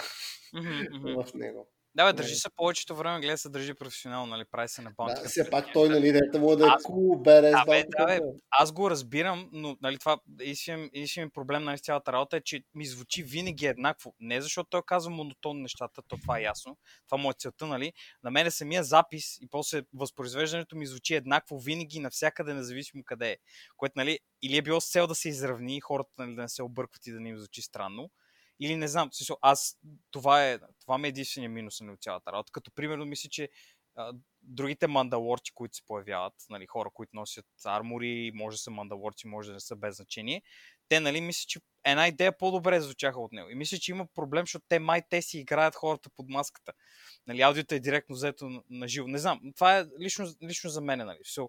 Мгм. 0.93 1.23
в 1.23 1.35
него. 1.35 1.69
Да, 1.97 2.05
бе, 2.07 2.13
държи 2.13 2.35
се 2.35 2.49
повечето 2.57 2.97
време, 2.97 3.21
гледа 3.21 3.39
се 3.39 3.49
държи 3.49 3.75
професионално, 3.75 4.27
нали, 4.27 4.45
прави 4.51 4.69
се 4.69 4.83
на 4.83 4.91
Да, 4.91 4.95
бантика. 4.99 5.29
все 5.29 5.51
пак 5.51 5.67
той, 5.73 5.89
нали, 5.89 6.13
дете 6.13 6.39
му 6.39 6.57
да 6.57 6.67
е 6.67 6.69
кул, 6.85 7.19
бере, 7.19 7.51
Да, 7.51 7.65
бе, 7.65 7.85
да, 7.99 8.07
бе, 8.07 8.21
аз 8.51 8.73
го 8.73 8.91
разбирам, 8.91 9.49
но 9.53 9.77
нали, 9.83 9.99
това 9.99 10.19
единственият 10.41 10.91
единственият 10.95 11.35
проблем 11.35 11.65
нали, 11.65 11.79
с 11.79 11.81
цялата 11.81 12.13
работа 12.13 12.37
е, 12.37 12.41
че 12.41 12.63
ми 12.75 12.87
звучи 12.87 13.23
винаги 13.23 13.67
еднакво. 13.67 14.15
Не 14.21 14.41
защото 14.41 14.71
той 14.71 14.83
казва 14.87 15.11
монотонно 15.11 15.63
нещата, 15.63 16.03
то 16.09 16.17
това 16.17 16.39
е 16.39 16.43
ясно. 16.43 16.77
Това 17.07 17.23
му 17.23 17.31
е 17.31 17.35
целта, 17.39 17.67
нали? 17.67 17.93
На 18.23 18.31
мен 18.31 18.51
самия 18.51 18.85
запис 18.85 19.39
и 19.41 19.49
после 19.51 19.83
възпроизвеждането 19.95 20.77
ми 20.77 20.87
звучи 20.87 21.15
еднакво 21.15 21.59
винаги 21.59 22.01
навсякъде, 22.01 22.55
независимо 22.55 23.03
къде 23.07 23.31
е. 23.31 23.37
Което, 23.77 23.93
нали, 23.97 24.19
или 24.43 24.57
е 24.57 24.63
било 24.63 24.81
с 24.81 24.91
цел 24.91 25.07
да 25.07 25.15
се 25.15 25.29
изравни, 25.29 25.81
хората 25.81 26.11
нали, 26.19 26.35
да 26.35 26.43
не 26.43 26.49
се 26.49 26.63
объркват 26.63 27.07
и 27.07 27.13
да 27.13 27.21
не 27.21 27.29
им 27.29 27.39
звучи 27.39 27.63
странно. 27.63 28.11
Или 28.61 28.77
не 28.77 28.89
знам, 28.89 29.13
смисъл, 29.13 29.37
аз 29.41 29.79
това 30.11 30.51
е, 30.51 30.59
това 30.81 30.99
ми 30.99 31.09
е 31.09 31.09
единствения 31.09 31.51
минус 31.51 31.81
нали, 31.81 31.93
от 31.93 32.03
цялата 32.03 32.33
работа. 32.33 32.53
Като 32.53 32.71
примерно 32.71 33.05
мисля, 33.05 33.29
че 33.29 33.49
а, 33.95 34.13
другите 34.43 34.87
мандалорци, 34.87 35.53
които 35.55 35.77
се 35.77 35.83
появяват, 35.87 36.35
нали, 36.51 36.67
хора, 36.67 36.91
които 36.95 37.17
носят 37.17 37.47
армори, 37.65 38.33
може 38.35 38.55
да 38.55 38.59
са 38.59 38.71
мандалорци, 38.71 39.27
може 39.27 39.49
да 39.49 39.55
не 39.55 39.61
са 39.61 39.77
без 39.77 39.97
значение, 39.97 40.43
те, 40.89 41.01
нали, 41.01 41.21
мисля, 41.21 41.45
че 41.49 41.61
една 41.85 42.09
идея 42.09 42.39
по-добре 42.39 42.81
звучаха 42.81 43.21
от 43.21 43.33
него. 43.33 43.51
И 43.51 43.55
мисля, 43.55 43.79
че 43.79 43.91
има 43.91 44.07
проблем, 44.15 44.43
защото 44.43 44.65
те 44.69 44.79
май 44.79 45.03
те 45.11 45.23
си 45.23 45.39
играят 45.39 45.75
хората 45.75 46.11
под 46.17 46.29
маската. 46.29 46.73
Нали, 47.27 47.41
аудиото 47.41 47.75
е 47.75 47.81
директно 47.81 48.15
взето 48.15 48.49
на, 48.49 48.63
на 48.71 48.89
живо. 48.89 49.09
Не 49.09 49.19
знам, 49.19 49.41
това 49.57 49.79
е 49.79 49.87
лично, 50.01 50.27
лично 50.43 50.71
за 50.71 50.81
мен, 50.81 50.99
нали. 50.99 51.19
Все, 51.25 51.41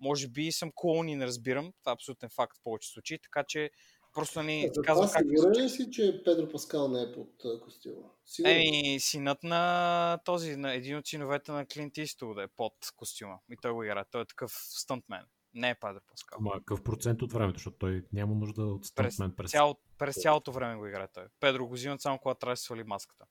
може 0.00 0.28
би 0.28 0.52
съм 0.52 0.72
клоун 0.74 1.08
и 1.08 1.16
не 1.16 1.26
разбирам. 1.26 1.72
Това 1.80 1.92
е 1.92 1.94
абсолютен 1.94 2.30
факт 2.30 2.56
в 2.56 2.62
повече 2.62 2.88
случаи, 2.88 3.18
така 3.18 3.44
че 3.48 3.70
просто 4.16 4.42
ни 4.42 4.70
За 4.74 4.82
казвам 4.82 5.06
това 5.06 5.18
как 5.18 5.26
сигурен 5.28 5.64
ли 5.64 5.68
си, 5.68 5.90
че 5.90 6.22
Педро 6.24 6.48
Паскал 6.48 6.88
не 6.88 7.02
е 7.02 7.12
под 7.12 7.60
костюма? 7.62 8.02
Сигурен. 8.26 8.56
Еми, 8.56 9.00
синът 9.00 9.42
на 9.42 10.18
този, 10.24 10.56
на 10.56 10.74
един 10.74 10.96
от 10.96 11.06
синовете 11.06 11.52
на 11.52 11.66
Клинт 11.66 11.98
Иствуд 11.98 12.38
е 12.38 12.46
под 12.56 12.74
костюма. 12.96 13.38
И 13.50 13.56
той 13.62 13.72
го 13.72 13.84
играе. 13.84 14.04
Той 14.10 14.22
е 14.22 14.24
такъв 14.24 14.52
стънтмен. 14.52 15.24
Не 15.54 15.70
е 15.70 15.74
Падър 15.74 16.02
Паскал. 16.10 16.38
Ама 16.40 16.52
какъв 16.58 16.82
процент 16.82 17.22
от 17.22 17.32
времето, 17.32 17.58
защото 17.58 17.76
той 17.78 18.04
няма 18.12 18.34
нужда 18.34 18.62
от 18.62 18.84
стънтмен 18.84 19.32
през... 19.36 19.50
цяло, 19.50 19.76
през 19.98 20.22
цялото 20.22 20.52
време 20.52 20.76
го 20.76 20.86
играе 20.86 21.08
той. 21.14 21.24
Педро 21.40 21.66
го 21.66 21.74
взимат 21.74 22.00
само 22.00 22.18
когато 22.18 22.38
трябва 22.38 22.52
да 22.52 22.56
се 22.56 22.64
свали 22.64 22.84
маската. 22.84 23.24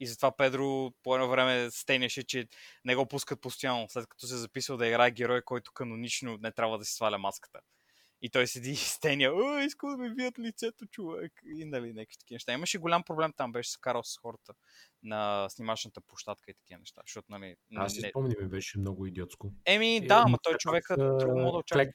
И 0.00 0.06
затова 0.06 0.36
Педро 0.36 0.92
по 1.02 1.14
едно 1.14 1.28
време 1.28 1.70
стейнеше, 1.70 2.22
че 2.22 2.48
не 2.84 2.96
го 2.96 3.06
пускат 3.06 3.40
постоянно, 3.40 3.86
след 3.88 4.06
като 4.06 4.26
се 4.26 4.34
е 4.34 4.38
записал 4.38 4.76
да 4.76 4.86
играе 4.86 5.10
герой, 5.10 5.42
който 5.42 5.72
канонично 5.72 6.38
не 6.40 6.52
трябва 6.52 6.78
да 6.78 6.84
си 6.84 6.94
сваля 6.94 7.18
маската. 7.18 7.60
И 8.22 8.30
той 8.30 8.46
седи 8.46 8.70
и 8.70 8.76
стеня, 8.76 9.30
о, 9.34 9.58
иска 9.58 9.86
да 9.86 9.96
ми 9.96 10.10
вият 10.10 10.38
лицето, 10.38 10.86
човек. 10.86 11.32
И 11.44 11.64
нали, 11.64 11.92
някакви 11.92 12.16
такива 12.18 12.34
неща. 12.34 12.52
Имаше 12.52 12.78
голям 12.78 13.02
проблем 13.02 13.32
там, 13.36 13.52
беше 13.52 13.70
се 13.70 13.78
карал 13.80 14.02
с 14.02 14.18
хората 14.18 14.54
на 15.02 15.48
снимачната 15.48 16.00
площадка 16.00 16.50
и 16.50 16.54
такива 16.54 16.78
неща. 16.78 17.02
Защото, 17.06 17.26
нали, 17.30 17.56
Аз 17.74 17.92
си 17.92 18.00
не... 18.02 18.08
спомням, 18.08 18.42
ми 18.42 18.48
беше 18.48 18.78
много 18.78 19.06
идиотско. 19.06 19.52
Еми, 19.66 19.96
Е, 19.96 20.00
да, 20.00 20.22
ама 20.26 20.38
той 20.42 20.54
човека 20.58 20.96
мога 20.98 21.52
да 21.52 21.58
очаква. 21.58 21.92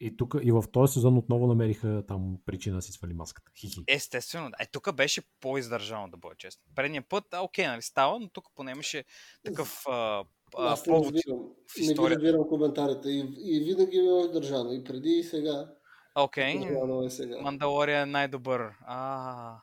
И 0.00 0.16
тук 0.16 0.34
и 0.42 0.52
в 0.52 0.64
този 0.72 0.92
сезон 0.92 1.16
отново 1.16 1.46
намериха 1.46 2.04
там 2.08 2.36
причина 2.46 2.76
да 2.76 2.82
си 2.82 2.92
свали 2.92 3.14
маската. 3.14 3.52
Хихи. 3.60 3.84
Естествено. 3.88 4.50
Е, 4.60 4.66
тук 4.66 4.94
беше 4.94 5.22
по-издържано, 5.40 6.08
да 6.08 6.16
бъда 6.16 6.34
честен. 6.34 6.72
Предния 6.74 7.02
път, 7.08 7.24
а, 7.32 7.40
окей, 7.40 7.66
нали 7.66 7.82
става, 7.82 8.20
но 8.20 8.28
тук 8.28 8.46
поне 8.54 8.70
имаше 8.70 9.04
такъв 9.44 9.82
а, 9.88 10.24
Аз 10.56 10.86
не 10.86 10.94
разбирам. 10.94 11.38
в 11.66 11.76
Не 11.76 11.82
ги 11.82 11.90
историята. 11.90 12.22
разбирам 12.22 12.48
коментарите. 12.48 13.08
И, 13.08 13.18
и 13.38 13.64
винаги 13.64 13.96
е 13.96 14.32
държано. 14.32 14.72
И 14.72 14.84
преди, 14.84 15.08
и 15.10 15.22
сега. 15.22 15.74
Окей, 16.14 16.58
Държано 16.60 17.02
е 17.02 17.10
сега. 17.10 17.40
Мандалория 17.40 18.02
е 18.02 18.06
най-добър. 18.06 18.70
А, 18.80 19.56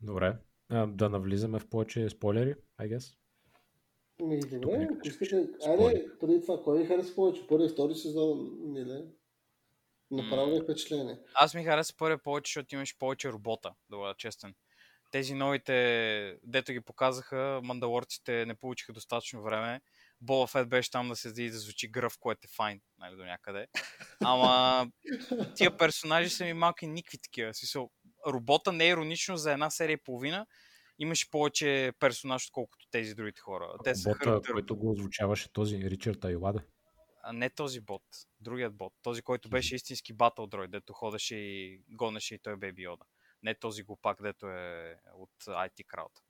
Добре. 0.00 0.36
А, 0.68 0.86
да 0.86 1.08
навлизаме 1.08 1.58
в 1.58 1.68
повече 1.68 2.10
спойлери, 2.10 2.54
I 2.80 2.96
guess. 2.96 3.16
Ми, 4.22 4.40
добре, 4.40 4.88
ако 4.90 5.18
пише 5.18 5.48
Айде, 5.66 6.06
преди 6.20 6.40
това, 6.42 6.62
кой 6.62 6.78
ви 6.78 6.86
хареса 6.86 7.14
повече? 7.14 7.46
Първи 7.46 7.68
втори 7.68 7.94
сезон, 7.94 8.50
Миле? 8.72 9.02
Е 10.56 10.60
впечатление? 10.62 11.18
аз 11.34 11.54
ми 11.54 11.64
хареса 11.64 11.94
първия 11.98 12.18
повече, 12.22 12.48
защото 12.50 12.74
имаш 12.74 12.98
повече 12.98 13.32
робота, 13.32 13.74
да 13.90 13.96
бъда 13.96 14.14
честен. 14.18 14.54
Тези 15.16 15.34
новите, 15.34 16.38
дето 16.42 16.72
ги 16.72 16.80
показаха, 16.80 17.60
мандалорците 17.64 18.46
не 18.46 18.54
получиха 18.54 18.92
достатъчно 18.92 19.42
време. 19.42 19.80
Боба 20.20 20.46
Фет 20.46 20.68
беше 20.68 20.90
там 20.90 21.08
да 21.08 21.16
седи 21.16 21.44
и 21.44 21.50
да 21.50 21.58
звучи 21.58 21.88
гръв, 21.88 22.18
което 22.20 22.40
е 22.44 22.54
файн, 22.56 22.80
нали, 22.98 23.16
до 23.16 23.24
някъде. 23.24 23.66
Ама 24.24 24.86
тия 25.54 25.76
персонажи 25.76 26.30
са 26.30 26.44
ми 26.44 26.52
малки 26.52 26.86
никви 26.86 27.18
такива. 27.18 27.54
Смисъл, 27.54 27.90
робота 28.26 28.72
не 28.72 28.84
е 28.84 28.88
иронично 28.88 29.36
за 29.36 29.52
една 29.52 29.70
серия 29.70 29.94
и 29.94 30.04
половина. 30.04 30.46
Имаше 30.98 31.30
повече 31.30 31.92
персонаж, 31.98 32.46
отколкото 32.46 32.86
тези 32.90 33.14
другите 33.14 33.40
хора. 33.40 33.74
Те 33.84 33.94
са 33.94 34.08
Бота, 34.08 34.18
характер... 34.24 34.52
който 34.52 34.76
го 34.76 34.90
озвучаваше 34.90 35.52
този 35.52 35.78
Ричард 35.78 36.24
Айлада. 36.24 36.62
А 37.22 37.32
не 37.32 37.50
този 37.50 37.80
бот, 37.80 38.02
другият 38.40 38.76
бот. 38.76 38.92
Този, 39.02 39.22
който 39.22 39.48
беше 39.48 39.74
истински 39.74 40.12
батъл 40.12 40.46
дрой, 40.46 40.68
дето 40.68 40.92
ходеше 40.92 41.36
и 41.36 41.80
гонеше 41.88 42.34
и 42.34 42.38
той 42.38 42.56
Беби 42.56 42.82
Йода. 42.82 43.04
Не 43.42 43.54
този 43.54 43.82
глупак, 43.82 44.22
дето 44.22 44.48
е 44.48 45.00
от 45.14 45.30
IT 45.44 45.86
Crowd. 45.86 46.20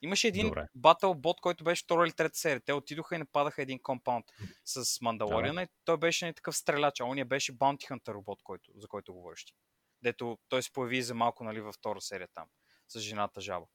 Имаше 0.00 0.28
един 0.28 0.46
Добре. 0.46 0.68
батъл 0.74 1.14
бот, 1.14 1.40
който 1.40 1.64
беше 1.64 1.84
втора 1.84 2.06
или 2.06 2.12
трета 2.12 2.38
серия. 2.38 2.60
Те 2.60 2.72
отидоха 2.72 3.14
и 3.14 3.18
нападаха 3.18 3.62
един 3.62 3.82
компаунд 3.82 4.26
с 4.64 5.00
Мандалориана 5.00 5.62
и 5.62 5.68
той 5.84 5.98
беше 5.98 6.26
не 6.26 6.34
такъв 6.34 6.56
стреляч, 6.56 7.00
а 7.00 7.04
ония 7.04 7.24
беше 7.24 7.58
Bounty 7.58 7.90
Hunter 7.90 8.14
робот, 8.14 8.42
който, 8.42 8.72
за 8.74 8.88
който 8.88 9.14
говориш 9.14 9.44
ти. 9.44 9.54
Дето 10.02 10.38
той 10.48 10.62
се 10.62 10.72
появи 10.72 11.02
за 11.02 11.14
малко 11.14 11.44
нали, 11.44 11.60
във 11.60 11.74
втора 11.74 12.00
серия 12.00 12.28
там, 12.34 12.48
с 12.88 13.00
жената 13.00 13.40
жаба. 13.40 13.66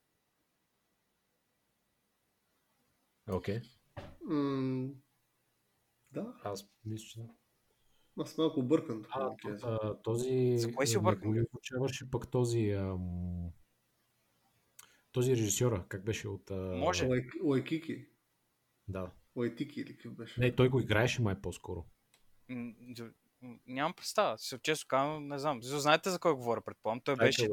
Окей. 3.32 3.62
М, 4.22 4.88
Да, 6.12 6.34
Аз 6.44 6.66
мисля, 6.86 7.06
че... 7.06 7.39
аз 8.20 8.38
малко 8.38 8.60
объркан. 8.60 9.06
А, 9.12 9.30
а, 9.64 10.02
този... 10.02 10.58
За 10.58 10.74
кое 10.74 10.88
си 10.88 10.98
объркан, 10.98 11.34
бе? 11.34 11.42
озвучаваше 11.42 12.12
пък 12.12 12.32
този... 12.32 12.70
Ам... 12.72 13.50
Този 15.12 15.32
режисьора, 15.32 15.86
как 15.90 16.04
беше 16.04 16.28
от... 16.28 16.52
А... 16.52 16.56
Може. 16.56 17.06
Лай- 17.06 17.30
Лайкики. 17.44 18.06
Да. 18.88 19.12
Лайтики 19.36 19.82
или 19.82 19.98
какъв 19.98 20.14
беше? 20.14 20.40
Не, 20.42 20.56
той 20.56 20.70
го 20.70 20.80
играеше 20.80 21.22
май 21.22 21.36
по-скоро. 21.36 21.86
Нямам 23.68 23.94
представа. 23.94 24.38
Се- 24.38 24.60
Често 24.60 24.86
казвам, 24.88 25.28
не 25.28 25.40
знам. 25.40 25.60
Знаете 25.62 26.10
за 26.10 26.20
кой 26.20 26.34
говоря, 26.34 26.62
предполагам. 26.62 27.02
Той 27.02 27.16
беше 27.16 27.48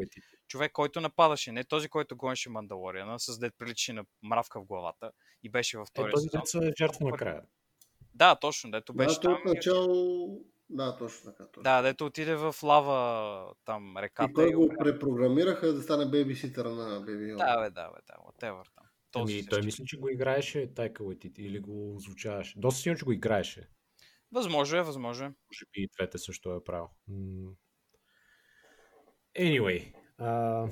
човек, 0.49 0.73
който 0.73 1.01
нападаше. 1.01 1.53
Не 1.53 1.65
този, 1.65 1.89
който 1.89 2.17
гонеше 2.17 2.51
Мандалориана, 2.51 3.21
с 3.21 3.39
дет 3.39 3.55
приличи 3.59 3.93
на 3.93 4.05
мравка 4.23 4.61
в 4.61 4.67
главата 4.67 5.13
и 5.43 5.49
беше 5.49 5.79
във 5.79 5.87
Е, 5.87 5.91
втория 5.91 6.13
този 6.13 6.29
сезон. 6.29 6.41
деца 6.41 6.69
е 6.69 6.73
жертва 6.79 7.11
накрая. 7.11 7.43
Да, 8.15 8.37
точно, 8.37 8.71
дето 8.71 8.95
беше 8.95 9.15
Да, 9.15 9.21
той 9.21 9.33
там. 9.35 9.43
от 9.43 9.47
и- 9.47 9.57
начало... 9.57 10.45
Да, 10.71 10.97
точно 10.97 11.33
така. 11.33 11.47
Точно. 11.47 11.63
Да, 11.63 11.83
дето 11.83 12.07
отиде 12.07 12.37
в 12.37 12.55
лава 12.63 13.55
там 13.65 13.97
реката. 13.97 14.31
И 14.31 14.35
той 14.35 14.53
го 14.53 14.75
препрограмираха 14.79 15.73
да 15.73 15.83
стане 15.83 16.07
бейбиситъра 16.11 16.71
на 16.71 17.01
Беби 17.01 17.29
Йода. 17.29 17.45
Да, 17.45 17.61
бе, 17.61 17.71
да, 17.71 17.91
бе, 17.91 17.99
да, 18.07 18.15
whatever 18.15 18.65
там. 18.75 18.85
Този 19.11 19.35
Ами, 19.35 19.47
той 19.47 19.63
мисля, 19.63 19.85
че 19.85 19.99
го 19.99 20.09
играеше 20.09 20.75
Тайка 20.75 21.05
Уайтити 21.05 21.43
или 21.43 21.61
го 21.61 21.95
озвучаваше. 21.97 22.59
Доста 22.59 22.81
сигурно, 22.81 22.99
че 22.99 23.05
го 23.05 23.13
играеше. 23.13 23.69
Възможно 24.33 24.79
е, 24.79 24.83
възможно 24.83 25.27
е. 25.27 25.29
Може 25.29 25.65
би 25.73 25.83
и 25.83 25.89
двете 25.97 26.19
също 26.19 26.53
е 26.53 26.65
правил. 26.65 26.89
Anyway. 29.39 29.95
А, 30.19 30.69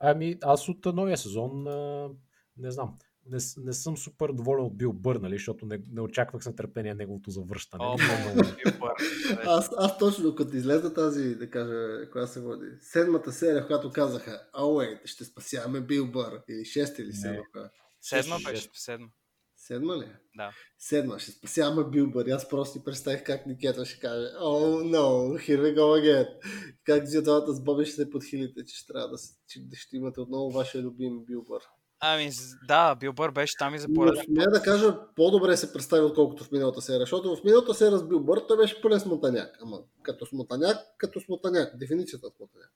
ами, 0.00 0.38
аз 0.42 0.68
от 0.68 0.84
новия 0.84 1.16
сезон 1.16 1.66
а, 1.66 2.10
не 2.56 2.70
знам. 2.70 2.98
Не, 3.30 3.38
не 3.64 3.72
съм 3.72 3.96
супер 3.96 4.28
доволен 4.32 4.64
от 4.64 4.76
Бил 4.76 4.92
Бър, 4.92 5.16
нали, 5.16 5.34
защото 5.34 5.66
не, 5.66 5.80
не 5.92 6.00
очаквах 6.00 6.42
с 6.42 6.46
нетърпение 6.46 6.94
неговото 6.94 7.30
завръщане. 7.30 7.84
О. 7.84 7.96
Аз, 9.46 9.70
аз 9.76 9.98
точно 9.98 10.34
като 10.34 10.56
излезе 10.56 10.94
тази, 10.94 11.34
да 11.34 11.50
кажа, 11.50 12.10
коя 12.12 12.26
се 12.26 12.40
води, 12.40 12.66
седмата 12.80 13.32
серия, 13.32 13.62
в 13.62 13.66
която 13.66 13.90
казаха, 13.90 14.42
а, 14.52 14.66
уейт, 14.66 14.98
ще 15.04 15.24
спасяваме 15.24 15.80
Бил 15.80 16.10
Бър, 16.10 16.42
или 16.48 16.64
шеста 16.64 17.02
или 17.02 17.12
седма. 17.12 17.42
Седма 18.00 18.36
беше, 18.44 18.68
седма. 18.74 19.08
Седма 19.56 19.96
ли? 19.96 20.12
Да. 20.36 20.50
Седма, 20.78 21.18
ще 21.18 21.30
спасяваме 21.30 21.90
Бил 21.90 22.10
Бър. 22.10 22.26
И 22.26 22.30
Аз 22.30 22.48
просто 22.48 22.72
си 22.72 22.84
представих 22.84 23.24
как 23.24 23.46
Никета 23.46 23.86
ще 23.86 24.00
каже, 24.00 24.26
о, 24.40 24.60
oh, 24.60 24.96
no, 24.96 25.38
here 25.38 25.60
we 25.60 25.74
go 25.74 26.00
again. 26.00 26.28
Как 26.84 27.22
двамата 27.22 27.54
с 27.54 27.64
Боби 27.64 27.84
ще 27.84 27.94
се 27.94 28.10
подхилите, 28.10 28.64
че 28.64 28.76
ще 28.76 28.92
трябва 28.92 29.08
да, 29.08 29.16
че 29.48 29.60
ще 29.72 29.96
имате 29.96 30.20
отново 30.20 30.50
вашия 30.50 30.82
любим 30.82 31.24
Бил 31.24 31.42
Бър. 31.42 31.62
Ами, 32.00 32.30
да, 32.68 32.94
Бил 32.94 33.12
Бър 33.12 33.30
беше 33.30 33.54
там 33.58 33.74
и 33.74 33.78
за 33.78 33.88
пореден 33.94 34.24
смея 34.24 34.50
да 34.50 34.62
кажа, 34.62 34.98
по-добре 35.16 35.56
се 35.56 35.72
представи, 35.72 36.02
отколкото 36.02 36.44
в 36.44 36.52
миналата 36.52 36.82
серия, 36.82 37.00
защото 37.00 37.36
в 37.36 37.44
миналата 37.44 37.74
серия 37.74 37.98
с 37.98 38.08
Бил 38.08 38.20
Бър 38.20 38.38
той 38.48 38.56
беше 38.56 38.82
пълен 38.82 39.00
смотаняк. 39.00 39.58
Ама 39.62 39.78
като 40.02 40.26
смотаняк, 40.26 40.76
като 40.98 41.20
смотаняк, 41.20 41.76
дефиницията 41.76 42.30
смотаняк. 42.36 42.72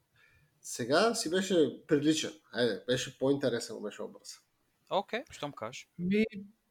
Сега 0.60 1.14
си 1.14 1.30
беше 1.30 1.86
приличен. 1.86 2.32
Айде, 2.52 2.82
беше 2.86 3.18
по-интересен, 3.18 3.76
беше 3.82 4.02
образ. 4.02 4.40
Окей, 4.90 5.20
щом 5.30 5.52
кажеш. 5.52 5.88
Ми, 5.98 6.24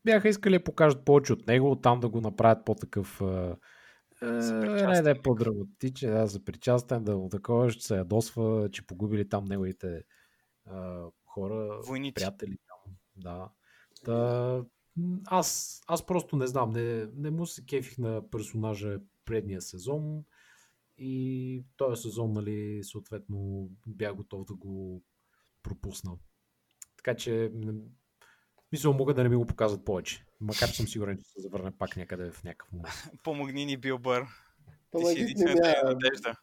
бяха 0.06 0.30
искали 0.30 0.58
да 0.58 0.64
покажат 0.64 1.06
повече 1.06 1.34
от 1.34 1.47
него, 1.47 1.76
там 1.76 1.99
да 1.99 2.10
го 2.10 2.22
направят 2.22 2.66
по-такъв 2.66 3.22
не 4.22 4.32
да 4.32 4.89
е 4.89 4.91
някакъв. 4.91 5.24
по-драматичен, 5.24 6.14
да, 6.14 6.28
за 6.28 6.43
причастен, 6.43 7.04
да 7.04 7.18
му 7.18 7.30
такова, 7.30 7.72
че 7.72 7.88
се 7.88 7.95
ядосва, 7.95 8.70
че 8.72 8.88
погубили 8.88 9.30
там 9.30 9.45
неговите 9.45 10.04
хора, 11.34 11.79
Войници. 11.81 12.13
приятели. 12.13 12.57
Да. 13.15 13.49
Та, 14.05 14.63
аз, 15.25 15.81
аз 15.88 16.05
просто 16.05 16.36
не 16.36 16.47
знам, 16.47 16.69
не, 16.69 17.07
не 17.15 17.31
му 17.31 17.45
се 17.45 17.65
кефих 17.65 17.97
на 17.97 18.29
персонажа 18.29 18.99
предния 19.25 19.61
сезон 19.61 20.23
и 20.97 21.63
този 21.77 22.01
сезон, 22.01 22.34
нали, 22.34 22.84
съответно 22.84 23.69
бях 23.88 24.15
готов 24.15 24.45
да 24.45 24.53
го 24.53 25.03
пропусна. 25.63 26.17
Така 26.97 27.15
че, 27.15 27.51
мисля, 28.71 28.91
могат 28.91 29.15
да 29.15 29.23
не 29.23 29.29
ми 29.29 29.36
го 29.36 29.45
показват 29.45 29.86
повече. 29.86 30.25
Макар 30.41 30.69
че 30.69 30.75
съм 30.75 30.88
сигурен, 30.88 31.17
че 31.17 31.23
се 31.23 31.41
завърне 31.41 31.71
пак 31.71 31.97
някъде 31.97 32.31
в 32.31 32.43
някакъв 32.43 32.71
момент. 32.71 32.93
Помогни 33.23 33.65
ни, 33.65 33.77
Бил 33.77 33.97
Бър. 33.97 34.25
Ти 34.97 35.05
си 35.05 35.21
единствената 35.21 35.81
надежда. 35.86 36.36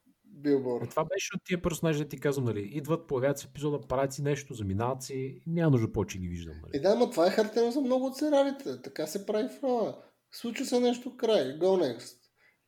Бил 0.42 0.62
Бър. 0.62 0.86
Е, 0.86 0.88
това 0.88 1.04
беше 1.04 1.30
от 1.36 1.40
тия 1.44 1.62
персонажи, 1.62 1.98
да 1.98 2.08
ти 2.08 2.20
казвам, 2.20 2.44
нали, 2.44 2.60
идват, 2.72 3.06
появяват 3.06 3.38
се 3.38 3.46
епизода, 3.46 3.80
правят 3.88 4.12
си 4.12 4.22
нещо, 4.22 4.54
заминават 4.54 5.02
си, 5.02 5.14
и 5.14 5.42
няма 5.46 5.70
нужда 5.70 5.92
повече 5.92 6.18
ги 6.18 6.28
виждам. 6.28 6.54
Е, 6.54 6.60
Нали. 6.62 6.82
да, 6.82 6.88
ама 6.88 7.10
това 7.10 7.26
е 7.26 7.30
характерно 7.30 7.70
за 7.70 7.80
много 7.80 8.06
от 8.06 8.16
сериалите. 8.16 8.82
Така 8.82 9.06
се 9.06 9.26
прави 9.26 9.48
Роя. 9.62 9.94
Случва 10.32 10.64
се 10.64 10.80
нещо 10.80 11.16
край. 11.16 11.44
Go 11.44 11.98
next. 11.98 12.16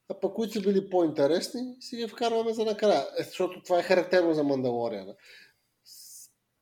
А 0.08 0.20
пък 0.20 0.34
които 0.34 0.52
са 0.52 0.60
били 0.60 0.90
по-интересни, 0.90 1.60
си 1.80 1.96
ги 1.96 2.08
вкарваме 2.08 2.54
за 2.54 2.64
накрая. 2.64 3.06
Е, 3.18 3.22
защото 3.22 3.62
това 3.62 3.78
е 3.78 3.82
характерно 3.82 4.34
за 4.34 4.44
Мандалориана. 4.44 5.14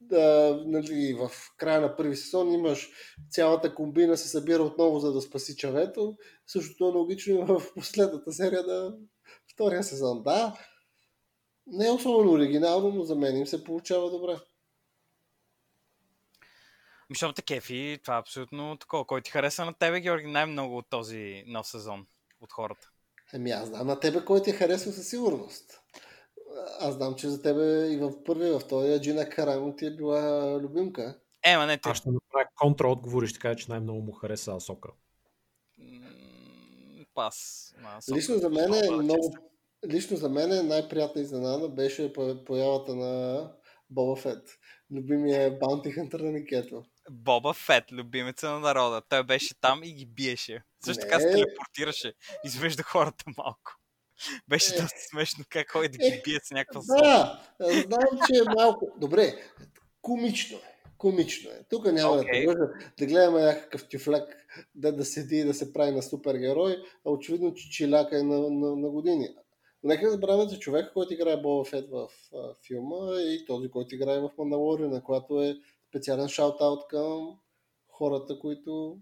Да, 0.02 0.62
нали, 0.66 1.14
в 1.14 1.30
края 1.56 1.80
на 1.80 1.96
първи 1.96 2.16
сезон 2.16 2.52
имаш 2.52 2.90
цялата 3.30 3.74
комбина 3.74 4.16
се 4.16 4.28
събира 4.28 4.62
отново 4.62 4.98
за 4.98 5.12
да 5.12 5.20
спаси 5.20 5.56
чавето. 5.56 6.16
Същото 6.46 6.84
е 6.88 6.92
логично 6.92 7.34
и 7.34 7.44
в 7.44 7.62
последната 7.74 8.32
серия 8.32 8.62
на 8.62 8.94
втория 9.54 9.82
сезон. 9.82 10.22
Да, 10.22 10.58
не 11.70 11.86
е 11.86 11.90
особено 11.90 12.32
оригинално, 12.32 12.88
но 12.88 13.04
за 13.04 13.16
мен 13.16 13.36
им 13.36 13.46
се 13.46 13.64
получава 13.64 14.10
добре. 14.10 14.32
Ми, 17.10 17.14
Защото 17.14 17.34
те 17.34 17.42
кефи, 17.42 17.98
това 18.02 18.16
е 18.16 18.20
абсолютно 18.20 18.76
такова. 18.76 19.04
Кой 19.04 19.20
ти 19.20 19.30
хареса 19.30 19.64
на 19.64 19.74
тебе, 19.74 20.00
Георги, 20.00 20.26
най-много 20.26 20.76
от 20.76 20.86
този 20.90 21.44
нов 21.46 21.66
сезон 21.66 22.06
от 22.40 22.52
хората? 22.52 22.90
Ами 23.34 23.50
аз 23.50 23.68
знам 23.68 23.86
на 23.86 24.00
тебе 24.00 24.24
кой 24.24 24.42
ти 24.42 24.52
харесва 24.52 24.92
със 24.92 25.08
сигурност. 25.08 25.80
Аз 26.80 26.94
знам, 26.94 27.14
че 27.14 27.28
за 27.28 27.42
тебе 27.42 27.92
и 27.92 27.96
в 27.96 28.24
първи, 28.24 28.48
и 28.48 28.50
в 28.50 28.60
втория 28.60 29.00
Джина 29.00 29.28
Карамо 29.28 29.76
ти 29.76 29.86
е 29.86 29.90
била 29.90 30.58
любимка. 30.60 31.18
Е, 31.42 31.56
ма 31.56 31.66
не, 31.66 31.78
те... 31.78 31.88
Аз 31.88 31.96
ще 31.96 32.10
направя 32.10 32.48
контраотговор 32.54 33.22
и 33.22 33.26
ще 33.26 33.38
кажа, 33.38 33.56
че 33.56 33.70
най-много 33.70 34.00
му 34.00 34.12
хареса 34.12 34.54
Асока. 34.54 34.88
Пас. 37.14 37.74
Лично 38.14 38.38
за 38.38 38.50
мен 38.50 38.74
е 38.74 38.90
много... 38.90 39.49
Лично 39.88 40.16
за 40.16 40.28
мен 40.28 40.52
е 40.52 40.62
най-приятна 40.62 41.22
изненада 41.22 41.68
беше 41.68 42.12
по- 42.12 42.44
появата 42.44 42.94
на 42.94 43.44
Боба 43.90 44.16
Фет. 44.16 44.42
Любимия 44.94 45.58
Bounty 45.58 45.98
Hunter 45.98 46.22
на 46.22 46.32
Никето. 46.32 46.84
Боба 47.10 47.52
Фет, 47.52 47.92
любимеца 47.92 48.50
на 48.50 48.60
народа. 48.60 49.02
Той 49.08 49.24
беше 49.24 49.60
там 49.60 49.80
и 49.84 49.92
ги 49.92 50.06
биеше. 50.06 50.62
Също 50.84 51.00
така 51.00 51.20
се 51.20 51.30
телепортираше. 51.30 52.12
Извежда 52.44 52.82
хората 52.82 53.24
малко. 53.38 53.76
Беше 54.48 54.74
Е. 54.74 54.80
доста 54.80 54.98
смешно 55.10 55.44
как 55.48 55.70
ходи 55.70 55.88
да 55.88 55.98
ги 55.98 56.20
бие 56.24 56.38
с 56.44 56.50
някаква 56.50 56.82
сол. 56.82 56.96
Да, 56.96 57.42
знам, 57.60 58.20
че 58.26 58.38
е 58.38 58.54
малко. 58.56 58.88
Добре, 59.00 59.34
комично 60.02 60.56
е. 60.58 60.70
Комично 60.98 61.50
е. 61.50 61.64
Тук 61.70 61.92
няма 61.92 62.14
да 62.16 62.20
Окей. 62.22 62.40
те 62.40 62.46
лъжа 62.46 62.72
да 62.98 63.06
гледаме 63.06 63.40
някакъв 63.42 63.88
тюфлек 63.88 64.46
да, 64.74 64.92
да 64.92 65.04
седи 65.04 65.36
и 65.36 65.44
да 65.44 65.54
се 65.54 65.72
прави 65.72 65.90
на 65.90 66.02
супергерой, 66.02 66.76
а 67.06 67.10
очевидно, 67.10 67.54
че 67.54 67.70
чиляка 67.70 68.18
е 68.18 68.22
на, 68.22 68.38
на, 68.50 68.76
на 68.76 68.90
години. 68.90 69.28
Нека 69.82 70.04
да 70.06 70.10
забравяме, 70.12 70.50
че 70.50 70.58
човека, 70.58 70.92
който 70.92 71.14
играе 71.14 71.36
Боба 71.42 71.64
Фет 71.64 71.90
в 71.90 72.08
а, 72.34 72.54
филма 72.66 73.18
е 73.18 73.22
и 73.22 73.44
този, 73.46 73.70
който 73.70 73.94
играе 73.94 74.20
в 74.20 74.30
Мандалориана, 74.38 75.02
която 75.04 75.42
е 75.42 75.56
специален 75.88 76.26
шаут-аут 76.28 76.86
към 76.86 77.38
хората, 77.88 78.38
които 78.38 78.98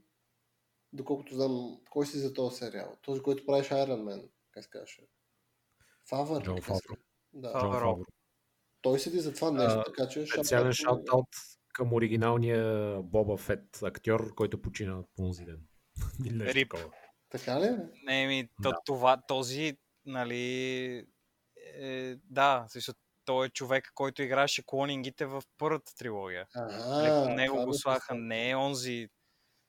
доколкото 0.92 1.34
знам, 1.34 1.80
кой 1.90 2.06
си 2.06 2.18
за 2.18 2.32
този 2.34 2.56
сериал? 2.56 2.96
Този, 3.02 3.20
който 3.22 3.46
правиш 3.46 3.68
Iron 3.68 4.02
Man, 4.02 4.28
как 4.50 4.64
се 4.64 4.70
казваше? 4.70 5.02
Фавър. 6.08 6.42
Джон 6.42 6.60
Фавро. 6.60 6.96
Да. 7.32 7.52
Джон 7.60 7.72
Фавро. 7.72 8.04
Той 8.82 8.98
седи 8.98 9.20
за 9.20 9.34
това 9.34 9.50
нещо, 9.50 9.78
А, 9.78 9.84
така 9.84 10.08
че... 10.08 10.26
Специален 10.26 10.66
му- 10.66 10.72
шаут-аут 10.72 11.26
към 11.74 11.92
оригиналния 11.92 12.96
Боба 13.02 13.36
Фет 13.36 13.82
актьор, 13.82 14.34
който 14.34 14.62
почина 14.62 15.02
по 15.16 15.22
онзи 15.22 15.44
ден. 15.44 15.60
Рип. 16.54 16.74
Така 17.30 17.60
ли? 17.60 17.64
е? 17.64 17.78
Не, 18.04 18.26
ми, 18.26 18.48
то, 18.62 18.70
Да. 18.70 18.76
това, 18.84 19.22
този, 19.28 19.76
нали, 20.08 21.06
е, 21.74 22.16
да, 22.24 22.64
също 22.68 22.92
той 23.24 23.46
е 23.46 23.50
човек, 23.50 23.90
който 23.94 24.22
играеше 24.22 24.62
клонингите 24.66 25.26
в 25.26 25.42
първата 25.58 25.94
трилогия. 25.94 26.46
Нали, 26.54 27.08
Ага, 27.08 27.24
по 27.24 27.34
него 27.34 27.54
това 27.54 27.66
го 27.66 27.74
слаха, 27.74 28.14
не 28.14 28.50
е 28.50 28.56
онзи 28.56 29.08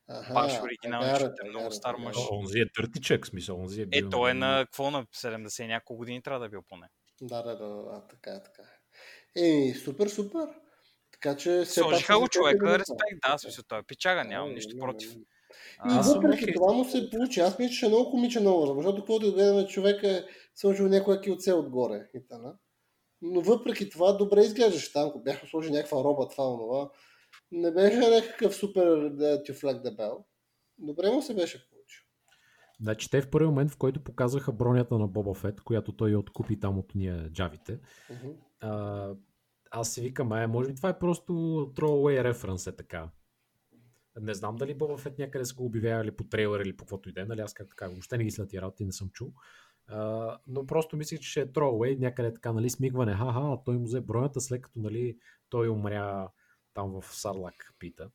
Ага, 0.09 0.61
тагара, 0.83 1.09
защото 1.09 1.35
е 1.45 1.49
много 1.49 1.71
стар 1.71 1.95
мъж. 1.95 2.17
Онзи 2.31 2.59
е 2.59 2.65
търтичък, 2.75 3.27
смисъл. 3.27 3.59
Онзи 3.59 3.81
е 3.81 3.85
бил... 3.85 4.07
Е, 4.07 4.09
той 4.09 4.31
е 4.31 4.33
на 4.33 4.65
какво 4.65 4.91
на 4.91 5.05
70 5.05 5.63
и 5.63 5.67
няколко 5.67 5.97
години 5.97 6.21
трябва 6.21 6.39
да 6.39 6.45
е 6.45 6.49
бил 6.49 6.61
поне. 6.67 6.87
Да, 7.21 7.41
да, 7.41 7.57
да, 7.57 7.67
да, 7.67 8.07
така 8.09 8.31
е, 8.31 8.43
така 8.43 8.61
е. 8.61 9.41
Еми, 9.41 9.73
супер, 9.73 10.07
супер. 10.07 10.47
Така 11.11 11.37
че... 11.37 11.65
Сложиха 11.65 12.19
го 12.19 12.27
човека, 12.27 12.79
респект, 12.79 13.19
да, 13.27 13.37
смисъл, 13.37 13.63
той 13.67 13.79
е 13.79 13.83
пичага, 13.83 14.23
нямам 14.23 14.53
нищо 14.53 14.77
против. 14.79 15.13
да. 15.13 15.19
И 15.85 15.91
Аз 15.91 16.13
въпреки 16.13 16.53
това 16.53 16.73
му 16.73 16.85
се 16.85 17.09
получи. 17.09 17.39
Аз 17.39 17.59
мисля, 17.59 17.73
че 17.73 17.85
е 17.85 17.89
много 17.89 18.11
комичен 18.11 18.47
образ, 18.47 18.75
защото 18.75 19.05
когато 19.05 19.25
да 19.25 19.31
гледаме 19.31 19.67
човек 19.67 20.03
е 20.03 20.25
сложил 20.55 20.87
някоя 20.87 21.21
килце 21.21 21.53
отгоре 21.53 22.09
и 22.13 22.27
тана. 22.27 22.55
Но 23.21 23.41
въпреки 23.41 23.89
това 23.89 24.11
добре 24.11 24.41
изглеждаше 24.41 24.93
там, 24.93 25.09
ако 25.09 25.19
бяха 25.19 25.47
сложили 25.47 25.73
някаква 25.73 26.03
роба, 26.03 26.27
това, 26.27 26.53
онова. 26.53 26.89
Не 27.51 27.71
беше 27.71 27.97
някакъв 27.97 28.55
супер 28.55 29.09
да, 29.09 29.43
тюфлек 29.43 29.81
дебел. 29.81 30.25
Добре 30.77 31.11
му 31.11 31.21
се 31.21 31.33
беше 31.33 31.69
получил. 31.69 32.03
Значи 32.81 33.09
те 33.09 33.21
в 33.21 33.29
първи 33.29 33.47
момент, 33.47 33.71
в 33.71 33.77
който 33.77 34.03
показаха 34.03 34.51
бронята 34.51 34.97
на 34.97 35.07
Боба 35.07 35.33
Фет, 35.33 35.61
която 35.61 35.91
той 35.95 36.15
откупи 36.15 36.59
там 36.59 36.79
от 36.79 36.95
уния 36.95 37.29
джавите, 37.31 37.79
Мгм. 38.09 38.29
а, 38.59 39.09
аз 39.71 39.93
си 39.93 40.01
викам, 40.01 40.31
а, 40.31 40.47
може 40.47 40.69
би 40.69 40.75
това 40.75 40.89
е 40.89 40.99
просто 40.99 41.33
throwaway 41.75 42.33
reference 42.33 42.71
е 42.71 42.75
така. 42.75 43.09
Не 44.21 44.33
знам 44.33 44.55
дали 44.55 44.73
Боба 44.73 44.97
Фет 44.97 45.19
някъде 45.19 45.45
са 45.45 45.55
го 45.55 45.65
обявявали 45.65 46.11
по 46.11 46.23
трейлер 46.23 46.59
или 46.59 46.77
по 46.77 46.85
каквото 46.85 47.09
и 47.09 47.11
да 47.11 47.21
е, 47.21 47.25
нали 47.25 47.41
аз 47.41 47.53
как 47.53 47.69
така, 47.69 47.87
въобще 47.87 48.17
не 48.17 48.23
ги 48.23 48.31
след 48.31 48.49
тия 48.49 48.61
работи, 48.61 48.85
не 48.85 48.91
съм 48.91 49.09
чул. 49.09 49.33
А, 49.87 50.39
но 50.47 50.65
просто 50.65 50.97
мислих, 50.97 51.19
че 51.19 51.29
ще 51.29 51.41
е 51.41 51.47
throwaway, 51.47 51.99
някъде 51.99 52.33
така, 52.33 52.53
нали, 52.53 52.69
смигване, 52.69 53.13
ха-ха, 53.13 53.57
той 53.65 53.77
му 53.77 53.85
взе 53.85 54.01
бронята, 54.01 54.41
след 54.41 54.61
като, 54.61 54.79
нали, 54.79 55.17
той 55.49 55.69
умря 55.69 56.29
там 56.73 57.01
в 57.01 57.15
Сарлак, 57.15 57.73
пита. 57.79 58.11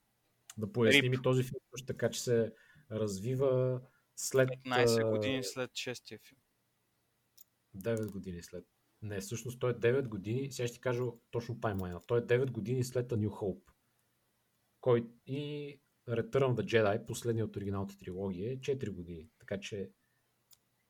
Да 0.59 0.73
поясним 0.73 1.13
и 1.13 1.23
този 1.23 1.43
филм, 1.43 1.61
също 1.71 1.87
така, 1.87 2.11
че 2.11 2.21
се 2.21 2.53
развива 2.91 3.81
след... 4.17 4.49
15 4.49 5.03
а, 5.03 5.11
години 5.11 5.45
след 5.45 5.71
шестия 5.75 6.19
филм. 6.19 6.41
9 7.77 8.11
години 8.11 8.43
след. 8.43 8.65
Не, 9.03 9.21
всъщност 9.21 9.61
той 9.61 9.71
е 9.71 9.75
9 9.75 10.09
години. 10.09 10.53
Сега 10.53 10.67
ще 10.67 10.75
ти 10.75 10.81
кажа 10.81 11.03
точно 11.31 11.61
таймлайна. 11.61 12.01
Той 12.07 12.19
е 12.19 12.23
9 12.23 12.51
години 12.51 12.85
след 12.85 13.13
A 13.13 13.15
New 13.15 13.29
Hope. 13.29 13.73
Кой... 14.81 15.07
И 15.27 15.81
Return 16.09 16.43
of 16.43 16.55
the 16.55 16.65
Jedi, 16.65 17.07
последният 17.07 17.49
от 17.49 17.57
оригиналната 17.57 17.99
трилогия, 17.99 18.53
е 18.53 18.57
4 18.57 18.91
години. 18.91 19.29
Така 19.39 19.61
че 19.61 19.91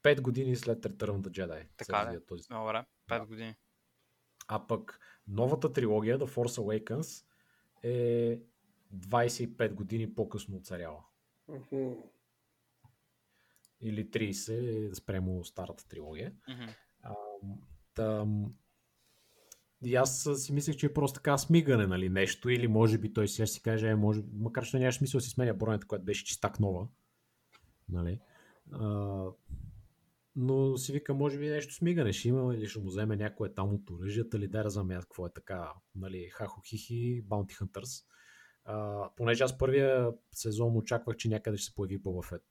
5 0.02 0.20
години 0.20 0.56
след 0.56 0.82
Return 0.82 1.10
of 1.10 1.20
the 1.20 1.30
Jedi. 1.30 1.66
Така 1.76 2.04
развива 2.04 2.24
този. 2.26 2.48
Добре, 2.50 2.84
5 3.08 3.18
Да. 3.20 3.26
години. 3.26 3.54
А 4.48 4.66
пък 4.66 4.98
новата 5.28 5.72
трилогия, 5.72 6.18
The 6.18 6.26
Force 6.26 6.84
Awakens, 6.84 7.26
е 7.82 8.40
25 8.94 9.74
години 9.74 10.14
по-късно 10.14 10.64
сериала. 10.64 11.04
Мгм. 11.48 11.92
Или 13.80 14.10
30 14.10 14.92
спрямо 14.94 15.44
старата 15.44 15.88
трилогия. 15.88 16.32
Мгм. 16.48 16.64
Ам, 17.02 17.58
Там... 17.94 18.54
И 19.84 19.94
аз 19.94 20.28
си 20.36 20.52
мислех, 20.52 20.76
че 20.76 20.86
е 20.86 20.92
просто 20.94 21.14
така 21.14 21.38
смигане, 21.38 21.86
нали, 21.86 22.08
нещо, 22.08 22.50
или 22.50 22.68
може 22.68 22.98
би 22.98 23.12
той 23.12 23.28
сега 23.28 23.46
си 23.46 23.62
каже, 23.62 23.88
е, 23.88 23.94
може, 23.94 24.22
макар 24.32 24.64
че 24.64 24.78
нямаше 24.78 24.98
смисъл 24.98 25.18
да 25.18 25.24
си 25.24 25.30
сменя 25.30 25.54
бронята, 25.54 25.86
която 25.86 26.04
беше 26.04 26.24
чистак 26.24 26.60
нова, 26.60 26.88
нали, 27.88 28.20
а, 28.72 29.24
но 30.36 30.76
си 30.76 30.92
вика, 30.92 31.14
може 31.14 31.38
би 31.38 31.48
нещо 31.48 31.74
смигане 31.74 32.12
ще 32.12 32.28
има, 32.28 32.54
или 32.54 32.66
ще 32.66 32.80
му 32.80 32.86
вземе 32.86 33.16
някое 33.16 33.54
там 33.54 33.74
от 33.74 33.90
оръжията, 33.90 34.36
или 34.36 34.48
да 34.48 34.64
разумея 34.64 35.00
какво 35.00 35.26
е 35.26 35.32
така, 35.32 35.72
нали, 35.94 36.28
хахо 36.32 36.62
хихи, 36.66 37.24
Bounty 37.28 37.52
Hunters. 37.52 38.04
А, 38.64 39.08
понеже 39.16 39.44
аз 39.44 39.58
първия 39.58 40.12
сезон 40.32 40.76
очаквах, 40.76 41.16
че 41.16 41.28
някъде 41.28 41.56
ще 41.56 41.70
се 41.70 41.74
появи 41.74 42.02
Boba 42.02 42.32
Fett, 42.32 42.44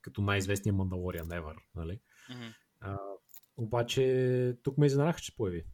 като 0.00 0.22
най-известният 0.22 0.76
Мандалориан 0.76 1.28
ever, 1.28 1.56
нали. 1.74 2.00
Мгм. 2.30 2.46
А, 2.80 2.98
обаче 3.56 4.56
тук 4.62 4.78
ме 4.78 4.86
изненадаха, 4.86 5.20
че 5.20 5.30
се 5.30 5.36
появи. 5.36 5.64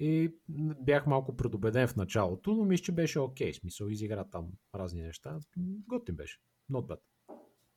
И 0.00 0.34
бях 0.80 1.06
малко 1.06 1.36
предубеден 1.36 1.88
в 1.88 1.96
началото, 1.96 2.50
но 2.54 2.64
мисля, 2.64 2.84
че 2.84 2.92
беше 2.92 3.20
окей. 3.20 3.54
Смисъл, 3.54 3.86
изигра 3.86 4.24
там 4.24 4.46
разни 4.74 5.02
неща. 5.02 5.38
Готин 5.88 6.16
беше. 6.16 6.38
Not 6.72 6.86
bad. 6.86 6.98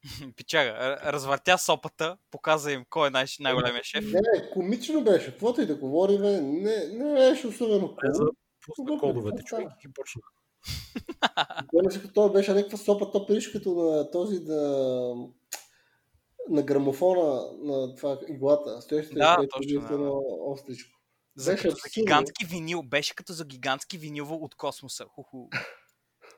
Пичага, 0.35 0.97
развъртя 1.03 1.57
сопата, 1.57 2.17
показа 2.31 2.71
им 2.71 2.85
кой 2.89 3.07
е 3.07 3.11
най- 3.11 3.25
най-големия 3.39 3.83
шеф. 3.83 4.05
Не, 4.05 4.11
не, 4.11 4.49
комично 4.53 5.03
беше. 5.03 5.31
Каквото 5.31 5.61
и 5.61 5.65
да 5.65 5.75
говорим, 5.75 6.21
не, 6.61 6.87
не 6.87 7.13
беше 7.13 7.47
особено 7.47 7.95
за 8.03 8.23
cool. 8.23 8.31
пусна 8.65 8.99
кодовете, 8.99 9.43
това 9.43 9.57
човек 9.57 9.71
и 9.85 9.93
почна. 9.93 10.21
Той 12.13 12.31
беше 12.31 12.53
някаква 12.53 12.77
сопа, 12.77 13.11
то 13.11 13.25
прилиш 13.25 13.51
като 13.51 13.73
на 13.73 14.11
този 14.11 14.39
да 14.39 15.15
на 16.49 16.63
грамофона 16.63 17.41
на 17.61 17.95
това 17.95 18.19
иглата. 18.29 18.81
Стоеше 18.81 19.13
Да, 19.13 19.37
точно, 19.53 19.81
да, 19.81 19.97
да. 19.97 20.11
остричко. 20.45 21.00
За, 21.35 21.51
Беше 21.51 21.63
като 21.63 21.75
за 21.75 22.01
гигантски 22.01 22.45
винил, 22.45 22.83
беше 22.83 23.15
като 23.15 23.33
за 23.33 23.45
гигантски 23.45 23.97
винил 23.97 24.27
от 24.33 24.55
космоса. 24.55 25.05
Ху-ху. 25.05 25.47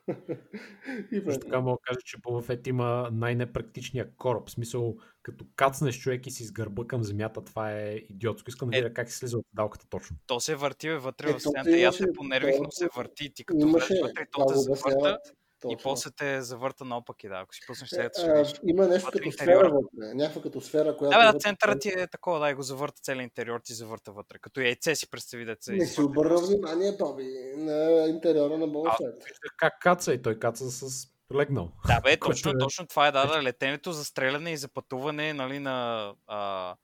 И 1.11 1.21
Също 1.25 1.39
така 1.39 1.59
мога 1.59 1.77
да 1.77 1.81
кажа, 1.83 1.99
че 2.05 2.17
Fett 2.17 2.67
има 2.67 3.09
най-непрактичния 3.11 4.15
кораб. 4.15 4.47
В 4.47 4.51
смисъл, 4.51 4.95
като 5.23 5.45
кацнеш 5.55 5.99
човек 5.99 6.27
и 6.27 6.31
си 6.31 6.43
с 6.43 6.51
гърба 6.51 6.87
към 6.87 7.03
земята, 7.03 7.43
това 7.43 7.71
е 7.71 7.95
идиотско. 7.95 8.49
Искам 8.49 8.69
да 8.69 8.77
Е. 8.77 8.81
видя 8.81 8.93
как 8.93 9.09
се 9.09 9.17
слиза 9.17 9.37
от 9.37 9.45
далката 9.53 9.85
точно. 9.89 10.17
То 10.27 10.39
се 10.39 10.55
върти 10.55 10.89
вътре 10.89 11.29
Е, 11.29 11.33
в 11.33 11.39
стената 11.39 11.77
и 11.77 11.83
аз 11.83 11.95
се 11.95 12.13
понервих, 12.15 12.55
но 12.61 12.71
се 12.71 12.87
върти. 12.95 13.33
Ти 13.33 13.45
като 13.45 13.67
Имаше, 13.67 13.99
вътре, 14.01 14.25
то 14.31 14.45
те 14.45 14.53
го 14.53 14.59
завърта 14.59 15.19
обясняват. 15.67 15.81
и 15.81 15.83
Точно. 15.83 15.91
после 15.91 16.11
те 16.11 16.41
завърта 16.41 16.85
наопаки, 16.85 17.27
да. 17.27 17.35
Ако 17.35 17.55
си 17.55 17.61
пуснеш 17.67 17.91
Е, 17.91 18.09
сега, 18.13 18.45
ще 18.45 18.59
има 18.67 18.87
нещо 18.87 19.09
като 19.13 19.31
сфера 19.31 19.69
вътре. 19.69 20.13
Някаква 20.13 20.41
като 20.41 20.61
сфера, 20.61 20.97
която... 20.97 21.11
Да, 21.11 21.17
бе, 21.17 21.23
да, 21.25 21.31
вътре- 21.31 21.39
центърът 21.39 21.81
ти 21.81 21.89
е 21.89 22.07
такова, 22.07 22.39
да, 22.39 22.49
и 22.49 22.53
го 22.53 22.61
завърта 22.61 23.01
целият 23.01 23.23
интериор, 23.23 23.59
ти 23.59 23.73
завърта 23.73 24.11
вътре. 24.11 24.39
Като 24.39 24.61
яйце 24.61 24.95
си 24.95 25.11
представи 25.11 25.45
деца. 25.45 25.71
Не 25.71 25.85
си 25.85 26.01
обърна 26.01 26.37
внимание, 26.37 26.91
Боби, 26.99 27.27
на 27.57 28.05
интериора 28.09 28.57
на. 28.57 28.65
Виждах 28.65 29.53
как 29.57 29.73
каца 29.81 30.13
и 30.13 30.21
той 30.21 30.39
каца 30.39 30.71
с 30.71 31.07
легнал. 31.35 31.71
Да, 31.87 32.01
бе, 32.01 32.17
точно, 32.19 32.51
е- 32.51 32.57
точно 32.59 32.87
това 32.87 33.07
е, 33.07 33.11
да, 33.11 33.25
да, 33.25 33.43
летенето 33.43 33.91
за 33.91 34.05
стреляне 34.05 34.51
и 34.51 34.57
за 34.57 34.67
пътуване, 34.67 35.33
нали, 35.33 35.59
на 35.59 36.13
а, 36.27 36.75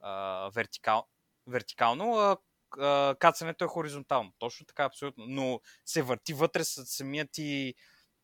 а, 0.00 0.50
вертикал, 0.54 1.06
вертикално, 1.46 2.14
а, 2.14 2.36
а, 2.78 3.14
кацането 3.18 3.64
е 3.64 3.68
хоризонтално. 3.68 4.32
Точно 4.38 4.66
така, 4.66 4.84
абсолютно. 4.84 5.24
Но 5.28 5.60
се 5.84 6.02
върти 6.02 6.32
вътре 6.34 6.64
с 6.64 6.86
самия 6.86 7.26
ти 7.32 7.74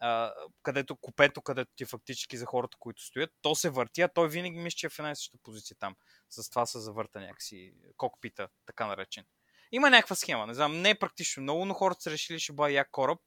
а, 0.01 0.33
където 0.63 0.97
купето, 0.97 1.43
където 1.43 1.71
ти 1.77 1.85
фактически 1.85 2.37
за 2.37 2.47
хората, 2.47 2.77
които 2.81 3.03
стоят, 3.03 3.31
то 3.43 3.55
се 3.55 3.71
върти, 3.71 4.01
а 4.01 4.09
той 4.09 4.29
винаги 4.29 4.59
мисля, 4.59 4.77
че 4.77 4.87
е 4.87 4.91
в 4.91 4.99
една 4.99 5.11
и 5.11 5.17
съща 5.17 5.39
позиция 5.43 5.77
там. 5.81 5.97
С 6.31 6.51
това 6.51 6.67
се 6.67 6.79
завърта 6.79 7.21
някакси 7.21 7.75
кокпита, 7.97 8.49
така 8.67 8.87
наречен. 8.87 9.25
Има 9.73 9.91
някаква 9.91 10.17
схема, 10.17 10.47
не 10.47 10.55
знам, 10.55 10.83
не 10.83 10.91
е 10.91 10.99
практично 10.99 11.43
много, 11.43 11.65
но 11.65 11.75
хората 11.75 12.03
са 12.03 12.11
решили, 12.11 12.39
ще 12.39 12.53
бъде 12.53 12.75
як 12.75 12.89
кораб. 12.91 13.19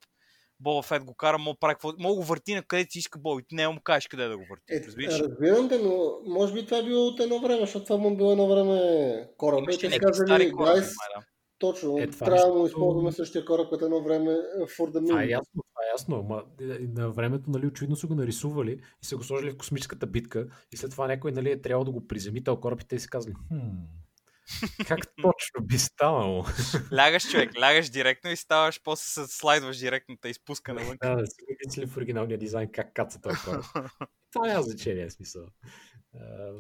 Боба 0.59 0.81
Фет 0.81 1.03
го 1.03 1.15
кара, 1.15 1.37
мога 1.37 1.59
прави 1.59 1.75
мога 1.99 2.15
го 2.15 2.23
върти 2.23 2.55
на 2.55 2.63
където 2.63 2.91
си 2.91 2.99
иска 2.99 3.19
Боби. 3.19 3.43
Не 3.51 3.67
му 3.67 3.81
кажеш 3.83 4.07
къде 4.07 4.27
да 4.27 4.37
го 4.37 4.45
върти. 4.49 4.73
Е, 4.73 4.87
разбираш? 4.87 5.19
разбирам 5.19 5.69
те, 5.69 5.77
но 5.77 6.19
може 6.25 6.53
би 6.53 6.65
това 6.65 6.77
е 6.77 6.83
било 6.83 7.07
от 7.07 7.19
едно 7.19 7.39
време, 7.39 7.59
защото 7.59 7.85
това 7.85 7.97
му 7.97 8.17
било 8.17 8.31
едно 8.31 8.47
време 8.47 8.77
Имаше 9.57 9.79
те 9.79 9.89
са 9.89 9.95
някакви 9.95 10.13
стари 10.13 10.27
казали, 10.27 10.51
кораби, 10.51 10.79
guys. 10.79 10.93
Точно, 11.61 11.97
Е, 11.97 12.01
е, 12.01 12.07
това 12.07 12.25
трябва 12.25 12.53
да 12.53 12.59
му 12.59 12.65
използваме 12.65 13.11
същия 13.11 13.45
кораб, 13.45 13.69
като 13.69 13.85
едно 13.85 14.03
време 14.03 14.31
е, 14.31 14.63
for 14.63 14.91
the 14.91 15.07
Това 15.07 15.23
е 15.23 15.25
moon. 15.25 15.29
ясно, 15.29 15.63
това 15.73 15.81
е 15.83 15.91
ясно. 15.93 16.23
Ма, 16.23 16.43
е, 16.61 16.79
на 17.01 17.11
времето, 17.11 17.51
нали, 17.51 17.67
очевидно 17.67 17.95
са 17.95 18.07
го 18.07 18.15
нарисували 18.15 18.71
и 19.03 19.05
са 19.05 19.17
го 19.17 19.23
сложили 19.23 19.51
в 19.51 19.57
космическата 19.57 20.07
битка 20.07 20.47
и 20.71 20.77
след 20.77 20.91
това 20.91 21.07
някой, 21.07 21.31
нали, 21.31 21.51
е 21.51 21.61
трябвало 21.61 21.85
да 21.85 21.91
го 21.91 22.07
приземи 22.07 22.43
този 22.43 22.61
кораб 22.61 22.81
и 22.81 22.87
те 22.87 22.99
си 22.99 23.09
казали, 23.09 23.33
хм, 23.33 23.57
как 24.87 24.99
точно 25.21 25.65
би 25.65 25.77
станало? 25.77 26.45
Лягаш, 26.97 27.31
човек, 27.31 27.51
лягаш 27.61 27.89
директно 27.89 28.31
и 28.31 28.35
ставаш, 28.35 28.81
после 28.83 29.03
се 29.03 29.33
слайдваш 29.37 29.77
директно, 29.77 30.17
те 30.21 30.29
изпуска 30.29 30.73
навън. 30.73 30.97
да, 31.03 31.15
да 31.15 31.27
си 31.27 31.35
мисли 31.65 31.85
в 31.85 31.97
оригиналния 31.97 32.37
дизайн 32.37 32.69
как 32.71 32.93
каца 32.93 33.21
този 33.21 33.37
кораб. 33.45 33.65
Това 34.33 34.47
няма 34.47 34.63
значение, 34.63 35.09
смисъл. 35.09 35.45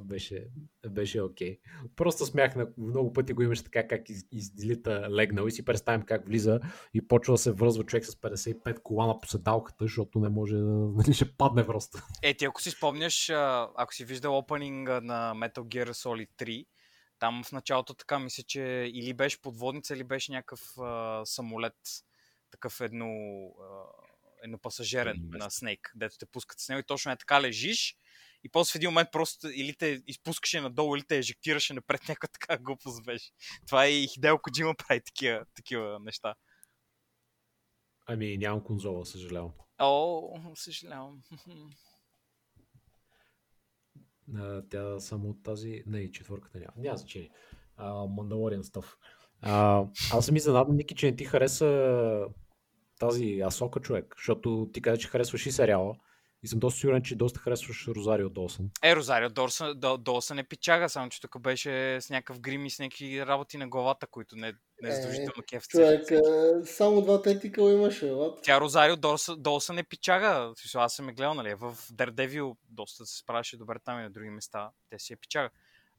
Беше, 0.03 0.47
беше 0.89 1.21
окей. 1.21 1.59
Просто 1.95 2.25
смях 2.25 2.55
на 2.55 2.67
много 2.77 3.13
пъти 3.13 3.33
го 3.33 3.41
имаше 3.41 3.63
така 3.63 3.87
как 3.87 4.09
из, 4.09 4.25
излита 4.31 5.07
легнал 5.11 5.47
и 5.47 5.51
си 5.51 5.65
представим 5.65 6.05
как 6.05 6.27
влиза 6.27 6.59
и 6.93 7.07
почва 7.07 7.33
да 7.33 7.37
се 7.37 7.51
връзва 7.51 7.83
човек 7.83 8.05
с 8.05 8.15
55 8.15 8.81
кола 8.81 9.07
на 9.07 9.19
поседалката, 9.19 9.85
защото 9.85 10.19
не 10.19 10.29
може 10.29 10.55
да 10.55 10.61
нали, 10.95 11.13
ще 11.13 11.31
падне 11.31 11.65
просто. 11.65 11.97
Е, 12.23 12.33
ти 12.33 12.45
ако 12.45 12.61
си 12.61 12.71
спомняш, 12.71 13.29
ако 13.75 13.93
си 13.93 14.05
виждал 14.05 14.37
опенинга 14.37 15.01
на 15.01 15.33
Metal 15.35 15.61
Gear 15.61 15.89
Solid 15.89 16.29
3, 16.37 16.65
там 17.19 17.43
в 17.43 17.51
началото 17.51 17.93
така 17.93 18.19
мисля, 18.19 18.43
че 18.43 18.61
или 18.93 19.13
беше 19.13 19.41
подводница, 19.41 19.93
или 19.93 20.03
беше 20.03 20.31
някакъв 20.31 20.61
а, 20.79 21.21
самолет, 21.25 21.77
такъв 22.51 22.81
едно, 22.81 23.07
а, 23.61 23.65
еднопасажерен 24.43 25.17
на 25.31 25.49
Snake, 25.49 25.91
дето 25.95 26.17
те 26.17 26.25
пускат 26.25 26.59
с 26.59 26.69
него 26.69 26.79
и 26.79 26.83
точно 26.83 27.11
е 27.11 27.17
така 27.17 27.41
лежиш 27.41 27.97
и 28.43 28.49
после 28.49 28.71
в 28.71 28.75
един 28.75 28.89
момент 28.89 29.09
просто 29.11 29.47
или 29.49 29.75
те 29.75 30.01
изпускаше 30.07 30.61
надолу, 30.61 30.95
или 30.95 31.03
те 31.03 31.17
ежектираше 31.17 31.73
напред, 31.73 32.01
някаква 32.09 32.27
така 32.27 32.57
глупост 32.57 33.05
беше. 33.05 33.31
Това 33.67 33.87
и 33.87 34.07
Хидео 34.07 34.39
Коджима 34.39 34.75
прави 34.75 35.01
такива, 35.05 35.45
такива 35.55 35.99
неща. 35.99 36.35
Ами 38.05 38.37
нямам 38.37 38.63
конзола, 38.63 39.05
съжалявам. 39.05 39.51
О, 39.79 40.55
съжалявам. 40.55 41.21
А, 44.35 44.63
тя 44.69 44.99
само 44.99 45.29
от 45.29 45.43
тази... 45.43 45.83
Не, 45.85 46.11
четвърката 46.11 46.59
няма. 46.59 46.71
Няма 46.77 46.97
значение. 46.97 47.29
Мандалориан 48.09 48.63
стъв. 48.63 48.97
Аз 49.41 50.25
съм 50.25 50.35
изненадан, 50.35 50.75
Ники, 50.75 50.95
че 50.95 51.05
не 51.05 51.15
ти 51.15 51.25
хареса 51.25 52.25
тази 52.99 53.41
Асока 53.41 53.79
човек, 53.79 54.13
защото 54.17 54.69
ти 54.73 54.81
каза, 54.81 54.97
че 54.97 55.07
харесваш 55.07 55.45
и 55.45 55.51
сериала 55.51 55.95
и 56.43 56.47
съм 56.47 56.59
доста 56.59 56.79
сигурен, 56.79 57.03
че 57.03 57.15
доста 57.15 57.39
харесваш 57.39 57.87
Розарио 57.87 58.29
Долсън. 58.29 58.69
Е, 58.83 58.95
Розарио 58.95 59.29
Дорсън, 59.29 59.79
До- 59.79 59.97
Долсън 59.97 60.39
е 60.39 60.43
пичага, 60.43 60.89
само 60.89 61.09
че 61.09 61.21
тук 61.21 61.39
беше 61.39 62.01
с 62.01 62.09
някакъв 62.09 62.39
грим 62.39 62.65
и 62.65 62.69
с 62.69 62.79
някакви 62.79 63.25
работи 63.25 63.57
на 63.57 63.67
главата, 63.67 64.07
които 64.07 64.35
не, 64.35 64.53
не 64.81 64.89
е 64.89 64.91
задължително 64.91 65.43
кеф. 65.49 65.67
Човек, 65.67 66.11
е, 66.11 66.19
само 66.65 67.01
два 67.01 67.21
тетикъла 67.21 67.71
имаше. 67.71 68.05
what? 68.05 68.43
Тя 68.43 68.59
Розарио 68.61 68.95
Дорсън, 68.95 69.41
Долсън 69.41 69.77
е 69.77 69.83
пичага. 69.83 70.53
Аз 70.75 70.93
съм 70.93 71.09
е 71.09 71.13
гледал, 71.13 71.33
нали? 71.33 71.53
В 71.53 71.73
Daredevil 71.73 72.55
доста 72.65 73.05
се 73.05 73.17
справяше 73.17 73.57
добре 73.57 73.79
там 73.79 73.99
и 73.99 74.03
на 74.03 74.11
други 74.11 74.29
места. 74.29 74.69
Те 74.89 74.99
си 74.99 75.13
е 75.13 75.17
пичага. 75.17 75.49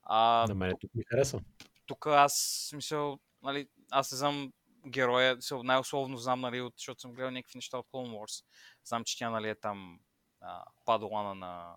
А, 0.03 0.47
На 0.49 0.55
мен 0.55 0.73
тук 0.81 0.91
ми 0.95 1.05
хареса. 1.05 1.41
тук 1.87 2.07
аз 2.07 2.35
смисъл, 2.69 3.19
нали, 3.43 3.69
аз 3.91 4.13
не 4.13 4.19
знам 4.19 4.53
героя, 4.87 5.39
най-условно 5.55 6.17
знам, 6.17 6.41
нали, 6.41 6.61
от, 6.61 6.75
защото 6.79 7.01
съм 7.01 7.13
гледал 7.13 7.31
някакви 7.31 7.57
неща 7.59 7.79
от 7.79 7.87
Clone 7.87 8.11
Wars. 8.11 8.45
Знам, 8.85 9.05
че 9.05 9.19
тя, 9.19 9.31
нали, 9.31 9.49
е 9.49 9.55
там 9.55 9.99
а, 10.43 10.65
падолана 10.85 11.35
на 11.35 11.77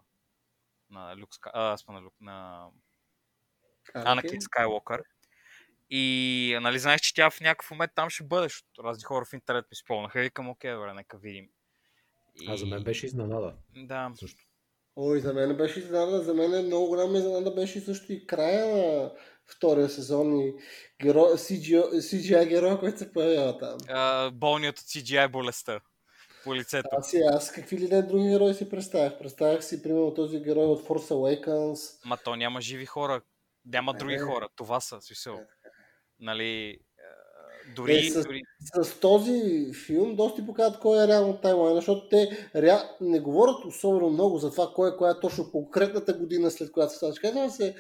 на 0.90 1.16
Люк, 1.18 1.30
а, 1.54 1.78
на 1.90 2.02
Люк, 2.02 2.14
на 2.22 2.68
Анакин 3.94 4.42
Скайлокър. 4.42 5.04
И 5.90 6.58
нали 6.62 6.80
знаеш, 6.80 7.02
че 7.02 7.14
тя 7.14 7.30
в 7.30 7.42
някакъв 7.42 7.72
момент 7.72 7.92
там 7.96 8.10
ще 8.10 8.24
бъде, 8.24 8.44
защото 8.44 8.84
разни 8.84 9.04
хора 9.04 9.26
в 9.26 9.34
интернет 9.34 9.66
ми 9.72 9.76
спомнаха. 9.76 10.20
И 10.20 10.24
викам, 10.24 10.50
окей, 10.50 10.74
добре, 10.74 10.94
нека 10.94 11.18
видим. 11.18 11.50
И... 12.42 12.52
А 12.52 12.58
за 12.58 12.66
мен 12.66 12.84
беше 12.84 13.06
изненада. 13.06 13.54
Да. 13.76 14.12
Също. 14.16 14.42
Ой, 14.96 15.20
за 15.20 15.34
мен 15.34 15.58
беше 15.58 15.80
изненада. 15.80 16.22
За 16.22 16.34
мен 16.34 16.54
е 16.54 16.62
много 16.62 16.88
голяма 16.88 17.18
изненада 17.18 17.52
беше 17.52 17.80
също 17.80 18.14
и 18.14 18.28
края 18.28 18.76
на 18.76 19.12
втория 19.46 19.90
сезон 19.90 20.40
и 20.40 20.54
геро... 21.02 21.20
CGI, 21.20 21.84
CGI 21.84 22.48
героя, 22.48 22.80
който 22.80 22.98
се 22.98 23.14
появява 23.14 23.58
там. 23.58 23.78
А, 23.90 24.32
болният 24.32 24.80
от 24.80 24.86
CGI 24.86 25.32
болестта 25.32 25.80
по 26.46 26.56
лицето. 26.56 26.90
Аз, 26.92 27.10
си, 27.10 27.18
аз 27.18 27.52
какви 27.52 27.78
ли 27.78 27.88
не 27.88 28.02
други 28.02 28.30
герои 28.30 28.54
си 28.54 28.70
представях? 28.70 29.20
Представях 29.20 29.66
си, 29.66 29.84
примерно, 29.84 30.14
този 30.14 30.40
герой 30.40 30.66
от 30.66 30.82
Force 30.82 31.12
Awakens. 31.12 32.06
Ма 32.06 32.18
то 32.18 32.36
няма 32.36 32.62
живи 32.62 32.86
хора. 32.86 33.22
Няма 33.66 33.94
Не, 33.94 34.00
други 34.00 34.14
не. 34.14 34.22
хора. 34.22 34.48
Това 34.56 34.80
са, 34.80 35.02
смисъл. 35.02 35.40
Нали, 36.20 36.78
а, 37.00 37.74
дори, 37.76 37.98
Е, 37.98 38.04
с- 38.04 38.24
дори... 38.24 38.42
С 38.76 39.00
този 39.00 39.42
филм 39.86 40.16
доста 40.16 40.46
показват 40.46 40.80
кой 40.80 41.04
е 41.04 41.08
реално 41.08 41.38
таймлайн, 41.38 41.76
защото 41.76 42.10
те 42.10 42.50
rea... 42.56 42.80
не 43.02 43.20
говорят 43.20 43.66
особено 43.66 44.10
много 44.10 44.38
за 44.38 44.52
това 44.52 44.72
кой 44.76 44.90
е 44.90 44.98
коя 44.98 45.12
е 45.12 45.20
точно 45.20 45.52
конкретната 45.52 46.14
година 46.14 46.52
след 46.52 46.72
която 46.72 46.92
се 46.92 46.98
става. 46.98 47.14
Казва 47.14 47.50
се, 47.50 47.76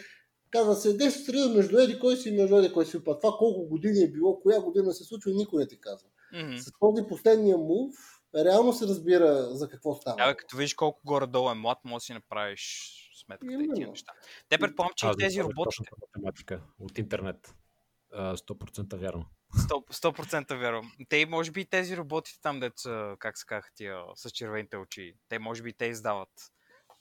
казва 0.51 0.75
се 0.75 0.97
10 0.97 1.09
среда 1.09 1.47
между 1.49 1.77
еди 1.77 1.99
кой 1.99 2.17
си 2.17 2.29
и 2.29 2.37
между 2.37 2.57
еди 2.57 2.73
кой 2.73 2.85
си 2.85 3.03
път. 3.03 3.21
Това 3.21 3.35
колко 3.37 3.65
години 3.65 3.99
е 3.99 4.11
било, 4.11 4.39
коя 4.39 4.61
година 4.61 4.93
се 4.93 5.03
случва, 5.03 5.31
никой 5.31 5.59
не 5.59 5.67
ти 5.67 5.79
казва. 5.79 6.09
Мгм. 6.33 6.57
С 6.57 6.71
този 6.79 7.03
последния 7.09 7.57
мув 7.57 7.95
реално 8.43 8.73
се 8.73 8.87
разбира 8.87 9.55
за 9.55 9.69
какво 9.69 9.95
става. 9.95 10.15
Абе, 10.19 10.35
като 10.35 10.57
видиш 10.57 10.73
колко 10.73 11.01
горе-долу 11.05 11.49
е 11.49 11.53
млад, 11.53 11.77
може 11.85 11.95
да 11.95 12.05
си 12.05 12.13
направиш 12.13 12.91
сметката 13.25 13.53
и 13.53 13.69
тия 13.75 13.87
неща. 13.87 14.13
Те 14.49 14.57
предполагам, 14.57 14.93
че 14.95 15.05
и 15.05 15.09
Аз 15.09 15.17
тези 15.17 15.35
запомнях 15.35 15.57
роботите, 15.57 15.77
точната 15.77 15.95
математика 16.01 16.61
от 16.79 16.97
интернет. 16.97 17.55
А, 18.13 18.37
100% 18.37 18.97
вярно. 18.97 19.25
100%, 19.55 19.93
100% 19.93 20.59
вярвам. 20.59 20.91
Те 21.09 21.17
и 21.17 21.25
може 21.25 21.51
би 21.51 21.61
и 21.61 21.65
тези 21.65 21.97
роботите 21.97 22.39
там, 22.41 22.59
деца, 22.59 23.15
как 23.19 23.37
се 23.37 23.45
казаха 23.45 23.69
тия 23.75 24.01
с 24.15 24.31
червените 24.31 24.77
очи, 24.77 25.15
те 25.29 25.39
може 25.39 25.63
би 25.63 25.69
и 25.69 25.73
те 25.73 25.85
издават 25.85 26.29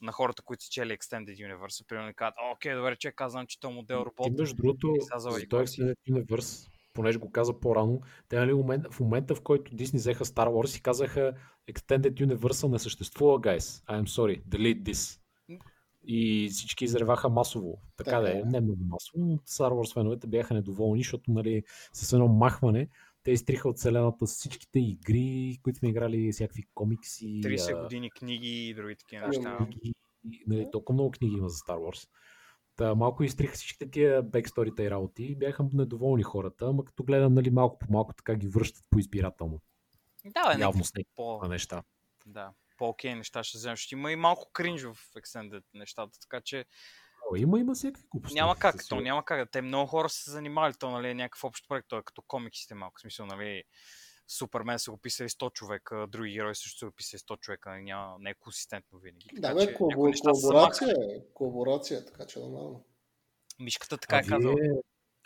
на 0.01 0.13
хората, 0.13 0.43
които 0.43 0.65
са 0.65 0.71
чели 0.71 0.99
Extended 0.99 1.37
Universe. 1.37 1.87
Примерно 1.87 2.11
и 2.11 2.15
казват, 2.15 2.35
«О, 2.39 2.53
окей, 2.53 2.75
добре, 2.75 2.97
че 2.97 3.13
казвам, 3.13 3.47
че 3.47 3.61
този 3.61 3.75
модел 3.75 3.97
робот. 3.97 4.27
Ти, 4.27 4.41
между 4.41 4.57
другото, 4.57 4.95
и 4.97 5.03
сега 5.03 5.19
за 5.19 5.29
този. 5.31 5.47
Extended 5.47 5.97
Universe, 6.09 6.71
понеже 6.95 7.19
го 7.19 7.31
каза 7.31 7.61
по-рано, 7.61 8.01
те 8.29 8.39
нали, 8.39 8.53
в 8.91 9.01
момента, 9.01 9.35
в 9.35 9.41
който 9.41 9.73
Disney 9.73 9.97
взеха 9.97 10.25
Star 10.25 10.49
Wars 10.49 10.79
и 10.79 10.83
казаха 10.83 11.33
Extended 11.73 12.27
Universe 12.27 12.69
не 12.69 12.79
съществува, 12.79 13.41
guys. 13.41 13.85
I'm 13.87 14.07
sorry, 14.07 14.45
delete 14.45 14.83
this. 14.83 15.21
И 16.07 16.49
всички 16.53 16.85
изреваха 16.85 17.29
масово. 17.29 17.79
Така 17.97 18.11
Така 18.11 18.21
да 18.21 18.31
е. 18.31 18.41
е, 18.41 18.45
не 18.45 18.61
много 18.61 18.85
масово, 18.85 19.25
но 19.25 19.37
Star 19.37 19.71
Wars 19.71 19.95
феновете 19.95 20.27
бяха 20.27 20.55
недоволни, 20.55 21.01
защото 21.01 21.31
нали, 21.31 21.63
с 21.93 22.13
едно 22.13 22.29
махване 22.29 22.89
те 23.25 23.31
изтриха 23.31 23.69
от 23.69 23.77
вселената 23.77 24.27
всичките 24.27 24.79
игри, 24.79 25.59
които 25.63 25.79
сме 25.79 25.89
играли, 25.89 26.33
всякакви 26.33 26.63
комикси. 26.75 27.41
30 27.45 27.79
а, 27.79 27.83
години 27.83 28.11
книги 28.11 28.69
и 28.69 28.75
други 28.75 28.97
такива 28.97 29.27
неща. 29.27 29.57
книги, 29.57 29.95
нали, 30.47 30.69
толкова 30.73 30.95
много 30.95 31.11
книги 31.11 31.37
има 31.37 31.49
за 31.49 31.57
Star 31.57 31.79
Wars. 31.79 32.09
Та, 32.77 32.95
малко 32.95 33.25
изтриха 33.25 33.55
всичките 33.55 33.91
тия 33.91 34.23
бексторите 34.23 34.83
и 34.83 34.91
работи 34.91 35.25
и 35.25 35.37
бяха 35.37 35.67
недоволни 35.73 36.23
хората, 36.23 36.67
ама 36.67 36.85
като 36.85 37.05
гледам 37.05 37.35
нали, 37.35 37.51
малко 37.51 37.79
по 37.79 37.87
малко 37.93 38.15
така 38.15 38.35
ги 38.35 38.49
връщат 38.49 38.85
по-избирателно. 38.91 39.61
Да, 40.25 40.55
бе, 40.55 40.63
Явно 40.63 40.85
с 40.85 40.93
по, 41.15 41.49
неща. 41.49 41.83
да, 42.27 42.53
по-окей 42.79 43.15
неща 43.15 43.45
ще 43.45 43.59
вземеш. 43.59 43.81
Ще 43.81 43.95
има 43.95 44.13
и 44.13 44.17
малко 44.17 44.51
кринж 44.53 44.83
в 44.83 44.97
Extended 45.17 45.65
нещата, 45.75 46.19
така 46.21 46.41
че 46.41 46.65
О, 47.33 47.37
има, 47.37 47.61
има 47.61 47.75
всякакви 47.75 48.07
глупости. 48.11 48.35
няма 48.35 48.57
как, 48.57 48.89
то 48.89 49.01
няма 49.01 49.25
как. 49.25 49.51
Те 49.51 49.63
много 49.63 49.87
хора 49.87 50.09
са 50.09 50.23
се 50.23 50.31
занимавали, 50.31 50.75
то 50.79 50.91
нали, 50.91 51.09
е 51.09 51.15
някакъв 51.15 51.45
общ 51.45 51.69
проект, 51.69 51.89
то 51.89 51.99
е 51.99 52.03
като 52.03 52.23
комиксите 52.23 52.75
малко. 52.75 53.01
Смисъл, 53.01 53.27
нали, 53.27 53.63
Супермен 54.29 54.79
са 54.79 54.91
го 54.91 54.97
писали 54.97 55.29
100 55.29 55.53
човека, 55.53 56.07
други 56.09 56.33
герои 56.33 56.55
също 56.55 56.79
са 56.79 56.87
го 56.87 56.93
писали 56.93 57.21
100 57.21 57.39
човека, 57.41 57.71
нали, 57.71 57.83
няма, 57.83 58.17
не 58.21 58.31
е 58.31 58.35
консистентно 58.35 58.99
винаги. 58.99 59.29
Да, 59.35 59.41
Така 59.41 59.55
бе, 59.55 59.61
са 59.61 59.67
се 59.67 59.75
колаборация, 59.75 60.89
е, 60.89 61.21
колаборация, 61.35 62.05
така 62.05 62.27
че 62.27 62.39
нормално. 62.39 62.85
Мишката 63.61 63.99
така 63.99 64.17
А 64.17 64.19
е 64.19 64.23
казала. 64.23 64.55
вие, 64.61 64.73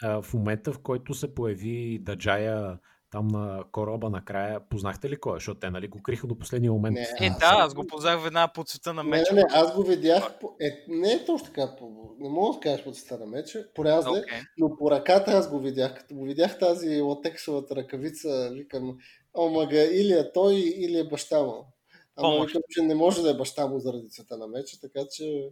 а, 0.02 0.22
в 0.22 0.34
момента, 0.34 0.72
в 0.72 0.78
който 0.82 1.14
се 1.14 1.34
появи 1.34 1.98
Даджая 1.98 2.78
там 3.10 3.28
на 3.28 3.64
кораба 3.72 4.10
накрая, 4.10 4.60
познахте 4.70 5.10
ли 5.10 5.16
кой? 5.16 5.32
е? 5.32 5.36
Защото 5.36 5.60
те 5.60 5.70
нали, 5.70 5.88
го 5.88 6.02
криха 6.02 6.26
до 6.26 6.38
последния 6.38 6.72
момент. 6.72 6.94
Не, 6.94 7.26
Е, 7.26 7.30
да, 7.30 7.36
аз 7.40 7.74
го 7.74 7.86
познах 7.86 8.22
веднага 8.22 8.52
по 8.52 8.64
цвета 8.64 8.92
на 8.92 9.04
Не, 9.04 9.10
меча. 9.10 9.34
не, 9.34 9.40
не, 9.40 9.46
аз 9.50 9.74
го 9.74 9.82
видях, 9.82 10.38
по... 10.38 10.56
е, 10.60 10.84
не 10.88 11.12
е 11.12 11.24
точно 11.24 11.46
така, 11.46 11.76
по... 11.78 12.14
не 12.18 12.28
мога 12.28 12.54
да 12.54 12.60
кажеш 12.60 12.84
по 12.84 12.92
цвета 12.92 13.18
на 13.18 13.26
меча, 13.26 13.64
порязне, 13.74 14.18
Окей. 14.18 14.38
но 14.58 14.76
по 14.76 14.90
ръката 14.90 15.30
аз 15.30 15.50
го 15.50 15.58
видях. 15.58 15.94
Като 15.94 16.14
го 16.14 16.24
видях 16.24 16.58
тази 16.58 17.00
латексовата 17.00 17.76
ръкавица, 17.76 18.50
викам, 18.52 18.96
омага, 19.34 19.82
или 19.82 20.12
е 20.12 20.32
той, 20.32 20.54
или 20.54 20.98
е 20.98 21.08
баща 21.08 21.42
му. 21.42 21.72
Ама 22.16 22.44
викам, 22.46 22.62
че 22.70 22.82
не 22.82 22.94
може 22.94 23.22
да 23.22 23.30
е 23.30 23.36
баща 23.36 23.66
му 23.66 23.78
заради 23.78 24.10
цвета 24.10 24.36
на 24.38 24.46
меча, 24.48 24.80
така 24.80 25.00
че... 25.10 25.50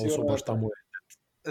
Сигурно 0.00 0.24
е 0.24 0.32
баща 0.32 0.54
му 0.54 0.66
е. 0.66 0.87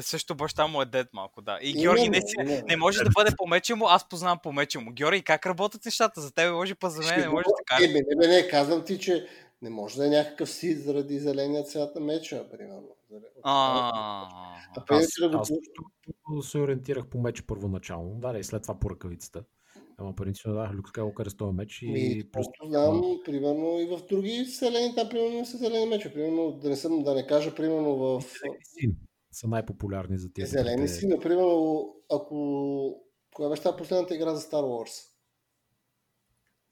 Също 0.01 0.35
баща 0.35 0.67
му 0.67 0.81
е 0.81 0.85
дед 0.85 1.07
малко, 1.13 1.41
да. 1.41 1.59
И 1.61 1.73
Георги 1.73 2.09
не, 2.09 2.21
си, 2.21 2.33
именно. 2.39 2.63
не 2.67 2.77
може 2.77 3.03
да 3.03 3.09
бъде 3.09 3.31
по 3.38 3.47
мече 3.47 3.75
му, 3.75 3.85
аз 3.88 4.09
познавам 4.09 4.39
по 4.43 4.51
мече 4.51 4.79
му. 4.79 4.91
Георги, 4.91 5.21
как 5.21 5.45
работят 5.45 5.85
нещата? 5.85 6.21
За 6.21 6.31
тебе 6.31 6.51
може 6.51 6.75
па 6.75 6.89
за 6.89 7.01
мен, 7.01 7.19
не 7.19 7.29
може 7.29 7.43
да 7.43 7.85
Е, 7.85 7.88
бе, 7.88 7.93
не, 7.93 8.15
бе, 8.15 8.27
не, 8.27 8.47
казвам 8.47 8.85
ти, 8.85 8.99
че 8.99 9.27
не 9.61 9.69
може 9.69 9.97
да 9.97 10.05
е 10.05 10.09
някакъв 10.09 10.49
си 10.49 10.75
заради 10.75 11.19
зеления 11.19 11.63
цвят 11.63 11.95
на 11.95 12.01
меча, 12.01 12.49
примерно. 12.51 12.89
А, 13.43 14.29
А 14.77 14.85
преди 14.85 15.03
Аз, 15.33 15.51
аз 16.39 16.49
се 16.49 16.57
ориентирах 16.57 17.07
по 17.07 17.19
меч 17.19 17.41
първоначално. 17.41 18.15
Да, 18.15 18.39
и 18.39 18.43
след 18.43 18.61
това 18.61 18.79
по 18.79 18.89
ръкавицата. 18.89 19.43
Ама 19.97 20.15
принципно 20.15 20.53
да, 20.53 20.71
Люк 20.73 20.89
Скайлокър 20.89 21.25
е 21.25 21.29
с 21.29 21.38
този 21.38 21.55
меч 21.55 21.81
и 21.81 21.88
Ми, 21.88 22.23
просто... 22.31 22.51
знам, 22.67 23.19
примерно 23.25 23.79
и 23.79 23.85
в 23.85 23.99
други 24.09 24.45
вселени, 24.45 24.95
там 24.95 25.09
примерно 25.09 25.35
не 25.35 25.45
са 25.45 25.57
зелени 25.57 25.85
мечове. 25.85 26.13
Примерно, 26.13 26.51
да 26.51 26.69
не, 26.69 26.75
съм, 26.75 27.03
да 27.03 27.15
не 27.15 27.27
кажа, 27.27 27.55
примерно 27.55 27.95
в 27.95 28.23
син 28.63 28.95
са 29.38 29.47
най-популярни 29.47 30.17
за 30.17 30.33
тия. 30.33 30.47
зелени 30.47 30.88
си, 30.88 31.07
но 31.07 31.19
примерно, 31.19 31.95
ако... 32.11 33.03
Кога 33.35 33.49
беше 33.49 33.63
тази 33.63 33.77
последната 33.77 34.15
игра 34.15 34.35
за 34.35 34.41
Star 34.41 34.63
Wars? 34.63 35.09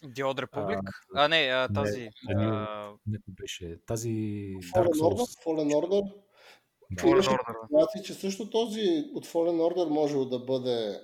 The 0.04 0.24
Old 0.24 0.46
Republic? 0.46 0.80
А, 1.16 1.28
не, 1.28 1.36
а, 1.36 1.68
тази. 1.74 2.02
не, 2.02 2.36
не. 2.36 2.46
а, 2.46 2.94
Не, 3.08 3.18
беше. 3.28 3.80
Тази 3.86 4.10
Fallen 4.10 4.86
Dark 4.86 4.88
Order? 4.88 5.16
Souls. 5.16 5.46
Fallen 5.46 5.74
Order? 5.74 6.14
Да. 6.92 7.04
Fallen 7.04 7.22
Order, 7.22 7.64
информация, 7.64 8.04
че 8.04 8.14
също 8.14 8.50
този 8.50 9.12
от 9.14 9.28
Fallen 9.28 9.74
Order 9.74 9.90
може 9.90 10.30
да 10.30 10.40
бъде 10.40 11.02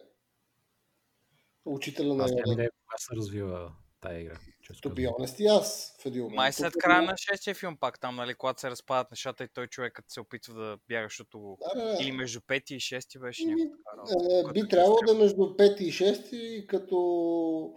учителя 1.66 2.14
на 2.14 2.24
Аз 2.24 2.32
идея 2.32 2.70
кога 2.72 2.98
се 2.98 3.16
развива 3.16 3.74
тая 4.00 4.22
игра. 4.22 4.40
To 4.74 4.90
be 4.90 5.08
honest, 5.08 5.42
и 5.42 5.48
аз 5.48 5.96
в 6.02 6.06
един 6.06 6.22
момент. 6.22 6.36
Май 6.36 6.54
след 6.54 6.74
края 6.74 7.02
на 7.02 7.14
шестия 7.18 7.56
филм 7.56 7.78
пак 7.78 8.00
там, 8.00 8.16
нали, 8.16 8.34
когато 8.34 8.62
се 8.62 8.70
разпадат 8.70 9.12
нещата 9.12 9.44
и 9.44 9.48
той 9.54 9.68
човекът 9.68 10.06
се 10.08 10.20
опитва 10.20 10.54
да 10.54 10.78
бяга, 10.88 11.06
защото... 11.06 11.58
Да. 11.76 11.98
Или 12.02 12.12
между 12.12 12.42
пети 12.48 12.76
и 12.76 12.80
шести 12.80 13.20
беше 13.20 13.44
Еми, 13.44 13.56
някаква. 13.56 14.50
Е, 14.50 14.54
би 14.54 14.60
е 14.60 14.68
трябвало 14.68 14.98
да 15.06 15.12
е 15.12 15.16
между 15.16 15.42
5 15.42 15.78
и 15.78 15.92
6, 15.92 16.66
като 16.66 17.74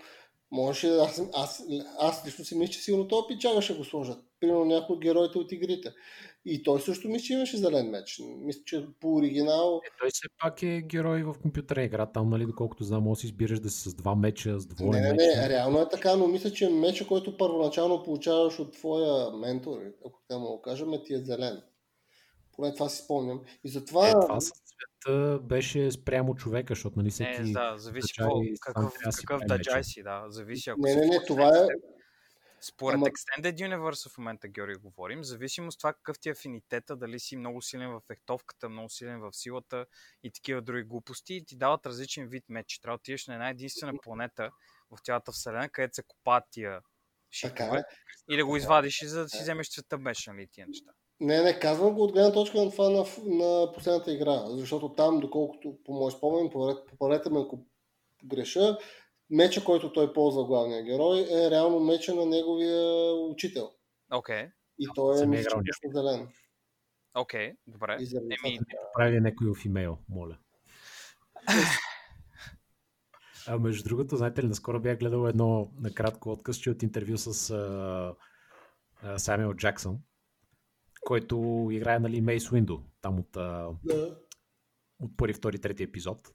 можеше, 0.51 0.89
аз, 0.89 1.23
аз, 1.35 1.65
аз 1.99 2.27
лично 2.27 2.45
си 2.45 2.57
мисля, 2.57 2.73
че 2.73 2.81
сигурно 2.81 3.09
този 3.09 3.27
пичага 3.29 3.63
ще 3.63 3.75
го 3.75 3.85
сложат. 3.85 4.19
Примерно 4.41 4.65
някой 4.65 4.97
от 4.97 5.03
героите 5.03 5.39
от 5.39 5.53
игрите. 5.53 5.93
И 6.47 6.63
той 6.63 6.81
също 6.81 7.09
мисля, 7.09 7.25
че 7.25 7.33
имаше 7.33 7.57
зелен 7.57 7.91
меч. 7.91 8.21
Мисля, 8.39 8.61
че 8.65 8.87
по 9.01 9.15
оригинал 9.15 9.81
Е, 9.85 9.89
той 10.01 10.09
все 10.13 10.29
пак 10.43 10.63
е 10.63 10.83
герой 10.83 11.23
в 11.23 11.35
компютърна 11.43 11.83
игра. 11.83 12.07
Там, 12.07 12.31
нали, 12.31 12.47
доколкото 12.47 12.85
знам, 12.85 13.03
може 13.03 13.21
си 13.21 13.27
избираш 13.27 13.61
да 13.61 13.71
си 13.71 13.91
с 13.91 13.95
два 13.95 14.15
меча, 14.15 14.61
с 14.61 14.67
двоен 14.67 14.91
Не, 14.91 15.01
не, 15.01 15.13
меч. 15.13 15.37
не, 15.37 15.49
реално 15.49 15.81
е 15.81 15.89
така, 15.89 16.17
но 16.17 16.27
мисля, 16.27 16.51
че 16.51 16.69
меча, 16.69 17.07
който 17.07 17.37
първоначално 17.37 18.03
получаваш 18.03 18.59
от 18.59 18.73
твоя 18.73 19.31
ментор, 19.31 19.79
ако 20.07 20.21
така 20.29 20.39
му 20.39 20.47
го 20.47 20.63
кажем, 20.63 20.89
ти 21.07 21.15
е 21.15 21.19
зелен. 21.19 21.63
Поне 22.57 22.75
това 22.75 22.89
си 22.89 23.05
спомням. 23.05 23.41
И 23.65 23.69
затова... 23.69 24.09
Е, 24.09 24.13
това 24.13 24.41
с 24.41 24.51
цвета 24.51 25.39
беше 25.43 25.91
спрямо 25.91 26.35
човека, 26.35 26.75
защото 26.75 26.99
нали 26.99 27.11
всеки... 27.11 27.43
Не, 27.43 27.53
да, 27.53 27.75
зависи 27.77 28.15
какво, 28.19 28.41
какъв, 28.61 28.95
какъв 29.17 29.41
даджай 29.47 29.85
си, 29.85 30.03
да. 30.03 30.25
Зависи 30.29 30.71
ако 30.71 30.81
Не, 30.81 30.91
си 30.91 30.99
не, 30.99 31.07
не, 31.07 31.25
това 31.27 31.49
е... 31.49 31.67
Според 32.65 32.95
Ама- 32.95 33.07
Extended 33.07 33.55
Universe 33.55 34.09
в 34.09 34.19
момента, 34.19 34.49
Георги, 34.49 34.75
говорим, 34.75 35.21
в 35.21 35.27
зависимост 35.27 35.77
от 35.77 35.81
това 35.81 35.93
какъв 35.93 36.19
ти 36.19 36.29
е 36.29 36.33
афинитета, 36.33 36.97
дали 36.97 37.21
си 37.21 37.37
много 37.37 37.63
силен 37.63 37.91
в 37.91 38.01
фехтовката, 38.07 38.69
много 38.69 38.91
силен 38.91 39.21
в 39.21 39.33
силата 39.33 39.87
и 40.23 40.31
такива 40.31 40.63
други 40.63 40.83
глупости, 40.83 41.45
ти 41.47 41.57
дават 41.57 41.87
различен 41.87 42.29
вид 42.29 42.45
меч. 42.49 42.79
Трябва 42.79 42.97
да 42.97 43.01
отидеш 43.01 43.27
на 43.27 43.35
една 43.35 43.51
единствена 43.51 43.93
планета 44.03 44.51
в 44.91 44.99
цялата 45.03 45.33
вселена, 45.33 45.69
където 45.69 45.95
се 45.95 46.03
копаят 46.03 46.45
тия 46.51 46.81
шипове 47.31 47.79
е. 47.79 47.83
и 48.35 48.37
да 48.37 48.47
го 48.47 48.57
извадиш 48.57 49.03
и 49.03 49.07
за 49.07 49.23
да 49.23 49.29
си 49.29 49.39
вземеш 49.41 49.71
цвета 49.71 49.99
меч, 49.99 50.27
нали, 50.27 50.49
тия 50.53 50.67
неща. 50.67 50.91
Не, 51.21 51.43
не, 51.43 51.59
казвам 51.59 51.95
го 51.95 52.03
от 52.03 52.13
гледна 52.13 52.33
точка 52.33 52.65
на 52.65 52.71
това 52.71 52.91
на, 52.91 53.05
на 53.25 53.73
последната 53.73 54.13
игра, 54.13 54.47
защото 54.47 54.95
там, 54.95 55.21
доколкото 55.21 55.79
по 55.85 55.93
мое 55.93 56.11
спомен, 56.11 56.51
поправете 56.89 57.31
ме 57.31 57.41
ако 57.41 57.67
греша, 58.25 58.79
меча, 59.31 59.65
който 59.65 59.93
той 59.93 60.13
ползва 60.13 60.45
главния 60.47 60.83
герой, 60.85 61.21
е 61.21 61.51
реално 61.51 61.81
меча 61.81 62.15
на 62.15 62.27
неговия 62.27 63.13
учител. 63.15 63.71
Окей, 64.13 64.49
И 64.79 64.87
той 64.95 65.15
е 65.17 65.45
точно 65.45 65.63
зелен. 65.93 66.29
окей, 67.15 67.53
добре. 67.67 67.97
И 68.01 68.07
заради 68.07 68.37
Еми. 68.47 68.59
Прави 68.95 69.21
някой 69.21 69.55
в 69.55 69.65
имейл, 69.65 69.99
моля. 70.09 70.39
А 73.47 73.59
между 73.59 73.89
другото, 73.89 74.17
знаете 74.17 74.43
ли, 74.43 74.47
наскоро 74.47 74.81
бях 74.81 74.99
гледал 74.99 75.27
едно 75.27 75.71
накратко 75.81 76.31
откъсче 76.31 76.71
от 76.71 76.83
интервю 76.83 77.17
с 77.17 77.51
а, 77.51 78.15
а, 79.03 79.19
Самюел 79.19 79.55
Джаксън, 79.55 79.99
който 81.01 81.69
играе, 81.73 81.99
нали, 81.99 82.21
Мейс 82.21 82.53
Уиндо, 82.53 82.83
там 83.01 83.19
от, 83.19 83.37
а, 83.37 83.71
Да. 83.85 84.17
от 85.01 85.17
първи, 85.17 85.35
втори, 85.35 85.59
трети 85.59 85.83
епизод. 85.83 86.29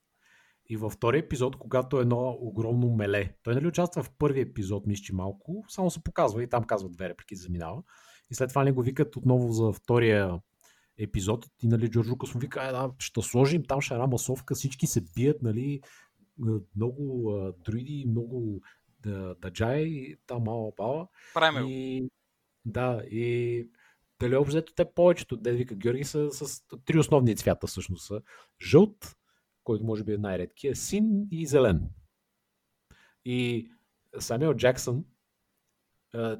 И 0.70 0.78
във 0.78 0.94
втори 0.94 1.20
епизод, 1.20 1.56
когато 1.56 1.98
е 1.98 2.02
едно 2.02 2.38
огромно 2.42 2.96
меле, 2.96 3.36
той 3.44 3.56
нали 3.56 3.68
участва 3.68 4.04
в 4.04 4.12
първи 4.18 4.42
епизод, 4.42 4.88
мисля, 4.88 5.04
че 5.04 5.16
малко, 5.16 5.66
само 5.68 5.92
се 5.92 6.04
показва 6.04 6.44
и 6.44 6.50
там 6.50 6.64
казва 6.64 6.90
две 6.90 7.10
реплики, 7.10 7.36
заминава. 7.36 7.84
И 8.32 8.36
след 8.36 8.50
това 8.50 8.64
не 8.64 8.72
го 8.72 8.82
викат 8.82 9.16
отново 9.16 9.52
за 9.52 9.72
втория 9.72 10.40
епизод 10.98 11.46
и 11.64 11.68
нали 11.68 11.90
Джордж 11.90 12.10
Лукас 12.10 12.34
му 12.34 12.40
вика, 12.40 12.64
е, 12.64 12.72
да, 12.72 12.92
ще 13.00 13.22
сложим, 13.22 13.64
там 13.64 13.82
ще 13.82 13.94
е 13.94 13.98
масовка, 13.98 14.56
всички 14.56 14.88
се 14.88 15.02
бият, 15.16 15.42
нали, 15.42 15.82
много 16.76 17.32
а, 17.32 17.54
друиди, 17.64 18.06
много 18.08 18.62
да, 19.00 19.36
даджай, 19.42 20.16
там 20.28 20.44
мала 20.44 20.72
бала. 20.78 21.08
правим. 21.34 21.68
И, 21.68 22.10
да, 22.66 23.04
и 23.12 23.68
дали 24.20 24.36
обзето 24.36 24.74
те 24.74 24.86
повечето, 24.96 25.38
де 25.38 25.52
вика 25.52 25.76
Георги, 25.76 26.04
са 26.04 26.32
с 26.32 26.62
три 26.86 27.00
основни 27.00 27.36
цвята 27.36 27.68
всъщност 27.68 28.08
са. 28.08 28.22
Жълт, 28.70 29.16
който 29.70 29.86
може 29.86 30.04
би 30.04 30.14
е 30.14 30.18
най-редкия, 30.18 30.76
син 30.76 31.28
и 31.32 31.46
зелен. 31.46 31.90
И 33.26 33.70
Самюел 34.20 34.54
Джаксън 34.54 35.06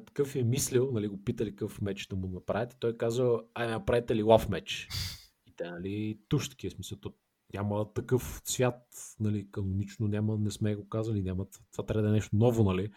такъв 0.06 0.36
е 0.36 0.42
мислил, 0.42 0.90
нали, 0.92 1.08
го 1.08 1.24
питали 1.24 1.50
какъв 1.50 1.80
меч 1.80 2.06
да 2.06 2.16
му 2.16 2.26
направят 2.26 2.72
и 2.72 2.78
той 2.78 2.96
казал, 2.96 3.42
ай 3.54 3.68
направите 3.68 4.16
ли 4.16 4.22
лав 4.22 4.48
меч? 4.48 4.88
И 5.46 5.52
те, 5.56 5.70
нали, 5.70 6.20
туш 6.28 6.48
такива 6.48 6.70
смисъл, 6.70 6.98
то 6.98 7.14
няма 7.54 7.92
такъв 7.92 8.40
цвят, 8.44 8.82
нали, 9.20 9.50
канонично 9.50 10.08
няма, 10.08 10.36
не 10.38 10.50
сме 10.50 10.74
го 10.74 10.88
казали, 10.88 11.22
няма, 11.22 11.46
това 11.72 11.86
трябва 11.86 12.02
да 12.02 12.08
е 12.08 12.12
нещо 12.12 12.36
ново, 12.36 12.64
нали. 12.64 12.92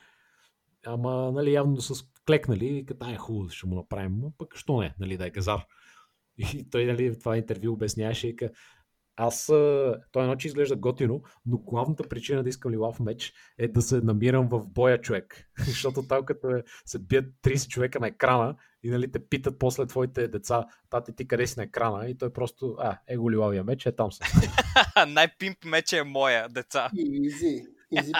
Ама, 0.85 1.31
нали, 1.31 1.53
явно 1.53 1.81
с 1.81 2.05
клекнали 2.25 2.77
и 2.77 2.85
като, 2.85 3.05
ай, 3.05 3.15
хубаво, 3.15 3.49
ще 3.49 3.67
му 3.67 3.75
направим, 3.75 4.17
но 4.17 4.31
пък 4.31 4.55
що 4.55 4.79
не, 4.79 4.95
нали, 4.99 5.17
да 5.17 5.27
е 5.27 5.31
газар. 5.31 5.65
И 6.37 6.69
той, 6.69 6.85
нали, 6.85 7.09
в 7.09 7.19
това 7.19 7.37
интервю 7.37 7.73
обясняваше 7.73 8.27
и 8.27 8.35
ка, 8.35 8.49
аз, 9.15 9.45
той 10.11 10.23
едно, 10.23 10.35
че 10.35 10.47
изглежда 10.47 10.75
готино, 10.75 11.21
но 11.45 11.57
главната 11.57 12.09
причина 12.09 12.43
да 12.43 12.49
искам 12.49 12.71
ли 12.71 12.77
лав 12.77 12.99
меч 12.99 13.33
е 13.57 13.67
да 13.67 13.81
се 13.81 14.01
намирам 14.01 14.49
в 14.49 14.67
боя 14.67 15.01
човек. 15.01 15.49
Защото 15.65 16.07
там 16.07 16.25
като 16.25 16.55
е, 16.55 16.63
се 16.85 16.99
бият 16.99 17.25
30 17.43 17.67
човека 17.67 17.99
на 17.99 18.07
екрана 18.07 18.55
и 18.83 18.89
нали, 18.89 19.11
те 19.11 19.27
питат 19.27 19.59
после 19.59 19.85
твоите 19.85 20.27
деца, 20.27 20.65
тати 20.89 21.15
ти 21.15 21.27
къде 21.27 21.47
си 21.47 21.53
на 21.57 21.63
екрана 21.63 22.09
и 22.09 22.17
той 22.17 22.33
просто, 22.33 22.75
а, 22.79 22.97
е 23.07 23.17
го 23.17 23.31
ли 23.31 23.35
лавия 23.35 23.63
меч, 23.63 23.85
е 23.85 23.95
там 23.95 24.11
съм. 24.11 24.27
Най-пимп 25.07 25.65
меча 25.65 25.97
е 25.97 26.03
моя, 26.03 26.49
деца. 26.49 26.89
Изи. 26.95 27.65
Изи. 27.91 28.11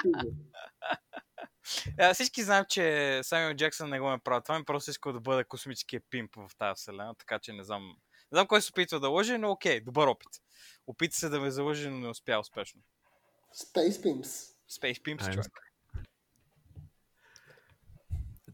А, 1.99 2.13
всички 2.13 2.43
знаем, 2.43 2.65
че 2.69 3.19
Самюел 3.23 3.53
Джексън 3.53 3.89
не 3.89 3.99
го 3.99 4.11
е 4.11 4.17
правил. 4.23 4.41
Това 4.41 4.59
ми 4.59 4.65
просто 4.65 4.91
иска 4.91 5.13
да 5.13 5.19
бъде 5.19 5.43
космическия 5.43 6.01
пимп 6.09 6.35
в 6.35 6.49
тази 6.57 6.75
вселена, 6.75 7.15
така 7.15 7.39
че 7.39 7.53
не 7.53 7.63
знам. 7.63 7.83
Не 8.31 8.35
знам 8.35 8.47
кой 8.47 8.61
се 8.61 8.71
опитва 8.71 8.99
да 8.99 9.09
лъже, 9.09 9.37
но 9.37 9.51
окей, 9.51 9.81
добър 9.81 10.07
опит. 10.07 10.42
Опита 10.87 11.15
се 11.15 11.29
да 11.29 11.39
ме 11.39 11.51
залъже, 11.51 11.89
но 11.89 11.99
не 11.99 12.09
успя 12.09 12.39
успешно. 12.39 12.81
Space 13.55 13.89
Pimps. 13.89 14.53
Space 14.71 15.01
Pimps, 15.01 15.33
човек. 15.33 15.51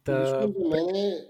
Та, 0.04 0.24
Лично 0.24 0.54
за 0.62 0.70
мен 0.70 0.96
е, 0.96 1.28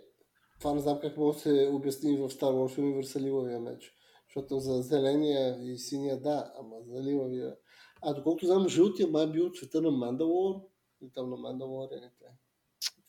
това 0.60 0.74
не 0.74 0.82
знам 0.82 1.00
как 1.02 1.18
може 1.18 1.36
да 1.36 1.42
се 1.42 1.70
обясни 1.74 2.18
в 2.18 2.30
Star 2.30 2.74
Wars 2.74 3.20
ливавия 3.20 3.60
меч. 3.60 3.94
Защото 4.28 4.60
за 4.60 4.82
зеления 4.82 5.72
и 5.72 5.78
синия 5.78 6.22
да, 6.22 6.54
ама 6.60 6.76
за 6.84 7.04
ливавия... 7.04 7.56
А 8.02 8.14
доколкото 8.14 8.46
знам, 8.46 8.68
жълтия 8.70 9.08
май 9.08 9.24
е 9.24 9.32
бил 9.32 9.46
от 9.46 9.58
цвета 9.58 9.82
на 9.82 9.92
Мандалор 9.92 10.56
и 11.02 11.12
там 11.14 11.30
на 11.30 11.38
Мандалорианите. 11.38 12.26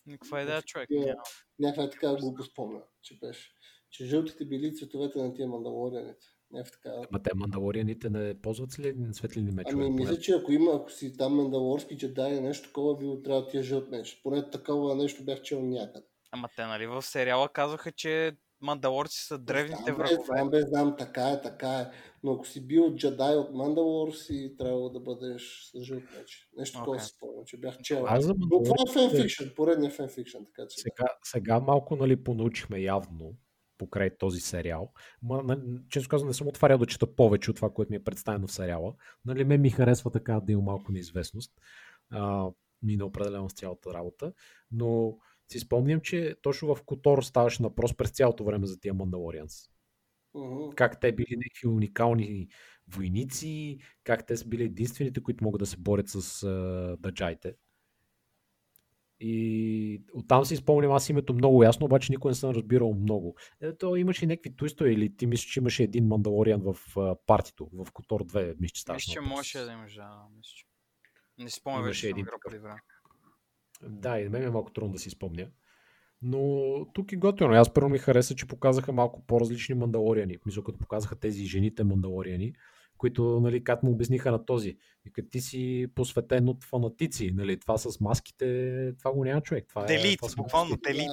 Никаква 0.06 0.42
идея, 0.42 0.62
човек. 0.62 0.88
Такива- 0.88 1.06
Няма. 1.06 1.22
Някаква 1.58 1.82
е 1.84 1.90
така 1.90 2.16
глупо 2.16 2.42
спомня, 2.42 2.82
че 3.02 3.18
беше. 3.18 3.52
Че 3.90 4.04
жълтите 4.04 4.44
били 4.44 4.74
цветовете 4.74 5.18
на 5.22 5.34
тия 5.34 5.48
Мандалорианите. 5.48 6.26
Някаква 6.52 6.78
така. 6.82 7.08
ма 7.10 7.22
те 7.22 7.30
мандалорианите 7.34 8.10
не 8.10 8.40
ползват 8.40 8.78
ли 8.78 8.94
светлини 9.12 9.50
мечове? 9.52 9.84
Ами 9.84 9.90
мисля, 9.90 10.18
че 10.18 10.32
ако 10.32 10.52
има, 10.52 10.72
ако 10.74 10.90
си 10.90 11.16
там 11.16 11.34
мандалорски 11.34 11.96
джедай 11.96 12.40
нещо 12.40 12.68
такова, 12.68 12.96
би 12.96 13.22
трябва 13.22 13.48
тия 13.48 13.62
жълт 13.62 13.90
меч. 13.90 14.20
Поне 14.22 14.50
такова 14.50 14.94
нещо 14.94 15.24
бях 15.24 15.42
чел 15.42 15.62
някъде. 15.62 16.06
Ама 16.32 16.48
те, 16.56 16.66
нали, 16.66 16.86
в 16.86 17.02
сериала 17.02 17.48
казваха, 17.48 17.92
че 17.92 18.32
мандалорци 18.60 19.26
са 19.26 19.38
древните 19.38 19.92
врагове. 19.92 20.24
Знам, 20.26 20.50
бе, 20.50 20.60
знам, 20.62 20.96
така 20.98 21.30
е, 21.30 21.40
така 21.40 21.70
е. 21.70 21.90
Но 22.22 22.32
ако 22.32 22.46
си 22.46 22.66
бил 22.66 22.94
джедай 22.94 23.36
от 23.36 23.54
Мандалор, 23.54 24.12
си 24.12 24.54
трябвало 24.58 24.88
да 24.88 25.00
бъдеш 25.00 25.70
с 25.72 25.82
жълт 25.82 26.02
меч. 26.18 26.48
Нещо 26.56 26.78
такова 26.78 26.96
Окей. 26.96 27.04
си 27.04 27.14
спомням, 27.16 27.44
че 27.46 27.56
бях 27.56 27.78
чел. 27.78 28.04
Аз 28.08 28.24
за 28.24 28.34
Но 28.38 28.62
това 28.62 28.74
е 28.88 28.92
фенфикшн, 28.92 29.44
поредния 29.56 29.90
фенфикшн, 29.90 30.38
така 30.38 30.68
че. 30.68 30.80
сега, 30.80 31.08
сега 31.24 31.60
малко 31.60 31.96
нали, 31.96 32.24
понаучихме 32.24 32.78
явно 32.78 33.34
покрай 33.80 34.16
този 34.18 34.40
сериал. 34.40 34.92
Ма, 35.22 35.58
често 35.88 36.08
казвам, 36.08 36.28
не 36.28 36.34
съм 36.34 36.48
отварял 36.48 36.78
да 36.78 36.86
чета 36.86 37.16
повече 37.16 37.50
от 37.50 37.56
това, 37.56 37.70
което 37.70 37.90
ми 37.90 37.96
е 37.96 38.04
представено 38.04 38.46
в 38.46 38.52
сериала. 38.52 38.94
Нали, 39.24 39.44
ме 39.44 39.58
ми 39.58 39.70
харесва 39.70 40.10
така 40.10 40.40
да 40.40 40.52
има 40.52 40.62
малко 40.62 40.92
неизвестност. 40.92 41.52
А, 42.10 42.50
ми 42.82 42.96
не 42.96 43.04
определено 43.04 43.48
с 43.48 43.52
цялата 43.52 43.94
работа. 43.94 44.32
Но 44.72 45.18
си 45.48 45.58
спомням, 45.58 46.00
че 46.00 46.36
точно 46.42 46.74
в 46.74 46.82
Котор 46.82 47.22
ставаше 47.22 47.62
въпрос 47.62 47.94
през 47.94 48.10
цялото 48.10 48.44
време 48.44 48.66
за 48.66 48.80
тия 48.80 48.94
Мандалорианс. 48.94 49.70
Мгм. 50.34 50.70
как 50.76 51.00
те 51.00 51.12
били 51.12 51.36
някакви 51.36 51.68
уникални 51.68 52.48
войници, 52.88 53.78
как 54.04 54.26
те 54.26 54.36
са 54.36 54.48
били 54.48 54.64
единствените, 54.64 55.22
които 55.22 55.44
могат 55.44 55.58
да 55.58 55.66
се 55.66 55.76
борят 55.76 56.08
с 56.08 56.42
а, 56.42 56.96
даджайте. 57.00 57.54
И 59.20 60.02
оттам 60.14 60.44
си 60.44 60.56
спомням 60.56 60.92
аз 60.92 61.08
името 61.08 61.34
много 61.34 61.62
ясно, 61.62 61.86
обаче 61.86 62.12
никой 62.12 62.30
не 62.30 62.34
съм 62.34 62.50
разбирал 62.50 62.94
много. 62.94 63.36
Е, 63.60 63.76
то 63.76 63.96
имаше 63.96 64.26
някакви 64.26 64.56
твистове 64.56 64.92
или 64.92 65.16
ти 65.16 65.26
мислиш, 65.26 65.52
че 65.52 65.60
имаше 65.60 65.82
един 65.82 66.06
Мандалориан 66.06 66.60
в 66.60 66.76
а, 66.96 67.16
партито, 67.26 67.68
в 67.72 67.92
Котор 67.92 68.24
2, 68.24 68.56
мисля, 68.60 68.72
че 68.74 68.92
Мисля, 68.92 69.12
че 69.12 69.20
можеше 69.20 69.58
да 69.58 69.72
имаш, 69.72 69.94
да. 69.94 70.22
Мисля, 70.36 70.52
че... 70.56 70.64
Не 71.38 71.50
си 71.50 71.60
спомня 71.60 71.80
Имаше 71.80 72.06
вече, 72.06 72.08
един 72.08 72.26
такъв. 72.26 72.74
Да, 73.82 74.20
и 74.20 74.24
на 74.24 74.30
мен 74.30 74.42
е 74.42 74.50
малко 74.50 74.72
трудно 74.72 74.92
да 74.92 74.98
си 74.98 75.10
спомня. 75.10 75.46
Но 76.22 76.86
тук 76.94 77.12
е 77.12 77.16
готино. 77.16 77.50
Аз 77.50 77.74
първо 77.74 77.88
ми 77.88 77.98
хареса, 77.98 78.34
че 78.34 78.46
показаха 78.46 78.92
малко 78.92 79.26
по-различни 79.26 79.74
мандалориани. 79.74 80.36
Мисля, 80.46 80.64
като 80.64 80.78
показаха 80.78 81.16
тези 81.16 81.44
жените 81.44 81.84
мандалориани, 81.84 82.54
които, 83.00 83.40
нали, 83.40 83.64
как 83.64 83.82
му 83.82 83.90
обясниха 83.90 84.30
на 84.30 84.44
този. 84.44 84.76
Като 85.12 85.28
ти 85.28 85.40
си 85.40 85.86
посветен 85.94 86.48
от 86.48 86.64
фанатици, 86.64 87.30
нали, 87.34 87.60
това 87.60 87.78
с 87.78 88.00
маските, 88.00 88.92
това 88.98 89.12
го 89.12 89.24
няма 89.24 89.40
човек. 89.40 89.66
Това 89.68 89.84
е, 89.84 89.86
Делит, 89.86 90.18
това 90.18 90.28
са 90.28 90.36
буквално 90.36 90.76
делит. 90.76 91.10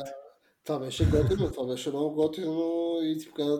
Това 0.63 0.79
беше 0.79 1.05
готино, 1.05 1.51
това 1.51 1.67
беше 1.67 1.89
много 1.89 2.15
готино 2.15 2.71
и, 3.01 3.17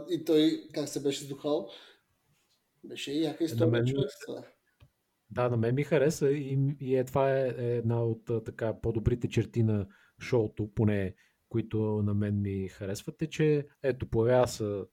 и 0.10 0.26
той 0.26 0.62
как 0.74 0.90
се 0.90 1.04
беше 1.04 1.24
сдухал. 1.24 1.70
Беше 2.84 3.12
и 3.12 3.24
яка 3.24 3.44
история, 3.44 3.72
мен- 3.72 3.92
човек. 3.92 4.10
това. 4.26 4.44
Да, 5.30 5.50
на 5.50 5.58
мен 5.58 5.76
ми 5.76 5.84
хареса 5.84 6.30
и, 6.30 6.58
и 6.80 6.96
е, 6.96 7.04
това 7.04 7.38
е 7.40 7.48
една 7.58 8.04
от 8.04 8.26
така 8.46 8.82
по-добрите 8.82 9.30
черти 9.30 9.64
на 9.64 9.88
шоуто, 10.22 10.70
поне 10.76 11.16
които 11.50 12.02
на 12.06 12.14
мен 12.14 12.42
ми 12.42 12.68
харесват, 12.68 13.22
е, 13.22 13.28
че 13.28 13.68
ето, 13.84 14.10
появява 14.10 14.48
се 14.48 14.84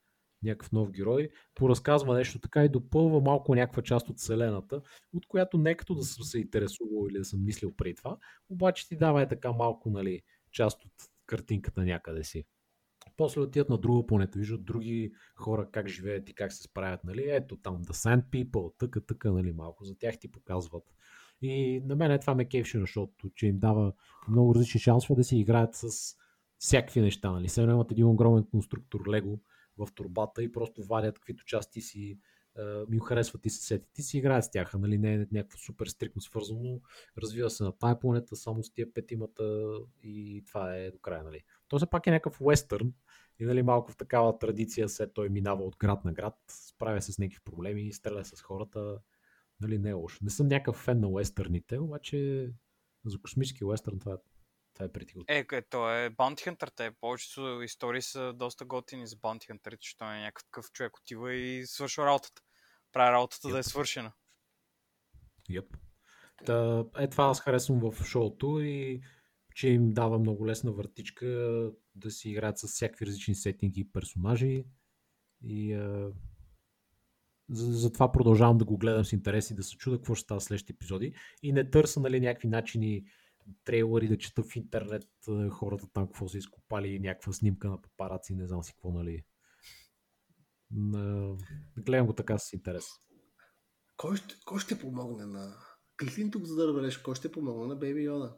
някакъв 0.44 0.72
нов 0.72 0.90
герой, 0.90 1.28
поразказва 1.54 2.14
нещо 2.14 2.38
така 2.38 2.64
и 2.64 2.68
допълва 2.68 3.20
малко 3.20 3.54
някаква 3.54 3.82
част 3.82 4.08
от 4.08 4.18
вселената, 4.18 4.82
от 5.12 5.26
която 5.26 5.58
не 5.58 5.74
като 5.74 5.94
да 5.94 6.02
съм 6.02 6.24
се 6.24 6.38
интересувал 6.38 7.06
или 7.10 7.18
да 7.18 7.24
съм 7.24 7.44
мислил 7.44 7.74
преди 7.76 7.94
това, 7.94 8.16
обаче 8.48 8.88
ти 8.88 8.96
дава 8.96 9.22
е 9.22 9.28
така 9.28 9.52
малко, 9.52 9.90
нали, 9.90 10.22
част 10.52 10.84
от 10.84 10.92
картинката 11.26 11.84
някъде 11.84 12.24
си. 12.24 12.44
После 13.16 13.40
отиват 13.40 13.68
на 13.68 13.78
друга 13.78 14.06
планета, 14.06 14.38
виждат 14.38 14.64
други 14.64 15.12
хора 15.36 15.68
как 15.72 15.88
живеят 15.88 16.30
и 16.30 16.34
как 16.34 16.52
се 16.52 16.62
справят, 16.62 17.04
нали? 17.04 17.24
Ето 17.26 17.56
там 17.56 17.84
The 17.84 17.92
Sand 17.92 18.24
People, 18.24 18.78
тъка, 18.78 19.06
тъка, 19.06 19.32
нали, 19.32 19.52
малко. 19.52 19.84
За 19.84 19.98
тях 19.98 20.18
ти 20.18 20.30
показват. 20.30 20.94
И 21.42 21.82
на 21.84 21.96
мен 21.96 22.10
е 22.10 22.18
това 22.18 22.34
ме 22.34 22.44
кефше 22.44 22.78
на 22.78 22.86
шоуто, 22.86 23.30
че 23.34 23.46
им 23.46 23.58
дава 23.58 23.92
много 24.28 24.54
различни 24.54 24.80
шансове 24.80 25.16
да 25.16 25.24
си 25.24 25.36
играят 25.36 25.74
с 25.74 26.14
всякакви 26.58 27.00
неща, 27.00 27.30
нали? 27.32 27.48
Сега 27.48 27.72
имат 27.72 27.90
един 27.90 28.06
огромен 28.06 28.44
конструктор 28.50 29.08
Лего 29.08 29.40
в 29.78 29.88
турбата 29.94 30.42
и 30.42 30.52
просто 30.52 30.82
вадят 30.82 31.18
каквито 31.18 31.44
части 31.44 31.80
си 31.80 32.18
е, 32.58 32.62
ми 32.88 33.00
харесват 33.08 33.46
и 33.46 33.50
се 33.50 33.62
сетят. 33.62 33.88
Ти 33.92 34.02
си 34.02 34.18
играят 34.18 34.44
с 34.44 34.50
тях, 34.50 34.74
нали? 34.74 34.98
Не 34.98 35.14
е 35.14 35.26
някакво 35.32 35.58
супер 35.58 35.86
стрикно 35.86 36.22
свързано. 36.22 36.80
Развива 37.18 37.50
се 37.50 37.64
на 37.64 37.72
тая 37.78 38.00
планета, 38.00 38.36
само 38.36 38.62
с 38.62 38.72
тия 38.72 38.92
петимата 38.92 39.70
и 40.02 40.44
това 40.46 40.76
е 40.76 40.90
до 40.90 40.98
края, 40.98 41.24
нали? 41.24 41.40
То 41.68 41.76
все 41.76 41.90
пак 41.90 42.06
е 42.06 42.10
някакъв 42.10 42.40
уестърн, 42.40 42.92
и 43.38 43.44
нали, 43.44 43.62
малко 43.62 43.92
в 43.92 43.96
такава 43.96 44.38
традиция 44.38 44.88
се 44.88 45.06
той 45.06 45.28
минава 45.28 45.64
от 45.64 45.76
град 45.76 46.04
на 46.04 46.12
град, 46.12 46.36
справя 46.48 47.02
се 47.02 47.12
с 47.12 47.18
някакви 47.18 47.40
проблеми, 47.44 47.92
стреля 47.92 48.24
с 48.24 48.42
хората. 48.42 48.98
Нали, 49.60 49.78
не 49.78 49.90
е 49.90 49.92
лошо. 49.92 50.24
Не 50.24 50.30
съм 50.30 50.48
някакъв 50.48 50.76
фен 50.76 51.00
на 51.00 51.08
уестърните, 51.08 51.78
обаче 51.78 52.50
за 53.06 53.18
космически 53.18 53.64
уестърн 53.64 53.98
това, 53.98 54.18
това 54.74 54.84
е 54.84 54.88
готино. 54.88 55.24
Е, 55.28 55.62
то 55.70 55.90
е 55.90 56.10
Bounty 56.10 56.50
Hunter. 56.50 56.70
Те 56.76 56.90
повечето 57.00 57.62
истории 57.62 58.02
са 58.02 58.32
доста 58.32 58.64
готини 58.64 59.06
за 59.06 59.16
Bounty 59.16 59.50
Hunter, 59.50 59.76
защото 59.80 60.04
е 60.04 60.20
някакъв 60.20 60.72
човек 60.72 60.96
отива 60.96 61.34
и 61.34 61.66
свършва 61.66 62.06
работата. 62.06 62.42
Прави 62.92 63.12
работата 63.12 63.48
да 63.48 63.58
е 63.58 63.62
Yep. 63.62 63.68
свършена. 63.68 64.12
Yep. 65.50 65.66
Та, 66.46 66.84
е 66.98 67.10
това 67.10 67.24
аз 67.24 67.40
харесвам 67.40 67.90
в 67.90 68.04
шоуто 68.04 68.60
и 68.60 69.00
че 69.54 69.68
им 69.68 69.92
дава 69.92 70.18
много 70.18 70.46
лесна 70.46 70.72
въртичка 70.72 71.26
да 71.94 72.10
си 72.10 72.30
играят 72.30 72.58
с 72.58 72.68
всякакви 72.68 73.06
различни 73.06 73.34
сетинги 73.34 73.80
и 73.80 73.92
персонажи. 73.92 74.64
И 75.44 75.72
а, 75.72 76.12
за, 77.50 77.72
затова 77.72 78.12
продължавам 78.12 78.58
да 78.58 78.64
го 78.64 78.78
гледам 78.78 79.04
с 79.04 79.12
интерес 79.12 79.50
и 79.50 79.54
да 79.54 79.62
се 79.62 79.76
чуда 79.76 79.96
какво 79.96 80.14
ще 80.14 80.22
става 80.22 80.40
следващите 80.40 80.72
епизоди. 80.72 81.14
И 81.42 81.52
не 81.52 81.70
търся 81.70 82.00
нали, 82.00 82.20
някакви 82.20 82.48
начини 82.48 83.04
трейлери 83.64 84.08
да 84.08 84.18
чета 84.18 84.42
в 84.42 84.56
интернет 84.56 85.08
хората 85.50 85.86
там 85.92 86.06
какво 86.06 86.28
са 86.28 86.38
изкопали, 86.38 87.00
някаква 87.00 87.32
снимка 87.32 87.68
на 87.68 87.82
папараци, 87.82 88.34
не 88.34 88.46
знам 88.46 88.62
си 88.62 88.72
какво, 88.72 88.90
нали. 88.90 89.24
На... 90.70 91.36
Гледам 91.76 92.06
го 92.06 92.12
така 92.12 92.38
с 92.38 92.52
интерес. 92.52 92.84
Кой 93.96 94.16
ще, 94.16 94.34
кой 94.46 94.60
ще 94.60 94.78
помогне 94.78 95.26
на... 95.26 95.56
Кликни 96.00 96.30
тук, 96.30 96.44
за 96.44 96.56
да 96.56 96.66
разбереш 96.66 96.98
кой 96.98 97.14
ще 97.14 97.32
помогне 97.32 97.66
на 97.66 97.76
Бейби 97.76 98.02
Йода. 98.02 98.36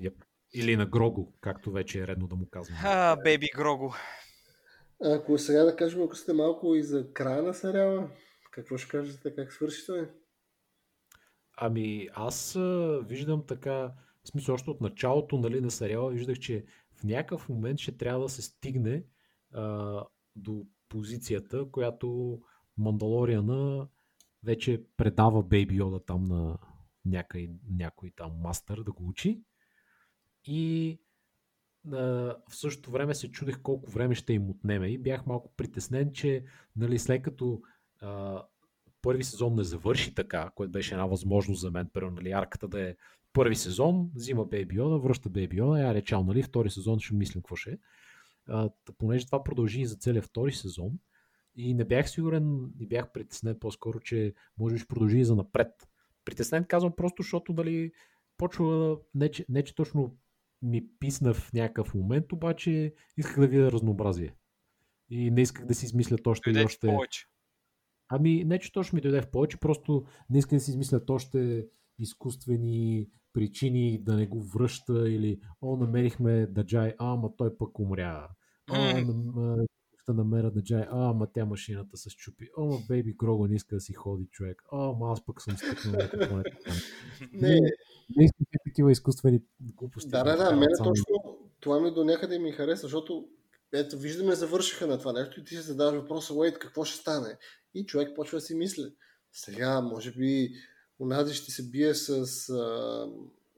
Yep. 0.00 0.14
Или 0.54 0.76
на 0.76 0.86
Грого, 0.86 1.34
както 1.40 1.72
вече 1.72 2.00
е 2.00 2.06
редно 2.06 2.26
да 2.26 2.36
му 2.36 2.48
казвам. 2.50 2.78
А, 2.84 3.16
Бейби 3.16 3.48
Грого. 3.56 3.94
Ако 5.04 5.38
сега 5.38 5.64
да 5.64 5.76
кажем, 5.76 6.02
ако 6.02 6.14
сте 6.14 6.32
малко 6.32 6.74
и 6.74 6.82
за 6.82 7.12
края 7.12 7.42
на 7.42 7.54
сериала, 7.54 8.10
какво 8.50 8.76
ще 8.76 8.90
кажете, 8.90 9.34
как 9.34 9.52
свърши 9.52 9.86
той? 9.86 10.10
Ами 11.56 12.08
аз 12.14 12.58
виждам 13.02 13.46
така, 13.46 13.92
в 14.24 14.28
смисъл 14.28 14.54
още 14.54 14.70
от 14.70 14.80
началото 14.80 15.38
нали, 15.38 15.60
на 15.60 15.70
сериала, 15.70 16.10
виждах, 16.10 16.38
че 16.38 16.64
в 16.94 17.04
някакъв 17.04 17.48
момент 17.48 17.78
ще 17.78 17.96
трябва 17.96 18.22
да 18.22 18.28
се 18.28 18.42
стигне 18.42 19.04
а, 19.52 20.02
до 20.36 20.66
позицията, 20.88 21.70
която 21.70 22.40
Мандалориана 22.78 23.88
вече 24.44 24.84
предава 24.96 25.42
Бейби 25.42 25.74
Йода 25.74 26.04
там 26.04 26.24
на 26.24 26.58
някой, 27.04 27.50
някой 27.70 28.10
там 28.16 28.32
мастър 28.40 28.82
да 28.82 28.92
го 28.92 29.08
учи. 29.08 29.42
И 30.44 30.98
а, 31.92 31.96
в 32.48 32.56
същото 32.56 32.90
време 32.90 33.14
се 33.14 33.30
чудех 33.30 33.62
колко 33.62 33.90
време 33.90 34.14
ще 34.14 34.32
им 34.32 34.50
отнеме 34.50 34.88
и 34.88 34.98
бях 34.98 35.26
малко 35.26 35.52
притеснен, 35.56 36.12
че 36.12 36.44
нали, 36.76 36.98
след 36.98 37.22
като 37.22 37.62
а, 38.00 38.42
първи 39.04 39.24
сезон 39.24 39.54
не 39.54 39.64
завърши 39.64 40.14
така, 40.14 40.50
което 40.54 40.72
беше 40.72 40.94
една 40.94 41.06
възможност 41.06 41.60
за 41.60 41.70
мен, 41.70 41.90
първо, 41.92 42.10
нали, 42.10 42.30
арката 42.30 42.68
да 42.68 42.88
е 42.88 42.94
първи 43.32 43.56
сезон, 43.56 44.10
взима 44.14 44.44
Бейби 44.44 44.76
Йода, 44.76 44.98
връща 44.98 45.28
Бейби 45.28 45.56
Йода, 45.56 45.80
я 45.80 45.94
речал, 45.94 46.24
нали, 46.24 46.42
втори 46.42 46.70
сезон 46.70 47.00
ще 47.00 47.14
мислим 47.14 47.42
какво 47.42 47.56
ще 47.56 47.70
е. 47.70 47.78
А, 48.48 48.70
понеже 48.98 49.26
това 49.26 49.44
продължи 49.44 49.80
и 49.80 49.86
за 49.86 49.96
целия 49.96 50.22
втори 50.22 50.52
сезон 50.52 50.98
и 51.56 51.74
не 51.74 51.84
бях 51.84 52.10
сигурен 52.10 52.70
и 52.80 52.86
бях 52.86 53.12
притеснен 53.12 53.58
по-скоро, 53.60 54.00
че 54.00 54.34
може 54.58 54.74
би 54.74 54.78
ще 54.78 54.88
продължи 54.88 55.18
и 55.18 55.24
за 55.24 55.36
напред. 55.36 55.88
Притеснен 56.24 56.64
казвам 56.64 56.92
просто, 56.96 57.22
защото 57.22 57.52
дали 57.52 57.92
почва 58.36 58.98
не, 59.14 59.30
че, 59.30 59.46
не 59.48 59.64
че 59.64 59.74
точно 59.74 60.16
ми 60.62 60.84
писна 61.00 61.34
в 61.34 61.52
някакъв 61.52 61.94
момент, 61.94 62.32
обаче 62.32 62.94
исках 63.16 63.40
да 63.40 63.46
видя 63.46 63.72
разнообразие. 63.72 64.34
И 65.10 65.30
не 65.30 65.42
исках 65.42 65.66
да 65.66 65.74
си 65.74 65.86
измислят 65.86 66.26
още 66.26 66.50
и 66.50 66.64
още... 66.64 66.86
повече. 66.86 67.26
Ами, 68.14 68.44
не 68.44 68.58
че 68.58 68.72
точно 68.72 68.96
ми 68.96 69.00
дойде 69.00 69.22
в 69.22 69.30
повече, 69.30 69.56
просто 69.60 70.04
не 70.30 70.38
искам 70.38 70.58
да 70.58 70.64
си 70.64 70.70
измислят 70.70 71.10
още 71.10 71.66
изкуствени 71.98 73.08
причини 73.32 73.98
да 74.02 74.16
не 74.16 74.26
го 74.26 74.42
връща 74.42 75.10
или 75.10 75.40
о, 75.62 75.76
намерихме 75.76 76.46
Даджай, 76.46 76.94
а, 76.98 77.12
ама 77.12 77.36
той 77.36 77.56
пък 77.56 77.78
умря. 77.78 78.28
О, 78.70 78.74
а, 78.76 79.56
ще 80.02 80.12
намеря 80.12 80.50
Даджай, 80.50 80.82
а, 80.82 81.10
ама 81.10 81.26
тя 81.34 81.44
машината 81.44 81.96
се 81.96 82.10
щупи. 82.10 82.48
О, 82.56 82.64
ма 82.66 82.78
Бейби 82.88 83.12
Грого 83.12 83.46
не 83.46 83.54
иска 83.54 83.74
да 83.74 83.80
си 83.80 83.92
ходи 83.92 84.26
човек. 84.30 84.62
О, 84.72 84.90
ама 84.90 85.12
аз 85.12 85.24
пък 85.24 85.42
съм 85.42 85.56
стъкнал 85.56 85.92
на 85.92 86.28
планета. 86.28 86.56
там. 86.64 86.76
Не, 87.32 87.60
Не 88.16 88.24
искам 88.24 88.46
такива 88.68 88.92
изкуствени 88.92 89.40
глупости. 89.60 90.10
да, 90.10 90.24
да, 90.24 90.36
да, 90.36 90.56
мен 90.56 90.68
само- 90.76 90.90
точно 90.90 91.38
това 91.60 91.80
ми 91.80 91.90
до 91.94 92.04
някъде 92.04 92.38
ми 92.38 92.52
хареса, 92.52 92.82
защото 92.82 93.28
ето, 93.72 93.98
виждаме, 93.98 94.34
завършиха 94.34 94.86
на 94.86 94.98
това 94.98 95.12
нещо 95.12 95.40
и 95.40 95.44
ти 95.44 95.54
се 95.54 95.60
задаваш 95.62 96.00
въпроса, 96.00 96.34
Уейт, 96.34 96.58
какво 96.58 96.84
ще 96.84 96.96
стане? 97.00 97.36
И 97.74 97.86
човек 97.86 98.16
почва 98.16 98.36
да 98.36 98.42
си 98.42 98.54
мисли. 98.54 98.94
Сега, 99.32 99.80
може 99.80 100.12
би, 100.12 100.54
унази 100.98 101.34
ще 101.34 101.50
се 101.50 101.70
бие 101.70 101.94
с 101.94 102.48
а, 102.48 103.06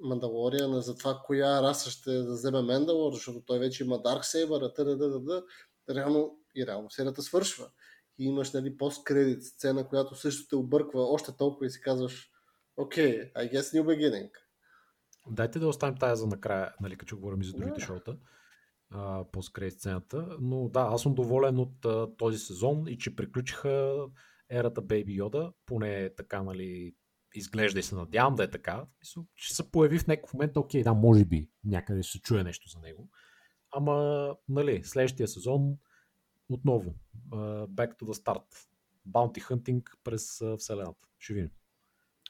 Мандалориана 0.01 0.83
за 0.83 0.97
това, 0.97 1.23
коя 1.25 1.63
раса 1.63 1.91
ще 1.91 2.11
да 2.11 2.33
вземе 2.33 2.63
Мендалор, 2.63 3.13
защото 3.13 3.41
той 3.41 3.59
вече 3.59 3.85
има 3.85 4.03
Дарксейбър, 4.03 4.73
т.д. 4.77 5.43
Реално, 5.91 6.39
и 6.55 6.67
реално 6.67 6.91
серията 6.91 7.23
свършва. 7.23 7.71
И 8.19 8.25
имаш 8.25 8.53
нали, 8.53 8.77
посткредит 8.77 9.45
сцена, 9.45 9.89
която 9.89 10.15
също 10.15 10.49
те 10.49 10.57
обърква 10.57 11.03
още 11.03 11.37
толкова 11.37 11.67
и 11.67 11.71
си 11.71 11.81
казваш, 11.81 12.31
окей, 12.77 13.19
okay, 13.19 13.33
I 13.33 13.53
guess 13.53 13.61
new 13.61 13.85
beginning. 13.85 14.31
Дайте 15.31 15.59
да 15.59 15.69
оставим 15.69 15.97
тая 15.97 16.17
за 16.17 16.27
накрая, 16.27 16.75
нали, 16.81 16.97
като 16.97 17.17
говорим 17.17 17.41
и 17.41 17.45
за 17.45 17.53
другите 17.53 17.81
Да. 17.81 17.87
шоута. 17.87 18.17
А, 18.91 19.25
по-скрей 19.33 19.71
сцената. 19.71 20.37
Но 20.41 20.69
да, 20.69 20.81
аз 20.81 21.03
съм 21.03 21.15
доволен 21.15 21.59
от 21.59 21.85
а, 21.85 22.17
този 22.17 22.39
сезон 22.39 22.85
и 22.89 22.99
че 22.99 23.17
приключиха 23.17 24.07
ерата 24.51 24.83
Baby 24.83 25.23
Yoda, 25.23 25.53
поне 25.67 26.11
така, 26.17 26.43
нали, 26.43 26.95
изглежда 27.35 27.81
и 27.81 27.83
се 27.83 27.95
надявам 27.95 28.35
да 28.35 28.45
е 28.45 28.51
така. 28.51 28.87
Мисля, 29.01 29.23
Ще 29.35 29.55
се 29.55 29.71
появи 29.71 29.99
в 29.99 30.07
някакъв 30.07 30.35
момент, 30.35 30.57
окей, 30.57 30.83
да, 30.83 30.95
може 30.95 31.25
би 31.25 31.51
някъде 31.65 32.03
ще 32.03 32.13
се 32.13 32.23
чуе 32.23 32.45
нещо 32.45 32.69
за 32.69 32.79
него. 32.79 33.09
Ама, 33.73 34.37
нали, 34.49 34.85
следващия 34.85 35.29
сезон 35.29 35.77
отново, 36.49 36.95
back 37.67 37.99
to 37.99 38.03
the 38.03 38.13
start. 38.13 38.67
Bounty 39.09 39.41
hunting 39.41 39.83
през 40.05 40.43
вселената. 40.59 41.09
Ще 41.19 41.35
видим. 41.35 41.51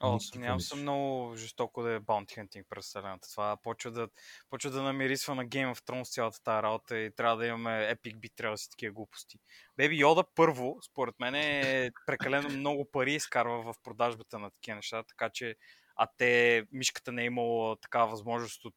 О, 0.01 0.21
съмнявам 0.21 0.61
се 0.61 0.77
много 0.77 1.37
жестоко 1.37 1.83
да 1.83 1.93
е 1.93 2.01
Bounty 2.01 2.39
Hunting 2.39 2.65
през 2.69 2.87
вселената. 2.87 3.29
Това 3.31 3.57
почва 3.57 3.91
да, 3.91 4.09
почва 4.51 4.71
да 4.71 4.83
намирисва 4.83 5.35
на 5.35 5.47
Game 5.47 5.75
of 5.75 5.79
Thrones 5.79 6.13
цялата 6.13 6.43
тази 6.43 6.63
работа 6.63 6.99
и 6.99 7.15
трябва 7.15 7.37
да 7.37 7.47
имаме 7.47 7.71
Epic 7.71 8.17
Beat, 8.17 8.33
трябва 8.37 8.55
да 8.55 8.59
си 8.59 8.71
такива 8.71 8.93
глупости. 8.93 9.39
Беби 9.77 9.97
Йода 9.97 10.25
първо, 10.35 10.79
според 10.91 11.15
мен 11.21 11.35
е 11.35 11.91
прекалено 12.07 12.49
много 12.49 12.91
пари 12.91 13.15
изкарва 13.15 13.63
в 13.63 13.75
продажбата 13.83 14.39
на 14.39 14.51
такива 14.51 14.77
неща, 14.77 15.03
така 15.03 15.31
че 15.31 15.57
а 15.97 16.07
те, 16.17 16.65
мишката 16.73 17.13
не 17.13 17.23
е 17.23 17.27
имала 17.27 17.77
такава 17.77 18.11
възможност 18.11 18.65
от 18.65 18.75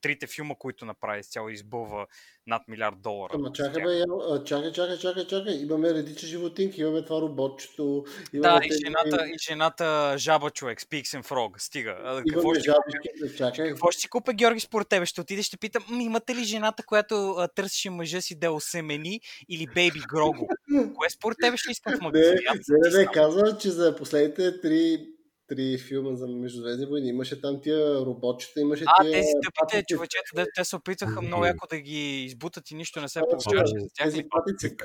трите 0.00 0.26
филма, 0.26 0.54
които 0.58 0.84
направи, 0.84 1.22
цяло 1.22 1.48
избълва 1.48 2.06
над 2.46 2.62
милиард 2.68 2.94
долара. 2.98 3.30
Ама 3.34 3.52
чакай, 3.52 3.82
бе, 3.84 4.04
чакай, 4.44 4.72
чакай, 4.72 4.98
чакай, 4.98 5.26
чакай. 5.26 5.54
Имаме 5.54 5.94
редича 5.94 6.26
животинки, 6.26 6.80
имаме 6.80 7.04
това 7.04 7.20
роботчето. 7.20 8.04
Да, 8.34 8.38
Имаме 8.38 8.66
и 8.66 8.68
тези- 8.68 8.80
жената, 8.86 9.26
и 9.26 9.36
жената 9.40 10.14
жаба 10.18 10.50
човек, 10.50 10.80
Speaks 10.80 11.20
and 11.20 11.24
Frog, 11.24 11.58
стига. 11.58 11.96
А, 12.00 12.16
Какво 12.18 12.40
Имаме 12.40 12.60
ще, 12.60 12.70
жабички, 12.70 13.36
чакай. 13.38 13.68
какво 13.68 13.90
ще 13.90 14.00
си 14.00 14.08
купя, 14.08 14.32
Георги, 14.32 14.60
според 14.60 14.88
тебе? 14.88 15.06
Ще 15.06 15.20
отидеш, 15.20 15.46
ще 15.46 15.56
питам, 15.56 15.84
«М, 15.88 16.02
имате 16.02 16.34
ли 16.34 16.44
жената, 16.44 16.82
която 16.82 17.30
а, 17.30 17.48
търсеше 17.48 17.90
мъжа 17.90 18.20
си 18.20 18.34
да 18.34 18.52
осемени 18.52 19.20
или 19.48 19.66
Бейби 19.74 20.00
Грого? 20.08 20.48
Кое 20.96 21.10
според 21.10 21.38
тебе 21.42 21.56
ще 21.56 21.70
искам 21.72 21.96
в 21.96 22.00
магазина? 22.00 22.40
Аз 22.48 22.58
не, 22.68 22.78
не, 22.78 22.84
не, 22.84 22.90
знам. 22.90 23.14
казва, 23.14 23.58
че 23.58 23.70
за 23.70 23.96
последните 23.96 24.60
три, 24.60 25.06
три 25.50 25.78
филма 25.78 26.14
за 26.14 26.28
Междузвездни 26.28 26.86
войни 26.86 27.08
имаше 27.08 27.40
там 27.40 27.60
тия 27.62 28.00
роботчета, 28.00 28.60
имаше 28.60 28.84
А, 28.86 29.02
тия... 29.02 29.12
тези 29.12 29.32
тъпите 29.42 29.84
човечета, 29.88 30.30
де, 30.34 30.46
те 30.56 30.64
се 30.64 30.76
опитваха 30.76 31.22
много 31.22 31.44
Е. 31.44 31.48
яко 31.48 31.66
да 31.70 31.80
ги 31.80 32.24
избутат 32.24 32.70
и 32.70 32.74
нищо 32.74 33.00
не 33.00 33.08
се 33.08 33.20
Точно, 33.20 33.30
получаваше 33.30 33.80
за 33.80 33.88
тях. 33.94 34.06
Тези 34.06 34.24
патици. 34.30 34.76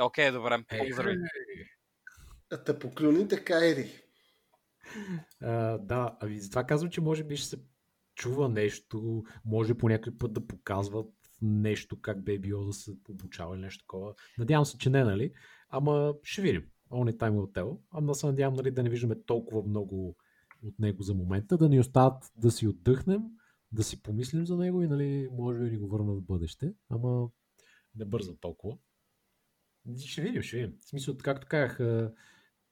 Окей, 0.00 0.30
добре. 0.30 0.58
Е, 0.70 0.78
Поздрави. 0.78 1.16
Та 2.66 2.78
поклюните 2.78 3.44
кайри. 3.44 3.90
А, 5.42 5.78
да, 5.78 6.16
ами 6.20 6.40
затова 6.40 6.64
казвам, 6.64 6.90
че 6.90 7.00
може 7.00 7.24
би 7.24 7.36
ще 7.36 7.48
се 7.48 7.56
чува 8.14 8.48
нещо, 8.48 9.22
може 9.44 9.74
по 9.74 9.88
някой 9.88 10.18
път 10.18 10.32
да 10.32 10.46
показват 10.46 11.10
нещо, 11.42 12.00
как 12.00 12.24
би 12.24 12.34
е 12.34 12.38
било 12.38 12.64
да 12.64 12.72
се 12.72 12.90
обучава 13.08 13.54
или 13.54 13.62
нещо 13.62 13.84
такова. 13.84 14.14
Надявам 14.38 14.66
се, 14.66 14.78
че 14.78 14.90
не, 14.90 15.04
нали? 15.04 15.32
Ама 15.68 16.14
ще 16.22 16.42
видим. 16.42 16.64
Only 16.90 17.16
time 17.16 17.52
tell. 17.52 17.78
Ама 17.90 18.14
се 18.14 18.26
надявам 18.26 18.54
нали, 18.54 18.70
да 18.70 18.82
не 18.82 18.90
виждаме 18.90 19.22
толкова 19.22 19.62
много 19.62 20.16
от 20.62 20.78
него 20.78 21.02
за 21.02 21.14
момента, 21.14 21.56
да 21.56 21.68
ни 21.68 21.80
остават 21.80 22.32
да 22.36 22.50
си 22.50 22.68
отдъхнем, 22.68 23.22
да 23.72 23.82
си 23.82 24.02
помислим 24.02 24.46
за 24.46 24.56
него 24.56 24.82
и 24.82 24.88
нали, 24.88 25.28
може 25.32 25.58
би 25.58 25.70
ни 25.70 25.78
го 25.78 25.88
върнат 25.88 26.18
в 26.18 26.22
бъдеще. 26.22 26.74
Ама 26.88 27.28
не 27.94 28.04
бързам 28.04 28.36
толкова. 28.40 28.78
Ще 29.98 30.22
видим, 30.22 30.42
ще 30.42 30.56
видим. 30.56 30.76
В 30.80 30.88
смисъл, 30.88 31.16
както 31.16 31.46
казах, 31.46 31.78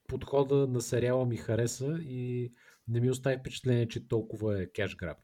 подхода 0.07 0.67
на 0.67 0.81
сериала 0.81 1.25
ми 1.25 1.37
хареса 1.37 1.97
и 2.01 2.53
не 2.87 2.99
ми 2.99 3.09
остави 3.09 3.37
впечатление, 3.37 3.87
че 3.87 4.07
толкова 4.07 4.61
е 4.61 4.71
кеш 4.71 4.95
граб. 4.95 5.17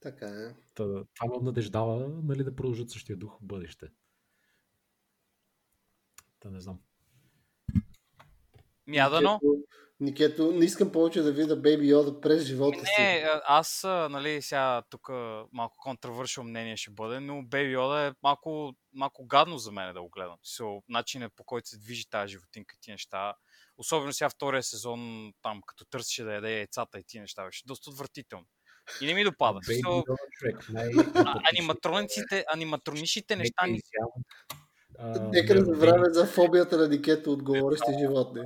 Така 0.00 0.26
е. 0.26 0.54
Та, 0.74 1.04
това 1.14 1.36
ме 1.36 1.44
надеждава 1.44 2.20
нали, 2.24 2.44
да 2.44 2.56
продължат 2.56 2.90
същия 2.90 3.16
дух 3.16 3.38
в 3.40 3.44
бъдеще. 3.44 3.86
Та 6.40 6.50
не 6.50 6.60
знам. 6.60 6.80
Мядано. 8.86 9.40
Никето, 10.00 10.52
не 10.52 10.64
искам 10.64 10.92
повече 10.92 11.22
да 11.22 11.32
видя 11.32 11.56
Бейби 11.56 11.88
Йода 11.88 12.20
през 12.20 12.42
живота 12.42 12.78
си. 12.78 13.02
Не, 13.02 13.28
аз, 13.44 13.84
нали, 13.84 14.42
сега 14.42 14.82
тук 14.90 15.08
малко 15.52 15.76
контравършил 15.78 16.42
мнение 16.44 16.76
ще 16.76 16.90
бъде, 16.90 17.20
но 17.20 17.42
Бейби 17.42 17.72
Йода 17.72 18.00
е 18.00 18.12
малко, 18.22 18.72
малко 18.92 19.26
гадно 19.26 19.58
за 19.58 19.72
мен 19.72 19.94
да 19.94 20.02
го 20.02 20.08
гледам. 20.08 20.36
So, 20.44 20.82
начинът 20.88 21.32
по 21.36 21.44
който 21.44 21.68
се 21.68 21.78
движи 21.78 22.10
тази 22.10 22.32
животинка 22.32 22.74
и 22.78 22.80
тия 22.80 22.94
неща, 22.94 23.34
особено 23.78 24.12
сега 24.12 24.30
втория 24.30 24.62
сезон, 24.62 25.32
там 25.42 25.60
като 25.66 25.84
търсеше 25.84 26.24
да 26.24 26.34
яде 26.34 26.56
яйцата 26.56 26.98
и 26.98 27.04
тия 27.06 27.20
неща, 27.20 27.44
беше 27.44 27.66
доста 27.66 27.90
отвратително. 27.90 28.46
И 29.00 29.06
не 29.06 29.14
ми 29.14 29.24
допада. 29.24 29.58
So, 29.60 30.04
аниматрониците, 31.52 32.44
аниматроничните 32.54 33.36
неща. 33.36 33.66
Нека 35.20 35.54
да 35.54 35.64
забравяме 35.64 36.10
за 36.10 36.26
фобията 36.26 36.76
на 36.76 36.88
Никето 36.88 37.32
от 37.32 37.42
говорещи 37.42 37.92
животни. 38.00 38.42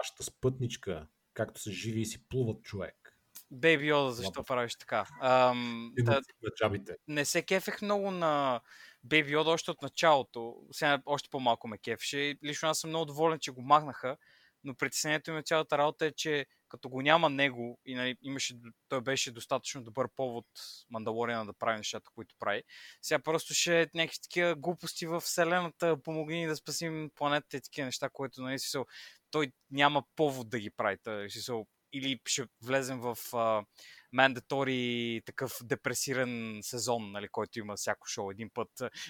Нашата 0.00 0.22
спътничка, 0.22 1.06
както 1.34 1.60
са 1.60 1.72
живи 1.72 2.00
и 2.00 2.06
си 2.06 2.28
плуват 2.28 2.62
човек. 2.62 3.18
Бейби 3.50 3.86
Йода, 3.86 4.12
защо 4.12 4.44
правиш 4.44 4.76
така? 4.76 5.06
Ам, 5.22 5.92
да, 5.98 6.10
на 6.10 6.16
на 6.16 6.50
джабите. 6.58 6.96
не 7.08 7.24
се 7.24 7.42
кефех 7.42 7.82
много 7.82 8.10
на 8.10 8.60
Baby 9.06 9.36
Yoda 9.36 9.46
още 9.46 9.70
от 9.70 9.82
началото. 9.82 10.56
Сега 10.72 11.02
още 11.06 11.28
по-малко 11.30 11.68
ме 11.68 11.78
кефеше. 11.78 12.36
Лично 12.44 12.68
аз 12.68 12.78
съм 12.78 12.90
много 12.90 13.06
доволен, 13.06 13.38
че 13.38 13.50
го 13.50 13.62
махнаха, 13.62 14.16
но 14.64 14.74
притеснението 14.74 15.32
ми 15.32 15.38
от 15.38 15.46
цялата 15.46 15.78
работа 15.78 16.06
е, 16.06 16.12
че 16.12 16.46
като 16.68 16.88
го 16.88 17.02
няма 17.02 17.30
него 17.30 17.78
и 17.86 17.94
нали, 17.94 18.16
имаше, 18.22 18.54
той 18.88 19.00
беше 19.00 19.32
достатъчно 19.32 19.82
добър 19.82 20.08
повод 20.16 20.46
Мандалориана 20.90 21.46
да 21.46 21.52
прави 21.52 21.76
нещата, 21.76 22.10
които 22.14 22.34
прави. 22.38 22.62
Сега 23.02 23.18
просто 23.18 23.54
ще 23.54 23.82
е 23.82 23.86
някакви 23.94 24.18
такива 24.22 24.54
глупости 24.54 25.06
в 25.06 25.20
Вселената, 25.20 26.02
помогни 26.02 26.40
ни 26.40 26.46
да 26.46 26.56
спасим 26.56 27.10
планетата 27.14 27.56
и 27.56 27.60
такива 27.60 27.86
неща, 27.86 28.08
които 28.08 28.42
нали, 28.42 28.58
смисъл, 28.58 28.86
той 29.30 29.52
няма 29.70 30.04
повод 30.16 30.50
да 30.50 30.58
ги 30.58 30.70
прави. 30.70 30.98
Смисъл, 31.30 31.66
или 31.92 32.20
ще 32.26 32.46
влезем 32.62 33.00
в 33.00 33.16
мандатори 34.12 35.22
такъв 35.26 35.58
депресиран 35.62 36.58
сезон, 36.62 37.12
нали, 37.12 37.28
който 37.28 37.58
има 37.58 37.76
всяко 37.76 38.06
шоу 38.06 38.30
един 38.30 38.50
път. 38.54 38.68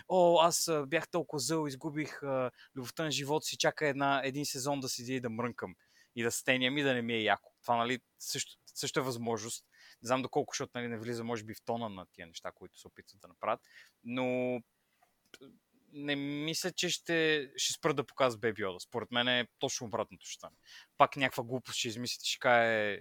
О, 0.08 0.38
аз 0.40 0.70
бях 0.86 1.08
толкова 1.08 1.40
зъл, 1.40 1.66
изгубих 1.66 2.22
а, 2.22 2.50
любовта 2.76 3.04
на 3.04 3.10
живота 3.10 3.46
си, 3.46 3.58
чака 3.58 3.88
една, 3.88 4.20
един 4.24 4.46
сезон 4.46 4.80
да 4.80 4.88
седя 4.88 5.12
и 5.12 5.20
да 5.20 5.30
мрънкам 5.30 5.74
и 6.16 6.22
да 6.22 6.30
стеням 6.30 6.78
и 6.78 6.82
да 6.82 6.94
не 6.94 7.02
ми 7.02 7.14
е 7.14 7.22
яко. 7.22 7.52
Това 7.62 7.76
нали, 7.76 8.00
също, 8.18 8.56
също 8.74 9.00
е 9.00 9.02
възможност. 9.02 9.64
Не 10.02 10.06
знам 10.06 10.22
доколко, 10.22 10.52
защото 10.54 10.70
нали, 10.74 10.88
не 10.88 10.98
влиза, 10.98 11.24
може 11.24 11.44
би, 11.44 11.54
в 11.54 11.64
тона 11.64 11.88
на 11.88 12.06
тия 12.12 12.26
неща, 12.26 12.52
които 12.54 12.78
се 12.78 12.88
опитват 12.88 13.20
да 13.20 13.28
направят. 13.28 13.60
Но 14.04 14.60
не 15.92 16.16
мисля, 16.16 16.72
че 16.72 16.88
ще, 16.88 17.48
ще 17.56 17.72
спра 17.72 17.94
да 17.94 18.04
показва 18.04 18.38
Беби 18.38 18.62
Йода. 18.62 18.80
Според 18.80 19.10
мен 19.10 19.28
е 19.28 19.46
точно 19.58 19.86
обратното 19.86 20.26
ще 20.26 20.34
стане. 20.34 20.56
Пак 20.98 21.16
някаква 21.16 21.44
глупост 21.44 21.78
ще 21.78 21.88
измислите, 21.88 22.28
ще 22.28 22.38
кае 22.38 22.98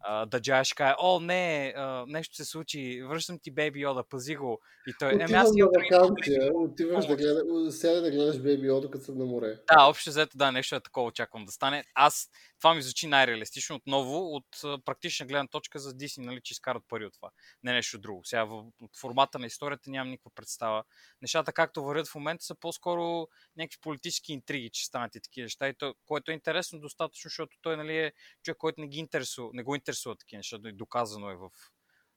а, 0.00 0.26
Даджая 0.26 0.64
ще 0.64 0.94
о, 0.98 1.20
не, 1.20 1.74
а, 1.76 2.04
нещо 2.08 2.36
се 2.36 2.44
случи, 2.44 3.02
връщам 3.02 3.38
ти 3.42 3.50
Беби 3.50 3.80
Йода, 3.80 4.04
пази 4.08 4.36
го. 4.36 4.60
И 4.86 4.94
той, 4.98 5.12
еми 5.12 5.32
аз 5.32 5.50
на 5.52 5.66
вакансия, 5.66 6.50
отиваш 6.54 7.06
да 7.06 7.16
гледаш, 7.16 7.74
сега 7.74 8.00
да 8.00 8.10
гледаш 8.10 8.40
Бейби 8.40 8.66
Йода, 8.66 8.90
като 8.90 9.04
съм 9.04 9.18
на 9.18 9.24
море. 9.24 9.58
Да, 9.72 9.84
общо 9.84 10.10
взето, 10.10 10.38
да, 10.38 10.52
нещо 10.52 10.76
е 10.76 10.80
такова 10.80 11.06
очаквам 11.06 11.44
да 11.44 11.52
стане. 11.52 11.84
Аз, 11.94 12.28
това 12.58 12.74
ми 12.74 12.82
звучи 12.82 13.06
най-реалистично 13.06 13.76
отново 13.76 14.34
от 14.34 14.46
практична 14.84 15.26
гледна 15.26 15.46
точка 15.46 15.78
за 15.78 15.92
Disney, 15.92 16.24
нали, 16.24 16.40
че 16.44 16.52
изкарат 16.52 16.82
пари 16.88 17.06
от 17.06 17.14
това. 17.14 17.30
Не 17.62 17.72
нещо 17.72 17.98
друго. 17.98 18.20
Сега 18.24 18.44
в, 18.44 18.64
от 18.82 18.96
формата 19.00 19.38
на 19.38 19.46
историята 19.46 19.90
нямам 19.90 20.10
никаква 20.10 20.30
представа. 20.34 20.84
Нещата, 21.22 21.52
както 21.52 21.84
вървят 21.84 22.08
в 22.08 22.14
момента, 22.14 22.44
са 22.44 22.54
по-скоро 22.54 23.28
някакви 23.56 23.78
политически 23.80 24.32
интриги, 24.32 24.70
че 24.72 24.86
станат 24.86 25.14
и 25.14 25.20
такива 25.20 25.44
неща. 25.44 25.68
И 25.68 25.74
то, 25.74 25.94
което 26.06 26.30
е 26.30 26.34
интересно 26.34 26.80
достатъчно, 26.80 27.28
защото 27.28 27.56
той 27.62 27.76
нали, 27.76 27.98
е 27.98 28.12
човек, 28.42 28.58
който 28.58 28.80
не, 28.80 28.88
ги 28.88 28.98
интересува, 28.98 29.50
не 29.52 29.62
го 29.62 29.74
интересува 29.74 29.89
такива 29.94 30.38
неща. 30.38 30.58
и 30.64 30.72
Доказано 30.72 31.30
е 31.30 31.36
в 31.36 31.50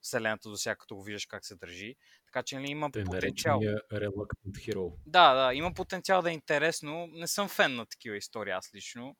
Вселената 0.01 0.49
до 0.49 0.57
сега, 0.57 0.75
като 0.75 0.95
го 0.95 1.03
виждаш 1.03 1.25
как 1.25 1.45
се 1.45 1.55
държи. 1.55 1.95
Така 2.25 2.43
че 2.43 2.55
нали, 2.55 2.71
има 2.71 2.91
Те 2.91 3.03
потенциал. 3.03 3.59
Reluctant 3.93 4.53
Hero. 4.53 4.93
Да, 5.05 5.33
да, 5.33 5.53
има 5.53 5.73
потенциал 5.73 6.21
да 6.21 6.29
е 6.31 6.33
интересно. 6.33 7.07
Не 7.11 7.27
съм 7.27 7.49
фен 7.49 7.75
на 7.75 7.85
такива 7.85 8.17
истории 8.17 8.51
аз 8.51 8.73
лично. 8.75 9.15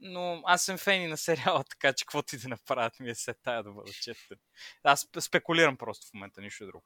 Но 0.00 0.42
аз 0.44 0.64
съм 0.64 0.78
фен 0.78 1.02
и 1.02 1.06
на 1.06 1.16
сериала, 1.16 1.64
така 1.70 1.92
че 1.92 2.04
каквото 2.04 2.36
и 2.36 2.38
да 2.38 2.48
направят 2.48 3.00
ми 3.00 3.10
е 3.10 3.14
се 3.14 3.34
тая 3.34 3.62
да 3.62 3.72
бъда 3.72 3.92
честен. 3.92 4.38
Аз 4.82 5.04
спе- 5.04 5.20
спекулирам 5.20 5.76
просто 5.76 6.06
в 6.06 6.14
момента, 6.14 6.40
нищо 6.40 6.66
друго. 6.66 6.84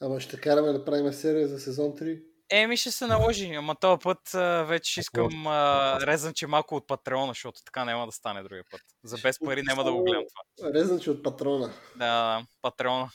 Ама 0.00 0.20
ще 0.20 0.40
караме 0.40 0.72
да 0.72 0.84
правим 0.84 1.12
серия 1.12 1.48
за 1.48 1.60
сезон 1.60 1.92
3. 1.92 2.22
Еми 2.50 2.76
ще 2.76 2.90
се 2.90 3.06
наложи, 3.06 3.54
ама 3.54 3.74
този 3.74 3.98
път 4.02 4.34
а, 4.34 4.64
вече 4.64 5.00
искам 5.00 5.46
а, 5.46 5.98
резанче 6.06 6.46
малко 6.46 6.76
от 6.76 6.86
Патреона, 6.86 7.30
защото 7.30 7.60
така 7.64 7.84
няма 7.84 8.06
да 8.06 8.12
стане 8.12 8.42
другия 8.42 8.64
път. 8.70 8.80
За 9.04 9.16
без 9.22 9.38
пари 9.38 9.62
няма 9.62 9.84
да 9.84 9.92
го 9.92 10.04
гледам 10.04 10.24
това. 10.56 10.72
Резначи 10.74 11.10
от 11.10 11.22
патрона. 11.22 11.66
Да, 11.96 12.06
да, 12.06 12.46
Патреона. 12.62 13.10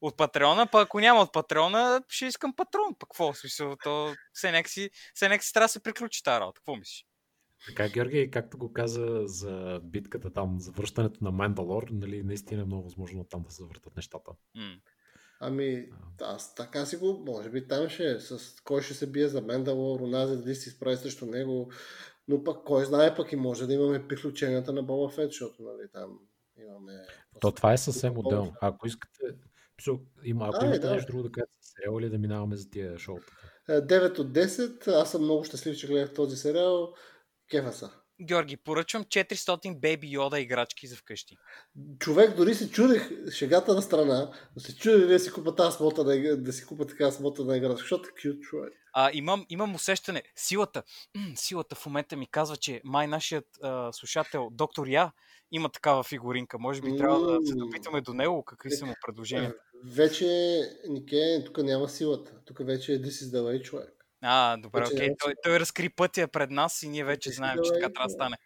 От 0.00 0.16
Патреона, 0.16 0.66
пък 0.66 0.82
ако 0.82 1.00
няма 1.00 1.20
от 1.20 1.32
Патреона, 1.32 2.02
ще 2.08 2.26
искам 2.26 2.56
патрон. 2.56 2.94
Пък 2.98 3.08
какво? 3.08 3.32
В 3.32 3.38
Смисъл, 3.38 3.76
то 3.84 4.14
все 4.32 4.52
някакси, 4.52 4.90
все 5.14 5.28
някакси 5.28 5.52
трябва 5.52 5.64
да 5.64 5.72
се 5.72 5.82
приключи 5.82 6.22
тази 6.22 6.40
работа. 6.40 6.60
Какво 6.60 6.76
мислиш? 6.76 7.06
Така, 7.66 7.88
Георги, 7.88 8.30
както 8.30 8.58
го 8.58 8.72
каза 8.72 9.20
за 9.24 9.80
битката 9.82 10.32
там, 10.32 10.60
за 10.60 10.70
връщането 10.70 11.24
на 11.24 11.30
Мандалор, 11.30 11.86
нали, 11.90 12.22
наистина 12.22 12.62
е 12.62 12.64
много 12.64 12.82
възможно 12.82 13.24
там 13.24 13.42
да 13.42 13.50
се 13.50 13.62
завъртат 13.62 13.96
нещата. 13.96 14.30
М. 14.54 14.76
Ами, 15.44 15.88
аз 16.20 16.54
така 16.54 16.86
си 16.86 16.96
го, 16.96 17.22
може 17.26 17.50
би 17.50 17.68
там 17.68 17.88
ще 17.88 18.10
е, 18.10 18.20
с 18.20 18.60
кой 18.64 18.82
ще 18.82 18.94
се 18.94 19.06
бие 19.06 19.28
за 19.28 19.40
Мендалор, 19.40 20.00
онази 20.00 20.36
дали 20.36 20.54
се 20.54 20.68
изправи 20.68 20.96
срещу 20.96 21.26
него, 21.26 21.70
но 22.28 22.44
пък 22.44 22.64
кой 22.64 22.84
знае, 22.84 23.14
пък 23.14 23.32
и 23.32 23.36
може 23.36 23.66
да 23.66 23.74
имаме 23.74 24.08
приключенията 24.08 24.72
на 24.72 24.82
Боба 24.82 25.08
Фет, 25.08 25.30
защото 25.30 25.62
нали, 25.62 25.88
там 25.92 26.18
имаме... 26.56 26.92
То 27.40 27.52
това 27.52 27.72
е 27.72 27.78
съвсем 27.78 28.18
отделно. 28.18 28.52
Ако 28.60 28.86
искате, 28.86 29.24
има, 30.24 30.48
ако 30.48 30.64
Ай, 30.64 30.68
имате 30.68 30.86
да. 30.86 30.94
нещо 30.94 31.12
друго 31.12 31.22
да 31.22 31.32
кажете 31.32 31.52
сериал 31.60 31.98
или 32.00 32.10
да 32.10 32.18
минаваме 32.18 32.56
за 32.56 32.70
тия 32.70 32.98
шоута. 32.98 33.32
9 33.68 34.18
от 34.18 34.32
10. 34.32 34.88
Аз 34.88 35.10
съм 35.10 35.22
много 35.22 35.44
щастлив, 35.44 35.76
че 35.76 35.86
гледах 35.86 36.14
този 36.14 36.36
сериал. 36.36 36.94
Кефа 37.50 37.72
са. 37.72 37.90
Георги, 38.22 38.56
поръчвам 38.56 39.04
400 39.04 39.80
Baby 39.80 40.18
Yoda 40.18 40.36
играчки 40.36 40.86
за 40.86 40.96
вкъщи. 40.96 41.36
Човек, 41.98 42.36
дори 42.36 42.54
се 42.54 42.70
чудех, 42.70 43.10
шегата 43.32 43.74
на 43.74 43.82
страна, 43.82 44.30
се 44.58 44.76
чудех 44.76 45.06
да 45.06 45.18
си 45.18 45.32
купа 45.32 45.54
тази 45.54 45.76
смота 45.76 46.14
игра, 46.16 46.36
да 46.36 46.52
си 46.52 46.66
купа 46.66 46.86
така 46.86 47.10
смота 47.10 47.44
на 47.44 47.56
игра, 47.56 47.76
защото 47.76 48.08
е 48.08 48.22
кют 48.22 48.40
човек. 48.40 48.72
А, 48.92 49.10
имам, 49.12 49.46
имам 49.48 49.74
усещане, 49.74 50.22
силата, 50.36 50.82
м, 51.16 51.32
силата 51.36 51.74
в 51.74 51.86
момента 51.86 52.16
ми 52.16 52.26
казва, 52.26 52.56
че 52.56 52.80
май 52.84 53.06
нашият 53.06 53.46
а, 53.62 53.92
слушател, 53.92 54.48
доктор 54.52 54.86
Я, 54.86 55.12
има 55.52 55.68
такава 55.68 56.02
фигуринка. 56.02 56.58
Може 56.58 56.80
би 56.80 56.96
трябва 56.96 57.20
да 57.20 57.46
се 57.46 57.54
допитаме 57.54 58.00
до 58.00 58.14
него 58.14 58.44
какви 58.44 58.70
са 58.70 58.86
му 58.86 58.94
предложенията. 59.06 59.58
Вече, 59.84 60.60
Нике, 60.88 61.42
тук 61.46 61.58
няма 61.58 61.88
силата. 61.88 62.32
Тук 62.44 62.66
вече 62.66 62.92
е 62.92 62.98
This 62.98 63.08
is 63.08 63.36
the 63.36 63.42
way, 63.42 63.62
човек. 63.62 64.01
А, 64.22 64.56
добре, 64.56 64.80
Вече 64.80 64.92
окей. 64.92 65.06
няма 65.06 65.16
Той, 65.18 65.34
той 65.42 65.60
разкри 65.60 65.88
пътя 65.88 66.28
пред 66.28 66.50
нас 66.50 66.82
и 66.82 66.88
ние 66.88 67.04
вече 67.04 67.30
знаем, 67.30 67.58
че 67.64 67.72
така 67.72 67.92
трябва 67.92 68.06
да 68.06 68.12
стане. 68.12 68.36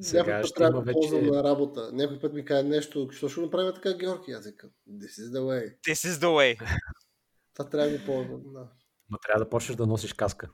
Сега 0.00 0.18
Някой 0.18 0.40
път 0.40 0.46
ще 0.46 0.54
трябва 0.54 0.82
да 0.82 0.92
ползвам 0.92 1.20
вече- 1.20 1.32
на 1.32 1.44
работа. 1.44 1.90
Някой 1.92 2.20
път 2.20 2.32
ми 2.32 2.44
каже 2.44 2.62
нещо, 2.62 3.06
защо 3.10 3.28
ще 3.28 3.40
направим 3.40 3.72
така, 3.74 3.94
Георги? 3.94 4.32
Аз 4.32 4.46
викам, 4.46 4.70
this 4.90 5.22
is 5.22 5.30
the 5.30 5.40
way. 5.40 5.76
This 5.80 6.08
is 6.08 6.12
the 6.12 6.26
way. 6.26 6.58
Това 7.54 7.70
трябва 7.70 7.90
да 7.90 7.98
го 7.98 8.04
ползвам. 8.04 8.40
Да. 8.44 8.68
Но 9.10 9.18
трябва 9.18 9.44
да 9.44 9.50
почнеш 9.50 9.76
да 9.76 9.86
носиш 9.86 10.12
каска. 10.12 10.48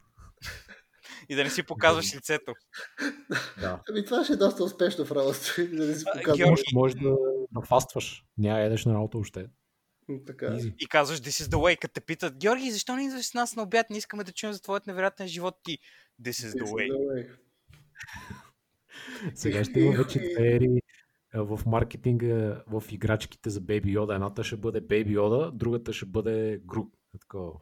И 1.28 1.34
да 1.36 1.44
не 1.44 1.50
си 1.50 1.62
показваш 1.62 2.14
лицето. 2.16 2.52
Да. 3.60 3.82
Ами 3.90 4.04
това 4.04 4.24
ще 4.24 4.32
е 4.32 4.36
доста 4.36 4.64
успешно 4.64 5.04
в 5.04 5.12
работа. 5.12 5.38
да 5.72 5.86
не 5.86 5.94
си 5.94 6.04
А, 6.06 6.18
показвам. 6.18 6.36
Георги, 6.36 6.50
Може, 6.50 6.62
може 6.74 6.94
да, 6.94 7.16
да 7.52 7.66
фастваш. 7.66 8.24
Няма 8.38 8.60
едеш 8.60 8.84
на 8.84 8.94
работа 8.94 9.18
още. 9.18 9.46
Така. 10.26 10.46
е. 10.46 10.58
И 10.78 10.86
казваш 10.86 11.20
This 11.20 11.44
is 11.44 11.50
the 11.50 11.56
way, 11.56 11.78
като 11.78 11.94
те 11.94 12.00
питат, 12.00 12.36
Георги, 12.36 12.70
защо 12.70 12.96
не 12.96 13.04
идваш 13.04 13.26
с 13.26 13.34
нас 13.34 13.56
на 13.56 13.62
обяд? 13.62 13.90
Не 13.90 13.98
искаме 13.98 14.24
да 14.24 14.32
чуем 14.32 14.52
за 14.52 14.62
твоят 14.62 14.86
невероятен 14.86 15.28
живот 15.28 15.54
ти. 15.62 15.78
This 16.22 16.30
is 16.30 16.52
This 16.52 16.62
the 16.62 16.64
is 16.64 16.70
way. 16.70 16.90
the 16.92 16.98
way. 16.98 17.36
Сега 19.34 19.64
ще 19.64 19.80
има 19.80 19.96
вече 19.96 20.18
две 20.18 20.54
ери 20.54 20.80
а, 21.34 21.42
в 21.42 21.60
маркетинга, 21.66 22.62
в 22.66 22.84
играчките 22.90 23.50
за 23.50 23.60
Baby 23.60 23.98
Yoda. 23.98 24.14
Едната 24.14 24.44
ще 24.44 24.56
бъде 24.56 24.82
Baby 24.82 25.18
Yoda, 25.18 25.50
другата 25.52 25.92
ще 25.92 26.06
бъде 26.06 26.60
Гру. 26.64 26.84
Такова. 27.20 27.52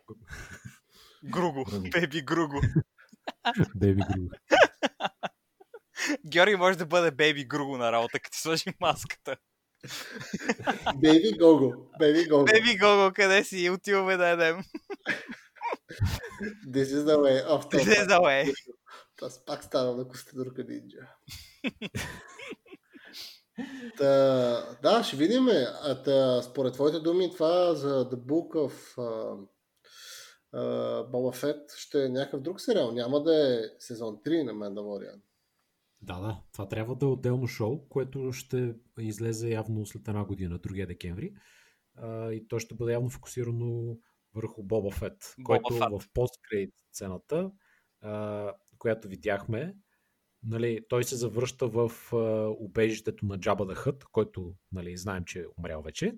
Груго. 1.24 1.64
Беби 1.92 2.22
Груго. 2.22 2.60
Baby 3.78 4.16
Гру. 4.16 4.28
Георги 6.26 6.56
може 6.56 6.78
да 6.78 6.86
бъде 6.86 7.10
Беби 7.10 7.44
Груго 7.44 7.76
на 7.76 7.92
работа, 7.92 8.20
като 8.20 8.34
ти 8.34 8.40
сложи 8.40 8.64
маската. 8.80 9.36
Baby 11.05 11.36
Gogo. 11.36 11.70
Baby 12.01 12.28
Gogo. 12.28 12.44
Беби 12.44 12.78
Гого, 12.78 13.12
къде 13.15 13.44
си? 13.44 13.70
Отиваме 13.70 14.16
да 14.16 14.28
едем. 14.28 14.62
This 16.69 16.85
is 16.85 17.05
the 17.05 17.16
way. 17.16 17.47
Of 17.47 17.70
This 17.70 17.89
is 18.01 18.06
the 18.09 18.20
way. 18.20 18.55
Аз 19.23 19.44
пак 19.44 19.65
ставам 19.65 19.97
на 19.97 20.09
Костадурка 20.09 20.65
Нинджа. 20.69 21.09
Та, 23.98 24.77
да, 24.82 25.02
ще 25.05 25.16
видим. 25.16 25.48
А, 25.48 26.02
та, 26.02 26.43
според 26.43 26.74
твоите 26.74 27.01
думи, 27.01 27.31
това 27.31 27.74
за 27.74 28.11
The 28.11 28.16
Book 28.16 28.55
of 28.55 28.97
uh, 28.97 29.47
uh, 30.55 31.11
Boba 31.11 31.36
Fett 31.36 31.77
ще 31.77 32.05
е 32.05 32.09
някакъв 32.09 32.40
друг 32.40 32.61
сериал. 32.61 32.93
Няма 32.93 33.23
да 33.23 33.55
е 33.55 33.62
сезон 33.78 34.19
3 34.27 34.43
на 34.43 34.52
Mandalorian. 34.52 35.20
Да, 36.05 36.20
да. 36.20 36.40
Това 36.52 36.68
трябва 36.68 36.97
да 36.97 37.06
е 37.06 37.09
отделно 37.09 37.47
шоу, 37.47 37.89
което 37.89 38.32
ще 38.32 38.74
излезе 38.98 39.51
явно 39.51 39.86
след 39.86 40.09
една 40.09 40.24
година, 40.24 40.59
другия 40.59 40.86
декември. 40.86 41.35
А, 41.97 42.32
и 42.32 42.48
то 42.48 42.59
ще 42.59 42.74
бъде 42.74 42.93
явно 42.93 43.10
фокусирано 43.10 43.98
върху 44.35 44.62
Боба 44.62 44.90
Фет, 44.90 45.35
Боба 45.39 45.47
който 45.47 45.74
Фет. 45.74 45.89
в 45.90 46.09
посткрейт 46.14 46.74
сцената, 46.93 47.51
а, 48.01 48.52
която 48.78 49.09
видяхме, 49.09 49.74
нали, 50.43 50.81
той 50.89 51.05
се 51.05 51.16
завръща 51.16 51.68
в 51.68 51.90
а, 52.12 52.16
убежището 52.59 53.26
на 53.26 53.40
Джаба 53.40 53.66
да 53.66 53.74
Хът, 53.74 54.05
който 54.05 54.55
нали, 54.72 54.97
знаем, 54.97 55.24
че 55.24 55.40
е 55.40 55.47
умрял 55.59 55.82
вече. 55.82 56.14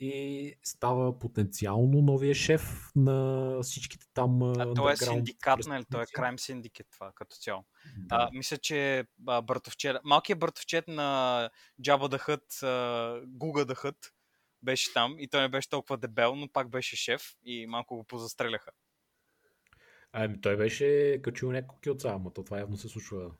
И 0.00 0.54
става 0.62 1.18
потенциално 1.18 2.02
новия 2.02 2.34
шеф 2.34 2.90
на 2.96 3.58
всичките 3.62 4.06
там. 4.14 4.42
А 4.42 4.74
той 4.74 4.92
е 4.92 4.96
синдикат, 4.96 5.66
нали? 5.66 5.84
Той 5.90 6.02
е 6.02 6.06
крайм 6.12 6.38
синдикет 6.38 6.86
това 6.90 7.12
като 7.14 7.36
цяло. 7.36 7.64
Да. 7.96 8.16
А, 8.16 8.30
мисля, 8.32 8.56
че 8.58 9.04
а, 9.26 9.42
малкият 10.04 10.38
братовчет 10.38 10.88
на 10.88 11.50
Джаба 11.82 12.08
да 12.08 12.18
Хът, 12.18 12.62
а, 12.62 13.20
Гуга 13.26 13.64
да 13.64 13.74
Хът, 13.74 14.12
беше 14.62 14.92
там 14.92 15.16
и 15.18 15.28
той 15.28 15.40
не 15.40 15.48
беше 15.48 15.68
толкова 15.68 15.96
дебел, 15.96 16.36
но 16.36 16.48
пак 16.48 16.70
беше 16.70 16.96
шеф 16.96 17.22
и 17.44 17.66
малко 17.66 17.96
го 17.96 18.04
позастреляха. 18.04 18.70
Ами 20.12 20.40
той 20.40 20.56
беше 20.56 21.18
качил 21.22 21.52
няколко 21.52 21.80
килца, 21.80 22.08
ама 22.08 22.32
то 22.32 22.44
това 22.44 22.58
явно 22.58 22.76
се 22.76 22.88
случва 22.88 23.30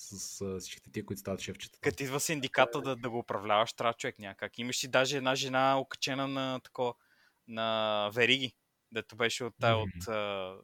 с 0.00 0.40
а, 0.40 0.58
всичките 0.60 0.90
тия, 0.92 1.06
които 1.06 1.20
стават 1.20 1.40
шефчета. 1.40 1.78
Като 1.80 2.02
идва 2.02 2.20
синдиката 2.20 2.80
да, 2.80 2.96
да 2.96 3.10
го 3.10 3.18
управляваш, 3.18 3.72
трябва 3.72 3.94
човек 3.94 4.18
някак. 4.18 4.58
Имаш 4.58 4.76
си 4.76 4.88
даже 4.88 5.16
една 5.16 5.34
жена 5.34 5.78
окачена 5.78 6.28
на 6.28 6.60
тако, 6.60 6.94
на 7.48 8.10
вериги, 8.14 8.56
дето 8.92 9.16
беше 9.16 9.44
от, 9.44 9.54
тая, 9.60 9.76
от 9.76 10.08
а, 10.08 10.56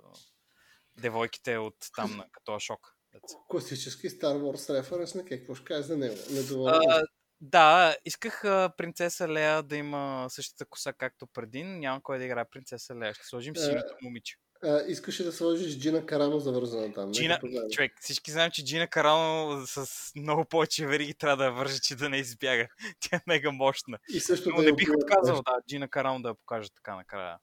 девойките 1.00 1.58
от 1.58 1.76
там, 1.96 2.16
на, 2.16 2.26
като 2.32 2.54
Ашок. 2.54 2.96
Дето. 3.12 3.26
Класически 3.48 4.08
Star 4.10 4.40
Wars 4.40 4.78
референс 4.78 5.14
на 5.14 5.24
какво 5.24 5.54
ще 5.54 5.64
кажеш 5.64 5.86
за 5.86 5.96
него? 5.96 6.16
Недоволен. 6.30 6.80
Да, 7.40 7.96
исках 8.04 8.44
а, 8.44 8.72
принцеса 8.76 9.28
Лея 9.28 9.62
да 9.62 9.76
има 9.76 10.26
същата 10.28 10.66
коса 10.66 10.92
както 10.92 11.26
преди, 11.26 11.62
няма 11.62 12.02
кой 12.02 12.18
да 12.18 12.24
играе 12.24 12.44
принцеса 12.50 12.96
Лея. 12.96 13.14
Ще 13.14 13.26
сложим 13.26 13.54
Е, 13.56 13.58
синьото 13.58 13.96
момиче. 14.02 14.36
А, 14.66 14.84
искаше 14.86 15.24
да 15.24 15.32
сложиш 15.32 15.78
Джина 15.78 16.06
Карано 16.06 16.38
завързана 16.38 16.92
там. 16.92 17.12
Джина, 17.12 17.40
човек, 17.72 17.92
всички 18.00 18.30
знаем, 18.30 18.50
че 18.50 18.64
Джина 18.64 18.88
Карано 18.88 19.62
с 19.66 20.12
много 20.16 20.44
повече 20.44 20.86
вериги 20.86 21.14
трябва 21.14 21.36
да 21.36 21.44
я 21.44 21.52
вържи, 21.52 21.80
че 21.80 21.96
да 21.96 22.08
не 22.08 22.16
избяга. 22.16 22.68
Тя 23.00 23.16
е 23.16 23.20
мега 23.26 23.50
мощна. 23.50 23.98
И 24.08 24.20
също 24.20 24.50
Но 24.50 24.56
да 24.56 24.62
не 24.62 24.72
бих 24.72 24.88
отказал, 24.96 25.36
да, 25.36 25.52
Джина 25.68 25.88
Карано 25.88 26.22
да 26.22 26.28
я 26.28 26.34
покажа 26.34 26.68
така 26.74 26.96
накрая. 26.96 27.38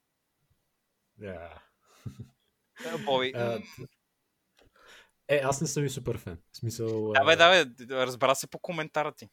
Yeah. 1.22 1.50
Е, 2.86 2.98
Боби, 3.06 3.34
Е, 5.28 5.42
аз 5.44 5.62
не 5.62 5.68
съм 5.68 5.86
и 5.86 5.90
супер 5.90 6.18
фен. 6.18 6.38
В 6.52 6.58
смисъл... 6.58 7.12
да, 7.12 7.26
бе, 7.26 7.36
да, 7.36 7.66
бе, 7.66 7.96
разбра 7.96 8.36
се 8.36 8.48
по 8.48 8.60
коментара 8.60 9.12
ти. 9.12 9.30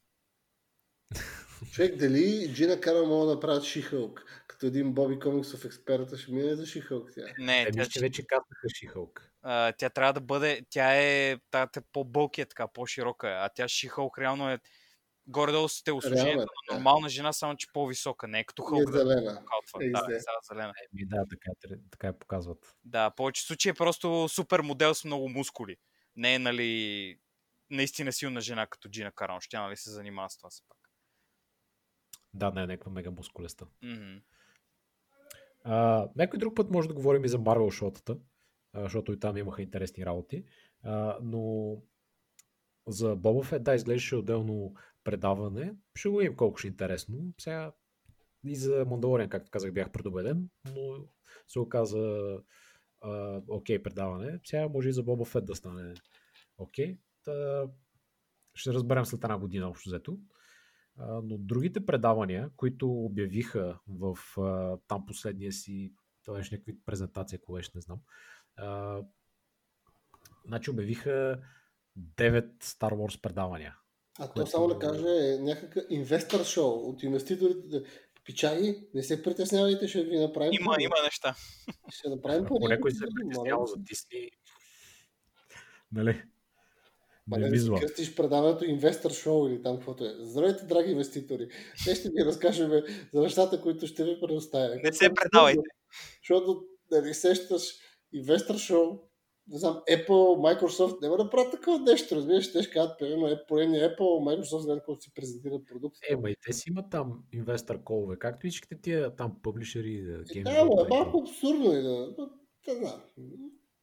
Човек, 1.73 1.97
дали 1.97 2.53
Джина 2.55 2.81
Карано 2.81 3.07
мога 3.07 3.27
да 3.27 3.35
направят 3.35 3.65
Шихълк? 3.65 4.45
Като 4.47 4.67
един 4.67 4.93
Боби 4.93 5.19
Комиксов 5.19 5.65
експерта 5.65 6.19
ще 6.19 6.33
мине 6.33 6.55
за 6.55 6.67
Шихълк 6.67 7.11
тя. 7.15 7.23
Не, 7.39 7.63
Еми, 7.63 7.73
тя, 7.73 7.85
ще 7.85 8.01
вече 8.01 8.27
казаха 8.27 8.69
Шихълк. 8.79 9.31
а, 9.43 9.73
тя 9.73 9.91
трябва 9.91 10.13
да 10.13 10.21
бъде, 10.21 10.63
тя 10.71 10.97
е, 10.97 11.39
тя 11.51 11.63
е 11.77 11.81
по-бълки 11.93 12.41
е 12.41 12.47
така, 12.47 12.69
по-широка 12.69 13.29
е, 13.29 13.33
а 13.33 13.49
тя 13.55 13.69
Шихълк 13.69 14.19
реално 14.19 14.51
е 14.51 14.59
горе-долу 15.27 15.69
с 15.69 15.83
телосложението 15.83 16.43
е, 16.43 16.45
на 16.45 16.47
да. 16.69 16.75
нормална 16.75 17.09
жена, 17.09 17.33
само 17.33 17.57
че 17.57 17.67
по-висока, 17.73 18.29
не 18.29 18.41
е 18.41 18.45
като 18.45 18.63
е 18.63 18.67
Хълк 18.69 18.91
да 18.91 18.99
зелена. 18.99 19.35
калтва. 19.35 19.85
Е, 19.87 19.91
Да, 19.91 20.17
е 20.17 20.19
зелена. 20.53 20.73
Еми 20.93 21.07
да, 21.07 21.25
така, 21.31 21.75
е, 21.75 21.79
така 21.91 22.07
я 22.07 22.19
показват. 22.19 22.59
Да, 22.85 23.11
повече 23.11 23.43
случаи 23.43 23.71
е 23.71 23.75
просто 23.75 24.29
супер 24.29 24.61
модел 24.61 24.95
с 24.95 25.05
много 25.05 25.29
мускули. 25.29 25.77
Не 26.17 26.35
е, 26.35 26.39
нали, 26.39 27.19
наистина 27.71 28.13
силна 28.13 28.41
жена 28.41 28.67
като 28.67 28.89
Джина 28.89 29.13
Карон. 29.13 29.41
Ще 29.41 29.57
нали, 29.57 29.77
се 29.77 29.91
занимава 29.91 30.31
с 30.31 30.37
това 30.37 30.51
все 30.51 30.63
пак. 30.69 30.80
Да, 32.35 32.51
не 32.51 32.63
е 32.63 32.67
някаква 32.67 32.93
мега 32.93 33.11
мускулеста. 33.11 33.67
А, 35.65 36.09
някой 36.17 36.39
друг 36.39 36.57
път 36.57 36.71
може 36.71 36.89
да 36.89 36.95
говорим 36.95 37.25
и 37.25 37.29
за 37.29 37.39
Марвел 37.39 37.71
шотата, 37.71 38.19
защото 38.75 39.13
и 39.13 39.21
там 39.21 39.37
имаха 39.37 39.63
интересни 39.63 40.07
работи. 40.07 40.45
А, 40.83 41.19
но 41.23 41.77
за 42.89 43.17
Боба 43.17 43.43
Фет, 43.43 43.63
да, 43.63 43.75
изглеждаше 43.75 44.17
отделно 44.17 44.75
предаване. 45.05 45.75
Ще 45.95 46.09
го 46.09 46.17
видим 46.17 46.37
колко 46.37 46.59
ще 46.59 46.69
е 46.69 46.71
интересно. 46.71 47.33
Сега 47.39 47.73
и 48.45 48.57
за 48.57 48.85
Мандалориан, 48.85 49.29
както 49.29 49.51
казах, 49.51 49.73
бях 49.73 49.93
предубеден, 49.93 50.49
но 50.75 51.05
се 51.49 51.59
оказа 51.59 52.39
а, 53.01 53.43
окей 53.49 53.83
предаване. 53.83 54.41
Сега 54.45 54.69
може 54.69 54.89
и 54.89 54.93
за 54.93 55.03
Боба 55.03 55.25
Фет 55.25 55.45
да 55.45 55.55
стане 55.55 55.95
окей. 56.59 56.99
Та, 57.25 57.67
ще 58.55 58.73
разберем 58.73 59.05
след 59.05 59.25
една 59.25 59.39
година 59.39 59.69
общо 59.69 59.91
взето. 59.91 60.19
Но 61.23 61.39
другите 61.39 61.87
предавания, 61.87 62.51
които 62.57 62.91
обявиха 62.93 63.79
в 63.89 64.19
там 64.89 65.07
последния 65.07 65.53
си, 65.53 65.93
това 66.25 66.39
беше 66.39 66.55
някакви 66.55 66.77
презентация, 66.87 67.39
ако 67.43 67.53
беше, 67.53 67.71
не 67.75 67.81
знам. 67.81 67.99
Значи 70.47 70.71
обявиха 70.71 71.41
9 71.99 72.63
Star 72.63 72.93
Wars 72.93 73.21
предавания. 73.21 73.77
А 74.19 74.33
то 74.33 74.47
само 74.47 74.69
да 74.69 74.79
каже 74.79 75.09
е 75.09 75.39
някакъв 75.39 75.85
инвестор 75.91 76.45
шоу 76.45 76.73
от 76.73 77.03
инвеститорите. 77.03 77.83
Пичаги, 78.25 78.89
не 78.95 79.03
се 79.03 79.23
притеснявайте, 79.23 79.89
ще 79.89 80.05
ви 80.05 80.19
направим. 80.19 80.53
Има, 80.61 80.73
пари. 80.73 80.83
има 80.83 80.95
неща. 81.05 81.35
Ще 81.89 82.09
направим 82.09 82.45
Ако 82.45 82.61
пари. 82.61 82.73
някой 82.73 82.91
се 82.91 83.05
е 83.05 83.09
притеснява 83.15 83.67
за 83.67 83.77
Дисни, 83.77 84.31
нали? 85.93 86.23
Ма 87.31 87.39
Не 87.39 87.45
не 87.45 87.51
ми 87.51 87.57
да 87.57 87.61
си 87.61 87.67
зла. 87.67 87.81
кръстиш 87.81 88.15
предаването 88.15 88.65
инвестор 88.65 89.11
шоу 89.11 89.49
или 89.49 89.63
там 89.63 89.77
каквото 89.77 90.05
е. 90.05 90.15
Здравейте, 90.21 90.65
драги 90.65 90.91
инвеститори. 90.91 91.49
Те 91.85 91.95
ще 91.95 92.09
ви 92.09 92.25
разкажем 92.25 92.71
за 93.13 93.23
нещата, 93.23 93.61
които 93.61 93.87
ще 93.87 94.05
ви 94.05 94.21
предоставя. 94.21 94.77
Не 94.85 94.93
се 94.93 95.09
предавайте. 95.15 95.61
Защото 96.23 96.63
нали, 96.91 97.15
сещаш 97.15 97.63
Investor 98.15 98.55
Show, 98.55 99.01
не 99.49 99.59
знам, 99.59 99.83
Apple, 99.91 100.09
Microsoft 100.09 101.03
няма 101.03 101.17
да 101.17 101.31
правят 101.31 101.51
такова 101.51 101.79
нещо, 101.79 102.17
разбираш, 102.17 102.53
те 102.53 102.63
ще 102.63 102.73
кажат, 102.73 102.99
примерно, 102.99 103.27
е, 103.29 103.45
поне 103.49 103.79
Apple, 103.79 103.99
Microsoft, 103.99 104.59
знае 104.59 104.79
колко 104.85 105.01
си 105.01 105.11
презентират 105.15 105.67
продукти. 105.67 106.01
Е, 106.11 106.17
ма 106.17 106.31
и 106.31 106.37
те 106.47 106.53
си 106.53 106.71
имат 106.71 106.91
там 106.91 107.25
инвестор 107.33 107.83
колове, 107.85 108.19
както 108.19 108.47
и 108.47 108.51
всичките 108.51 108.81
тия 108.81 109.17
там 109.17 109.37
публишери. 109.43 110.03
Да, 110.03 110.41
Е, 110.41 110.43
да, 110.43 110.65
но 110.65 110.85
е 110.85 110.89
малко 110.89 111.19
абсурдно 111.21 111.73
и 111.73 111.83
да, 111.83 112.15
да 112.67 112.75
знам. 112.75 113.01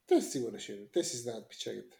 Те 0.07 0.21
си 0.21 0.39
го 0.39 0.51
решили, 0.51 0.87
те 0.93 1.03
си 1.03 1.17
знаят 1.17 1.49
пичагите. 1.49 1.97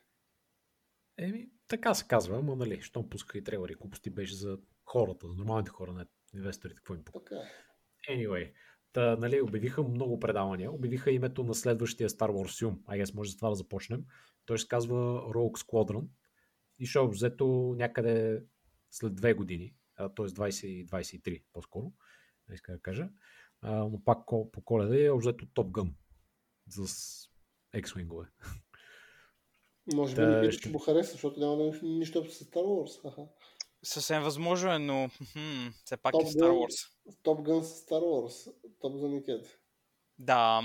Еми, 1.17 1.49
така 1.67 1.93
се 1.93 2.07
казва, 2.07 2.37
ама 2.37 2.55
нали, 2.55 2.81
щом 2.81 3.09
пускаха 3.09 3.37
и 3.37 3.43
трейлери, 3.43 3.73
глупости 3.73 4.09
беше 4.09 4.35
за 4.35 4.57
хората, 4.85 5.27
за 5.27 5.33
нормалните 5.33 5.71
хора, 5.71 5.93
не 5.93 6.05
инвесторите, 6.33 6.75
какво 6.75 6.95
им 6.95 7.03
пука. 7.03 7.19
Така 7.23 7.35
е. 7.35 8.15
Anyway, 8.15 8.53
та, 8.93 9.15
нали, 9.15 9.41
обявиха 9.41 9.83
много 9.83 10.19
предавания, 10.19 10.71
обявиха 10.71 11.11
името 11.11 11.43
на 11.43 11.53
следващия 11.53 12.09
Star 12.09 12.29
Wars 12.29 12.59
филм. 12.59 12.83
Ай, 12.85 13.01
аз 13.01 13.13
може 13.13 13.31
за 13.31 13.37
това 13.37 13.49
да 13.49 13.55
започнем. 13.55 14.05
Той 14.45 14.59
се 14.59 14.67
казва 14.67 14.95
Rogue 15.33 15.65
Squadron 15.65 16.07
и 16.79 16.85
ще 16.85 16.99
е 16.99 17.07
взето 17.07 17.75
някъде 17.77 18.43
след 18.91 19.15
две 19.15 19.33
години, 19.33 19.75
т.е. 19.97 20.25
2023 20.25 21.43
по-скоро, 21.53 21.93
иска 22.53 22.71
да 22.71 22.81
кажа. 22.81 23.09
А, 23.61 23.71
но 23.75 24.03
пак 24.03 24.25
по 24.27 24.61
коледа 24.65 25.05
е 25.05 25.11
взето 25.11 25.45
Top 25.45 25.71
Gun 25.71 25.93
с 26.69 26.87
X-Wing-ове. 27.75 28.27
Може 29.93 30.15
би 30.15 30.21
Да, 30.21 30.51
ще- 30.51 30.69
го 30.69 30.79
хареса, 30.79 31.11
защото 31.11 31.39
няма 31.39 31.57
да 31.57 31.79
нищо 31.83 32.19
общо 32.19 32.35
с 32.35 32.43
Star 32.45 32.63
Wars. 32.63 33.27
Съвсем 33.83 34.23
възможно 34.23 34.73
е, 34.73 34.79
но 34.79 35.09
хм, 35.31 35.67
все 35.85 35.97
пак 35.97 36.13
е 36.13 36.17
Top 36.17 36.23
Star 36.23 36.49
Gun. 36.49 36.51
Wars. 36.51 36.91
Top 37.23 37.47
Gun 37.49 37.61
с 37.61 37.85
Star 37.85 38.01
Wars. 38.01 38.53
Топ 38.79 38.95
за 38.95 39.07
Никита. 39.09 39.49
Да, 40.19 40.61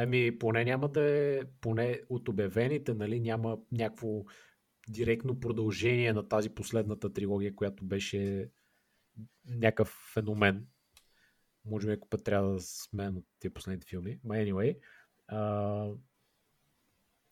Ами, 0.00 0.38
поне 0.38 0.64
няма 0.64 0.88
да 0.88 1.02
е, 1.10 1.40
поне 1.60 2.00
от 2.08 2.28
обявените, 2.28 2.94
нали, 2.94 3.20
няма 3.20 3.58
някакво 3.72 4.08
директно 4.88 5.40
продължение 5.40 6.12
на 6.12 6.28
тази 6.28 6.50
последната 6.50 7.12
трилогия, 7.12 7.54
която 7.54 7.84
беше 7.84 8.50
някакъв 9.46 9.88
феномен. 10.14 10.66
Може 11.64 11.86
би 11.86 11.92
ако 11.92 12.08
път 12.08 12.24
трябва 12.24 12.52
да 12.52 12.60
сме 12.60 13.08
от 13.08 13.24
тия 13.38 13.54
последните 13.54 13.86
филми. 13.86 14.18
But 14.26 14.52
anyway, 14.52 14.78
а, 15.26 15.90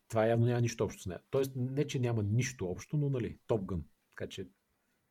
това 0.07 0.25
явно 0.25 0.45
няма 0.45 0.61
нищо 0.61 0.83
общо 0.83 1.01
с 1.01 1.05
нея. 1.05 1.21
Тоест, 1.29 1.51
не, 1.55 1.87
че 1.87 1.99
няма 1.99 2.23
нищо 2.23 2.65
общо, 2.65 2.97
но 2.97 3.09
нали, 3.09 3.39
Top 3.47 3.65
Gun. 3.65 3.83
Така 4.15 4.29
че, 4.29 4.47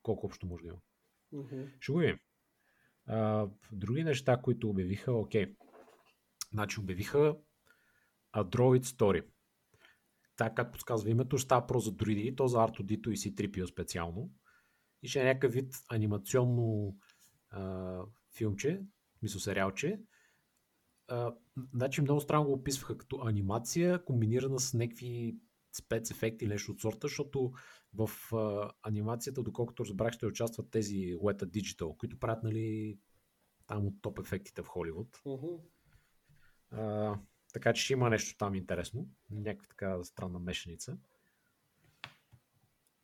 колко 0.03 0.27
общо 0.27 0.47
може 0.47 0.63
да 0.63 0.69
има. 0.69 0.81
Мгм. 1.33 1.63
Ще 1.81 1.93
го 1.93 1.99
видим. 1.99 2.19
А, 3.07 3.49
други 3.73 4.05
неща, 4.05 4.41
които 4.43 4.71
обявиха, 4.71 5.13
окей. 5.13 5.55
Значи 6.53 6.81
обявиха 6.81 7.37
A 8.37 8.45
Droid 8.45 8.83
Story. 8.83 9.27
Така, 10.37 10.55
как 10.55 10.73
подсказва 10.73 11.11
името, 11.11 11.39
ще 11.39 11.45
става 11.45 11.67
про 11.67 11.81
за 11.81 11.93
дроиди, 11.93 12.37
то 12.37 12.49
за 12.49 12.59
R2D2 12.59 13.09
и 13.11 13.17
C3PO 13.17 13.67
специално. 13.67 14.31
И 15.03 15.09
ще 15.09 15.21
е 15.21 15.25
някакъв 15.25 15.53
вид 15.53 15.75
анимационно 15.89 16.97
а, 17.51 18.03
филмче, 18.37 18.83
мисля 19.23 19.41
сериалче. 19.41 20.01
А, 21.09 21.35
значи 21.75 22.01
много 22.01 22.21
странно 22.21 22.45
го 22.45 22.53
описваха 22.53 22.99
като 22.99 23.21
анимация, 23.25 24.05
комбинирана 24.05 24.61
с 24.61 24.75
някакви 24.75 25.37
спецефекти 25.77 26.45
или 26.45 26.53
нещо 26.53 26.73
от 26.73 26.81
сорта, 26.81 27.09
защото 27.09 27.53
в 27.95 28.11
а, 28.35 28.71
анимацията, 28.83 29.43
доколкото 29.43 29.85
разбрах, 29.85 30.13
ще 30.13 30.27
участват 30.27 30.71
тези 30.71 30.97
Weta 30.97 31.45
Digital, 31.45 31.97
които 31.97 32.19
правят 32.19 32.43
нали, 32.43 32.99
там 33.67 33.87
от 33.87 33.95
топ 34.03 34.19
ефектите 34.19 34.63
в 34.63 34.67
Холивуд. 34.67 35.21
Мгм. 35.27 35.47
А, 36.71 37.19
така 37.53 37.73
че 37.73 37.85
ще 37.85 37.93
има 37.93 38.11
нещо 38.11 38.39
там 38.39 38.55
интересно. 38.55 39.09
Някаква 39.31 39.67
така 39.69 40.05
странна 40.05 40.39
мешаница. 40.39 40.99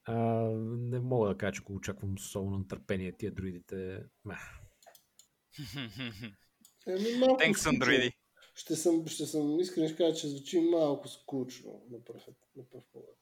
А, 0.05 0.15
не 0.62 1.01
мога 1.01 1.29
да 1.29 1.37
кажа, 1.37 1.53
че 1.53 1.62
го 1.62 1.74
очаквам 1.74 2.19
с 2.19 2.24
особено 2.24 2.59
нетърпение. 2.59 3.12
Тия 3.12 3.33
друидите... 3.33 4.05
Еми, 6.86 7.18
малко 7.18 7.42
Thanks, 7.42 7.56
скучно. 7.56 7.72
Androidi. 7.72 8.12
Ще 8.54 8.76
съм, 8.76 9.06
ще 9.06 9.26
съм 9.26 9.60
искрен, 9.60 9.88
ще 9.88 9.96
кажа, 9.96 10.16
че 10.16 10.28
звучи 10.28 10.60
малко 10.60 11.09
скучно 11.09 11.82
на 11.90 12.04
пръв, 12.04 12.26
на 12.56 12.64
пръв 12.70 12.84
поглед. 12.92 13.16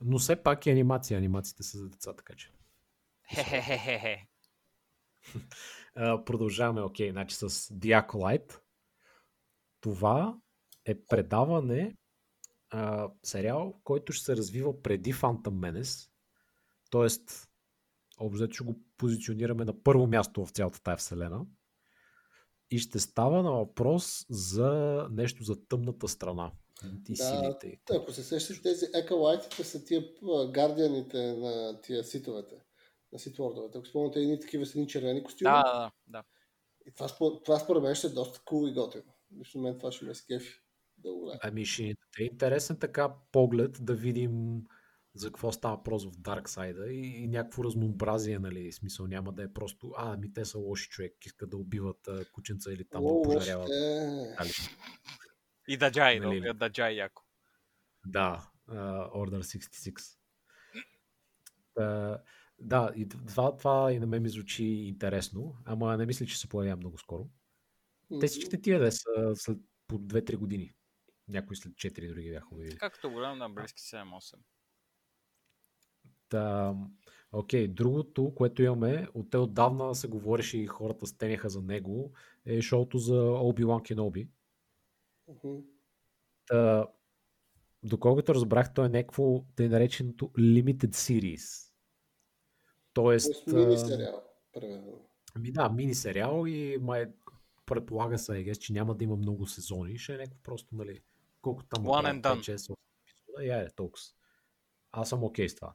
Но 0.00 0.18
все 0.18 0.42
пак 0.42 0.66
е 0.66 0.70
анимация. 0.70 1.18
Анимациите 1.18 1.62
са 1.62 1.78
за 1.78 1.88
деца, 1.88 2.12
така 2.12 2.34
че. 2.34 2.52
Хе-хе-хе-хе. 3.34 4.26
Продължаваме, 6.24 6.80
окей, 6.80 7.10
значи 7.10 7.36
с 7.36 7.50
The 7.50 8.06
Acolyte. 8.06 8.60
Това 9.80 10.38
е 10.84 11.00
предаване, 11.00 11.96
а, 12.70 13.10
сериал, 13.22 13.80
който 13.84 14.12
ще 14.12 14.24
се 14.24 14.36
развива 14.36 14.82
преди 14.82 15.14
Phantom 15.14 15.40
Menace. 15.40 16.10
Тоест, 16.90 17.48
общо 18.18 18.48
ще 18.52 18.64
го 18.64 18.80
позиционираме 18.96 19.64
на 19.64 19.82
първо 19.82 20.06
място 20.06 20.46
в 20.46 20.50
цялата 20.50 20.82
тая 20.82 20.96
вселена. 20.96 21.46
И 22.70 22.78
ще 22.78 22.98
става 22.98 23.42
на 23.42 23.52
въпрос 23.52 24.26
за 24.30 25.02
нещо 25.10 25.44
за 25.44 25.66
тъмната 25.68 26.08
страна. 26.08 26.52
И 27.08 27.14
Да, 27.14 27.24
силите. 27.24 27.80
Ако 27.90 28.12
се 28.12 28.22
сещаш, 28.22 28.62
тези 28.62 28.86
екалайтите 28.94 29.64
са 29.64 29.84
тия 29.84 30.04
гардианите 30.50 31.32
на 31.32 31.80
тия 31.80 32.04
ситовете, 32.04 32.54
на 33.12 33.18
ситвордовете. 33.18 33.78
Ако 33.78 33.86
спомняте, 33.86 34.20
едни 34.20 34.40
такива 34.40 34.66
са 34.66 34.78
едни 34.78 34.88
червени 34.88 35.24
костюми. 35.24 35.50
Да, 35.50 35.62
да, 35.62 35.90
да. 36.06 36.22
И 36.86 36.92
това, 36.92 37.08
това 37.44 37.58
според 37.58 37.82
мен 37.82 37.94
ще 37.94 38.06
е 38.06 38.10
доста 38.10 38.38
cool 38.38 38.70
и 38.70 38.74
готино. 38.74 39.12
Лично 39.38 39.60
мен 39.60 39.78
това 39.78 39.92
ще 39.92 40.04
ме 40.04 40.14
скефи. 40.14 40.60
Да. 40.98 41.10
Ами 41.42 41.64
ще 41.64 41.82
даде 41.82 42.30
интересен 42.32 42.78
така 42.78 43.14
поглед 43.32 43.78
да 43.80 43.94
видим 43.94 44.62
за 45.16 45.28
какво 45.28 45.52
става 45.52 45.76
въпрос 45.76 46.04
в 46.04 46.10
Dark 46.10 46.48
Side 46.48 46.90
и, 46.90 47.24
и 47.24 47.28
някакво 47.28 47.64
разнообразие, 47.64 48.38
нали, 48.38 48.72
смисъл 48.72 49.06
няма 49.06 49.32
да 49.32 49.42
е 49.42 49.52
просто, 49.52 49.94
а, 49.96 50.12
ами 50.12 50.32
те 50.32 50.44
са 50.44 50.58
лоши 50.58 50.88
човек, 50.88 51.26
искат 51.26 51.50
да 51.50 51.56
убиват 51.56 52.08
а, 52.08 52.24
кученца 52.32 52.72
или 52.72 52.84
там 52.84 53.04
О, 53.04 53.20
да 53.20 53.22
пожаряват. 53.22 53.68
Али, 54.38 54.50
И 55.68 55.76
Даджай, 55.76 56.20
да 56.20 56.26
Нали? 56.26 56.38
убият 56.38 56.58
Даджай 56.58 56.94
яко. 56.94 57.22
да, 58.06 58.50
uh, 58.68 59.12
Order 59.12 59.38
66. 59.38 60.16
Uh, 61.78 62.20
да, 62.58 62.92
и 62.96 63.08
това, 63.08 63.56
това 63.56 63.92
и 63.92 63.98
на 63.98 64.06
мен 64.06 64.22
ми 64.22 64.28
звучи 64.28 64.64
интересно, 64.64 65.56
ама 65.64 65.96
не 65.96 66.06
мисля, 66.06 66.26
че 66.26 66.38
се 66.38 66.48
появява 66.48 66.76
много 66.76 66.98
скоро. 66.98 67.28
Те 68.20 68.26
всичките 68.26 68.60
тия 68.60 68.80
да 68.80 68.92
са 68.92 69.32
след 69.34 69.58
по 69.88 69.98
2-3 69.98 70.36
години. 70.36 70.74
Някои 71.28 71.56
след 71.56 71.72
4 71.72 72.08
други 72.08 72.30
бяха 72.30 72.46
обявили. 72.50 72.78
Както 72.78 73.10
голям 73.10 73.38
на 73.38 73.50
близки 73.50 73.80
7-8. 73.80 74.36
Та, 76.28 76.74
окей, 77.32 77.68
другото, 77.68 78.34
което 78.34 78.62
имаме, 78.62 79.08
от 79.14 79.30
те 79.30 79.38
отдавна 79.38 79.94
се 79.94 80.08
говореше 80.08 80.58
и 80.58 80.66
хората 80.66 81.06
стеняха 81.06 81.48
за 81.48 81.62
него, 81.62 82.12
е 82.46 82.62
шоуто 82.62 82.98
за 82.98 83.14
Obi-Wan 83.20 83.94
Kenobi. 83.94 84.28
Мгм. 85.28 85.58
Та, 86.46 86.86
доколкото 87.82 88.34
разбрах, 88.34 88.74
то 88.74 88.84
е 88.84 88.88
някакво 88.88 89.44
тъй 89.56 89.68
нареченото 89.68 90.28
Limited 90.28 90.94
Series. 90.94 91.72
Тоест, 92.92 93.46
мини 93.46 93.78
сериал. 93.78 94.22
Ами 95.34 95.52
да, 95.52 95.68
мини 95.68 95.94
сериал 95.94 96.46
и 96.46 96.78
май 96.80 97.06
предполага 97.66 98.18
се, 98.18 98.32
guess, 98.32 98.58
че 98.58 98.72
няма 98.72 98.94
да 98.94 99.04
има 99.04 99.16
много 99.16 99.46
сезони. 99.46 99.98
Ще 99.98 100.14
е 100.14 100.16
някакво 100.16 100.42
просто, 100.42 100.74
нали, 100.74 101.00
колко 101.42 101.64
там 101.64 101.84
One 101.84 102.12
and 102.12 102.20
done. 102.20 102.40
5, 102.40 102.56
6, 102.56 102.56
8 102.56 102.74
епизода. 103.02 103.44
Я 103.44 103.62
е, 103.62 103.70
толкова. 103.70 104.04
Аз 104.92 105.08
съм 105.08 105.24
окей 105.24 105.48
с 105.48 105.54
това. 105.54 105.74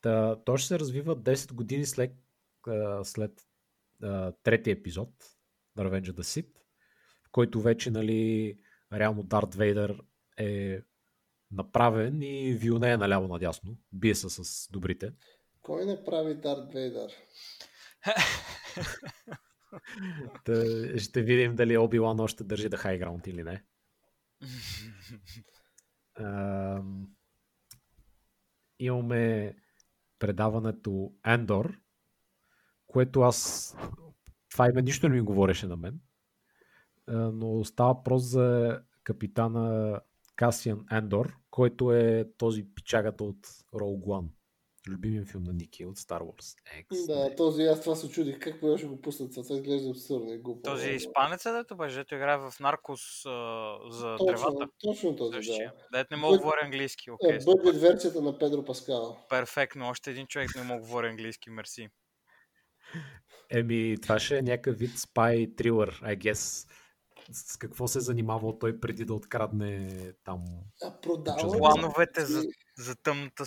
Та, 0.00 0.36
то 0.44 0.56
ще 0.56 0.68
се 0.68 0.78
развива 0.78 1.16
10 1.16 1.52
години 1.52 1.86
след, 1.86 2.14
след 3.02 3.46
а, 4.02 4.32
третия 4.42 4.72
епизод 4.72 5.08
на 5.76 5.84
Revenge 5.84 6.10
of 6.10 6.12
the 6.12 6.22
Sith, 6.22 6.58
в 7.26 7.30
който 7.32 7.60
вече, 7.60 7.90
нали, 7.90 8.58
реално 8.92 9.22
Дарт 9.22 9.54
Вейдър 9.54 10.02
е 10.36 10.80
направен 11.52 12.22
и 12.22 12.52
вилне 12.52 12.92
е 12.92 12.96
наляво 12.96 13.28
надясно. 13.28 13.76
Бие 13.92 14.14
се 14.14 14.30
с 14.30 14.68
добрите. 14.70 15.12
Кой 15.62 15.86
направи 15.86 16.34
Дарт 16.34 16.72
Вейдър? 16.72 17.12
Та, 20.44 20.64
ще 20.98 21.22
видим 21.22 21.56
дали 21.56 21.76
Оби-Лан 21.76 22.20
още 22.20 22.44
държи 22.44 22.68
да 22.68 22.76
хай 22.76 22.98
граунд 22.98 23.26
или 23.26 23.42
не. 23.42 23.64
Ам, 26.14 27.08
имаме 28.80 29.54
предаването 30.18 31.12
Ендор, 31.26 31.80
което 32.86 33.20
аз... 33.20 33.76
Това 34.50 34.68
име 34.70 34.82
нищо 34.82 35.08
не 35.08 35.14
ми 35.14 35.20
говореше 35.20 35.66
на 35.66 35.76
мен, 35.76 36.00
но 37.08 37.64
става 37.64 37.94
въпрос 37.94 38.22
за 38.22 38.80
капитана 39.04 40.00
Касиан 40.36 40.86
Ендор, 40.90 41.36
който 41.50 41.92
е 41.92 42.30
този 42.38 42.74
пичагата 42.74 43.24
от 43.24 43.46
One. 43.72 44.28
Любимия 44.88 45.24
филм 45.24 45.42
на 45.44 45.52
Ники 45.52 45.86
от 45.86 45.98
Star 45.98 46.20
Wars. 46.20 46.56
X. 46.82 47.06
Да, 47.06 47.36
този 47.36 47.62
аз 47.62 47.80
това 47.80 47.96
се 47.96 48.08
чудих. 48.10 48.38
Как 48.38 48.62
може 48.62 48.82
да 48.82 48.88
го 48.88 49.00
пуснат? 49.00 49.32
Това 49.34 49.56
изглежда 49.56 49.90
абсурдно 49.90 50.32
и 50.32 50.38
глупо. 50.38 50.62
Този 50.62 50.90
испанец 50.90 51.46
е, 51.46 51.52
дето 51.52 51.76
беше, 51.76 51.96
дето 51.96 52.14
играе 52.14 52.36
в 52.38 52.52
Наркос 52.60 53.26
а, 53.26 53.30
за 53.90 54.16
точно, 54.18 54.26
тревата. 54.26 54.68
точно 54.80 55.16
този, 55.16 55.36
Същия. 55.36 55.72
да. 55.92 55.98
Дет 55.98 56.10
не 56.10 56.16
мога 56.16 56.32
да 56.32 56.36
Бъд- 56.36 56.42
говоря 56.42 56.60
английски. 56.62 57.10
Е, 57.10 57.12
Окей, 57.12 57.38
Бъдет 57.46 57.80
версията 57.80 58.22
на 58.22 58.38
Педро 58.38 58.64
Паскал. 58.64 59.18
перфектно. 59.28 59.88
Още 59.88 60.10
един 60.10 60.26
човек 60.26 60.50
не 60.56 60.62
мога 60.62 60.74
да 60.74 60.86
говоря 60.86 61.08
английски. 61.08 61.50
Мерси. 61.50 61.88
Еми, 63.50 63.96
това 64.02 64.18
ще 64.18 64.38
е 64.38 64.42
някакъв 64.42 64.78
вид 64.78 64.98
спай 64.98 65.54
трилър, 65.56 66.00
I 66.04 66.18
guess. 66.18 66.68
С 67.32 67.56
какво 67.56 67.88
се 67.88 67.98
е 67.98 68.02
занимавал 68.02 68.58
той 68.58 68.80
преди 68.80 69.04
да 69.04 69.14
открадне 69.14 69.88
там. 70.24 70.44
А 70.82 71.00
продава 71.00 71.58
Плановете 71.58 72.24
за, 72.24 72.42
за 72.80 72.96
тъмната 72.96 73.44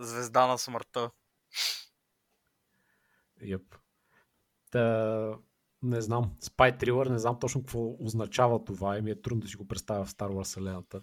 звезда 0.00 0.46
на 0.46 0.58
смъртта. 0.58 1.10
Йъп. 3.42 3.76
Та, 4.70 5.38
не 5.82 6.00
знам. 6.00 6.36
Спай 6.40 6.78
трилър, 6.78 7.06
не 7.06 7.18
знам 7.18 7.38
точно 7.40 7.60
какво 7.60 7.96
означава 8.00 8.64
това 8.64 8.98
и 8.98 9.02
ми 9.02 9.10
е 9.10 9.22
трудно 9.22 9.40
да 9.40 9.48
си 9.48 9.56
го 9.56 9.68
представя 9.68 10.04
в 10.04 10.12
Star 10.12 10.28
Wars 10.28 10.44
вселената. 10.44 11.02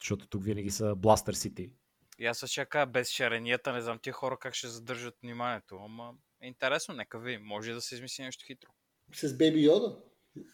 Защото 0.00 0.28
тук 0.28 0.44
винаги 0.44 0.70
са 0.70 0.84
Blaster 0.84 1.32
City. 1.32 1.72
И 2.18 2.26
аз 2.26 2.46
ще 2.46 2.66
кажа 2.66 2.86
без 2.86 3.08
шаренията, 3.08 3.72
не 3.72 3.80
знам 3.80 3.98
тия 3.98 4.12
хора 4.12 4.38
как 4.40 4.54
ще 4.54 4.68
задържат 4.68 5.14
вниманието. 5.22 5.76
Ама 5.76 6.14
е 6.40 6.46
интересно, 6.46 6.94
нека 6.94 7.18
ви. 7.18 7.38
Може 7.38 7.72
да 7.72 7.80
се 7.80 7.94
измисли 7.94 8.24
нещо 8.24 8.44
хитро. 8.46 8.70
С 9.14 9.36
Бейби 9.36 9.64
Йода? 9.64 9.98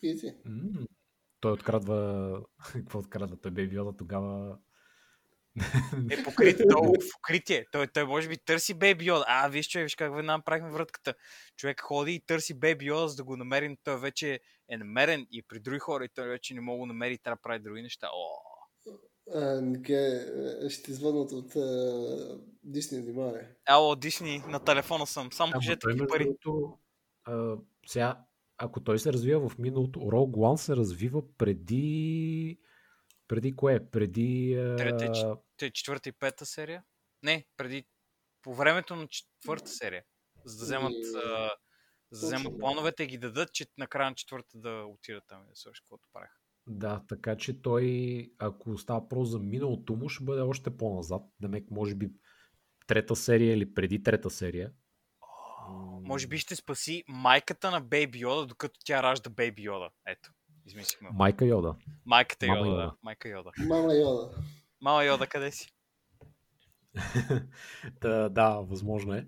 Изи. 0.03 0.35
М, 0.45 0.87
Той 1.41 1.53
открадва... 1.53 2.43
Какво 2.73 2.99
открадва? 2.99 3.37
Той 3.37 3.51
Бейби 3.51 3.77
Йода 3.77 3.97
тогава... 3.97 4.59
Е 6.11 6.25
покрит, 6.25 6.57
той 6.71 6.87
е 6.87 7.01
в 7.01 7.17
укритие. 7.19 7.67
Той, 7.73 7.87
той 7.87 8.05
може 8.05 8.29
би 8.29 8.37
търси 8.37 8.75
Бейби 8.75 9.05
Йода. 9.05 9.25
А, 9.29 9.49
виж, 9.49 9.69
човек, 9.69 9.85
виж 9.85 9.95
как 9.95 10.15
веднага 10.15 10.39
направихме 10.39 10.71
вратката. 10.71 11.15
Човек 11.57 11.81
ходи 11.81 12.15
и 12.15 12.21
търси 12.21 12.55
Бейби 12.55 12.85
Йода, 12.87 13.09
за 13.09 13.17
да 13.17 13.25
го 13.25 13.37
намери, 13.37 13.69
но 13.69 13.77
той 13.85 14.01
вече 14.01 14.41
е 14.69 14.77
намерен 14.77 15.27
и 15.31 15.43
при 15.43 15.61
други 15.61 15.79
хора 15.79 16.05
и 16.05 16.09
той 16.09 16.29
вече 16.29 16.55
не 16.55 16.61
мога 16.61 16.83
да 16.83 16.87
намери 16.87 17.15
и 17.15 17.19
трябва 17.19 17.37
да 17.37 17.43
прави 17.43 17.59
други 17.59 17.83
неща. 17.83 18.09
О, 18.09 18.27
А, 19.35 19.61
Нике, 19.61 20.23
е, 20.63 20.71
ще 20.71 20.93
звънат 20.93 21.33
от 21.33 21.57
а, 21.57 22.39
Дисни, 22.63 23.01
внимавай. 23.01 23.43
ало, 23.67 23.97
Дисни, 23.97 24.43
на 24.49 24.61
телефона 24.61 25.07
съм. 25.07 25.33
Само 25.33 25.53
кажете 25.53 25.87
между 25.87 26.07
пари. 26.07 26.25
другото, 26.25 26.79
а, 27.25 27.55
сега, 27.87 28.21
ако 28.59 28.81
той 28.81 28.99
се 28.99 29.13
развива 29.13 29.49
в 29.49 29.59
миналото, 29.59 30.01
Rogue 30.01 30.37
One 30.37 30.57
се 30.57 30.77
развива 30.77 31.23
преди... 31.39 32.59
Преди 33.29 33.57
кое? 33.57 33.81
Преди... 33.87 34.55
а, 34.57 34.77
Трета, 34.77 35.13
че- 35.13 35.23
Те, 35.23 35.27
четвърта 35.57 36.09
и 36.09 36.13
пета 36.13 36.47
серия? 36.47 36.85
Не, 37.23 37.45
преди 37.57 37.85
по 38.43 38.55
времето 38.55 38.97
на 38.97 39.09
четвърта 39.09 39.69
серия. 39.71 40.05
За 40.45 40.59
да 40.59 40.65
вземат, 40.65 40.93
Ами, 40.93 41.25
а, 41.25 41.51
за 42.11 42.29
да 42.29 42.37
вземат 42.37 42.59
плановете 42.59 43.03
и 43.03 43.07
ги 43.07 43.19
дадат, 43.19 43.53
че 43.53 43.67
накрая 43.79 44.11
на 44.11 44.15
четвърта 44.15 44.59
да 44.59 44.85
отидат 44.89 45.25
там 45.29 45.43
и 45.45 45.49
да 45.49 45.57
свършат 45.57 45.85
каквото 45.85 46.09
правеха. 46.13 46.35
Да, 46.67 47.03
така 47.09 47.37
че 47.37 47.63
той, 47.63 48.31
ако 48.39 48.79
става 48.79 49.01
въпрос 49.01 49.29
за 49.29 49.39
миналото 49.39 49.97
му, 49.97 50.09
ще 50.09 50.25
бъде 50.25 50.41
още 50.41 50.77
по-назад. 50.77 51.23
Демек, 51.41 51.71
може 51.71 51.95
би 51.95 52.11
трета 52.87 53.17
серия 53.17 53.55
или 53.55 53.75
преди 53.75 54.03
трета 54.03 54.31
серия. 54.31 54.73
Може 56.03 56.27
би 56.27 56.39
ще 56.39 56.57
спаси 56.57 57.05
майката 57.09 57.71
на 57.71 57.81
Бейби 57.81 58.19
Йода, 58.19 58.47
докато 58.47 58.81
тя 58.85 59.03
ражда 59.03 59.31
Бейби 59.31 59.63
Йода. 59.63 59.91
Ето, 60.07 60.31
измислихме. 60.67 61.09
Майка 61.13 61.45
Йода. 61.45 61.75
Майката 62.05 62.47
Мама 62.47 62.59
Йода, 62.59 62.71
Йода. 62.71 62.83
да. 62.83 62.97
Майка 63.03 63.29
Йода. 63.29 63.51
Мама 63.59 63.95
Йода. 63.95 64.31
Мама 64.81 65.05
Йода, 65.05 65.27
къде 65.27 65.51
си? 65.53 65.73
да, 68.01 68.29
да, 68.29 68.49
възможно 68.51 69.15
е. 69.15 69.27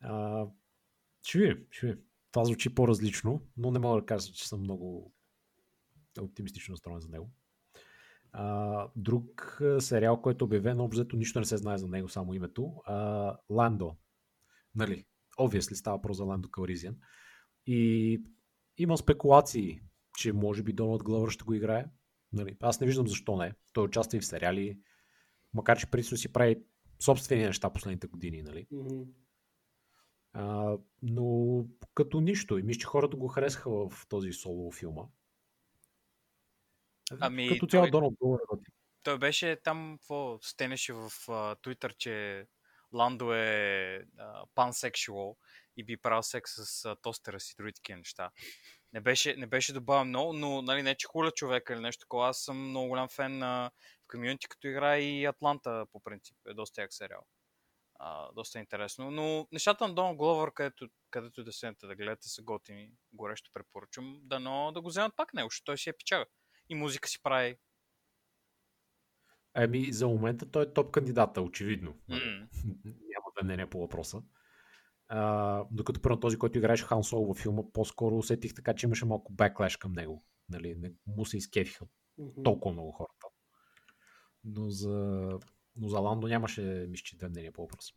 А, 0.00 0.46
ще 1.22 1.38
видим, 1.38 1.66
ще 1.70 1.86
видим. 1.86 2.02
Това 2.32 2.44
звучи 2.44 2.74
по-различно, 2.74 3.42
но 3.56 3.70
не 3.70 3.78
мога 3.78 4.00
да 4.00 4.06
кажа, 4.06 4.32
че 4.32 4.48
съм 4.48 4.60
много 4.60 5.12
оптимистично 6.20 6.72
настроен 6.72 7.00
за 7.00 7.08
него. 7.08 7.30
А, 8.32 8.88
друг 8.96 9.60
сериал, 9.78 10.22
който 10.22 10.44
е 10.44 10.46
обявен, 10.46 10.80
обзето 10.80 11.16
нищо 11.16 11.38
не 11.38 11.44
се 11.44 11.56
знае 11.56 11.78
за 11.78 11.88
него, 11.88 12.08
само 12.08 12.34
името. 12.34 12.74
А, 12.84 13.36
Ландо. 13.50 13.96
Нали? 14.74 15.04
Obviously 15.38 15.74
става 15.74 15.96
въпрос 15.96 16.16
за 16.16 16.24
Ландо 16.24 16.50
Калризиан. 16.50 16.96
И 17.66 18.22
има 18.78 18.98
спекулации, 18.98 19.80
че 20.18 20.32
може 20.32 20.62
би 20.62 20.72
Доналд 20.72 21.02
Глъвър 21.02 21.30
ще 21.30 21.44
го 21.44 21.54
играе. 21.54 21.86
Нали? 22.32 22.56
Аз 22.60 22.80
не 22.80 22.86
виждам 22.86 23.08
защо 23.08 23.36
не. 23.36 23.54
Той 23.72 23.84
участва 23.84 24.18
и 24.18 24.20
в 24.20 24.26
сериали, 24.26 24.78
макар 25.54 25.78
че 25.78 25.86
преди 25.86 26.04
си 26.04 26.32
прави 26.32 26.62
собствени 27.00 27.44
неща 27.44 27.72
последните 27.72 28.06
години, 28.06 28.42
нали? 28.42 28.66
Мгм. 28.70 29.02
А, 30.32 30.76
но 31.02 31.64
като 31.94 32.20
нищо. 32.20 32.58
И 32.58 32.62
мисля, 32.62 32.80
че 32.80 32.86
хората 32.86 33.16
го 33.16 33.28
харесаха 33.28 33.70
в 33.70 34.06
този 34.08 34.32
соло 34.32 34.72
филма. 34.72 35.02
Ами, 37.20 37.48
като 37.48 37.66
цяло 37.66 37.84
той- 37.84 37.90
Доналд 37.90 38.14
Глъвър 38.20 38.40
е. 38.40 38.70
Той 39.02 39.18
беше 39.18 39.60
там, 39.64 39.96
какво 39.98 40.38
стенеше 40.42 40.92
в 40.92 41.10
Twitter, 41.62 41.96
че 41.96 42.46
Ландо 42.94 43.34
е 43.34 44.04
пансексуал 44.54 45.36
и 45.76 45.84
би 45.84 45.96
правил 45.96 46.22
секс 46.22 46.50
с 46.54 46.96
тостера 47.02 47.40
си 47.40 47.54
и 47.54 47.62
други 47.62 47.72
такива 47.72 47.98
неща. 47.98 48.30
Не 48.92 49.00
беше, 49.00 49.36
не 49.36 49.46
беше 49.46 49.72
добавен 49.72 50.08
много, 50.08 50.32
но 50.32 50.62
нали, 50.62 50.82
не 50.82 50.94
че 50.94 51.06
хуля 51.06 51.30
човека 51.30 51.72
или 51.74 51.80
нещо 51.80 52.00
такова. 52.00 52.28
Аз 52.28 52.38
съм 52.42 52.68
много 52.68 52.88
голям 52.88 53.08
фен 53.08 53.38
на 53.38 53.70
комьюнити, 54.10 54.48
като 54.48 54.68
играе 54.68 55.00
и 55.00 55.24
Атланта 55.24 55.86
по 55.92 56.00
принцип. 56.00 56.36
Е 56.48 56.54
доста 56.54 56.80
як 56.82 56.92
сериал. 56.94 57.26
А, 57.94 58.32
доста 58.32 58.58
интересно. 58.58 59.10
Но 59.10 59.48
нещата 59.52 59.88
на 59.88 59.94
Дон 59.94 60.16
Гловър, 60.16 60.52
където, 60.54 60.88
където 61.10 61.44
да 61.44 61.52
седнете 61.52 61.86
да 61.86 61.94
гледате, 61.94 62.28
са 62.28 62.42
готини. 62.42 62.92
Горещо 63.12 63.50
препоръчвам. 63.54 64.20
Дано 64.22 64.72
да 64.74 64.80
го 64.80 64.88
вземат 64.88 65.16
пак 65.16 65.34
него, 65.34 65.48
защото 65.50 65.64
той 65.64 65.78
си 65.78 65.90
е 65.90 65.92
печага. 65.92 66.26
И 66.68 66.74
музика 66.74 67.08
си 67.08 67.22
прави. 67.22 67.56
Ами, 69.54 69.92
за 69.92 70.08
момента 70.08 70.50
той 70.50 70.62
е 70.62 70.72
топ 70.72 70.90
кандидата, 70.90 71.42
очевидно. 71.42 71.94
М. 72.08 72.16
Няма 72.84 73.26
да 73.38 73.44
мнение 73.44 73.70
по 73.70 73.80
въпроса. 73.80 74.22
А, 75.08 75.64
докато 75.70 76.02
първо 76.02 76.20
този, 76.20 76.38
който 76.38 76.58
играеше 76.58 76.84
Хан 76.84 77.04
Соло 77.04 77.26
във 77.26 77.38
филма, 77.38 77.62
по-скоро 77.72 78.16
усетих 78.16 78.54
така, 78.54 78.74
че 78.74 78.86
имаше 78.86 79.04
малко 79.04 79.32
беклеш 79.32 79.76
към 79.76 79.92
него. 79.92 80.22
Нали, 80.48 80.74
не 80.74 80.92
му 81.06 81.26
се 81.26 81.36
изкефиха 81.36 81.86
Мгм. 82.18 82.42
толкова 82.42 82.72
много 82.72 82.92
хората. 82.92 83.19
Но 84.44 84.70
за, 84.70 85.28
но 85.76 85.88
за 85.88 85.98
Ландо 85.98 86.28
нямаше, 86.28 86.86
мисля, 86.88 87.04
че 87.04 87.16
две 87.16 87.28
мнения 87.28 87.52
по 87.52 87.62
въпроса. 87.62 87.94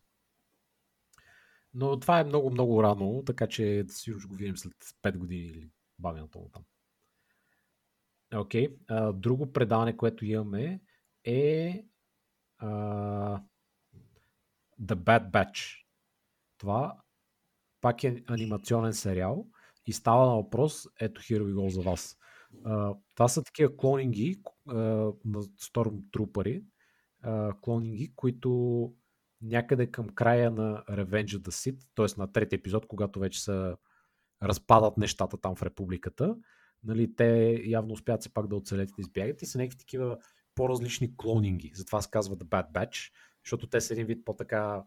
Но 1.73 1.99
това 1.99 2.19
е 2.19 2.23
много, 2.23 2.49
много 2.49 2.83
рано, 2.83 3.23
така 3.25 3.47
че 3.47 3.85
сигурно 3.87 4.21
ще 4.21 4.27
го 4.27 4.35
видим 4.35 4.57
след 4.57 4.73
5 4.73 5.17
години 5.17 5.43
или 5.43 5.69
бавеното 5.99 6.39
му 6.39 6.49
там. 6.49 6.63
Окей. 8.35 8.67
Okay. 8.67 9.13
Друго 9.13 9.51
предаване, 9.51 9.97
което 9.97 10.25
имаме 10.25 10.81
е 11.23 11.85
а, 12.57 12.67
The 14.81 14.95
Bad 14.95 15.31
Batch. 15.31 15.85
Това 16.57 16.97
пак 17.81 18.03
е 18.03 18.23
анимационен 18.27 18.93
сериал 18.93 19.47
и 19.85 19.93
става 19.93 20.25
на 20.25 20.35
въпрос, 20.35 20.87
ето 20.99 21.21
Here 21.21 21.41
we 21.41 21.53
go 21.53 21.67
за 21.67 21.81
вас. 21.81 22.17
Това 23.15 23.27
са 23.27 23.43
такива 23.43 23.77
клонинги 23.77 24.41
а, 24.67 24.75
на 25.25 25.41
Stormtroopers, 25.41 26.63
а, 27.21 27.53
клонинги, 27.61 28.13
които 28.15 28.93
някъде 29.41 29.91
към 29.91 30.09
края 30.09 30.51
на 30.51 30.83
Revenge 30.89 31.27
of 31.27 31.37
the 31.37 31.49
Sith, 31.49 31.87
т.е. 31.95 32.19
на 32.21 32.31
третия 32.31 32.57
епизод, 32.57 32.87
когато 32.87 33.19
вече 33.19 33.43
са 33.43 33.77
разпадат 34.43 34.97
нещата 34.97 35.37
там 35.37 35.55
в 35.55 35.63
републиката, 35.63 36.35
нали, 36.83 37.15
те 37.15 37.61
явно 37.65 37.93
успяват 37.93 38.23
се 38.23 38.33
пак 38.33 38.47
да 38.47 38.55
оцелят 38.55 38.89
и 38.89 38.93
да 38.93 39.01
избягат 39.01 39.41
и 39.41 39.45
са 39.45 39.57
някакви 39.57 39.77
такива 39.77 40.17
по-различни 40.55 41.17
клонинги. 41.17 41.71
Затова 41.75 42.01
се 42.01 42.09
казва 42.09 42.37
The 42.37 42.43
Bad 42.43 42.71
Batch, 42.71 43.11
защото 43.45 43.67
те 43.67 43.81
са 43.81 43.93
един 43.93 44.05
вид 44.05 44.25
по-така 44.25 44.83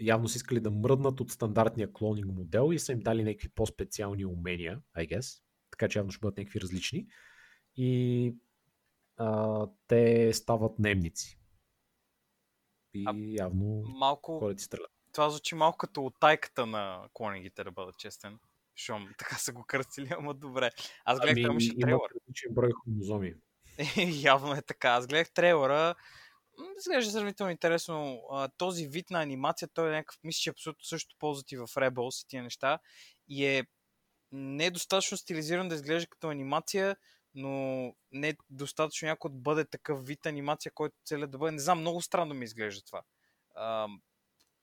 явно 0.00 0.28
са 0.28 0.36
искали 0.36 0.60
да 0.60 0.70
мръднат 0.70 1.20
от 1.20 1.30
стандартния 1.30 1.92
клонинг 1.92 2.26
модел 2.26 2.72
и 2.72 2.78
са 2.78 2.92
им 2.92 3.00
дали 3.00 3.24
някакви 3.24 3.48
по-специални 3.48 4.26
умения, 4.26 4.80
I 4.96 5.08
guess. 5.08 5.42
Така 5.70 5.88
че 5.88 5.98
явно 5.98 6.12
ще 6.12 6.20
бъдат 6.20 6.38
някакви 6.38 6.60
различни. 6.60 7.06
И 7.76 8.34
а, 9.16 9.66
те 9.86 10.32
стават 10.32 10.78
немници. 10.78 11.38
И 12.94 13.04
А, 13.06 13.14
явно 13.44 13.82
Малко, 13.86 14.38
хората 14.38 14.58
си 14.58 14.64
стрелят. 14.64 14.90
това 15.12 15.30
звучи 15.30 15.54
малко 15.54 15.78
като 15.78 16.04
отайката 16.04 16.66
на 16.66 17.08
клонингите, 17.12 17.64
да 17.64 17.70
бъда 17.70 17.92
честен. 17.98 18.38
Щом 18.76 19.08
така 19.18 19.36
са 19.36 19.52
го 19.52 19.64
кръстили, 19.64 20.08
ама 20.18 20.34
добре. 20.34 20.70
Аз 21.04 21.20
гледах, 21.20 21.36
ами, 21.36 21.40
имаше 21.40 21.72
има 21.72 21.80
трейлър. 21.80 22.10
различен 22.14 22.54
брой 22.54 22.70
хромозоми. 22.84 23.34
Явно 24.22 24.52
е 24.52 24.62
така. 24.62 24.88
Аз 24.90 25.06
гледах 25.06 25.30
трейлера. 25.32 25.94
М, 26.58 26.64
Изглежда 26.78 27.10
сравнително 27.12 27.50
интересно. 27.52 28.22
Този 28.56 28.86
вид 28.86 29.10
на 29.10 29.22
анимация, 29.22 29.68
той 29.74 29.88
е 29.88 29.92
някакъв, 29.92 30.18
мисля, 30.24 30.40
че 30.40 30.50
абсолютно 30.50 30.84
също 30.84 31.16
ползват 31.18 31.52
и 31.52 31.56
в 31.56 31.66
Rebels 31.66 32.24
и 32.24 32.28
тия 32.28 32.42
неща. 32.42 32.78
И 33.28 33.46
е 33.46 33.66
не 34.32 34.66
е 34.66 34.70
достатъчно 34.70 35.16
стилизиран 35.16 35.68
да 35.68 35.74
изглежда 35.74 36.06
като 36.06 36.28
анимация, 36.28 36.96
но 37.34 37.48
не 38.12 38.28
е 38.28 38.36
достатъчно 38.50 39.08
някой 39.08 39.30
да 39.30 39.36
бъде 39.36 39.64
такъв 39.64 40.06
вид 40.06 40.26
анимация, 40.26 40.72
който 40.72 40.96
целя 41.04 41.26
да 41.26 41.38
бъде. 41.38 41.52
Не 41.52 41.58
знам, 41.58 41.80
много 41.80 42.02
странно 42.02 42.34
ми 42.34 42.44
изглежда 42.44 42.82
това. 42.84 43.02
А, 43.54 43.88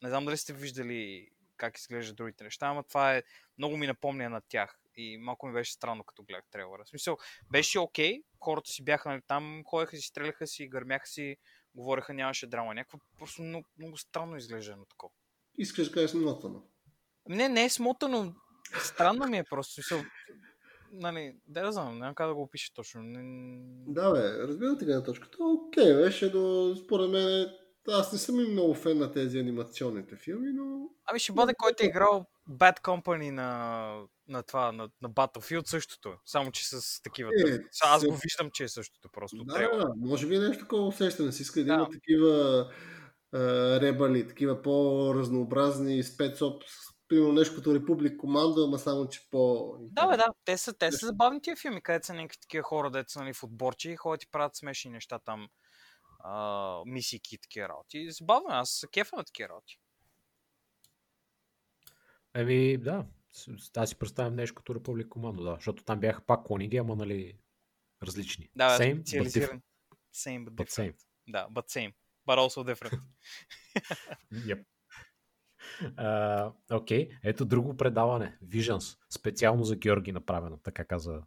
не 0.03 0.09
знам 0.09 0.25
дали 0.25 0.37
сте 0.37 0.53
виждали 0.53 1.29
как 1.57 1.77
изглеждат 1.77 2.15
другите 2.15 2.43
неща, 2.43 2.67
ама 2.67 2.83
това 2.83 3.15
е 3.15 3.23
много 3.57 3.77
ми 3.77 3.87
напомня 3.87 4.29
на 4.29 4.41
тях. 4.49 4.79
И 4.97 5.17
малко 5.17 5.47
ми 5.47 5.53
беше 5.53 5.73
странно, 5.73 6.03
като 6.03 6.23
гледах 6.23 6.43
трейлера. 6.51 6.83
В 6.85 6.89
смисъл, 6.89 7.17
беше 7.51 7.79
окей, 7.79 8.21
хората 8.39 8.71
си 8.71 8.83
бяха 8.83 9.09
нали, 9.09 9.21
там, 9.27 9.63
ходеха 9.65 9.97
си, 9.97 10.07
стреляха 10.07 10.47
си, 10.47 10.67
гърмяха 10.67 11.07
си, 11.07 11.37
говореха, 11.75 12.13
нямаше 12.13 12.47
драма. 12.47 12.73
Някакво 12.73 12.97
просто 13.17 13.41
много, 13.41 13.67
много 13.77 13.97
странно 13.97 14.37
изглежда 14.37 14.75
на 14.75 14.85
такова. 14.85 15.13
Искаш 15.57 15.87
да 15.87 15.93
кажеш 15.93 16.11
смотано. 16.11 16.63
Не, 17.29 17.49
не 17.49 17.63
е 17.63 17.69
смотано. 17.69 18.35
Странно 18.79 19.27
ми 19.27 19.37
е 19.37 19.43
просто. 19.43 19.73
Смисъл, 19.73 20.01
нали, 20.91 21.35
да 21.47 21.71
знам, 21.71 21.99
няма 21.99 22.15
как 22.15 22.27
да 22.27 22.35
го 22.35 22.41
опиша 22.41 22.73
точно. 22.73 23.01
Да, 23.87 24.11
бе, 24.11 24.47
разбирам 24.47 24.77
ти 24.77 24.85
гледна 24.85 25.03
точката. 25.03 25.37
Окей, 25.41 25.93
беше, 25.93 26.31
но 26.33 26.75
според 26.75 27.09
мен 27.09 27.47
аз 27.87 28.13
не 28.13 28.19
съм 28.19 28.39
и 28.39 28.47
много 28.47 28.73
фен 28.73 28.97
на 28.97 29.11
тези 29.11 29.39
анимационните 29.39 30.15
филми, 30.15 30.51
но... 30.53 30.89
Ами 31.05 31.19
ще 31.19 31.33
бъде 31.33 31.53
който 31.53 31.83
е 31.83 31.87
играл 31.87 32.25
Bad 32.49 32.81
Company 32.81 33.29
на, 33.31 34.01
на 34.27 34.43
това, 34.43 34.71
на, 34.71 34.89
на 35.01 35.09
Battlefield 35.09 35.67
същото. 35.67 36.13
Само, 36.25 36.51
че 36.51 36.67
с 36.67 37.01
такива. 37.01 37.31
Е, 37.47 37.51
Е, 37.51 37.59
аз 37.83 38.01
се- 38.01 38.07
го 38.07 38.13
виждам, 38.15 38.49
че 38.53 38.63
е 38.63 38.67
същото 38.67 39.09
просто. 39.13 39.43
Да, 39.43 39.53
трябва. 39.53 39.77
да, 39.77 39.93
може 39.97 40.27
би 40.27 40.35
е 40.35 40.39
нещо 40.39 40.63
такова 40.63 40.87
усещане. 40.87 41.31
Си 41.31 41.41
иска 41.41 41.59
да, 41.59 41.65
Да. 41.65 41.73
има 41.73 41.89
такива 41.89 42.65
ребали, 43.81 44.27
такива 44.27 44.61
по-разнообразни 44.61 46.03
спецопс, 46.03 46.65
примерно 47.07 47.33
нещо 47.33 47.55
като 47.55 47.75
Републик 47.75 48.17
Командо, 48.17 48.63
ама 48.63 48.79
само, 48.79 49.09
че 49.09 49.29
по... 49.31 49.75
Да, 49.79 50.07
бе, 50.07 50.17
да. 50.17 50.33
Те 50.45 50.57
са, 50.57 50.73
те 50.73 50.91
са 50.91 51.05
забавни 51.05 51.41
тия 51.41 51.55
филми, 51.55 51.81
където 51.81 52.05
са 52.05 52.13
някакви 52.13 52.37
такива 52.41 52.63
хора, 52.63 52.91
дето 52.91 53.11
са 53.11 53.19
нали, 53.19 53.33
в 53.33 53.43
отборчи 53.43 53.91
и 53.91 53.95
ходят 53.95 54.23
и 54.23 54.31
правят 54.31 54.55
смешни 54.55 54.91
неща 54.91 55.19
там. 55.19 55.49
А, 56.19 56.81
мисийки 56.85 57.35
и 57.35 57.37
такива 57.37 57.69
работи. 57.69 58.11
Забавно, 58.11 58.47
аз 58.49 58.69
се 58.69 58.87
кефа 58.87 59.15
на 59.15 59.23
такива 59.23 59.49
работи. 59.49 59.79
Еми, 62.35 62.77
да. 62.77 63.05
Аз 63.75 63.89
си 63.89 63.95
представям 63.95 64.35
нещо 64.35 64.55
като 64.55 64.75
Републик 64.75 65.07
Командо, 65.07 65.43
да. 65.43 65.55
Защото 65.55 65.83
там 65.83 65.99
бяха 65.99 66.21
пак 66.21 66.45
клониги, 66.45 66.77
ама 66.77 66.95
нали 66.95 67.37
различни. 68.03 68.49
Да, 68.55 68.69
same, 68.79 69.03
but 69.03 69.27
different. 69.27 69.61
Same, 70.13 70.45
but, 70.45 70.49
But 70.49 70.65
different. 70.65 70.93
same. 70.93 70.95
Да, 71.27 71.47
but 71.51 71.69
same. 71.69 71.93
But 72.27 72.37
also 72.37 72.63
different. 72.63 73.01
Yep. 74.31 74.63
А, 75.97 76.51
Окей, 76.71 77.09
ето 77.23 77.45
друго 77.45 77.77
предаване. 77.77 78.37
Visions. 78.45 78.97
Специално 79.09 79.63
за 79.63 79.75
Георги 79.75 80.11
направено, 80.11 80.57
така 80.63 80.85
каза 80.85 81.21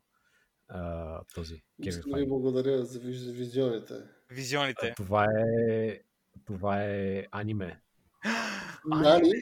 а, 0.69 1.21
този 1.35 1.55
Кевин 1.83 1.99
Искам 1.99 2.13
ви 2.15 2.27
благодаря 2.27 2.85
за 2.85 3.01
визионите. 3.33 3.95
Визионите. 4.31 4.95
Това 4.97 5.25
е, 5.25 6.01
това 6.45 6.85
е 6.85 7.27
аниме. 7.31 7.81
Нани, 8.87 9.33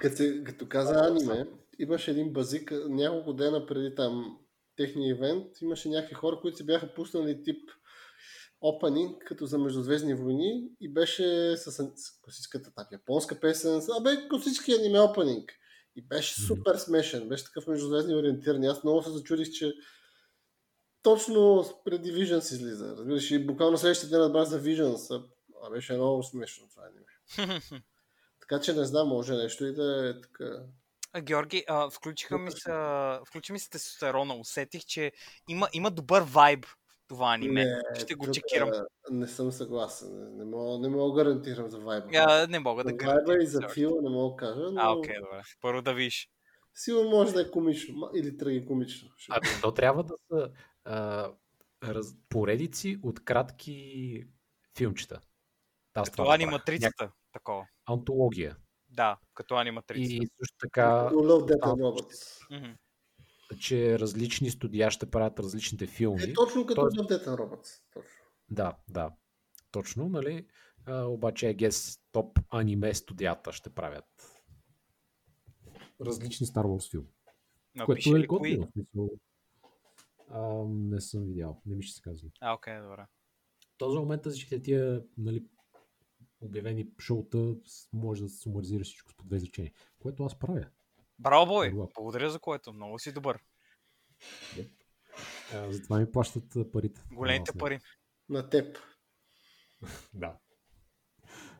като, 0.00 0.22
като 0.44 0.68
каза 0.68 0.94
аниме, 0.94 1.46
имаше 1.78 2.10
един 2.10 2.32
базик, 2.32 2.72
няколко 2.88 3.32
дена 3.32 3.66
преди 3.66 3.94
там 3.94 4.38
техния 4.76 5.10
ивент, 5.10 5.46
имаше 5.62 5.88
някакви 5.88 6.14
хора, 6.14 6.38
които 6.40 6.56
си 6.56 6.66
бяха 6.66 6.94
пуснали 6.94 7.42
тип 7.42 7.70
опенинг, 8.60 9.22
като 9.26 9.46
за 9.46 9.58
Междузвездни 9.58 10.14
войни 10.14 10.68
и 10.80 10.92
беше 10.92 11.56
с, 11.56 11.72
с 11.72 12.20
класическата 12.22 12.74
там 12.74 12.86
японска 12.92 13.40
песен, 13.40 13.82
с- 13.82 13.88
абе 14.00 14.28
класически 14.28 14.72
аниме 14.72 15.00
опенинг. 15.00 15.52
И 15.96 16.02
беше 16.02 16.40
супер 16.40 16.76
смешен, 16.76 17.28
беше 17.28 17.44
такъв 17.44 17.66
междузвездни 17.66 18.14
ориентиран. 18.14 18.64
Аз 18.64 18.84
много 18.84 19.02
се 19.02 19.10
зачудих, 19.10 19.50
че 19.50 19.72
точно 21.02 21.64
преди 21.84 22.12
Visions 22.12 22.54
излиза. 22.54 22.96
Разбираш, 22.96 23.30
и 23.30 23.46
буквално 23.46 23.78
следващия 23.78 24.10
ден 24.10 24.20
разбрах 24.20 24.44
за 24.44 24.62
Visions. 24.62 25.16
А, 25.16 25.24
а 25.66 25.70
беше 25.70 25.92
много 25.92 26.22
смешно 26.22 26.68
това 26.68 26.82
аниме. 26.86 27.60
Така 28.40 28.60
че 28.60 28.72
не 28.72 28.84
знам, 28.84 29.08
може 29.08 29.34
нещо 29.34 29.66
и 29.66 29.74
да 29.74 30.08
е 30.08 30.20
така. 30.20 30.62
А, 31.12 31.20
Георги, 31.20 31.64
а, 31.68 31.90
включиха 31.90 32.38
ми 32.38 32.50
се, 32.50 32.72
включи 33.26 33.52
ми 33.52 33.58
се 33.58 33.70
тестостерона. 33.70 34.34
Усетих, 34.34 34.84
че 34.84 35.12
има, 35.48 35.68
има 35.72 35.90
добър 35.90 36.22
вайб 36.22 36.66
това 37.10 37.34
аниме. 37.34 37.80
Ще 37.94 38.14
го 38.14 38.24
тук, 38.24 38.34
чекирам. 38.34 38.68
а, 38.68 38.84
Не 39.10 39.26
съм 39.26 39.52
съгласен. 39.52 40.08
Не, 40.14 40.30
не, 40.34 40.44
мога, 40.44 40.78
не 40.78 40.88
мога 40.88 41.12
да 41.14 41.24
гарантирам 41.24 41.68
за 41.68 41.78
вайба. 41.78 42.06
А, 42.16 42.46
не 42.46 42.58
мога 42.58 42.84
да 42.84 42.92
гарантирам. 42.92 43.24
вайба 43.26 43.42
и 43.42 43.46
за 43.46 43.68
фила 43.68 44.02
не 44.02 44.10
мога 44.10 44.30
да 44.30 44.36
кажа, 44.36 44.70
но 44.72 44.80
А, 44.80 44.92
окей, 44.92 45.14
добре. 45.16 45.42
Първо 45.60 45.82
да 45.82 45.94
видиш. 45.94 46.28
сигурно 46.74 47.10
може 47.10 47.32
да 47.32 47.40
е 47.42 47.50
комично 47.50 48.10
или 48.14 48.36
трагикомично. 48.36 49.08
Ами, 49.30 49.46
то 49.62 49.72
трябва 49.72 50.02
да 50.02 50.14
са 50.30 50.50
а, 50.84 51.30
раз, 51.84 52.14
поредици 52.28 52.98
от 53.02 53.24
кратки 53.24 54.24
филмчета. 54.78 55.20
Аз 55.94 56.10
Като 56.10 56.22
това 56.22 56.34
аниматрицата. 56.34 57.10
Такова. 57.32 57.58
Някаква 57.58 57.94
Антология. 57.94 58.56
Да, 58.88 59.16
като 59.34 59.54
аниматрицата. 59.54 60.14
И 60.14 60.28
също 60.38 60.56
така, 60.60 61.08
Love, 61.12 61.52
Death 61.52 61.56
and 61.56 61.60
там 61.60 61.78
Robots. 61.78 62.38
Че 63.58 63.98
различни 63.98 64.50
студия 64.50 64.90
ще 64.90 65.10
правят 65.10 65.40
различните 65.40 65.86
филми. 65.86 66.22
Е, 66.22 66.32
точно 66.32 66.66
като 66.66 66.80
Love, 66.80 67.10
Death 67.10 67.26
and 67.26 67.36
Robots. 67.36 67.82
Точно. 67.94 68.10
Да, 68.50 68.76
да. 68.88 69.10
Точно, 69.70 70.08
нали? 70.08 70.46
А, 70.86 71.04
обаче, 71.04 71.46
I 71.46 71.56
guess, 71.56 72.00
топ 72.12 72.38
аниме 72.50 72.94
студията 72.94 73.52
ще 73.52 73.70
правят 73.70 74.40
различни 76.00 76.46
Star 76.46 76.64
Wars 76.64 76.90
филми. 76.90 77.08
Напиши 77.74 78.26
което 78.26 78.46
е 78.46 78.56
готино. 78.56 78.68
А, 80.28 80.64
не 80.68 81.00
съм 81.00 81.24
видял. 81.24 81.62
Не 81.66 81.76
ми 81.76 81.82
ще 81.82 81.94
се 81.94 82.02
казва. 82.02 82.28
А, 82.40 82.54
окей, 82.54 82.80
добре. 82.80 83.06
В 83.74 83.78
този 83.78 83.98
момент 83.98 84.26
всичките 84.26 84.62
тия 84.62 85.02
нали, 85.18 85.44
обявени 86.40 86.88
шоута 86.98 87.56
може 87.92 88.22
да 88.22 88.28
се 88.28 88.38
сумаризира 88.38 88.84
всичко 88.84 89.12
с 89.12 89.16
по 89.16 89.24
две 89.24 89.36
изречения. 89.36 89.72
Което 89.98 90.24
аз 90.24 90.38
правя. 90.38 90.66
Браво, 91.20 91.46
бой! 91.46 91.72
Благодаря 91.94 92.30
за 92.30 92.38
което. 92.38 92.72
Много 92.72 92.98
си 92.98 93.12
добър. 93.12 93.38
А, 95.54 95.72
затова 95.72 95.98
ми 95.98 96.12
плащат 96.12 96.56
а, 96.56 96.70
парите. 96.70 97.04
Големите 97.12 97.52
пари. 97.58 97.78
На 98.28 98.48
теб. 98.48 98.78
Да. 100.14 100.38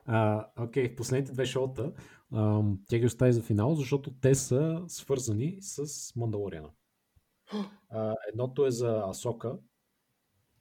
А, 0.07 0.47
окей, 0.59 0.97
последните 0.97 1.33
две 1.33 1.47
шоута 1.47 1.93
ам, 2.35 2.79
тя 2.89 2.99
ги 2.99 3.07
остави 3.07 3.33
за 3.33 3.43
финал, 3.43 3.75
защото 3.75 4.15
те 4.21 4.35
са 4.35 4.85
свързани 4.89 5.59
с 5.61 5.87
Мандалориана. 6.17 6.71
А, 7.93 8.15
едното 8.29 8.67
е 8.67 8.71
за 8.71 9.03
Асока, 9.07 9.59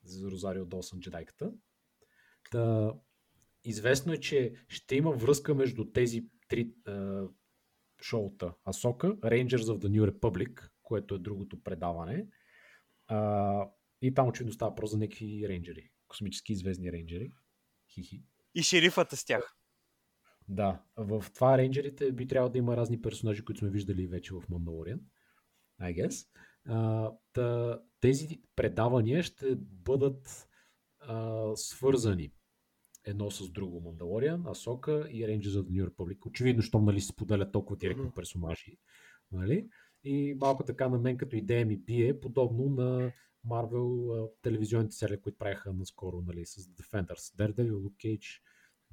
за 0.04 0.32
Розарио 0.32 0.66
Долсън 0.66 1.00
джедайката. 1.00 1.52
Та, 2.52 2.94
известно 3.64 4.14
е, 4.14 4.18
че 4.18 4.54
ще 4.68 4.96
има 4.96 5.12
връзка 5.12 5.56
между 5.56 5.92
тези 5.92 6.26
три 6.48 6.74
а, 6.88 7.24
шоута. 8.02 8.54
Асока, 8.66 9.08
Rangers 9.08 9.58
of 9.58 9.80
the 9.80 9.88
New 9.88 10.12
Republic, 10.12 10.70
което 10.84 11.16
е 11.16 11.20
другото 11.20 11.64
предаване. 11.64 12.28
А, 13.08 13.70
и 14.02 14.14
там 14.14 14.28
очевидно 14.28 14.54
става 14.54 14.76
просто 14.76 14.92
за 14.92 14.98
някакви 14.98 15.46
рейнджери. 15.48 15.90
Космически 16.08 16.56
звездни 16.56 16.92
рейнджери. 16.92 17.32
Хихи. 17.94 18.24
И 18.56 18.64
шерифата 18.64 19.18
с 19.18 19.26
тях. 19.26 19.56
Да, 20.48 20.84
в 20.98 21.26
това 21.36 21.58
рейнджерите 21.58 22.12
би 22.12 22.28
трябвало 22.28 22.52
да 22.52 22.58
има 22.58 22.78
разни 22.78 23.02
персонажи, 23.02 23.46
които 23.46 23.60
сме 23.60 23.70
виждали 23.70 24.08
вече 24.08 24.34
в 24.34 24.42
Mandalorian. 24.42 25.00
I 25.82 26.08
guess. 26.08 26.28
А, 26.66 27.12
та, 27.34 27.80
тези 28.00 28.42
предавания 28.56 29.24
ще 29.24 29.56
бъдат 29.56 30.48
а, 31.00 31.48
свързани 31.56 32.32
едно 33.06 33.32
с 33.32 33.50
друго. 33.52 33.82
Mandalorian, 33.82 34.52
Асока 34.52 35.08
и 35.12 35.26
Rangers 35.26 35.62
of 35.62 35.64
the 35.64 35.70
New 35.70 35.90
Republic. 35.90 36.26
Очевидно, 36.26 36.62
щом 36.62 36.86
нали, 36.86 37.02
се 37.02 37.08
споделят 37.08 37.52
толкова 37.52 37.78
директно 37.78 38.12
персонажи. 38.12 38.78
Нали? 39.32 39.70
И 40.04 40.38
малко 40.42 40.64
така 40.64 40.90
на 40.90 41.00
мен 41.00 41.18
като 41.18 41.36
идея 41.36 41.66
ми 41.66 41.78
бие, 41.78 42.20
подобно 42.20 42.70
на 42.70 43.12
Marvel 43.48 44.30
телевизионните 44.42 44.96
серии, 44.96 45.22
които 45.22 45.38
правиха 45.38 45.74
наскоро 45.74 46.22
нали, 46.22 46.46
с 46.46 46.62
Defenders. 46.62 47.36
Daredevil, 47.38 47.72
Luke 47.72 47.96
Cage, 47.96 48.42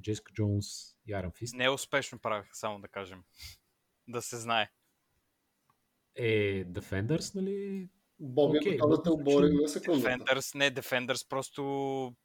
Джеска 0.03 0.33
Джонс 0.33 0.66
и 1.07 1.12
Iron 1.12 1.33
Fist. 1.33 1.57
Не 1.57 1.65
е 1.65 1.70
успешно 1.70 2.19
правих, 2.19 2.49
само 2.53 2.81
да 2.81 2.89
кажем. 2.89 3.23
Да 4.09 4.23
се 4.23 4.37
знае. 4.37 4.70
Е, 6.15 6.65
Defenders, 6.65 7.35
нали? 7.35 7.89
Боби, 8.20 8.59
okay, 8.59 8.88
да 8.88 9.02
те 9.02 9.10
обори 9.10 9.52
на 9.52 9.68
секундата. 9.68 10.09
Defenders, 10.09 10.55
не 10.55 10.74
Defenders, 10.74 11.28
просто 11.28 11.62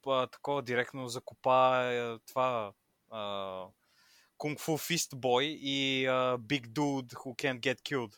а, 0.06 0.26
такова 0.26 0.62
директно 0.62 1.08
закопа 1.08 1.82
е, 1.84 2.18
това 2.26 2.72
а, 3.10 3.20
Kung 4.38 4.58
Fu 4.58 4.94
Fist 4.94 5.14
Boy 5.14 5.42
и 5.42 6.06
а, 6.06 6.38
Big 6.38 6.66
Dude 6.66 7.12
Who 7.12 7.34
Can't 7.34 7.60
Get 7.60 7.80
Killed. 7.80 8.14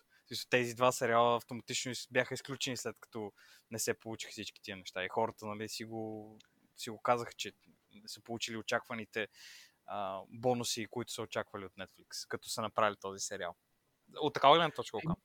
Тези 0.51 0.75
два 0.75 0.93
сериала 0.93 1.37
автоматично 1.37 1.93
бяха 2.11 2.35
изключени 2.35 2.77
след 2.77 2.97
като 3.01 3.33
не 3.71 3.79
се 3.79 3.95
получиха 3.95 4.31
всички 4.31 4.63
тия 4.63 4.77
неща. 4.77 5.05
И 5.05 5.09
хората 5.09 5.47
нали, 5.47 5.69
си, 5.69 5.85
го, 5.85 6.39
си 6.77 6.91
го 6.91 6.99
казаха, 6.99 7.33
че 7.37 7.53
не 8.03 8.09
са 8.09 8.21
получили 8.21 8.57
очакваните 8.57 9.29
а, 9.87 10.21
бонуси, 10.29 10.87
които 10.91 11.13
са 11.13 11.23
очаквали 11.23 11.65
от 11.65 11.73
Netflix, 11.73 12.29
като 12.29 12.49
са 12.49 12.63
направили 12.63 12.97
този 13.01 13.21
сериал. 13.21 13.55
От 14.17 14.35
такава 14.35 14.57
гледна 14.57 14.71
точка 14.71 14.99
го. 15.05 15.17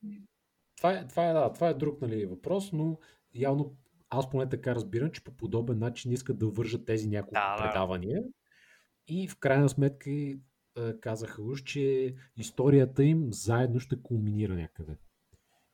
Това 0.79 0.93
е, 0.93 1.07
това 1.07 1.29
е, 1.29 1.33
да, 1.33 1.53
това 1.53 1.69
е 1.69 1.73
друг 1.73 2.01
нали, 2.01 2.25
въпрос, 2.25 2.71
но 2.73 2.97
явно 3.33 3.75
аз 4.09 4.29
поне 4.29 4.49
така 4.49 4.75
разбирам, 4.75 5.11
че 5.11 5.23
по 5.23 5.31
подобен 5.31 5.79
начин 5.79 6.11
искат 6.11 6.39
да 6.39 6.47
вържат 6.47 6.85
тези 6.85 7.07
няколко 7.07 7.33
Да, 7.33 7.57
да. 7.57 7.63
предавания 7.63 8.23
и 9.07 9.27
в 9.27 9.39
крайна 9.39 9.69
сметка 9.69 10.11
казаха 11.01 11.41
уж, 11.41 11.63
че 11.63 12.15
историята 12.37 13.03
им 13.03 13.33
заедно 13.33 13.79
ще 13.79 14.01
кулминира 14.01 14.55
някъде. 14.55 14.97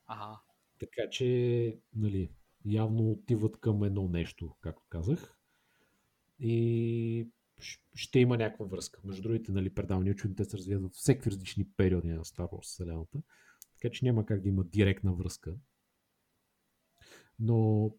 Ага. 0.07 0.39
Така 0.79 1.09
че, 1.11 1.79
нали, 1.95 2.31
явно 2.65 3.11
отиват 3.11 3.59
към 3.59 3.83
едно 3.83 4.07
нещо, 4.07 4.55
както 4.61 4.87
казах. 4.89 5.37
И 6.39 7.29
ще 7.93 8.19
има 8.19 8.37
някаква 8.37 8.65
връзка. 8.65 8.99
Между 9.03 9.21
другите, 9.21 9.51
нали, 9.51 9.69
предавания, 9.73 10.15
че 10.15 10.35
те 10.35 10.45
се 10.45 10.57
развиват 10.57 10.83
в 10.83 10.95
всеки 10.95 11.31
различни 11.31 11.67
периоди 11.77 12.07
на 12.07 12.23
Star 12.23 12.49
Wars 12.49 12.61
вселената. 12.61 13.19
Така 13.85 13.93
че 13.93 14.05
няма 14.05 14.25
как 14.25 14.41
да 14.41 14.49
има 14.49 14.63
директна 14.63 15.13
връзка. 15.13 15.55
Но 17.39 17.91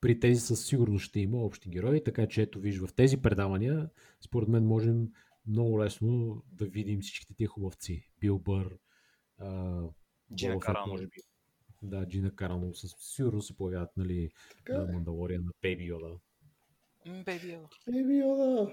при 0.00 0.20
тези 0.20 0.40
със 0.40 0.66
сигурност 0.66 1.04
ще 1.04 1.20
има 1.20 1.38
общи 1.38 1.70
герои, 1.70 2.04
така 2.04 2.28
че 2.28 2.42
ето 2.42 2.60
виж 2.60 2.78
в 2.78 2.94
тези 2.94 3.22
предавания, 3.22 3.90
според 4.20 4.48
мен 4.48 4.66
можем 4.66 5.08
много 5.46 5.80
лесно 5.80 6.42
да 6.52 6.66
видим 6.66 7.00
всичките 7.00 7.34
тия 7.34 7.48
хубавци. 7.48 8.10
Бил 8.20 8.38
Бър, 8.38 8.78
а, 9.38 9.80
Джина 10.34 10.58
Карано. 10.60 10.86
може 10.86 11.06
би. 11.06 11.16
Да, 11.82 12.08
Джина 12.08 12.34
Карано 12.34 12.74
със 12.74 12.94
сигурност 12.98 13.46
се 13.46 13.56
появяват, 13.56 13.96
нали, 13.96 14.30
Така 14.56 14.78
на 14.78 14.90
е. 14.90 14.92
Мандалориан, 14.92 15.44
на 15.44 15.52
Бейби 15.62 15.84
Йода. 15.84 16.18
Бейби 17.24 17.52
Йода. 17.52 17.68
Еми, 17.88 18.18
Йода. 18.18 18.72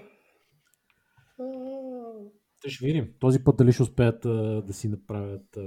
Те 2.62 2.70
ще 2.70 2.86
видим. 2.86 3.14
Този 3.18 3.44
път 3.44 3.56
дали 3.56 3.72
ще 3.72 3.82
успеят 3.82 4.24
а, 4.24 4.62
да 4.62 4.72
си 4.72 4.88
направят 4.88 5.56
а, 5.56 5.62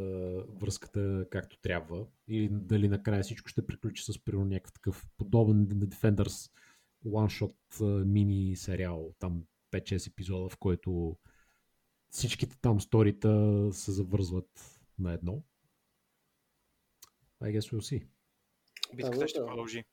връзката 0.49 1.25
както 1.31 1.59
трябва 1.59 2.07
или 2.27 2.49
дали 2.51 2.87
накрая 2.87 3.23
всичко 3.23 3.49
ще 3.49 3.67
приключи 3.67 4.03
с 4.03 4.23
примерно 4.23 4.45
някакъв 4.45 4.73
такъв 4.73 5.05
подобен 5.17 5.57
на 5.57 5.87
Defenders 5.87 6.51
one-shot 7.05 8.03
мини 8.03 8.55
сериал, 8.55 9.13
там 9.19 9.43
5-6 9.71 10.07
епизода, 10.11 10.49
в 10.49 10.57
който 10.57 11.17
всичките 12.09 12.57
там 12.61 12.81
сторита 12.81 13.69
се 13.71 13.91
завързват 13.91 14.79
на 14.99 15.13
едно. 15.13 15.43
I 17.43 17.59
guess 17.59 17.73
we'll 17.73 17.79
see. 17.79 18.07
Битката 18.95 19.27
ще 19.27 19.39
продължи. 19.39 19.83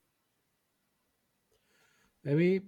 Еми, 2.27 2.61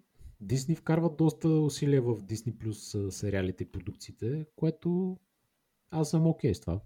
Дисни 0.45 0.77
вкарват 0.77 1.16
доста 1.16 1.49
усилия 1.49 2.03
в 2.03 2.16
Disney 2.16 2.53
Plus 2.53 3.07
а, 3.07 3.11
сериалите 3.11 3.65
и 3.65 3.73
продукциите, 3.73 4.47
което 4.57 5.19
аз 5.91 6.11
съм 6.11 6.27
окей 6.27 6.55
с 6.55 6.61
това. 6.61 6.81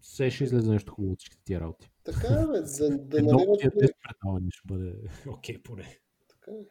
Все 0.00 0.30
ще 0.30 0.44
излезе 0.44 0.70
нещо 0.70 0.92
хубаво 0.92 1.12
от 1.12 1.18
всичките 1.18 1.44
тия 1.44 1.60
работи. 1.60 1.90
Така 2.04 2.26
е, 2.26 2.46
бе, 2.46 2.60
да, 2.60 2.98
да 2.98 3.18
Едно 3.18 3.32
наливат... 3.32 3.60
тия 3.60 3.70
10 3.70 3.92
предавания 4.02 4.50
ще 4.52 4.66
бъде 4.66 4.94
окей 5.28 5.62
поне. 5.62 5.98
Така, 6.28 6.50
е. 6.50 6.64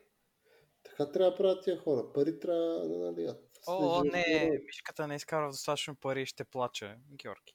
така 0.84 1.12
трябва 1.12 1.32
да 1.32 1.38
правят 1.38 1.64
тия 1.64 1.78
хора. 1.78 2.14
Пари 2.14 2.40
трябва 2.40 2.88
да 2.88 2.98
наливат. 2.98 3.50
О, 3.68 4.02
След 4.02 4.14
не, 4.14 4.60
мишката 4.66 5.08
не 5.08 5.16
изкарва 5.16 5.52
достатъчно 5.52 5.96
пари 5.96 6.22
и 6.22 6.26
ще 6.26 6.44
плаче. 6.44 6.96
Георги. 7.12 7.54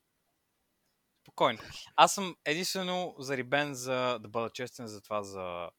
Спокойно. 1.23 1.59
Аз 1.97 2.15
съм 2.15 2.37
единствено 2.45 3.15
зарибен 3.19 3.75
за, 3.75 4.19
да 4.23 4.29
бъда 4.29 4.51
честен 4.51 4.87
за 4.87 5.03
това, 5.03 5.23
за, 5.23 5.71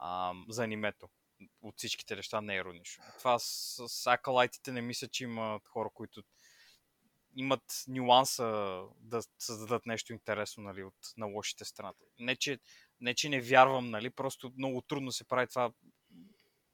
ам, 0.00 0.46
за 0.48 0.64
анимето. 0.64 1.08
От 1.62 1.74
всичките 1.78 2.16
неща 2.16 2.40
не 2.40 2.54
е 2.54 2.58
иронично. 2.58 3.04
Това 3.18 3.38
с, 3.38 4.06
акалайтите 4.06 4.72
не 4.72 4.80
мисля, 4.80 5.08
че 5.08 5.24
има 5.24 5.60
хора, 5.64 5.90
които 5.94 6.22
имат 7.36 7.84
нюанса 7.88 8.44
да 9.00 9.22
създадат 9.38 9.86
нещо 9.86 10.12
интересно 10.12 10.62
нали, 10.62 10.84
от, 10.84 10.94
на 11.16 11.26
лошите 11.26 11.64
страната. 11.64 12.04
Не 12.18 12.36
че, 12.36 12.58
не, 13.00 13.14
че 13.14 13.28
не 13.28 13.40
вярвам, 13.40 13.90
нали, 13.90 14.10
просто 14.10 14.52
много 14.56 14.82
трудно 14.82 15.12
се 15.12 15.24
прави 15.24 15.46
това 15.46 15.72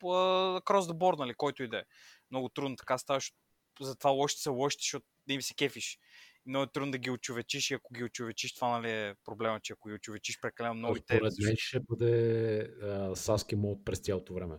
the 0.02 0.92
board, 0.92 1.18
нали, 1.18 1.34
който 1.34 1.62
и 1.62 1.68
да 1.68 1.78
е. 1.78 1.84
Много 2.30 2.48
трудно 2.48 2.76
така 2.76 2.98
става, 2.98 3.16
защото 3.16 3.38
затова 3.80 4.10
лошите 4.10 4.42
са 4.42 4.50
лошите, 4.50 4.82
защото 4.82 5.06
да 5.26 5.34
им 5.34 5.42
се 5.42 5.54
кефиш. 5.54 5.98
Много 6.46 6.62
е 6.62 6.72
трудно 6.72 6.92
да 6.92 6.98
ги 6.98 7.10
очовечиш 7.10 7.70
и 7.70 7.74
ако 7.74 7.94
ги 7.94 8.04
очовечиш, 8.04 8.54
това 8.54 8.68
нали 8.68 8.90
е 8.90 9.14
проблема, 9.24 9.60
че 9.62 9.72
ако 9.72 9.88
ги 9.88 9.94
очовечиш 9.94 10.40
прекалено 10.40 10.74
много. 10.74 10.96
Според 10.96 11.32
мен 11.44 11.56
ще 11.56 11.80
бъде 11.80 12.58
а, 12.82 13.16
Саски 13.16 13.56
мод 13.56 13.84
през 13.84 13.98
цялото 13.98 14.34
време. 14.34 14.56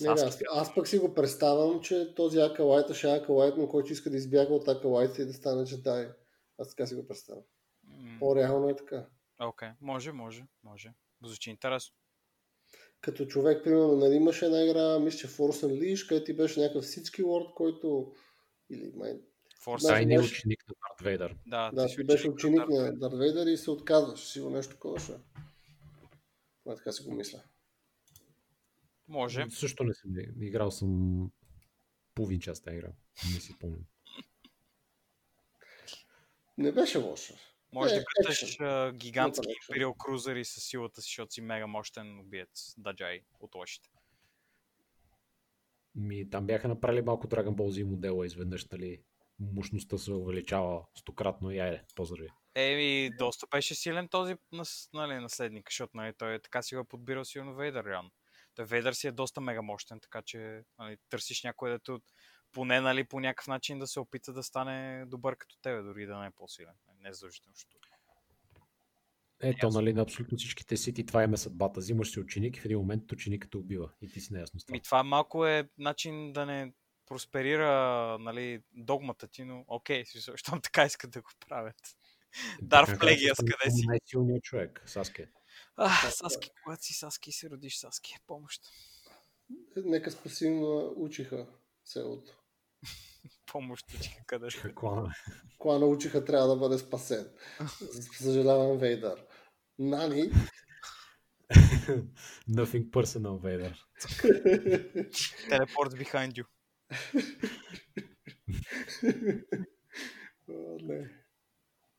Не, 0.00 0.06
не, 0.06 0.12
аз, 0.12 0.42
аз 0.52 0.74
пък 0.74 0.88
си 0.88 0.98
го 0.98 1.14
представям, 1.14 1.80
че 1.80 2.14
този 2.14 2.38
Акалайт 2.38 2.94
ще 2.94 3.10
е 3.10 3.16
Акалайт, 3.16 3.54
но 3.56 3.68
който 3.68 3.92
иска 3.92 4.10
да 4.10 4.16
избяга 4.16 4.54
от 4.54 4.68
Акалайт 4.68 5.18
и 5.18 5.24
да 5.24 5.32
стане 5.32 5.64
джедай. 5.64 6.08
Аз 6.58 6.68
така 6.68 6.86
си 6.86 6.94
го 6.94 7.06
представям. 7.06 7.44
М, 7.84 8.18
По-реално 8.18 8.68
е 8.68 8.76
така. 8.76 9.06
Окей, 9.40 9.68
може, 9.80 10.12
може, 10.12 10.44
може. 10.62 10.92
Звучи 11.24 11.50
интересно. 11.50 11.94
Като 13.00 13.26
човек, 13.26 13.64
примерно, 13.64 13.96
нали 13.96 14.14
имаше 14.14 14.44
една 14.44 14.62
игра, 14.62 14.98
мисля, 14.98 15.18
че 15.18 15.28
Force 15.28 15.66
Unleashed, 15.66 16.08
където 16.08 16.24
ти 16.24 16.36
беше 16.36 16.60
някакъв 16.60 16.84
всички 16.84 17.22
лорд, 17.22 17.46
който... 17.54 18.12
Или 18.70 18.92
май... 18.96 19.20
Force 19.58 19.86
Да, 19.88 20.06
не 20.06 20.14
е 20.14 20.18
беше- 20.18 20.34
ученик 20.34 20.64
на 20.68 20.74
Дарт 20.74 21.00
Вейдър. 21.02 21.36
Да, 21.46 21.70
Да, 21.70 21.88
си 21.88 21.96
ти 21.96 22.04
беше 22.04 22.30
ученик 22.30 22.68
на. 22.68 22.92
Дарт 22.92 23.14
Вейдър 23.14 23.46
и 23.46 23.56
се 23.56 23.70
отказваш. 23.70 24.20
Сигурно 24.22 24.56
нещо 24.56 24.72
такова 24.72 25.00
ще. 25.00 25.12
е. 25.12 25.16
Поне 26.64 26.76
така 26.76 26.92
си 26.92 27.02
го 27.02 27.14
мисля. 27.14 27.42
Може. 29.08 29.46
Също 29.50 29.84
не 29.84 29.94
съм 29.94 30.10
играл 30.40 30.70
съм 30.70 31.30
половин 32.14 32.40
час 32.40 32.60
тази 32.60 32.76
игра. 32.76 32.88
Не 33.34 33.40
си 33.40 33.52
спомням. 33.52 33.80
Не 36.58 36.72
беше 36.72 36.98
лошо. 36.98 37.34
Може 37.72 37.94
да 37.94 38.00
Е, 38.00 38.04
гледаш 38.16 38.42
екшен. 38.42 38.66
а, 38.66 38.92
гигантски. 38.92 39.46
Imperial 39.46 39.96
крузери 39.96 40.44
с 40.44 40.60
силата 40.60 41.02
си, 41.02 41.06
защото 41.06 41.32
си 41.32 41.40
мега 41.40 41.66
мощен 41.66 42.18
убиец 42.18 42.74
Даджай 42.78 43.22
от 43.40 43.54
лошите. 43.54 43.88
Ми, 45.94 46.30
там 46.30 46.46
бяха 46.46 46.68
направили 46.68 47.02
малко 47.02 47.26
Dragon 47.28 47.54
Ball 47.54 47.80
Z 47.80 47.84
модела 47.84 48.26
изведнъж, 48.26 48.66
нали, 48.68 49.00
мощността 49.40 49.98
се 49.98 50.12
увеличава 50.12 50.84
стократно 50.94 51.50
и 51.50 51.58
айде, 51.58 51.82
поздрави. 51.94 52.28
Еми, 52.54 53.10
доста 53.18 53.46
беше 53.50 53.74
силен 53.74 54.08
този 54.08 54.34
нали, 54.94 55.14
наследник, 55.14 55.70
защото 55.70 55.96
нали, 55.96 56.12
той 56.18 56.34
е 56.34 56.42
така 56.42 56.62
си 56.62 56.74
го 56.74 56.80
е 56.80 56.84
подбирал 56.84 57.24
силно 57.24 57.54
Вейдър, 57.54 57.84
реално. 57.84 58.10
Той 58.54 58.64
Вейдър 58.64 58.92
си 58.92 59.06
е 59.06 59.12
доста 59.12 59.40
мега 59.40 59.62
мощен, 59.62 60.00
така 60.00 60.22
че 60.22 60.62
нали, 60.78 60.96
търсиш 61.10 61.42
някой, 61.42 61.70
дето 61.70 62.00
поне 62.52 62.80
нали, 62.80 63.04
по 63.04 63.20
някакъв 63.20 63.46
начин 63.46 63.78
да 63.78 63.86
се 63.86 64.00
опита 64.00 64.32
да 64.32 64.42
стане 64.42 65.06
добър 65.06 65.36
като 65.36 65.56
тебе, 65.62 65.82
дори 65.82 66.06
да 66.06 66.18
не 66.18 66.26
е 66.26 66.30
по-силен. 66.30 66.74
Не 67.02 67.08
е 67.08 67.12
задължително, 67.12 67.54
защото 67.54 67.88
Ето, 69.40 69.68
нали, 69.68 69.92
на 69.92 70.02
абсолютно 70.02 70.38
всичките 70.38 70.76
сити 70.76 71.06
това 71.06 71.22
им 71.22 71.34
е 71.34 71.36
съдбата. 71.36 71.80
Взимаш 71.80 72.10
си 72.10 72.20
ученик 72.20 72.56
и 72.56 72.60
в 72.60 72.64
един 72.64 72.78
момент 72.78 73.12
ученикът 73.12 73.50
те 73.50 73.56
убива. 73.56 73.90
И 74.02 74.08
ти 74.08 74.20
си 74.20 74.32
неясно 74.32 74.60
с 74.60 74.64
това. 74.64 74.72
Ми, 74.72 74.82
това 74.82 75.02
малко 75.02 75.46
е 75.46 75.68
начин 75.78 76.32
да 76.32 76.46
не 76.46 76.72
просперира 77.08 78.16
нали, 78.20 78.62
догмата 78.72 79.28
ти, 79.28 79.44
но 79.44 79.64
окей, 79.68 80.04
щом 80.34 80.60
така 80.60 80.84
искат 80.84 81.10
да 81.10 81.20
го 81.20 81.30
правят. 81.48 81.76
Дарф 82.62 82.86
Така, 82.86 82.98
Плегиас, 82.98 83.36
съм 83.36 83.46
къде 83.46 83.70
си? 83.70 83.86
Най-силният 83.86 84.44
човек, 84.44 84.82
Саске. 84.86 85.28
А, 85.76 86.10
Саски, 86.10 86.50
когато 86.64 86.84
си 86.84 86.94
Саски 86.94 87.32
се 87.32 87.50
родиш 87.50 87.78
Саски, 87.78 88.14
е 88.14 88.20
помощ. 88.26 88.62
Нека 89.76 90.10
спасим 90.10 90.62
учиха 90.96 91.46
селото. 91.84 92.38
Помощ, 93.46 93.86
че 94.02 94.22
къде 94.26 94.50
ще. 94.50 94.74
Клана 95.58 95.86
учиха 95.86 96.24
трябва 96.24 96.48
да 96.48 96.56
бъде 96.56 96.78
спасен. 96.78 97.28
Съжалявам, 98.12 98.78
Вейдър. 98.78 99.24
Нали? 99.78 100.32
Nothing 102.48 102.90
personal, 102.90 103.38
Vader. 103.40 103.74
Телепорт 105.48 105.92
behind 105.92 106.32
you. 106.32 106.44
О, 110.50 110.78
не. 110.82 111.10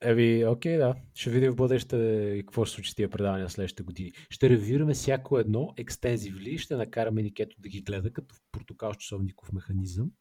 Еви, 0.02 0.46
окей, 0.46 0.78
да. 0.78 0.96
Ще 1.14 1.30
видим 1.30 1.52
в 1.52 1.56
бъдеще 1.56 2.38
какво 2.46 2.66
ще 2.66 2.72
се 2.72 2.76
случи 2.76 2.92
с 2.92 2.96
тия 2.96 3.10
предавания 3.10 3.50
следващите 3.50 3.84
години. 3.84 4.12
Ще 4.30 4.50
ревюираме 4.50 4.94
всяко 4.94 5.40
едно 5.40 5.74
екстензивли, 5.78 6.58
ще 6.58 6.76
накараме 6.76 7.22
Никето 7.22 7.62
да 7.62 7.70
ги 7.70 7.82
гледа 7.82 8.14
като 8.14 8.36
в 8.36 8.40
портокал 8.52 8.94
часовников 8.94 9.52
механизъм. 9.54 10.12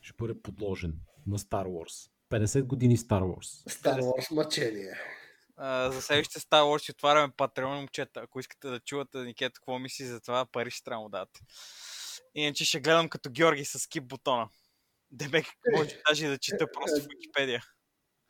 Ще 0.00 0.14
бъде 0.18 0.42
подложен 0.42 0.94
на 1.26 1.38
Star 1.38 1.66
Wars. 1.66 2.10
50 2.30 2.62
години 2.62 2.96
Star 2.96 3.22
Wars. 3.22 3.70
Star 3.70 4.00
Wars 4.00 4.34
мъчение. 4.34 4.92
А, 5.56 5.90
за 5.90 6.02
следващите 6.02 6.40
Star 6.40 6.62
Wars 6.62 6.82
ще 6.82 6.92
отваряме 6.92 7.32
Patreon, 7.32 7.76
момчета. 7.76 8.20
Ако 8.20 8.40
искате 8.40 8.68
да 8.68 8.80
чувате 8.80 9.18
Никет 9.18 9.52
какво 9.52 9.78
мисли 9.78 10.04
за 10.04 10.20
това, 10.20 10.46
пари 10.46 10.70
ще 10.70 10.84
трябва 10.84 11.08
да 11.08 11.18
дадете. 11.18 11.40
Иначе 12.34 12.64
ще 12.64 12.80
гледам 12.80 13.08
като 13.08 13.30
Георги 13.30 13.64
с 13.64 13.78
скип 13.78 14.04
бутона. 14.04 14.48
Демек 15.10 15.46
може 15.76 15.98
даже 16.08 16.28
да 16.28 16.38
чета 16.38 16.66
просто 16.72 17.00
в 17.00 17.06
Википедия. 17.10 17.62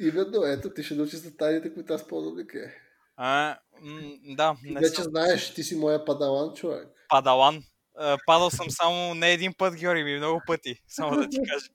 Именно, 0.00 0.44
ето, 0.44 0.74
ти 0.74 0.82
ще 0.82 0.94
научиш 0.94 1.18
за 1.18 1.36
тайните, 1.36 1.74
които 1.74 1.92
аз 1.94 2.08
ползвам 2.08 2.36
Нике. 2.36 2.74
А, 3.16 3.58
м- 3.80 4.00
да, 4.24 4.56
не 4.64 4.80
вече 4.80 4.94
съм 4.94 5.04
знаеш, 5.04 5.54
ти 5.54 5.62
си 5.62 5.74
моя 5.76 6.04
падалан 6.04 6.54
човек. 6.54 6.88
падалан. 7.08 7.62
А, 7.96 8.18
Падал 8.26 8.50
съм 8.50 8.66
само 8.70 9.14
не 9.14 9.32
един 9.32 9.54
път, 9.54 9.74
Георги, 9.74 10.04
ми 10.04 10.16
много 10.16 10.40
пъти. 10.46 10.82
Само 10.88 11.16
да 11.16 11.28
ти 11.28 11.38
кажа. 11.48 11.66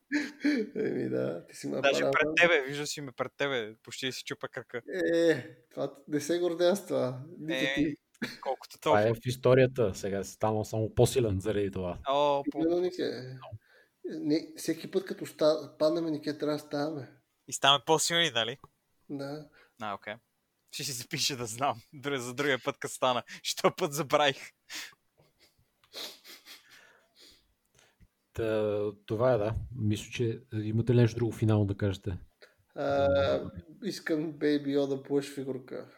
Еми 0.77 1.10
да, 1.10 1.45
ти 1.47 1.56
си 1.56 1.68
моя 1.68 1.81
Даже 1.81 1.93
падалан. 1.93 2.11
пред 2.14 2.27
тебе, 2.38 2.61
вижда 2.61 2.88
си 2.88 3.02
ме 3.02 3.11
пред 3.11 3.31
тебе. 3.38 3.76
Почти 3.84 4.11
си 4.11 4.23
чупа 4.23 4.47
кръка. 4.47 4.81
Е, 5.15 5.47
това 5.72 5.93
не 6.07 6.19
се 6.19 6.39
гордея 6.39 6.76
с 6.76 6.85
това. 6.88 7.19
Нито 7.39 7.64
Е, 7.64 7.73
ти. 7.76 7.95
Колкото 8.41 8.79
Това 8.79 9.01
е 9.01 9.13
в 9.13 9.17
историята. 9.25 9.95
Сега 9.95 10.23
си 10.23 10.31
станал 10.31 10.65
само 10.65 10.95
по-силен 10.95 11.39
заради 11.39 11.71
това. 11.71 11.99
О, 12.09 12.43
по... 12.51 12.59
Нике. 12.59 13.37
Не, 14.05 14.53
всеки 14.57 14.91
път 14.91 15.05
като 15.05 15.25
ста, 15.25 15.75
паднем, 15.79 16.05
никъде 16.05 16.37
трябва 16.37 16.55
да 16.55 16.59
ставаме. 16.59 17.11
И 17.47 17.53
ставаме 17.53 17.83
по-силни, 17.85 18.31
нали? 18.35 18.57
Да. 19.09 19.47
А, 19.81 19.93
окей. 19.93 20.13
Ще 20.71 20.83
си 20.83 20.91
запиша 20.91 21.37
да 21.37 21.45
знам. 21.45 21.81
Друг, 21.93 22.17
за 22.17 22.33
другия 22.33 22.59
път, 22.63 22.77
като 22.77 22.93
стана. 22.93 23.23
Що 23.43 23.75
път 23.75 23.93
забравих. 23.93 24.51
Та, 28.33 28.91
това 29.05 29.33
е, 29.33 29.37
да. 29.37 29.55
Мисля, 29.75 30.11
че 30.11 30.41
имате 30.53 30.93
ли 30.93 30.97
нещо 30.97 31.17
друго 31.17 31.31
финално 31.31 31.65
да 31.65 31.77
кажете? 31.77 32.17
А, 32.75 33.41
искам 33.83 34.33
Baby 34.33 34.77
Yoda 34.77 35.07
плъш 35.07 35.33
фигурка. 35.33 35.91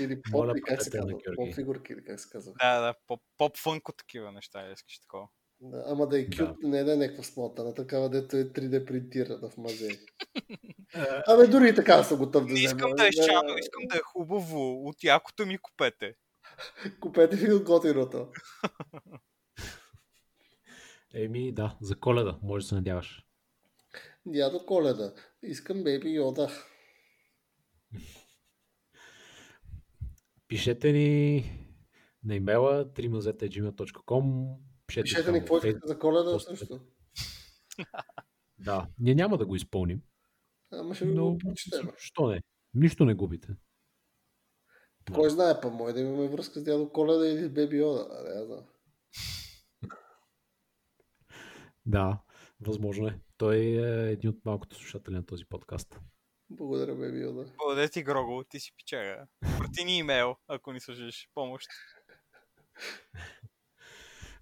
Или 0.00 0.22
поп, 0.22 0.32
Моля, 0.32 0.54
как 0.66 0.82
се 0.82 0.98
на 0.98 1.02
казва? 1.02 1.18
Поп 1.36 1.54
фигурки, 1.54 1.92
или 1.92 2.04
как 2.04 2.20
се 2.20 2.28
казва. 2.30 2.52
Да, 2.60 2.80
да, 2.80 2.94
поп, 3.06 3.20
поп-фънко 3.38 3.92
такива 3.92 4.32
неща, 4.32 4.72
искаш 4.72 4.98
такова. 4.98 5.28
Да, 5.60 5.84
ама 5.86 6.08
да 6.08 6.20
е 6.20 6.26
кют, 6.26 6.56
не 6.62 6.84
да 6.84 6.92
е 6.92 6.96
някаква 6.96 7.24
смотана, 7.24 7.74
такава 7.74 8.10
дето 8.10 8.36
е 8.36 8.44
3D 8.44 8.84
принтирана 8.84 9.50
в 9.50 9.56
мазе. 9.56 9.88
Абе, 11.26 11.46
дори 11.46 11.68
и 11.68 11.74
така 11.74 12.02
съм 12.02 12.18
готов 12.18 12.46
да 12.46 12.54
взема. 12.54 12.66
искам 12.66 12.90
да 12.90 13.08
е 13.08 13.12
щано, 13.12 13.58
искам 13.58 13.82
да 13.86 13.96
е 13.96 14.00
хубаво. 14.00 14.88
От 14.88 15.04
якото 15.04 15.46
ми 15.46 15.58
купете. 15.58 16.14
Купете 17.00 17.36
ви 17.36 17.52
от 17.52 17.62
готиното. 17.62 18.28
Еми, 21.14 21.52
да, 21.52 21.76
за 21.80 21.96
коледа, 22.00 22.38
може 22.42 22.64
да 22.64 22.68
се 22.68 22.74
надяваш. 22.74 23.24
Дядо 24.26 24.66
Коледа. 24.66 25.14
Искам 25.42 25.76
Baby 25.76 26.20
Yoda. 26.20 26.62
Пишете 30.48 30.92
ни 30.92 31.44
на 32.24 32.34
имейла 32.34 32.84
3mazeta.gmail.com 32.84 34.56
Пишете, 34.86 35.02
Пишете 35.02 35.32
ни 35.32 35.38
какво 35.38 35.56
искате 35.56 35.78
за 35.84 35.98
коледа 35.98 36.38
също. 36.38 36.80
Да, 38.58 38.88
ние 38.98 39.14
няма 39.14 39.38
да 39.38 39.46
го 39.46 39.56
изпълним, 39.56 40.02
Ама 40.72 40.94
ще 40.94 41.04
но 41.04 41.30
го 41.32 41.38
прочетем. 41.38 41.90
що 41.96 42.26
не? 42.26 42.40
Нищо 42.74 43.04
не 43.04 43.14
губите. 43.14 43.48
Кой 45.14 45.30
знае, 45.30 45.60
па 45.60 45.70
може 45.70 45.94
да 45.94 46.00
имаме 46.00 46.28
връзка 46.28 46.60
с 46.60 46.64
дядо 46.64 46.92
Коледа 46.92 47.28
или 47.28 47.38
с 47.44 47.48
Baby 47.48 47.82
Yoda. 47.82 48.06
А, 48.10 48.38
не 48.38 48.44
знам. 48.46 48.64
Да, 51.86 52.18
възможно 52.60 53.06
е. 53.06 53.20
Той 53.36 53.56
е 53.56 54.10
един 54.10 54.30
от 54.30 54.44
малкото 54.44 54.76
слушатели 54.76 55.14
на 55.14 55.26
този 55.26 55.44
подкаст. 55.44 56.00
Благодаря, 56.50 56.92
Baby 56.92 57.26
Yoda. 57.26 57.56
Благодаря 57.58 57.88
ти, 57.88 58.02
Грого, 58.02 58.44
ти 58.44 58.60
си 58.60 58.72
пичага. 58.76 59.26
Прати 59.58 59.84
ни 59.84 59.98
имейл, 59.98 60.36
ако 60.48 60.72
ни 60.72 60.80
служиш 60.80 61.30
помощ. 61.34 61.68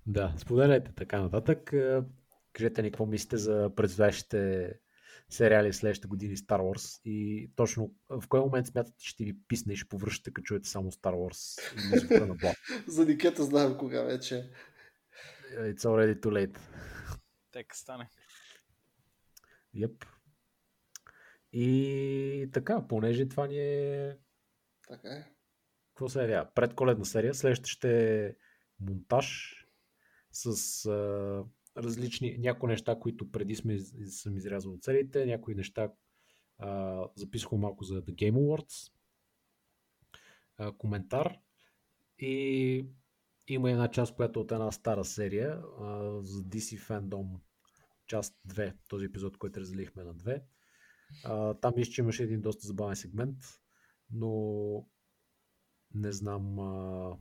Да, 0.06 0.34
споделяйте 0.38 0.92
така 0.94 1.20
нататък. 1.20 1.72
Е, 1.72 2.02
Кажете 2.56 2.82
ни 2.82 2.90
какво 2.90 3.06
мислите 3.06 3.36
за 3.36 3.70
предстоящите 3.76 4.72
сериали 5.30 5.72
в 5.72 5.76
следващите 5.76 6.08
години 6.08 6.36
Star 6.36 6.60
Wars 6.60 7.00
и 7.04 7.50
точно 7.56 7.94
в 8.08 8.28
кой 8.28 8.40
момент 8.40 8.66
смятате, 8.66 8.96
че 8.98 9.10
ще 9.10 9.24
ви 9.24 9.36
писне 9.48 9.72
и 9.72 9.76
ще 9.76 9.88
повръщате, 9.88 10.32
като 10.32 10.44
чуете 10.44 10.68
само 10.68 10.92
Star 10.92 11.14
Wars 11.14 11.60
и 12.16 12.20
на 12.26 12.34
Блад. 12.34 12.56
За 12.86 13.06
Никета 13.06 13.44
знаем 13.44 13.78
кога 13.78 14.02
вече. 14.02 14.50
It's 15.54 15.80
already 15.80 16.20
too 16.20 16.30
late. 16.30 16.58
Тека 17.52 17.76
стане. 17.76 18.08
Yep. 19.76 20.04
И 21.52 22.50
така, 22.52 22.86
понеже 22.88 23.28
това 23.28 23.46
ни 23.46 23.58
е 23.58 24.16
Така 24.88 25.08
е. 25.08 25.24
какво 25.88 26.08
се 26.08 26.20
явява? 26.20 26.50
Предколедна 26.54 27.04
серия. 27.04 27.34
Следващата 27.34 27.68
ще 27.68 28.26
е 28.26 28.34
монтаж 28.80 29.56
с 30.30 30.86
а, 30.86 31.44
различни, 31.76 32.38
някои 32.38 32.68
неща, 32.68 32.98
които 32.98 33.30
преди 33.30 33.54
сме, 33.54 33.78
съм 34.06 34.36
изрязал 34.36 34.72
от 34.72 34.82
целите, 34.82 35.26
някои 35.26 35.54
неща 35.54 35.92
а, 36.58 37.02
записахме 37.14 37.58
малко 37.58 37.84
за 37.84 38.02
The 38.02 38.14
Game 38.14 38.34
Awards, 38.34 38.92
а, 40.58 40.72
коментар 40.72 41.38
и 42.18 42.86
има 43.48 43.70
една 43.70 43.90
част, 43.90 44.16
която 44.16 44.40
е 44.40 44.42
от 44.42 44.52
една 44.52 44.72
стара 44.72 45.04
серия 45.04 45.62
а, 45.80 46.20
за 46.22 46.42
DC 46.42 46.78
Fandom 46.78 47.40
част 48.06 48.38
2, 48.48 48.74
този 48.88 49.04
епизод, 49.04 49.38
който 49.38 49.60
разделихме 49.60 50.04
на 50.04 50.14
две. 50.14 50.44
А, 51.24 51.54
там 51.54 51.72
мисля, 51.76 51.92
че 51.92 52.00
имаше 52.00 52.22
един 52.22 52.40
доста 52.40 52.66
забавен 52.66 52.96
сегмент, 52.96 53.36
но 54.10 54.86
не 55.94 56.12
знам. 56.12 56.58
А... 56.58 57.16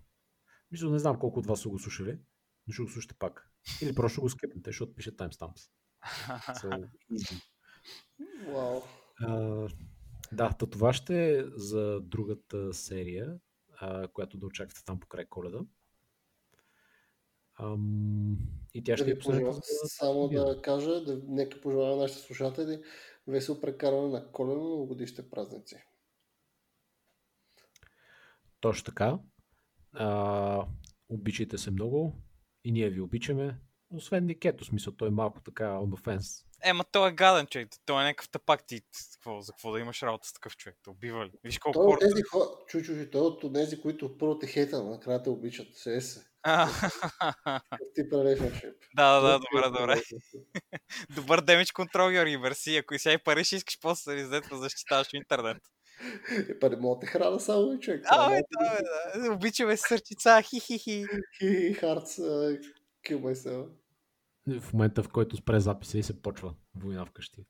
Мисля, 0.72 0.90
не 0.90 0.99
знам 0.99 1.20
колко 1.20 1.40
от 1.40 1.45
вас 1.45 1.62
са 1.62 1.70
го 1.70 1.80
слушали, 1.80 2.20
но 2.68 2.74
ще 2.74 2.84
го 2.84 2.90
слушате 2.90 3.16
пак. 3.16 3.49
Или 3.82 3.95
просто 3.95 4.22
го 4.22 4.30
скипнете, 4.30 4.70
защото 4.70 4.95
пише 4.95 5.18
timestamps. 5.18 5.70
So. 8.48 8.84
А, 9.20 9.68
да, 10.32 10.49
та 10.49 10.66
това 10.66 10.94
ще 10.94 11.30
е 11.30 11.44
за 11.48 11.99
другата 12.02 12.74
серия, 12.74 13.40
а, 13.72 14.07
която 14.07 14.38
да 14.38 14.45
очаквате 14.45 14.86
там 14.86 14.99
покрай 14.99 15.26
коледа. 15.26 15.60
Ам, 17.60 18.38
и 18.74 18.84
тя 18.84 18.94
Да 18.94 18.98
ще 18.98 19.12
е 19.12 19.14
ви 19.14 19.20
последната. 19.20 19.45
пожелавам 19.45 19.62
за- 19.84 19.88
само 19.90 20.20
година. 20.20 20.45
да 20.45 20.62
кажа, 20.62 21.03
да, 21.03 21.22
нека 21.28 21.62
пожелая 21.62 21.95
на 21.95 22.02
нашите 22.02 22.22
слушатели 22.22 22.82
весело 23.27 23.61
прекарване 23.61 24.10
на 24.10 24.31
коледно 24.31 24.64
новогодишните 24.64 25.30
празници. 25.30 25.76
Точно 28.60 28.85
така. 28.85 29.19
А, 29.93 30.68
обичайте 31.10 31.57
се 31.57 31.72
много 31.72 32.15
и 32.64 32.72
ние 32.72 32.89
ви 32.89 33.02
обичаме. 33.02 33.60
Освен 33.89 34.26
Никето, 34.26 34.65
смисъл, 34.65 34.93
той 34.93 35.07
е 35.07 35.11
малко 35.11 35.41
така 35.41 35.64
on 35.64 35.89
the 35.89 36.02
fence. 36.02 36.45
Ема, 36.64 36.84
той 36.91 37.10
е 37.10 37.14
гаден 37.14 37.47
човек. 37.47 37.69
Той 37.85 38.02
е 38.02 38.06
някакъв 38.06 38.30
тапак 38.30 38.68
ти. 38.68 38.81
Какво, 39.14 39.41
за 39.41 39.52
какво 39.52 39.72
да 39.72 39.80
имаш 39.80 40.03
работа 40.03 40.27
с 40.27 40.34
такъв 40.34 40.57
човек? 40.57 40.77
Те 40.84 40.89
убива 40.89 41.26
ли? 41.26 41.31
Виж 41.43 41.60
колко 41.60 41.80
Той 41.80 41.84
е 41.84 41.88
от 41.88 41.93
хора... 41.93 42.10
тези 42.10 42.22
хора, 42.22 42.45
чу, 42.68 42.81
чу, 42.81 43.03
чу, 43.03 43.10
той 43.11 43.22
е 43.22 43.23
от 43.23 43.53
тези, 43.53 43.81
които 43.81 44.18
първо 44.18 44.39
те 44.39 44.47
хейта, 44.47 44.84
но 44.84 44.89
накрая 44.89 45.23
те 45.23 45.30
обичат. 45.30 45.76
Се 45.76 46.02
се. 46.02 46.26
А, 46.47 46.67
Ти 47.95 48.01
relationship. 48.01 48.73
да, 48.95 49.22
да, 49.22 49.39
добре, 49.39 49.80
добре. 49.80 50.01
Добър 51.15 51.41
демидж 51.41 51.72
контрол, 51.72 52.09
Георги, 52.09 52.38
мерси. 52.38 52.77
Ако 52.77 52.93
и 52.93 52.99
сега 52.99 53.13
и 53.13 53.23
пари 53.23 53.43
ще 53.43 53.55
искаш 53.55 53.80
после 53.81 54.13
да 54.15 54.22
излезеш 54.22 54.49
да 54.49 54.57
защитаваш 54.57 55.07
в 55.07 55.13
интернет. 55.13 55.57
Е, 56.49 56.59
па 56.59 56.69
не 56.69 56.76
мога 56.76 56.95
да 56.95 56.99
те 56.99 57.07
храна 57.07 57.39
само 57.39 57.73
и 57.73 57.80
човек. 57.80 58.05
А, 58.09 58.30
бе, 58.30 58.35
да, 58.35 58.69
бе, 58.69 58.84
да. 59.19 59.34
Обичаме 59.34 59.77
сърчица, 59.77 60.41
хи-хи-хи. 60.41 61.05
Хи, 61.38 61.73
хартс, 61.73 62.17
kill 63.05 63.19
myself. 63.19 63.69
В 64.59 64.73
момента, 64.73 65.03
в 65.03 65.09
който 65.09 65.38
спре 65.38 65.59
записа 65.59 65.97
и 65.97 66.03
се 66.03 66.22
почва 66.22 66.53
война 66.76 67.05
вкъщи. 67.05 67.45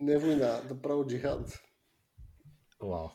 Не 0.00 0.18
война, 0.18 0.60
да 0.68 0.82
право 0.82 1.06
джихад. 1.06 1.58
Вау. 2.80 3.06
А, 3.06 3.10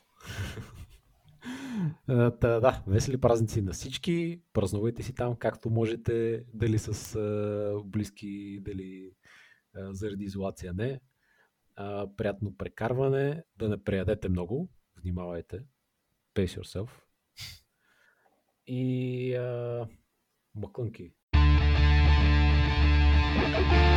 Та, 2.07 2.59
да, 2.59 2.83
весели 2.87 3.21
празници 3.21 3.61
на 3.61 3.71
всички. 3.71 4.41
Празнувайте 4.53 5.03
си 5.03 5.15
там 5.15 5.35
както 5.35 5.69
можете, 5.69 6.45
дали 6.53 6.77
с 6.79 7.17
близки, 7.85 8.59
дали 8.61 9.11
заради 9.75 10.23
изолация 10.23 10.73
не. 10.73 10.99
Приятно 12.17 12.57
прекарване, 12.57 13.43
да 13.57 13.69
не 13.69 13.83
преядете 13.83 14.29
много, 14.29 14.69
внимавайте. 15.03 15.59
Pace 16.35 16.61
yourself. 16.61 16.89
И 18.67 19.35
а, 19.35 19.87
мъкънки. 20.55 21.13
Thank 23.35 23.87
you. 23.87 23.92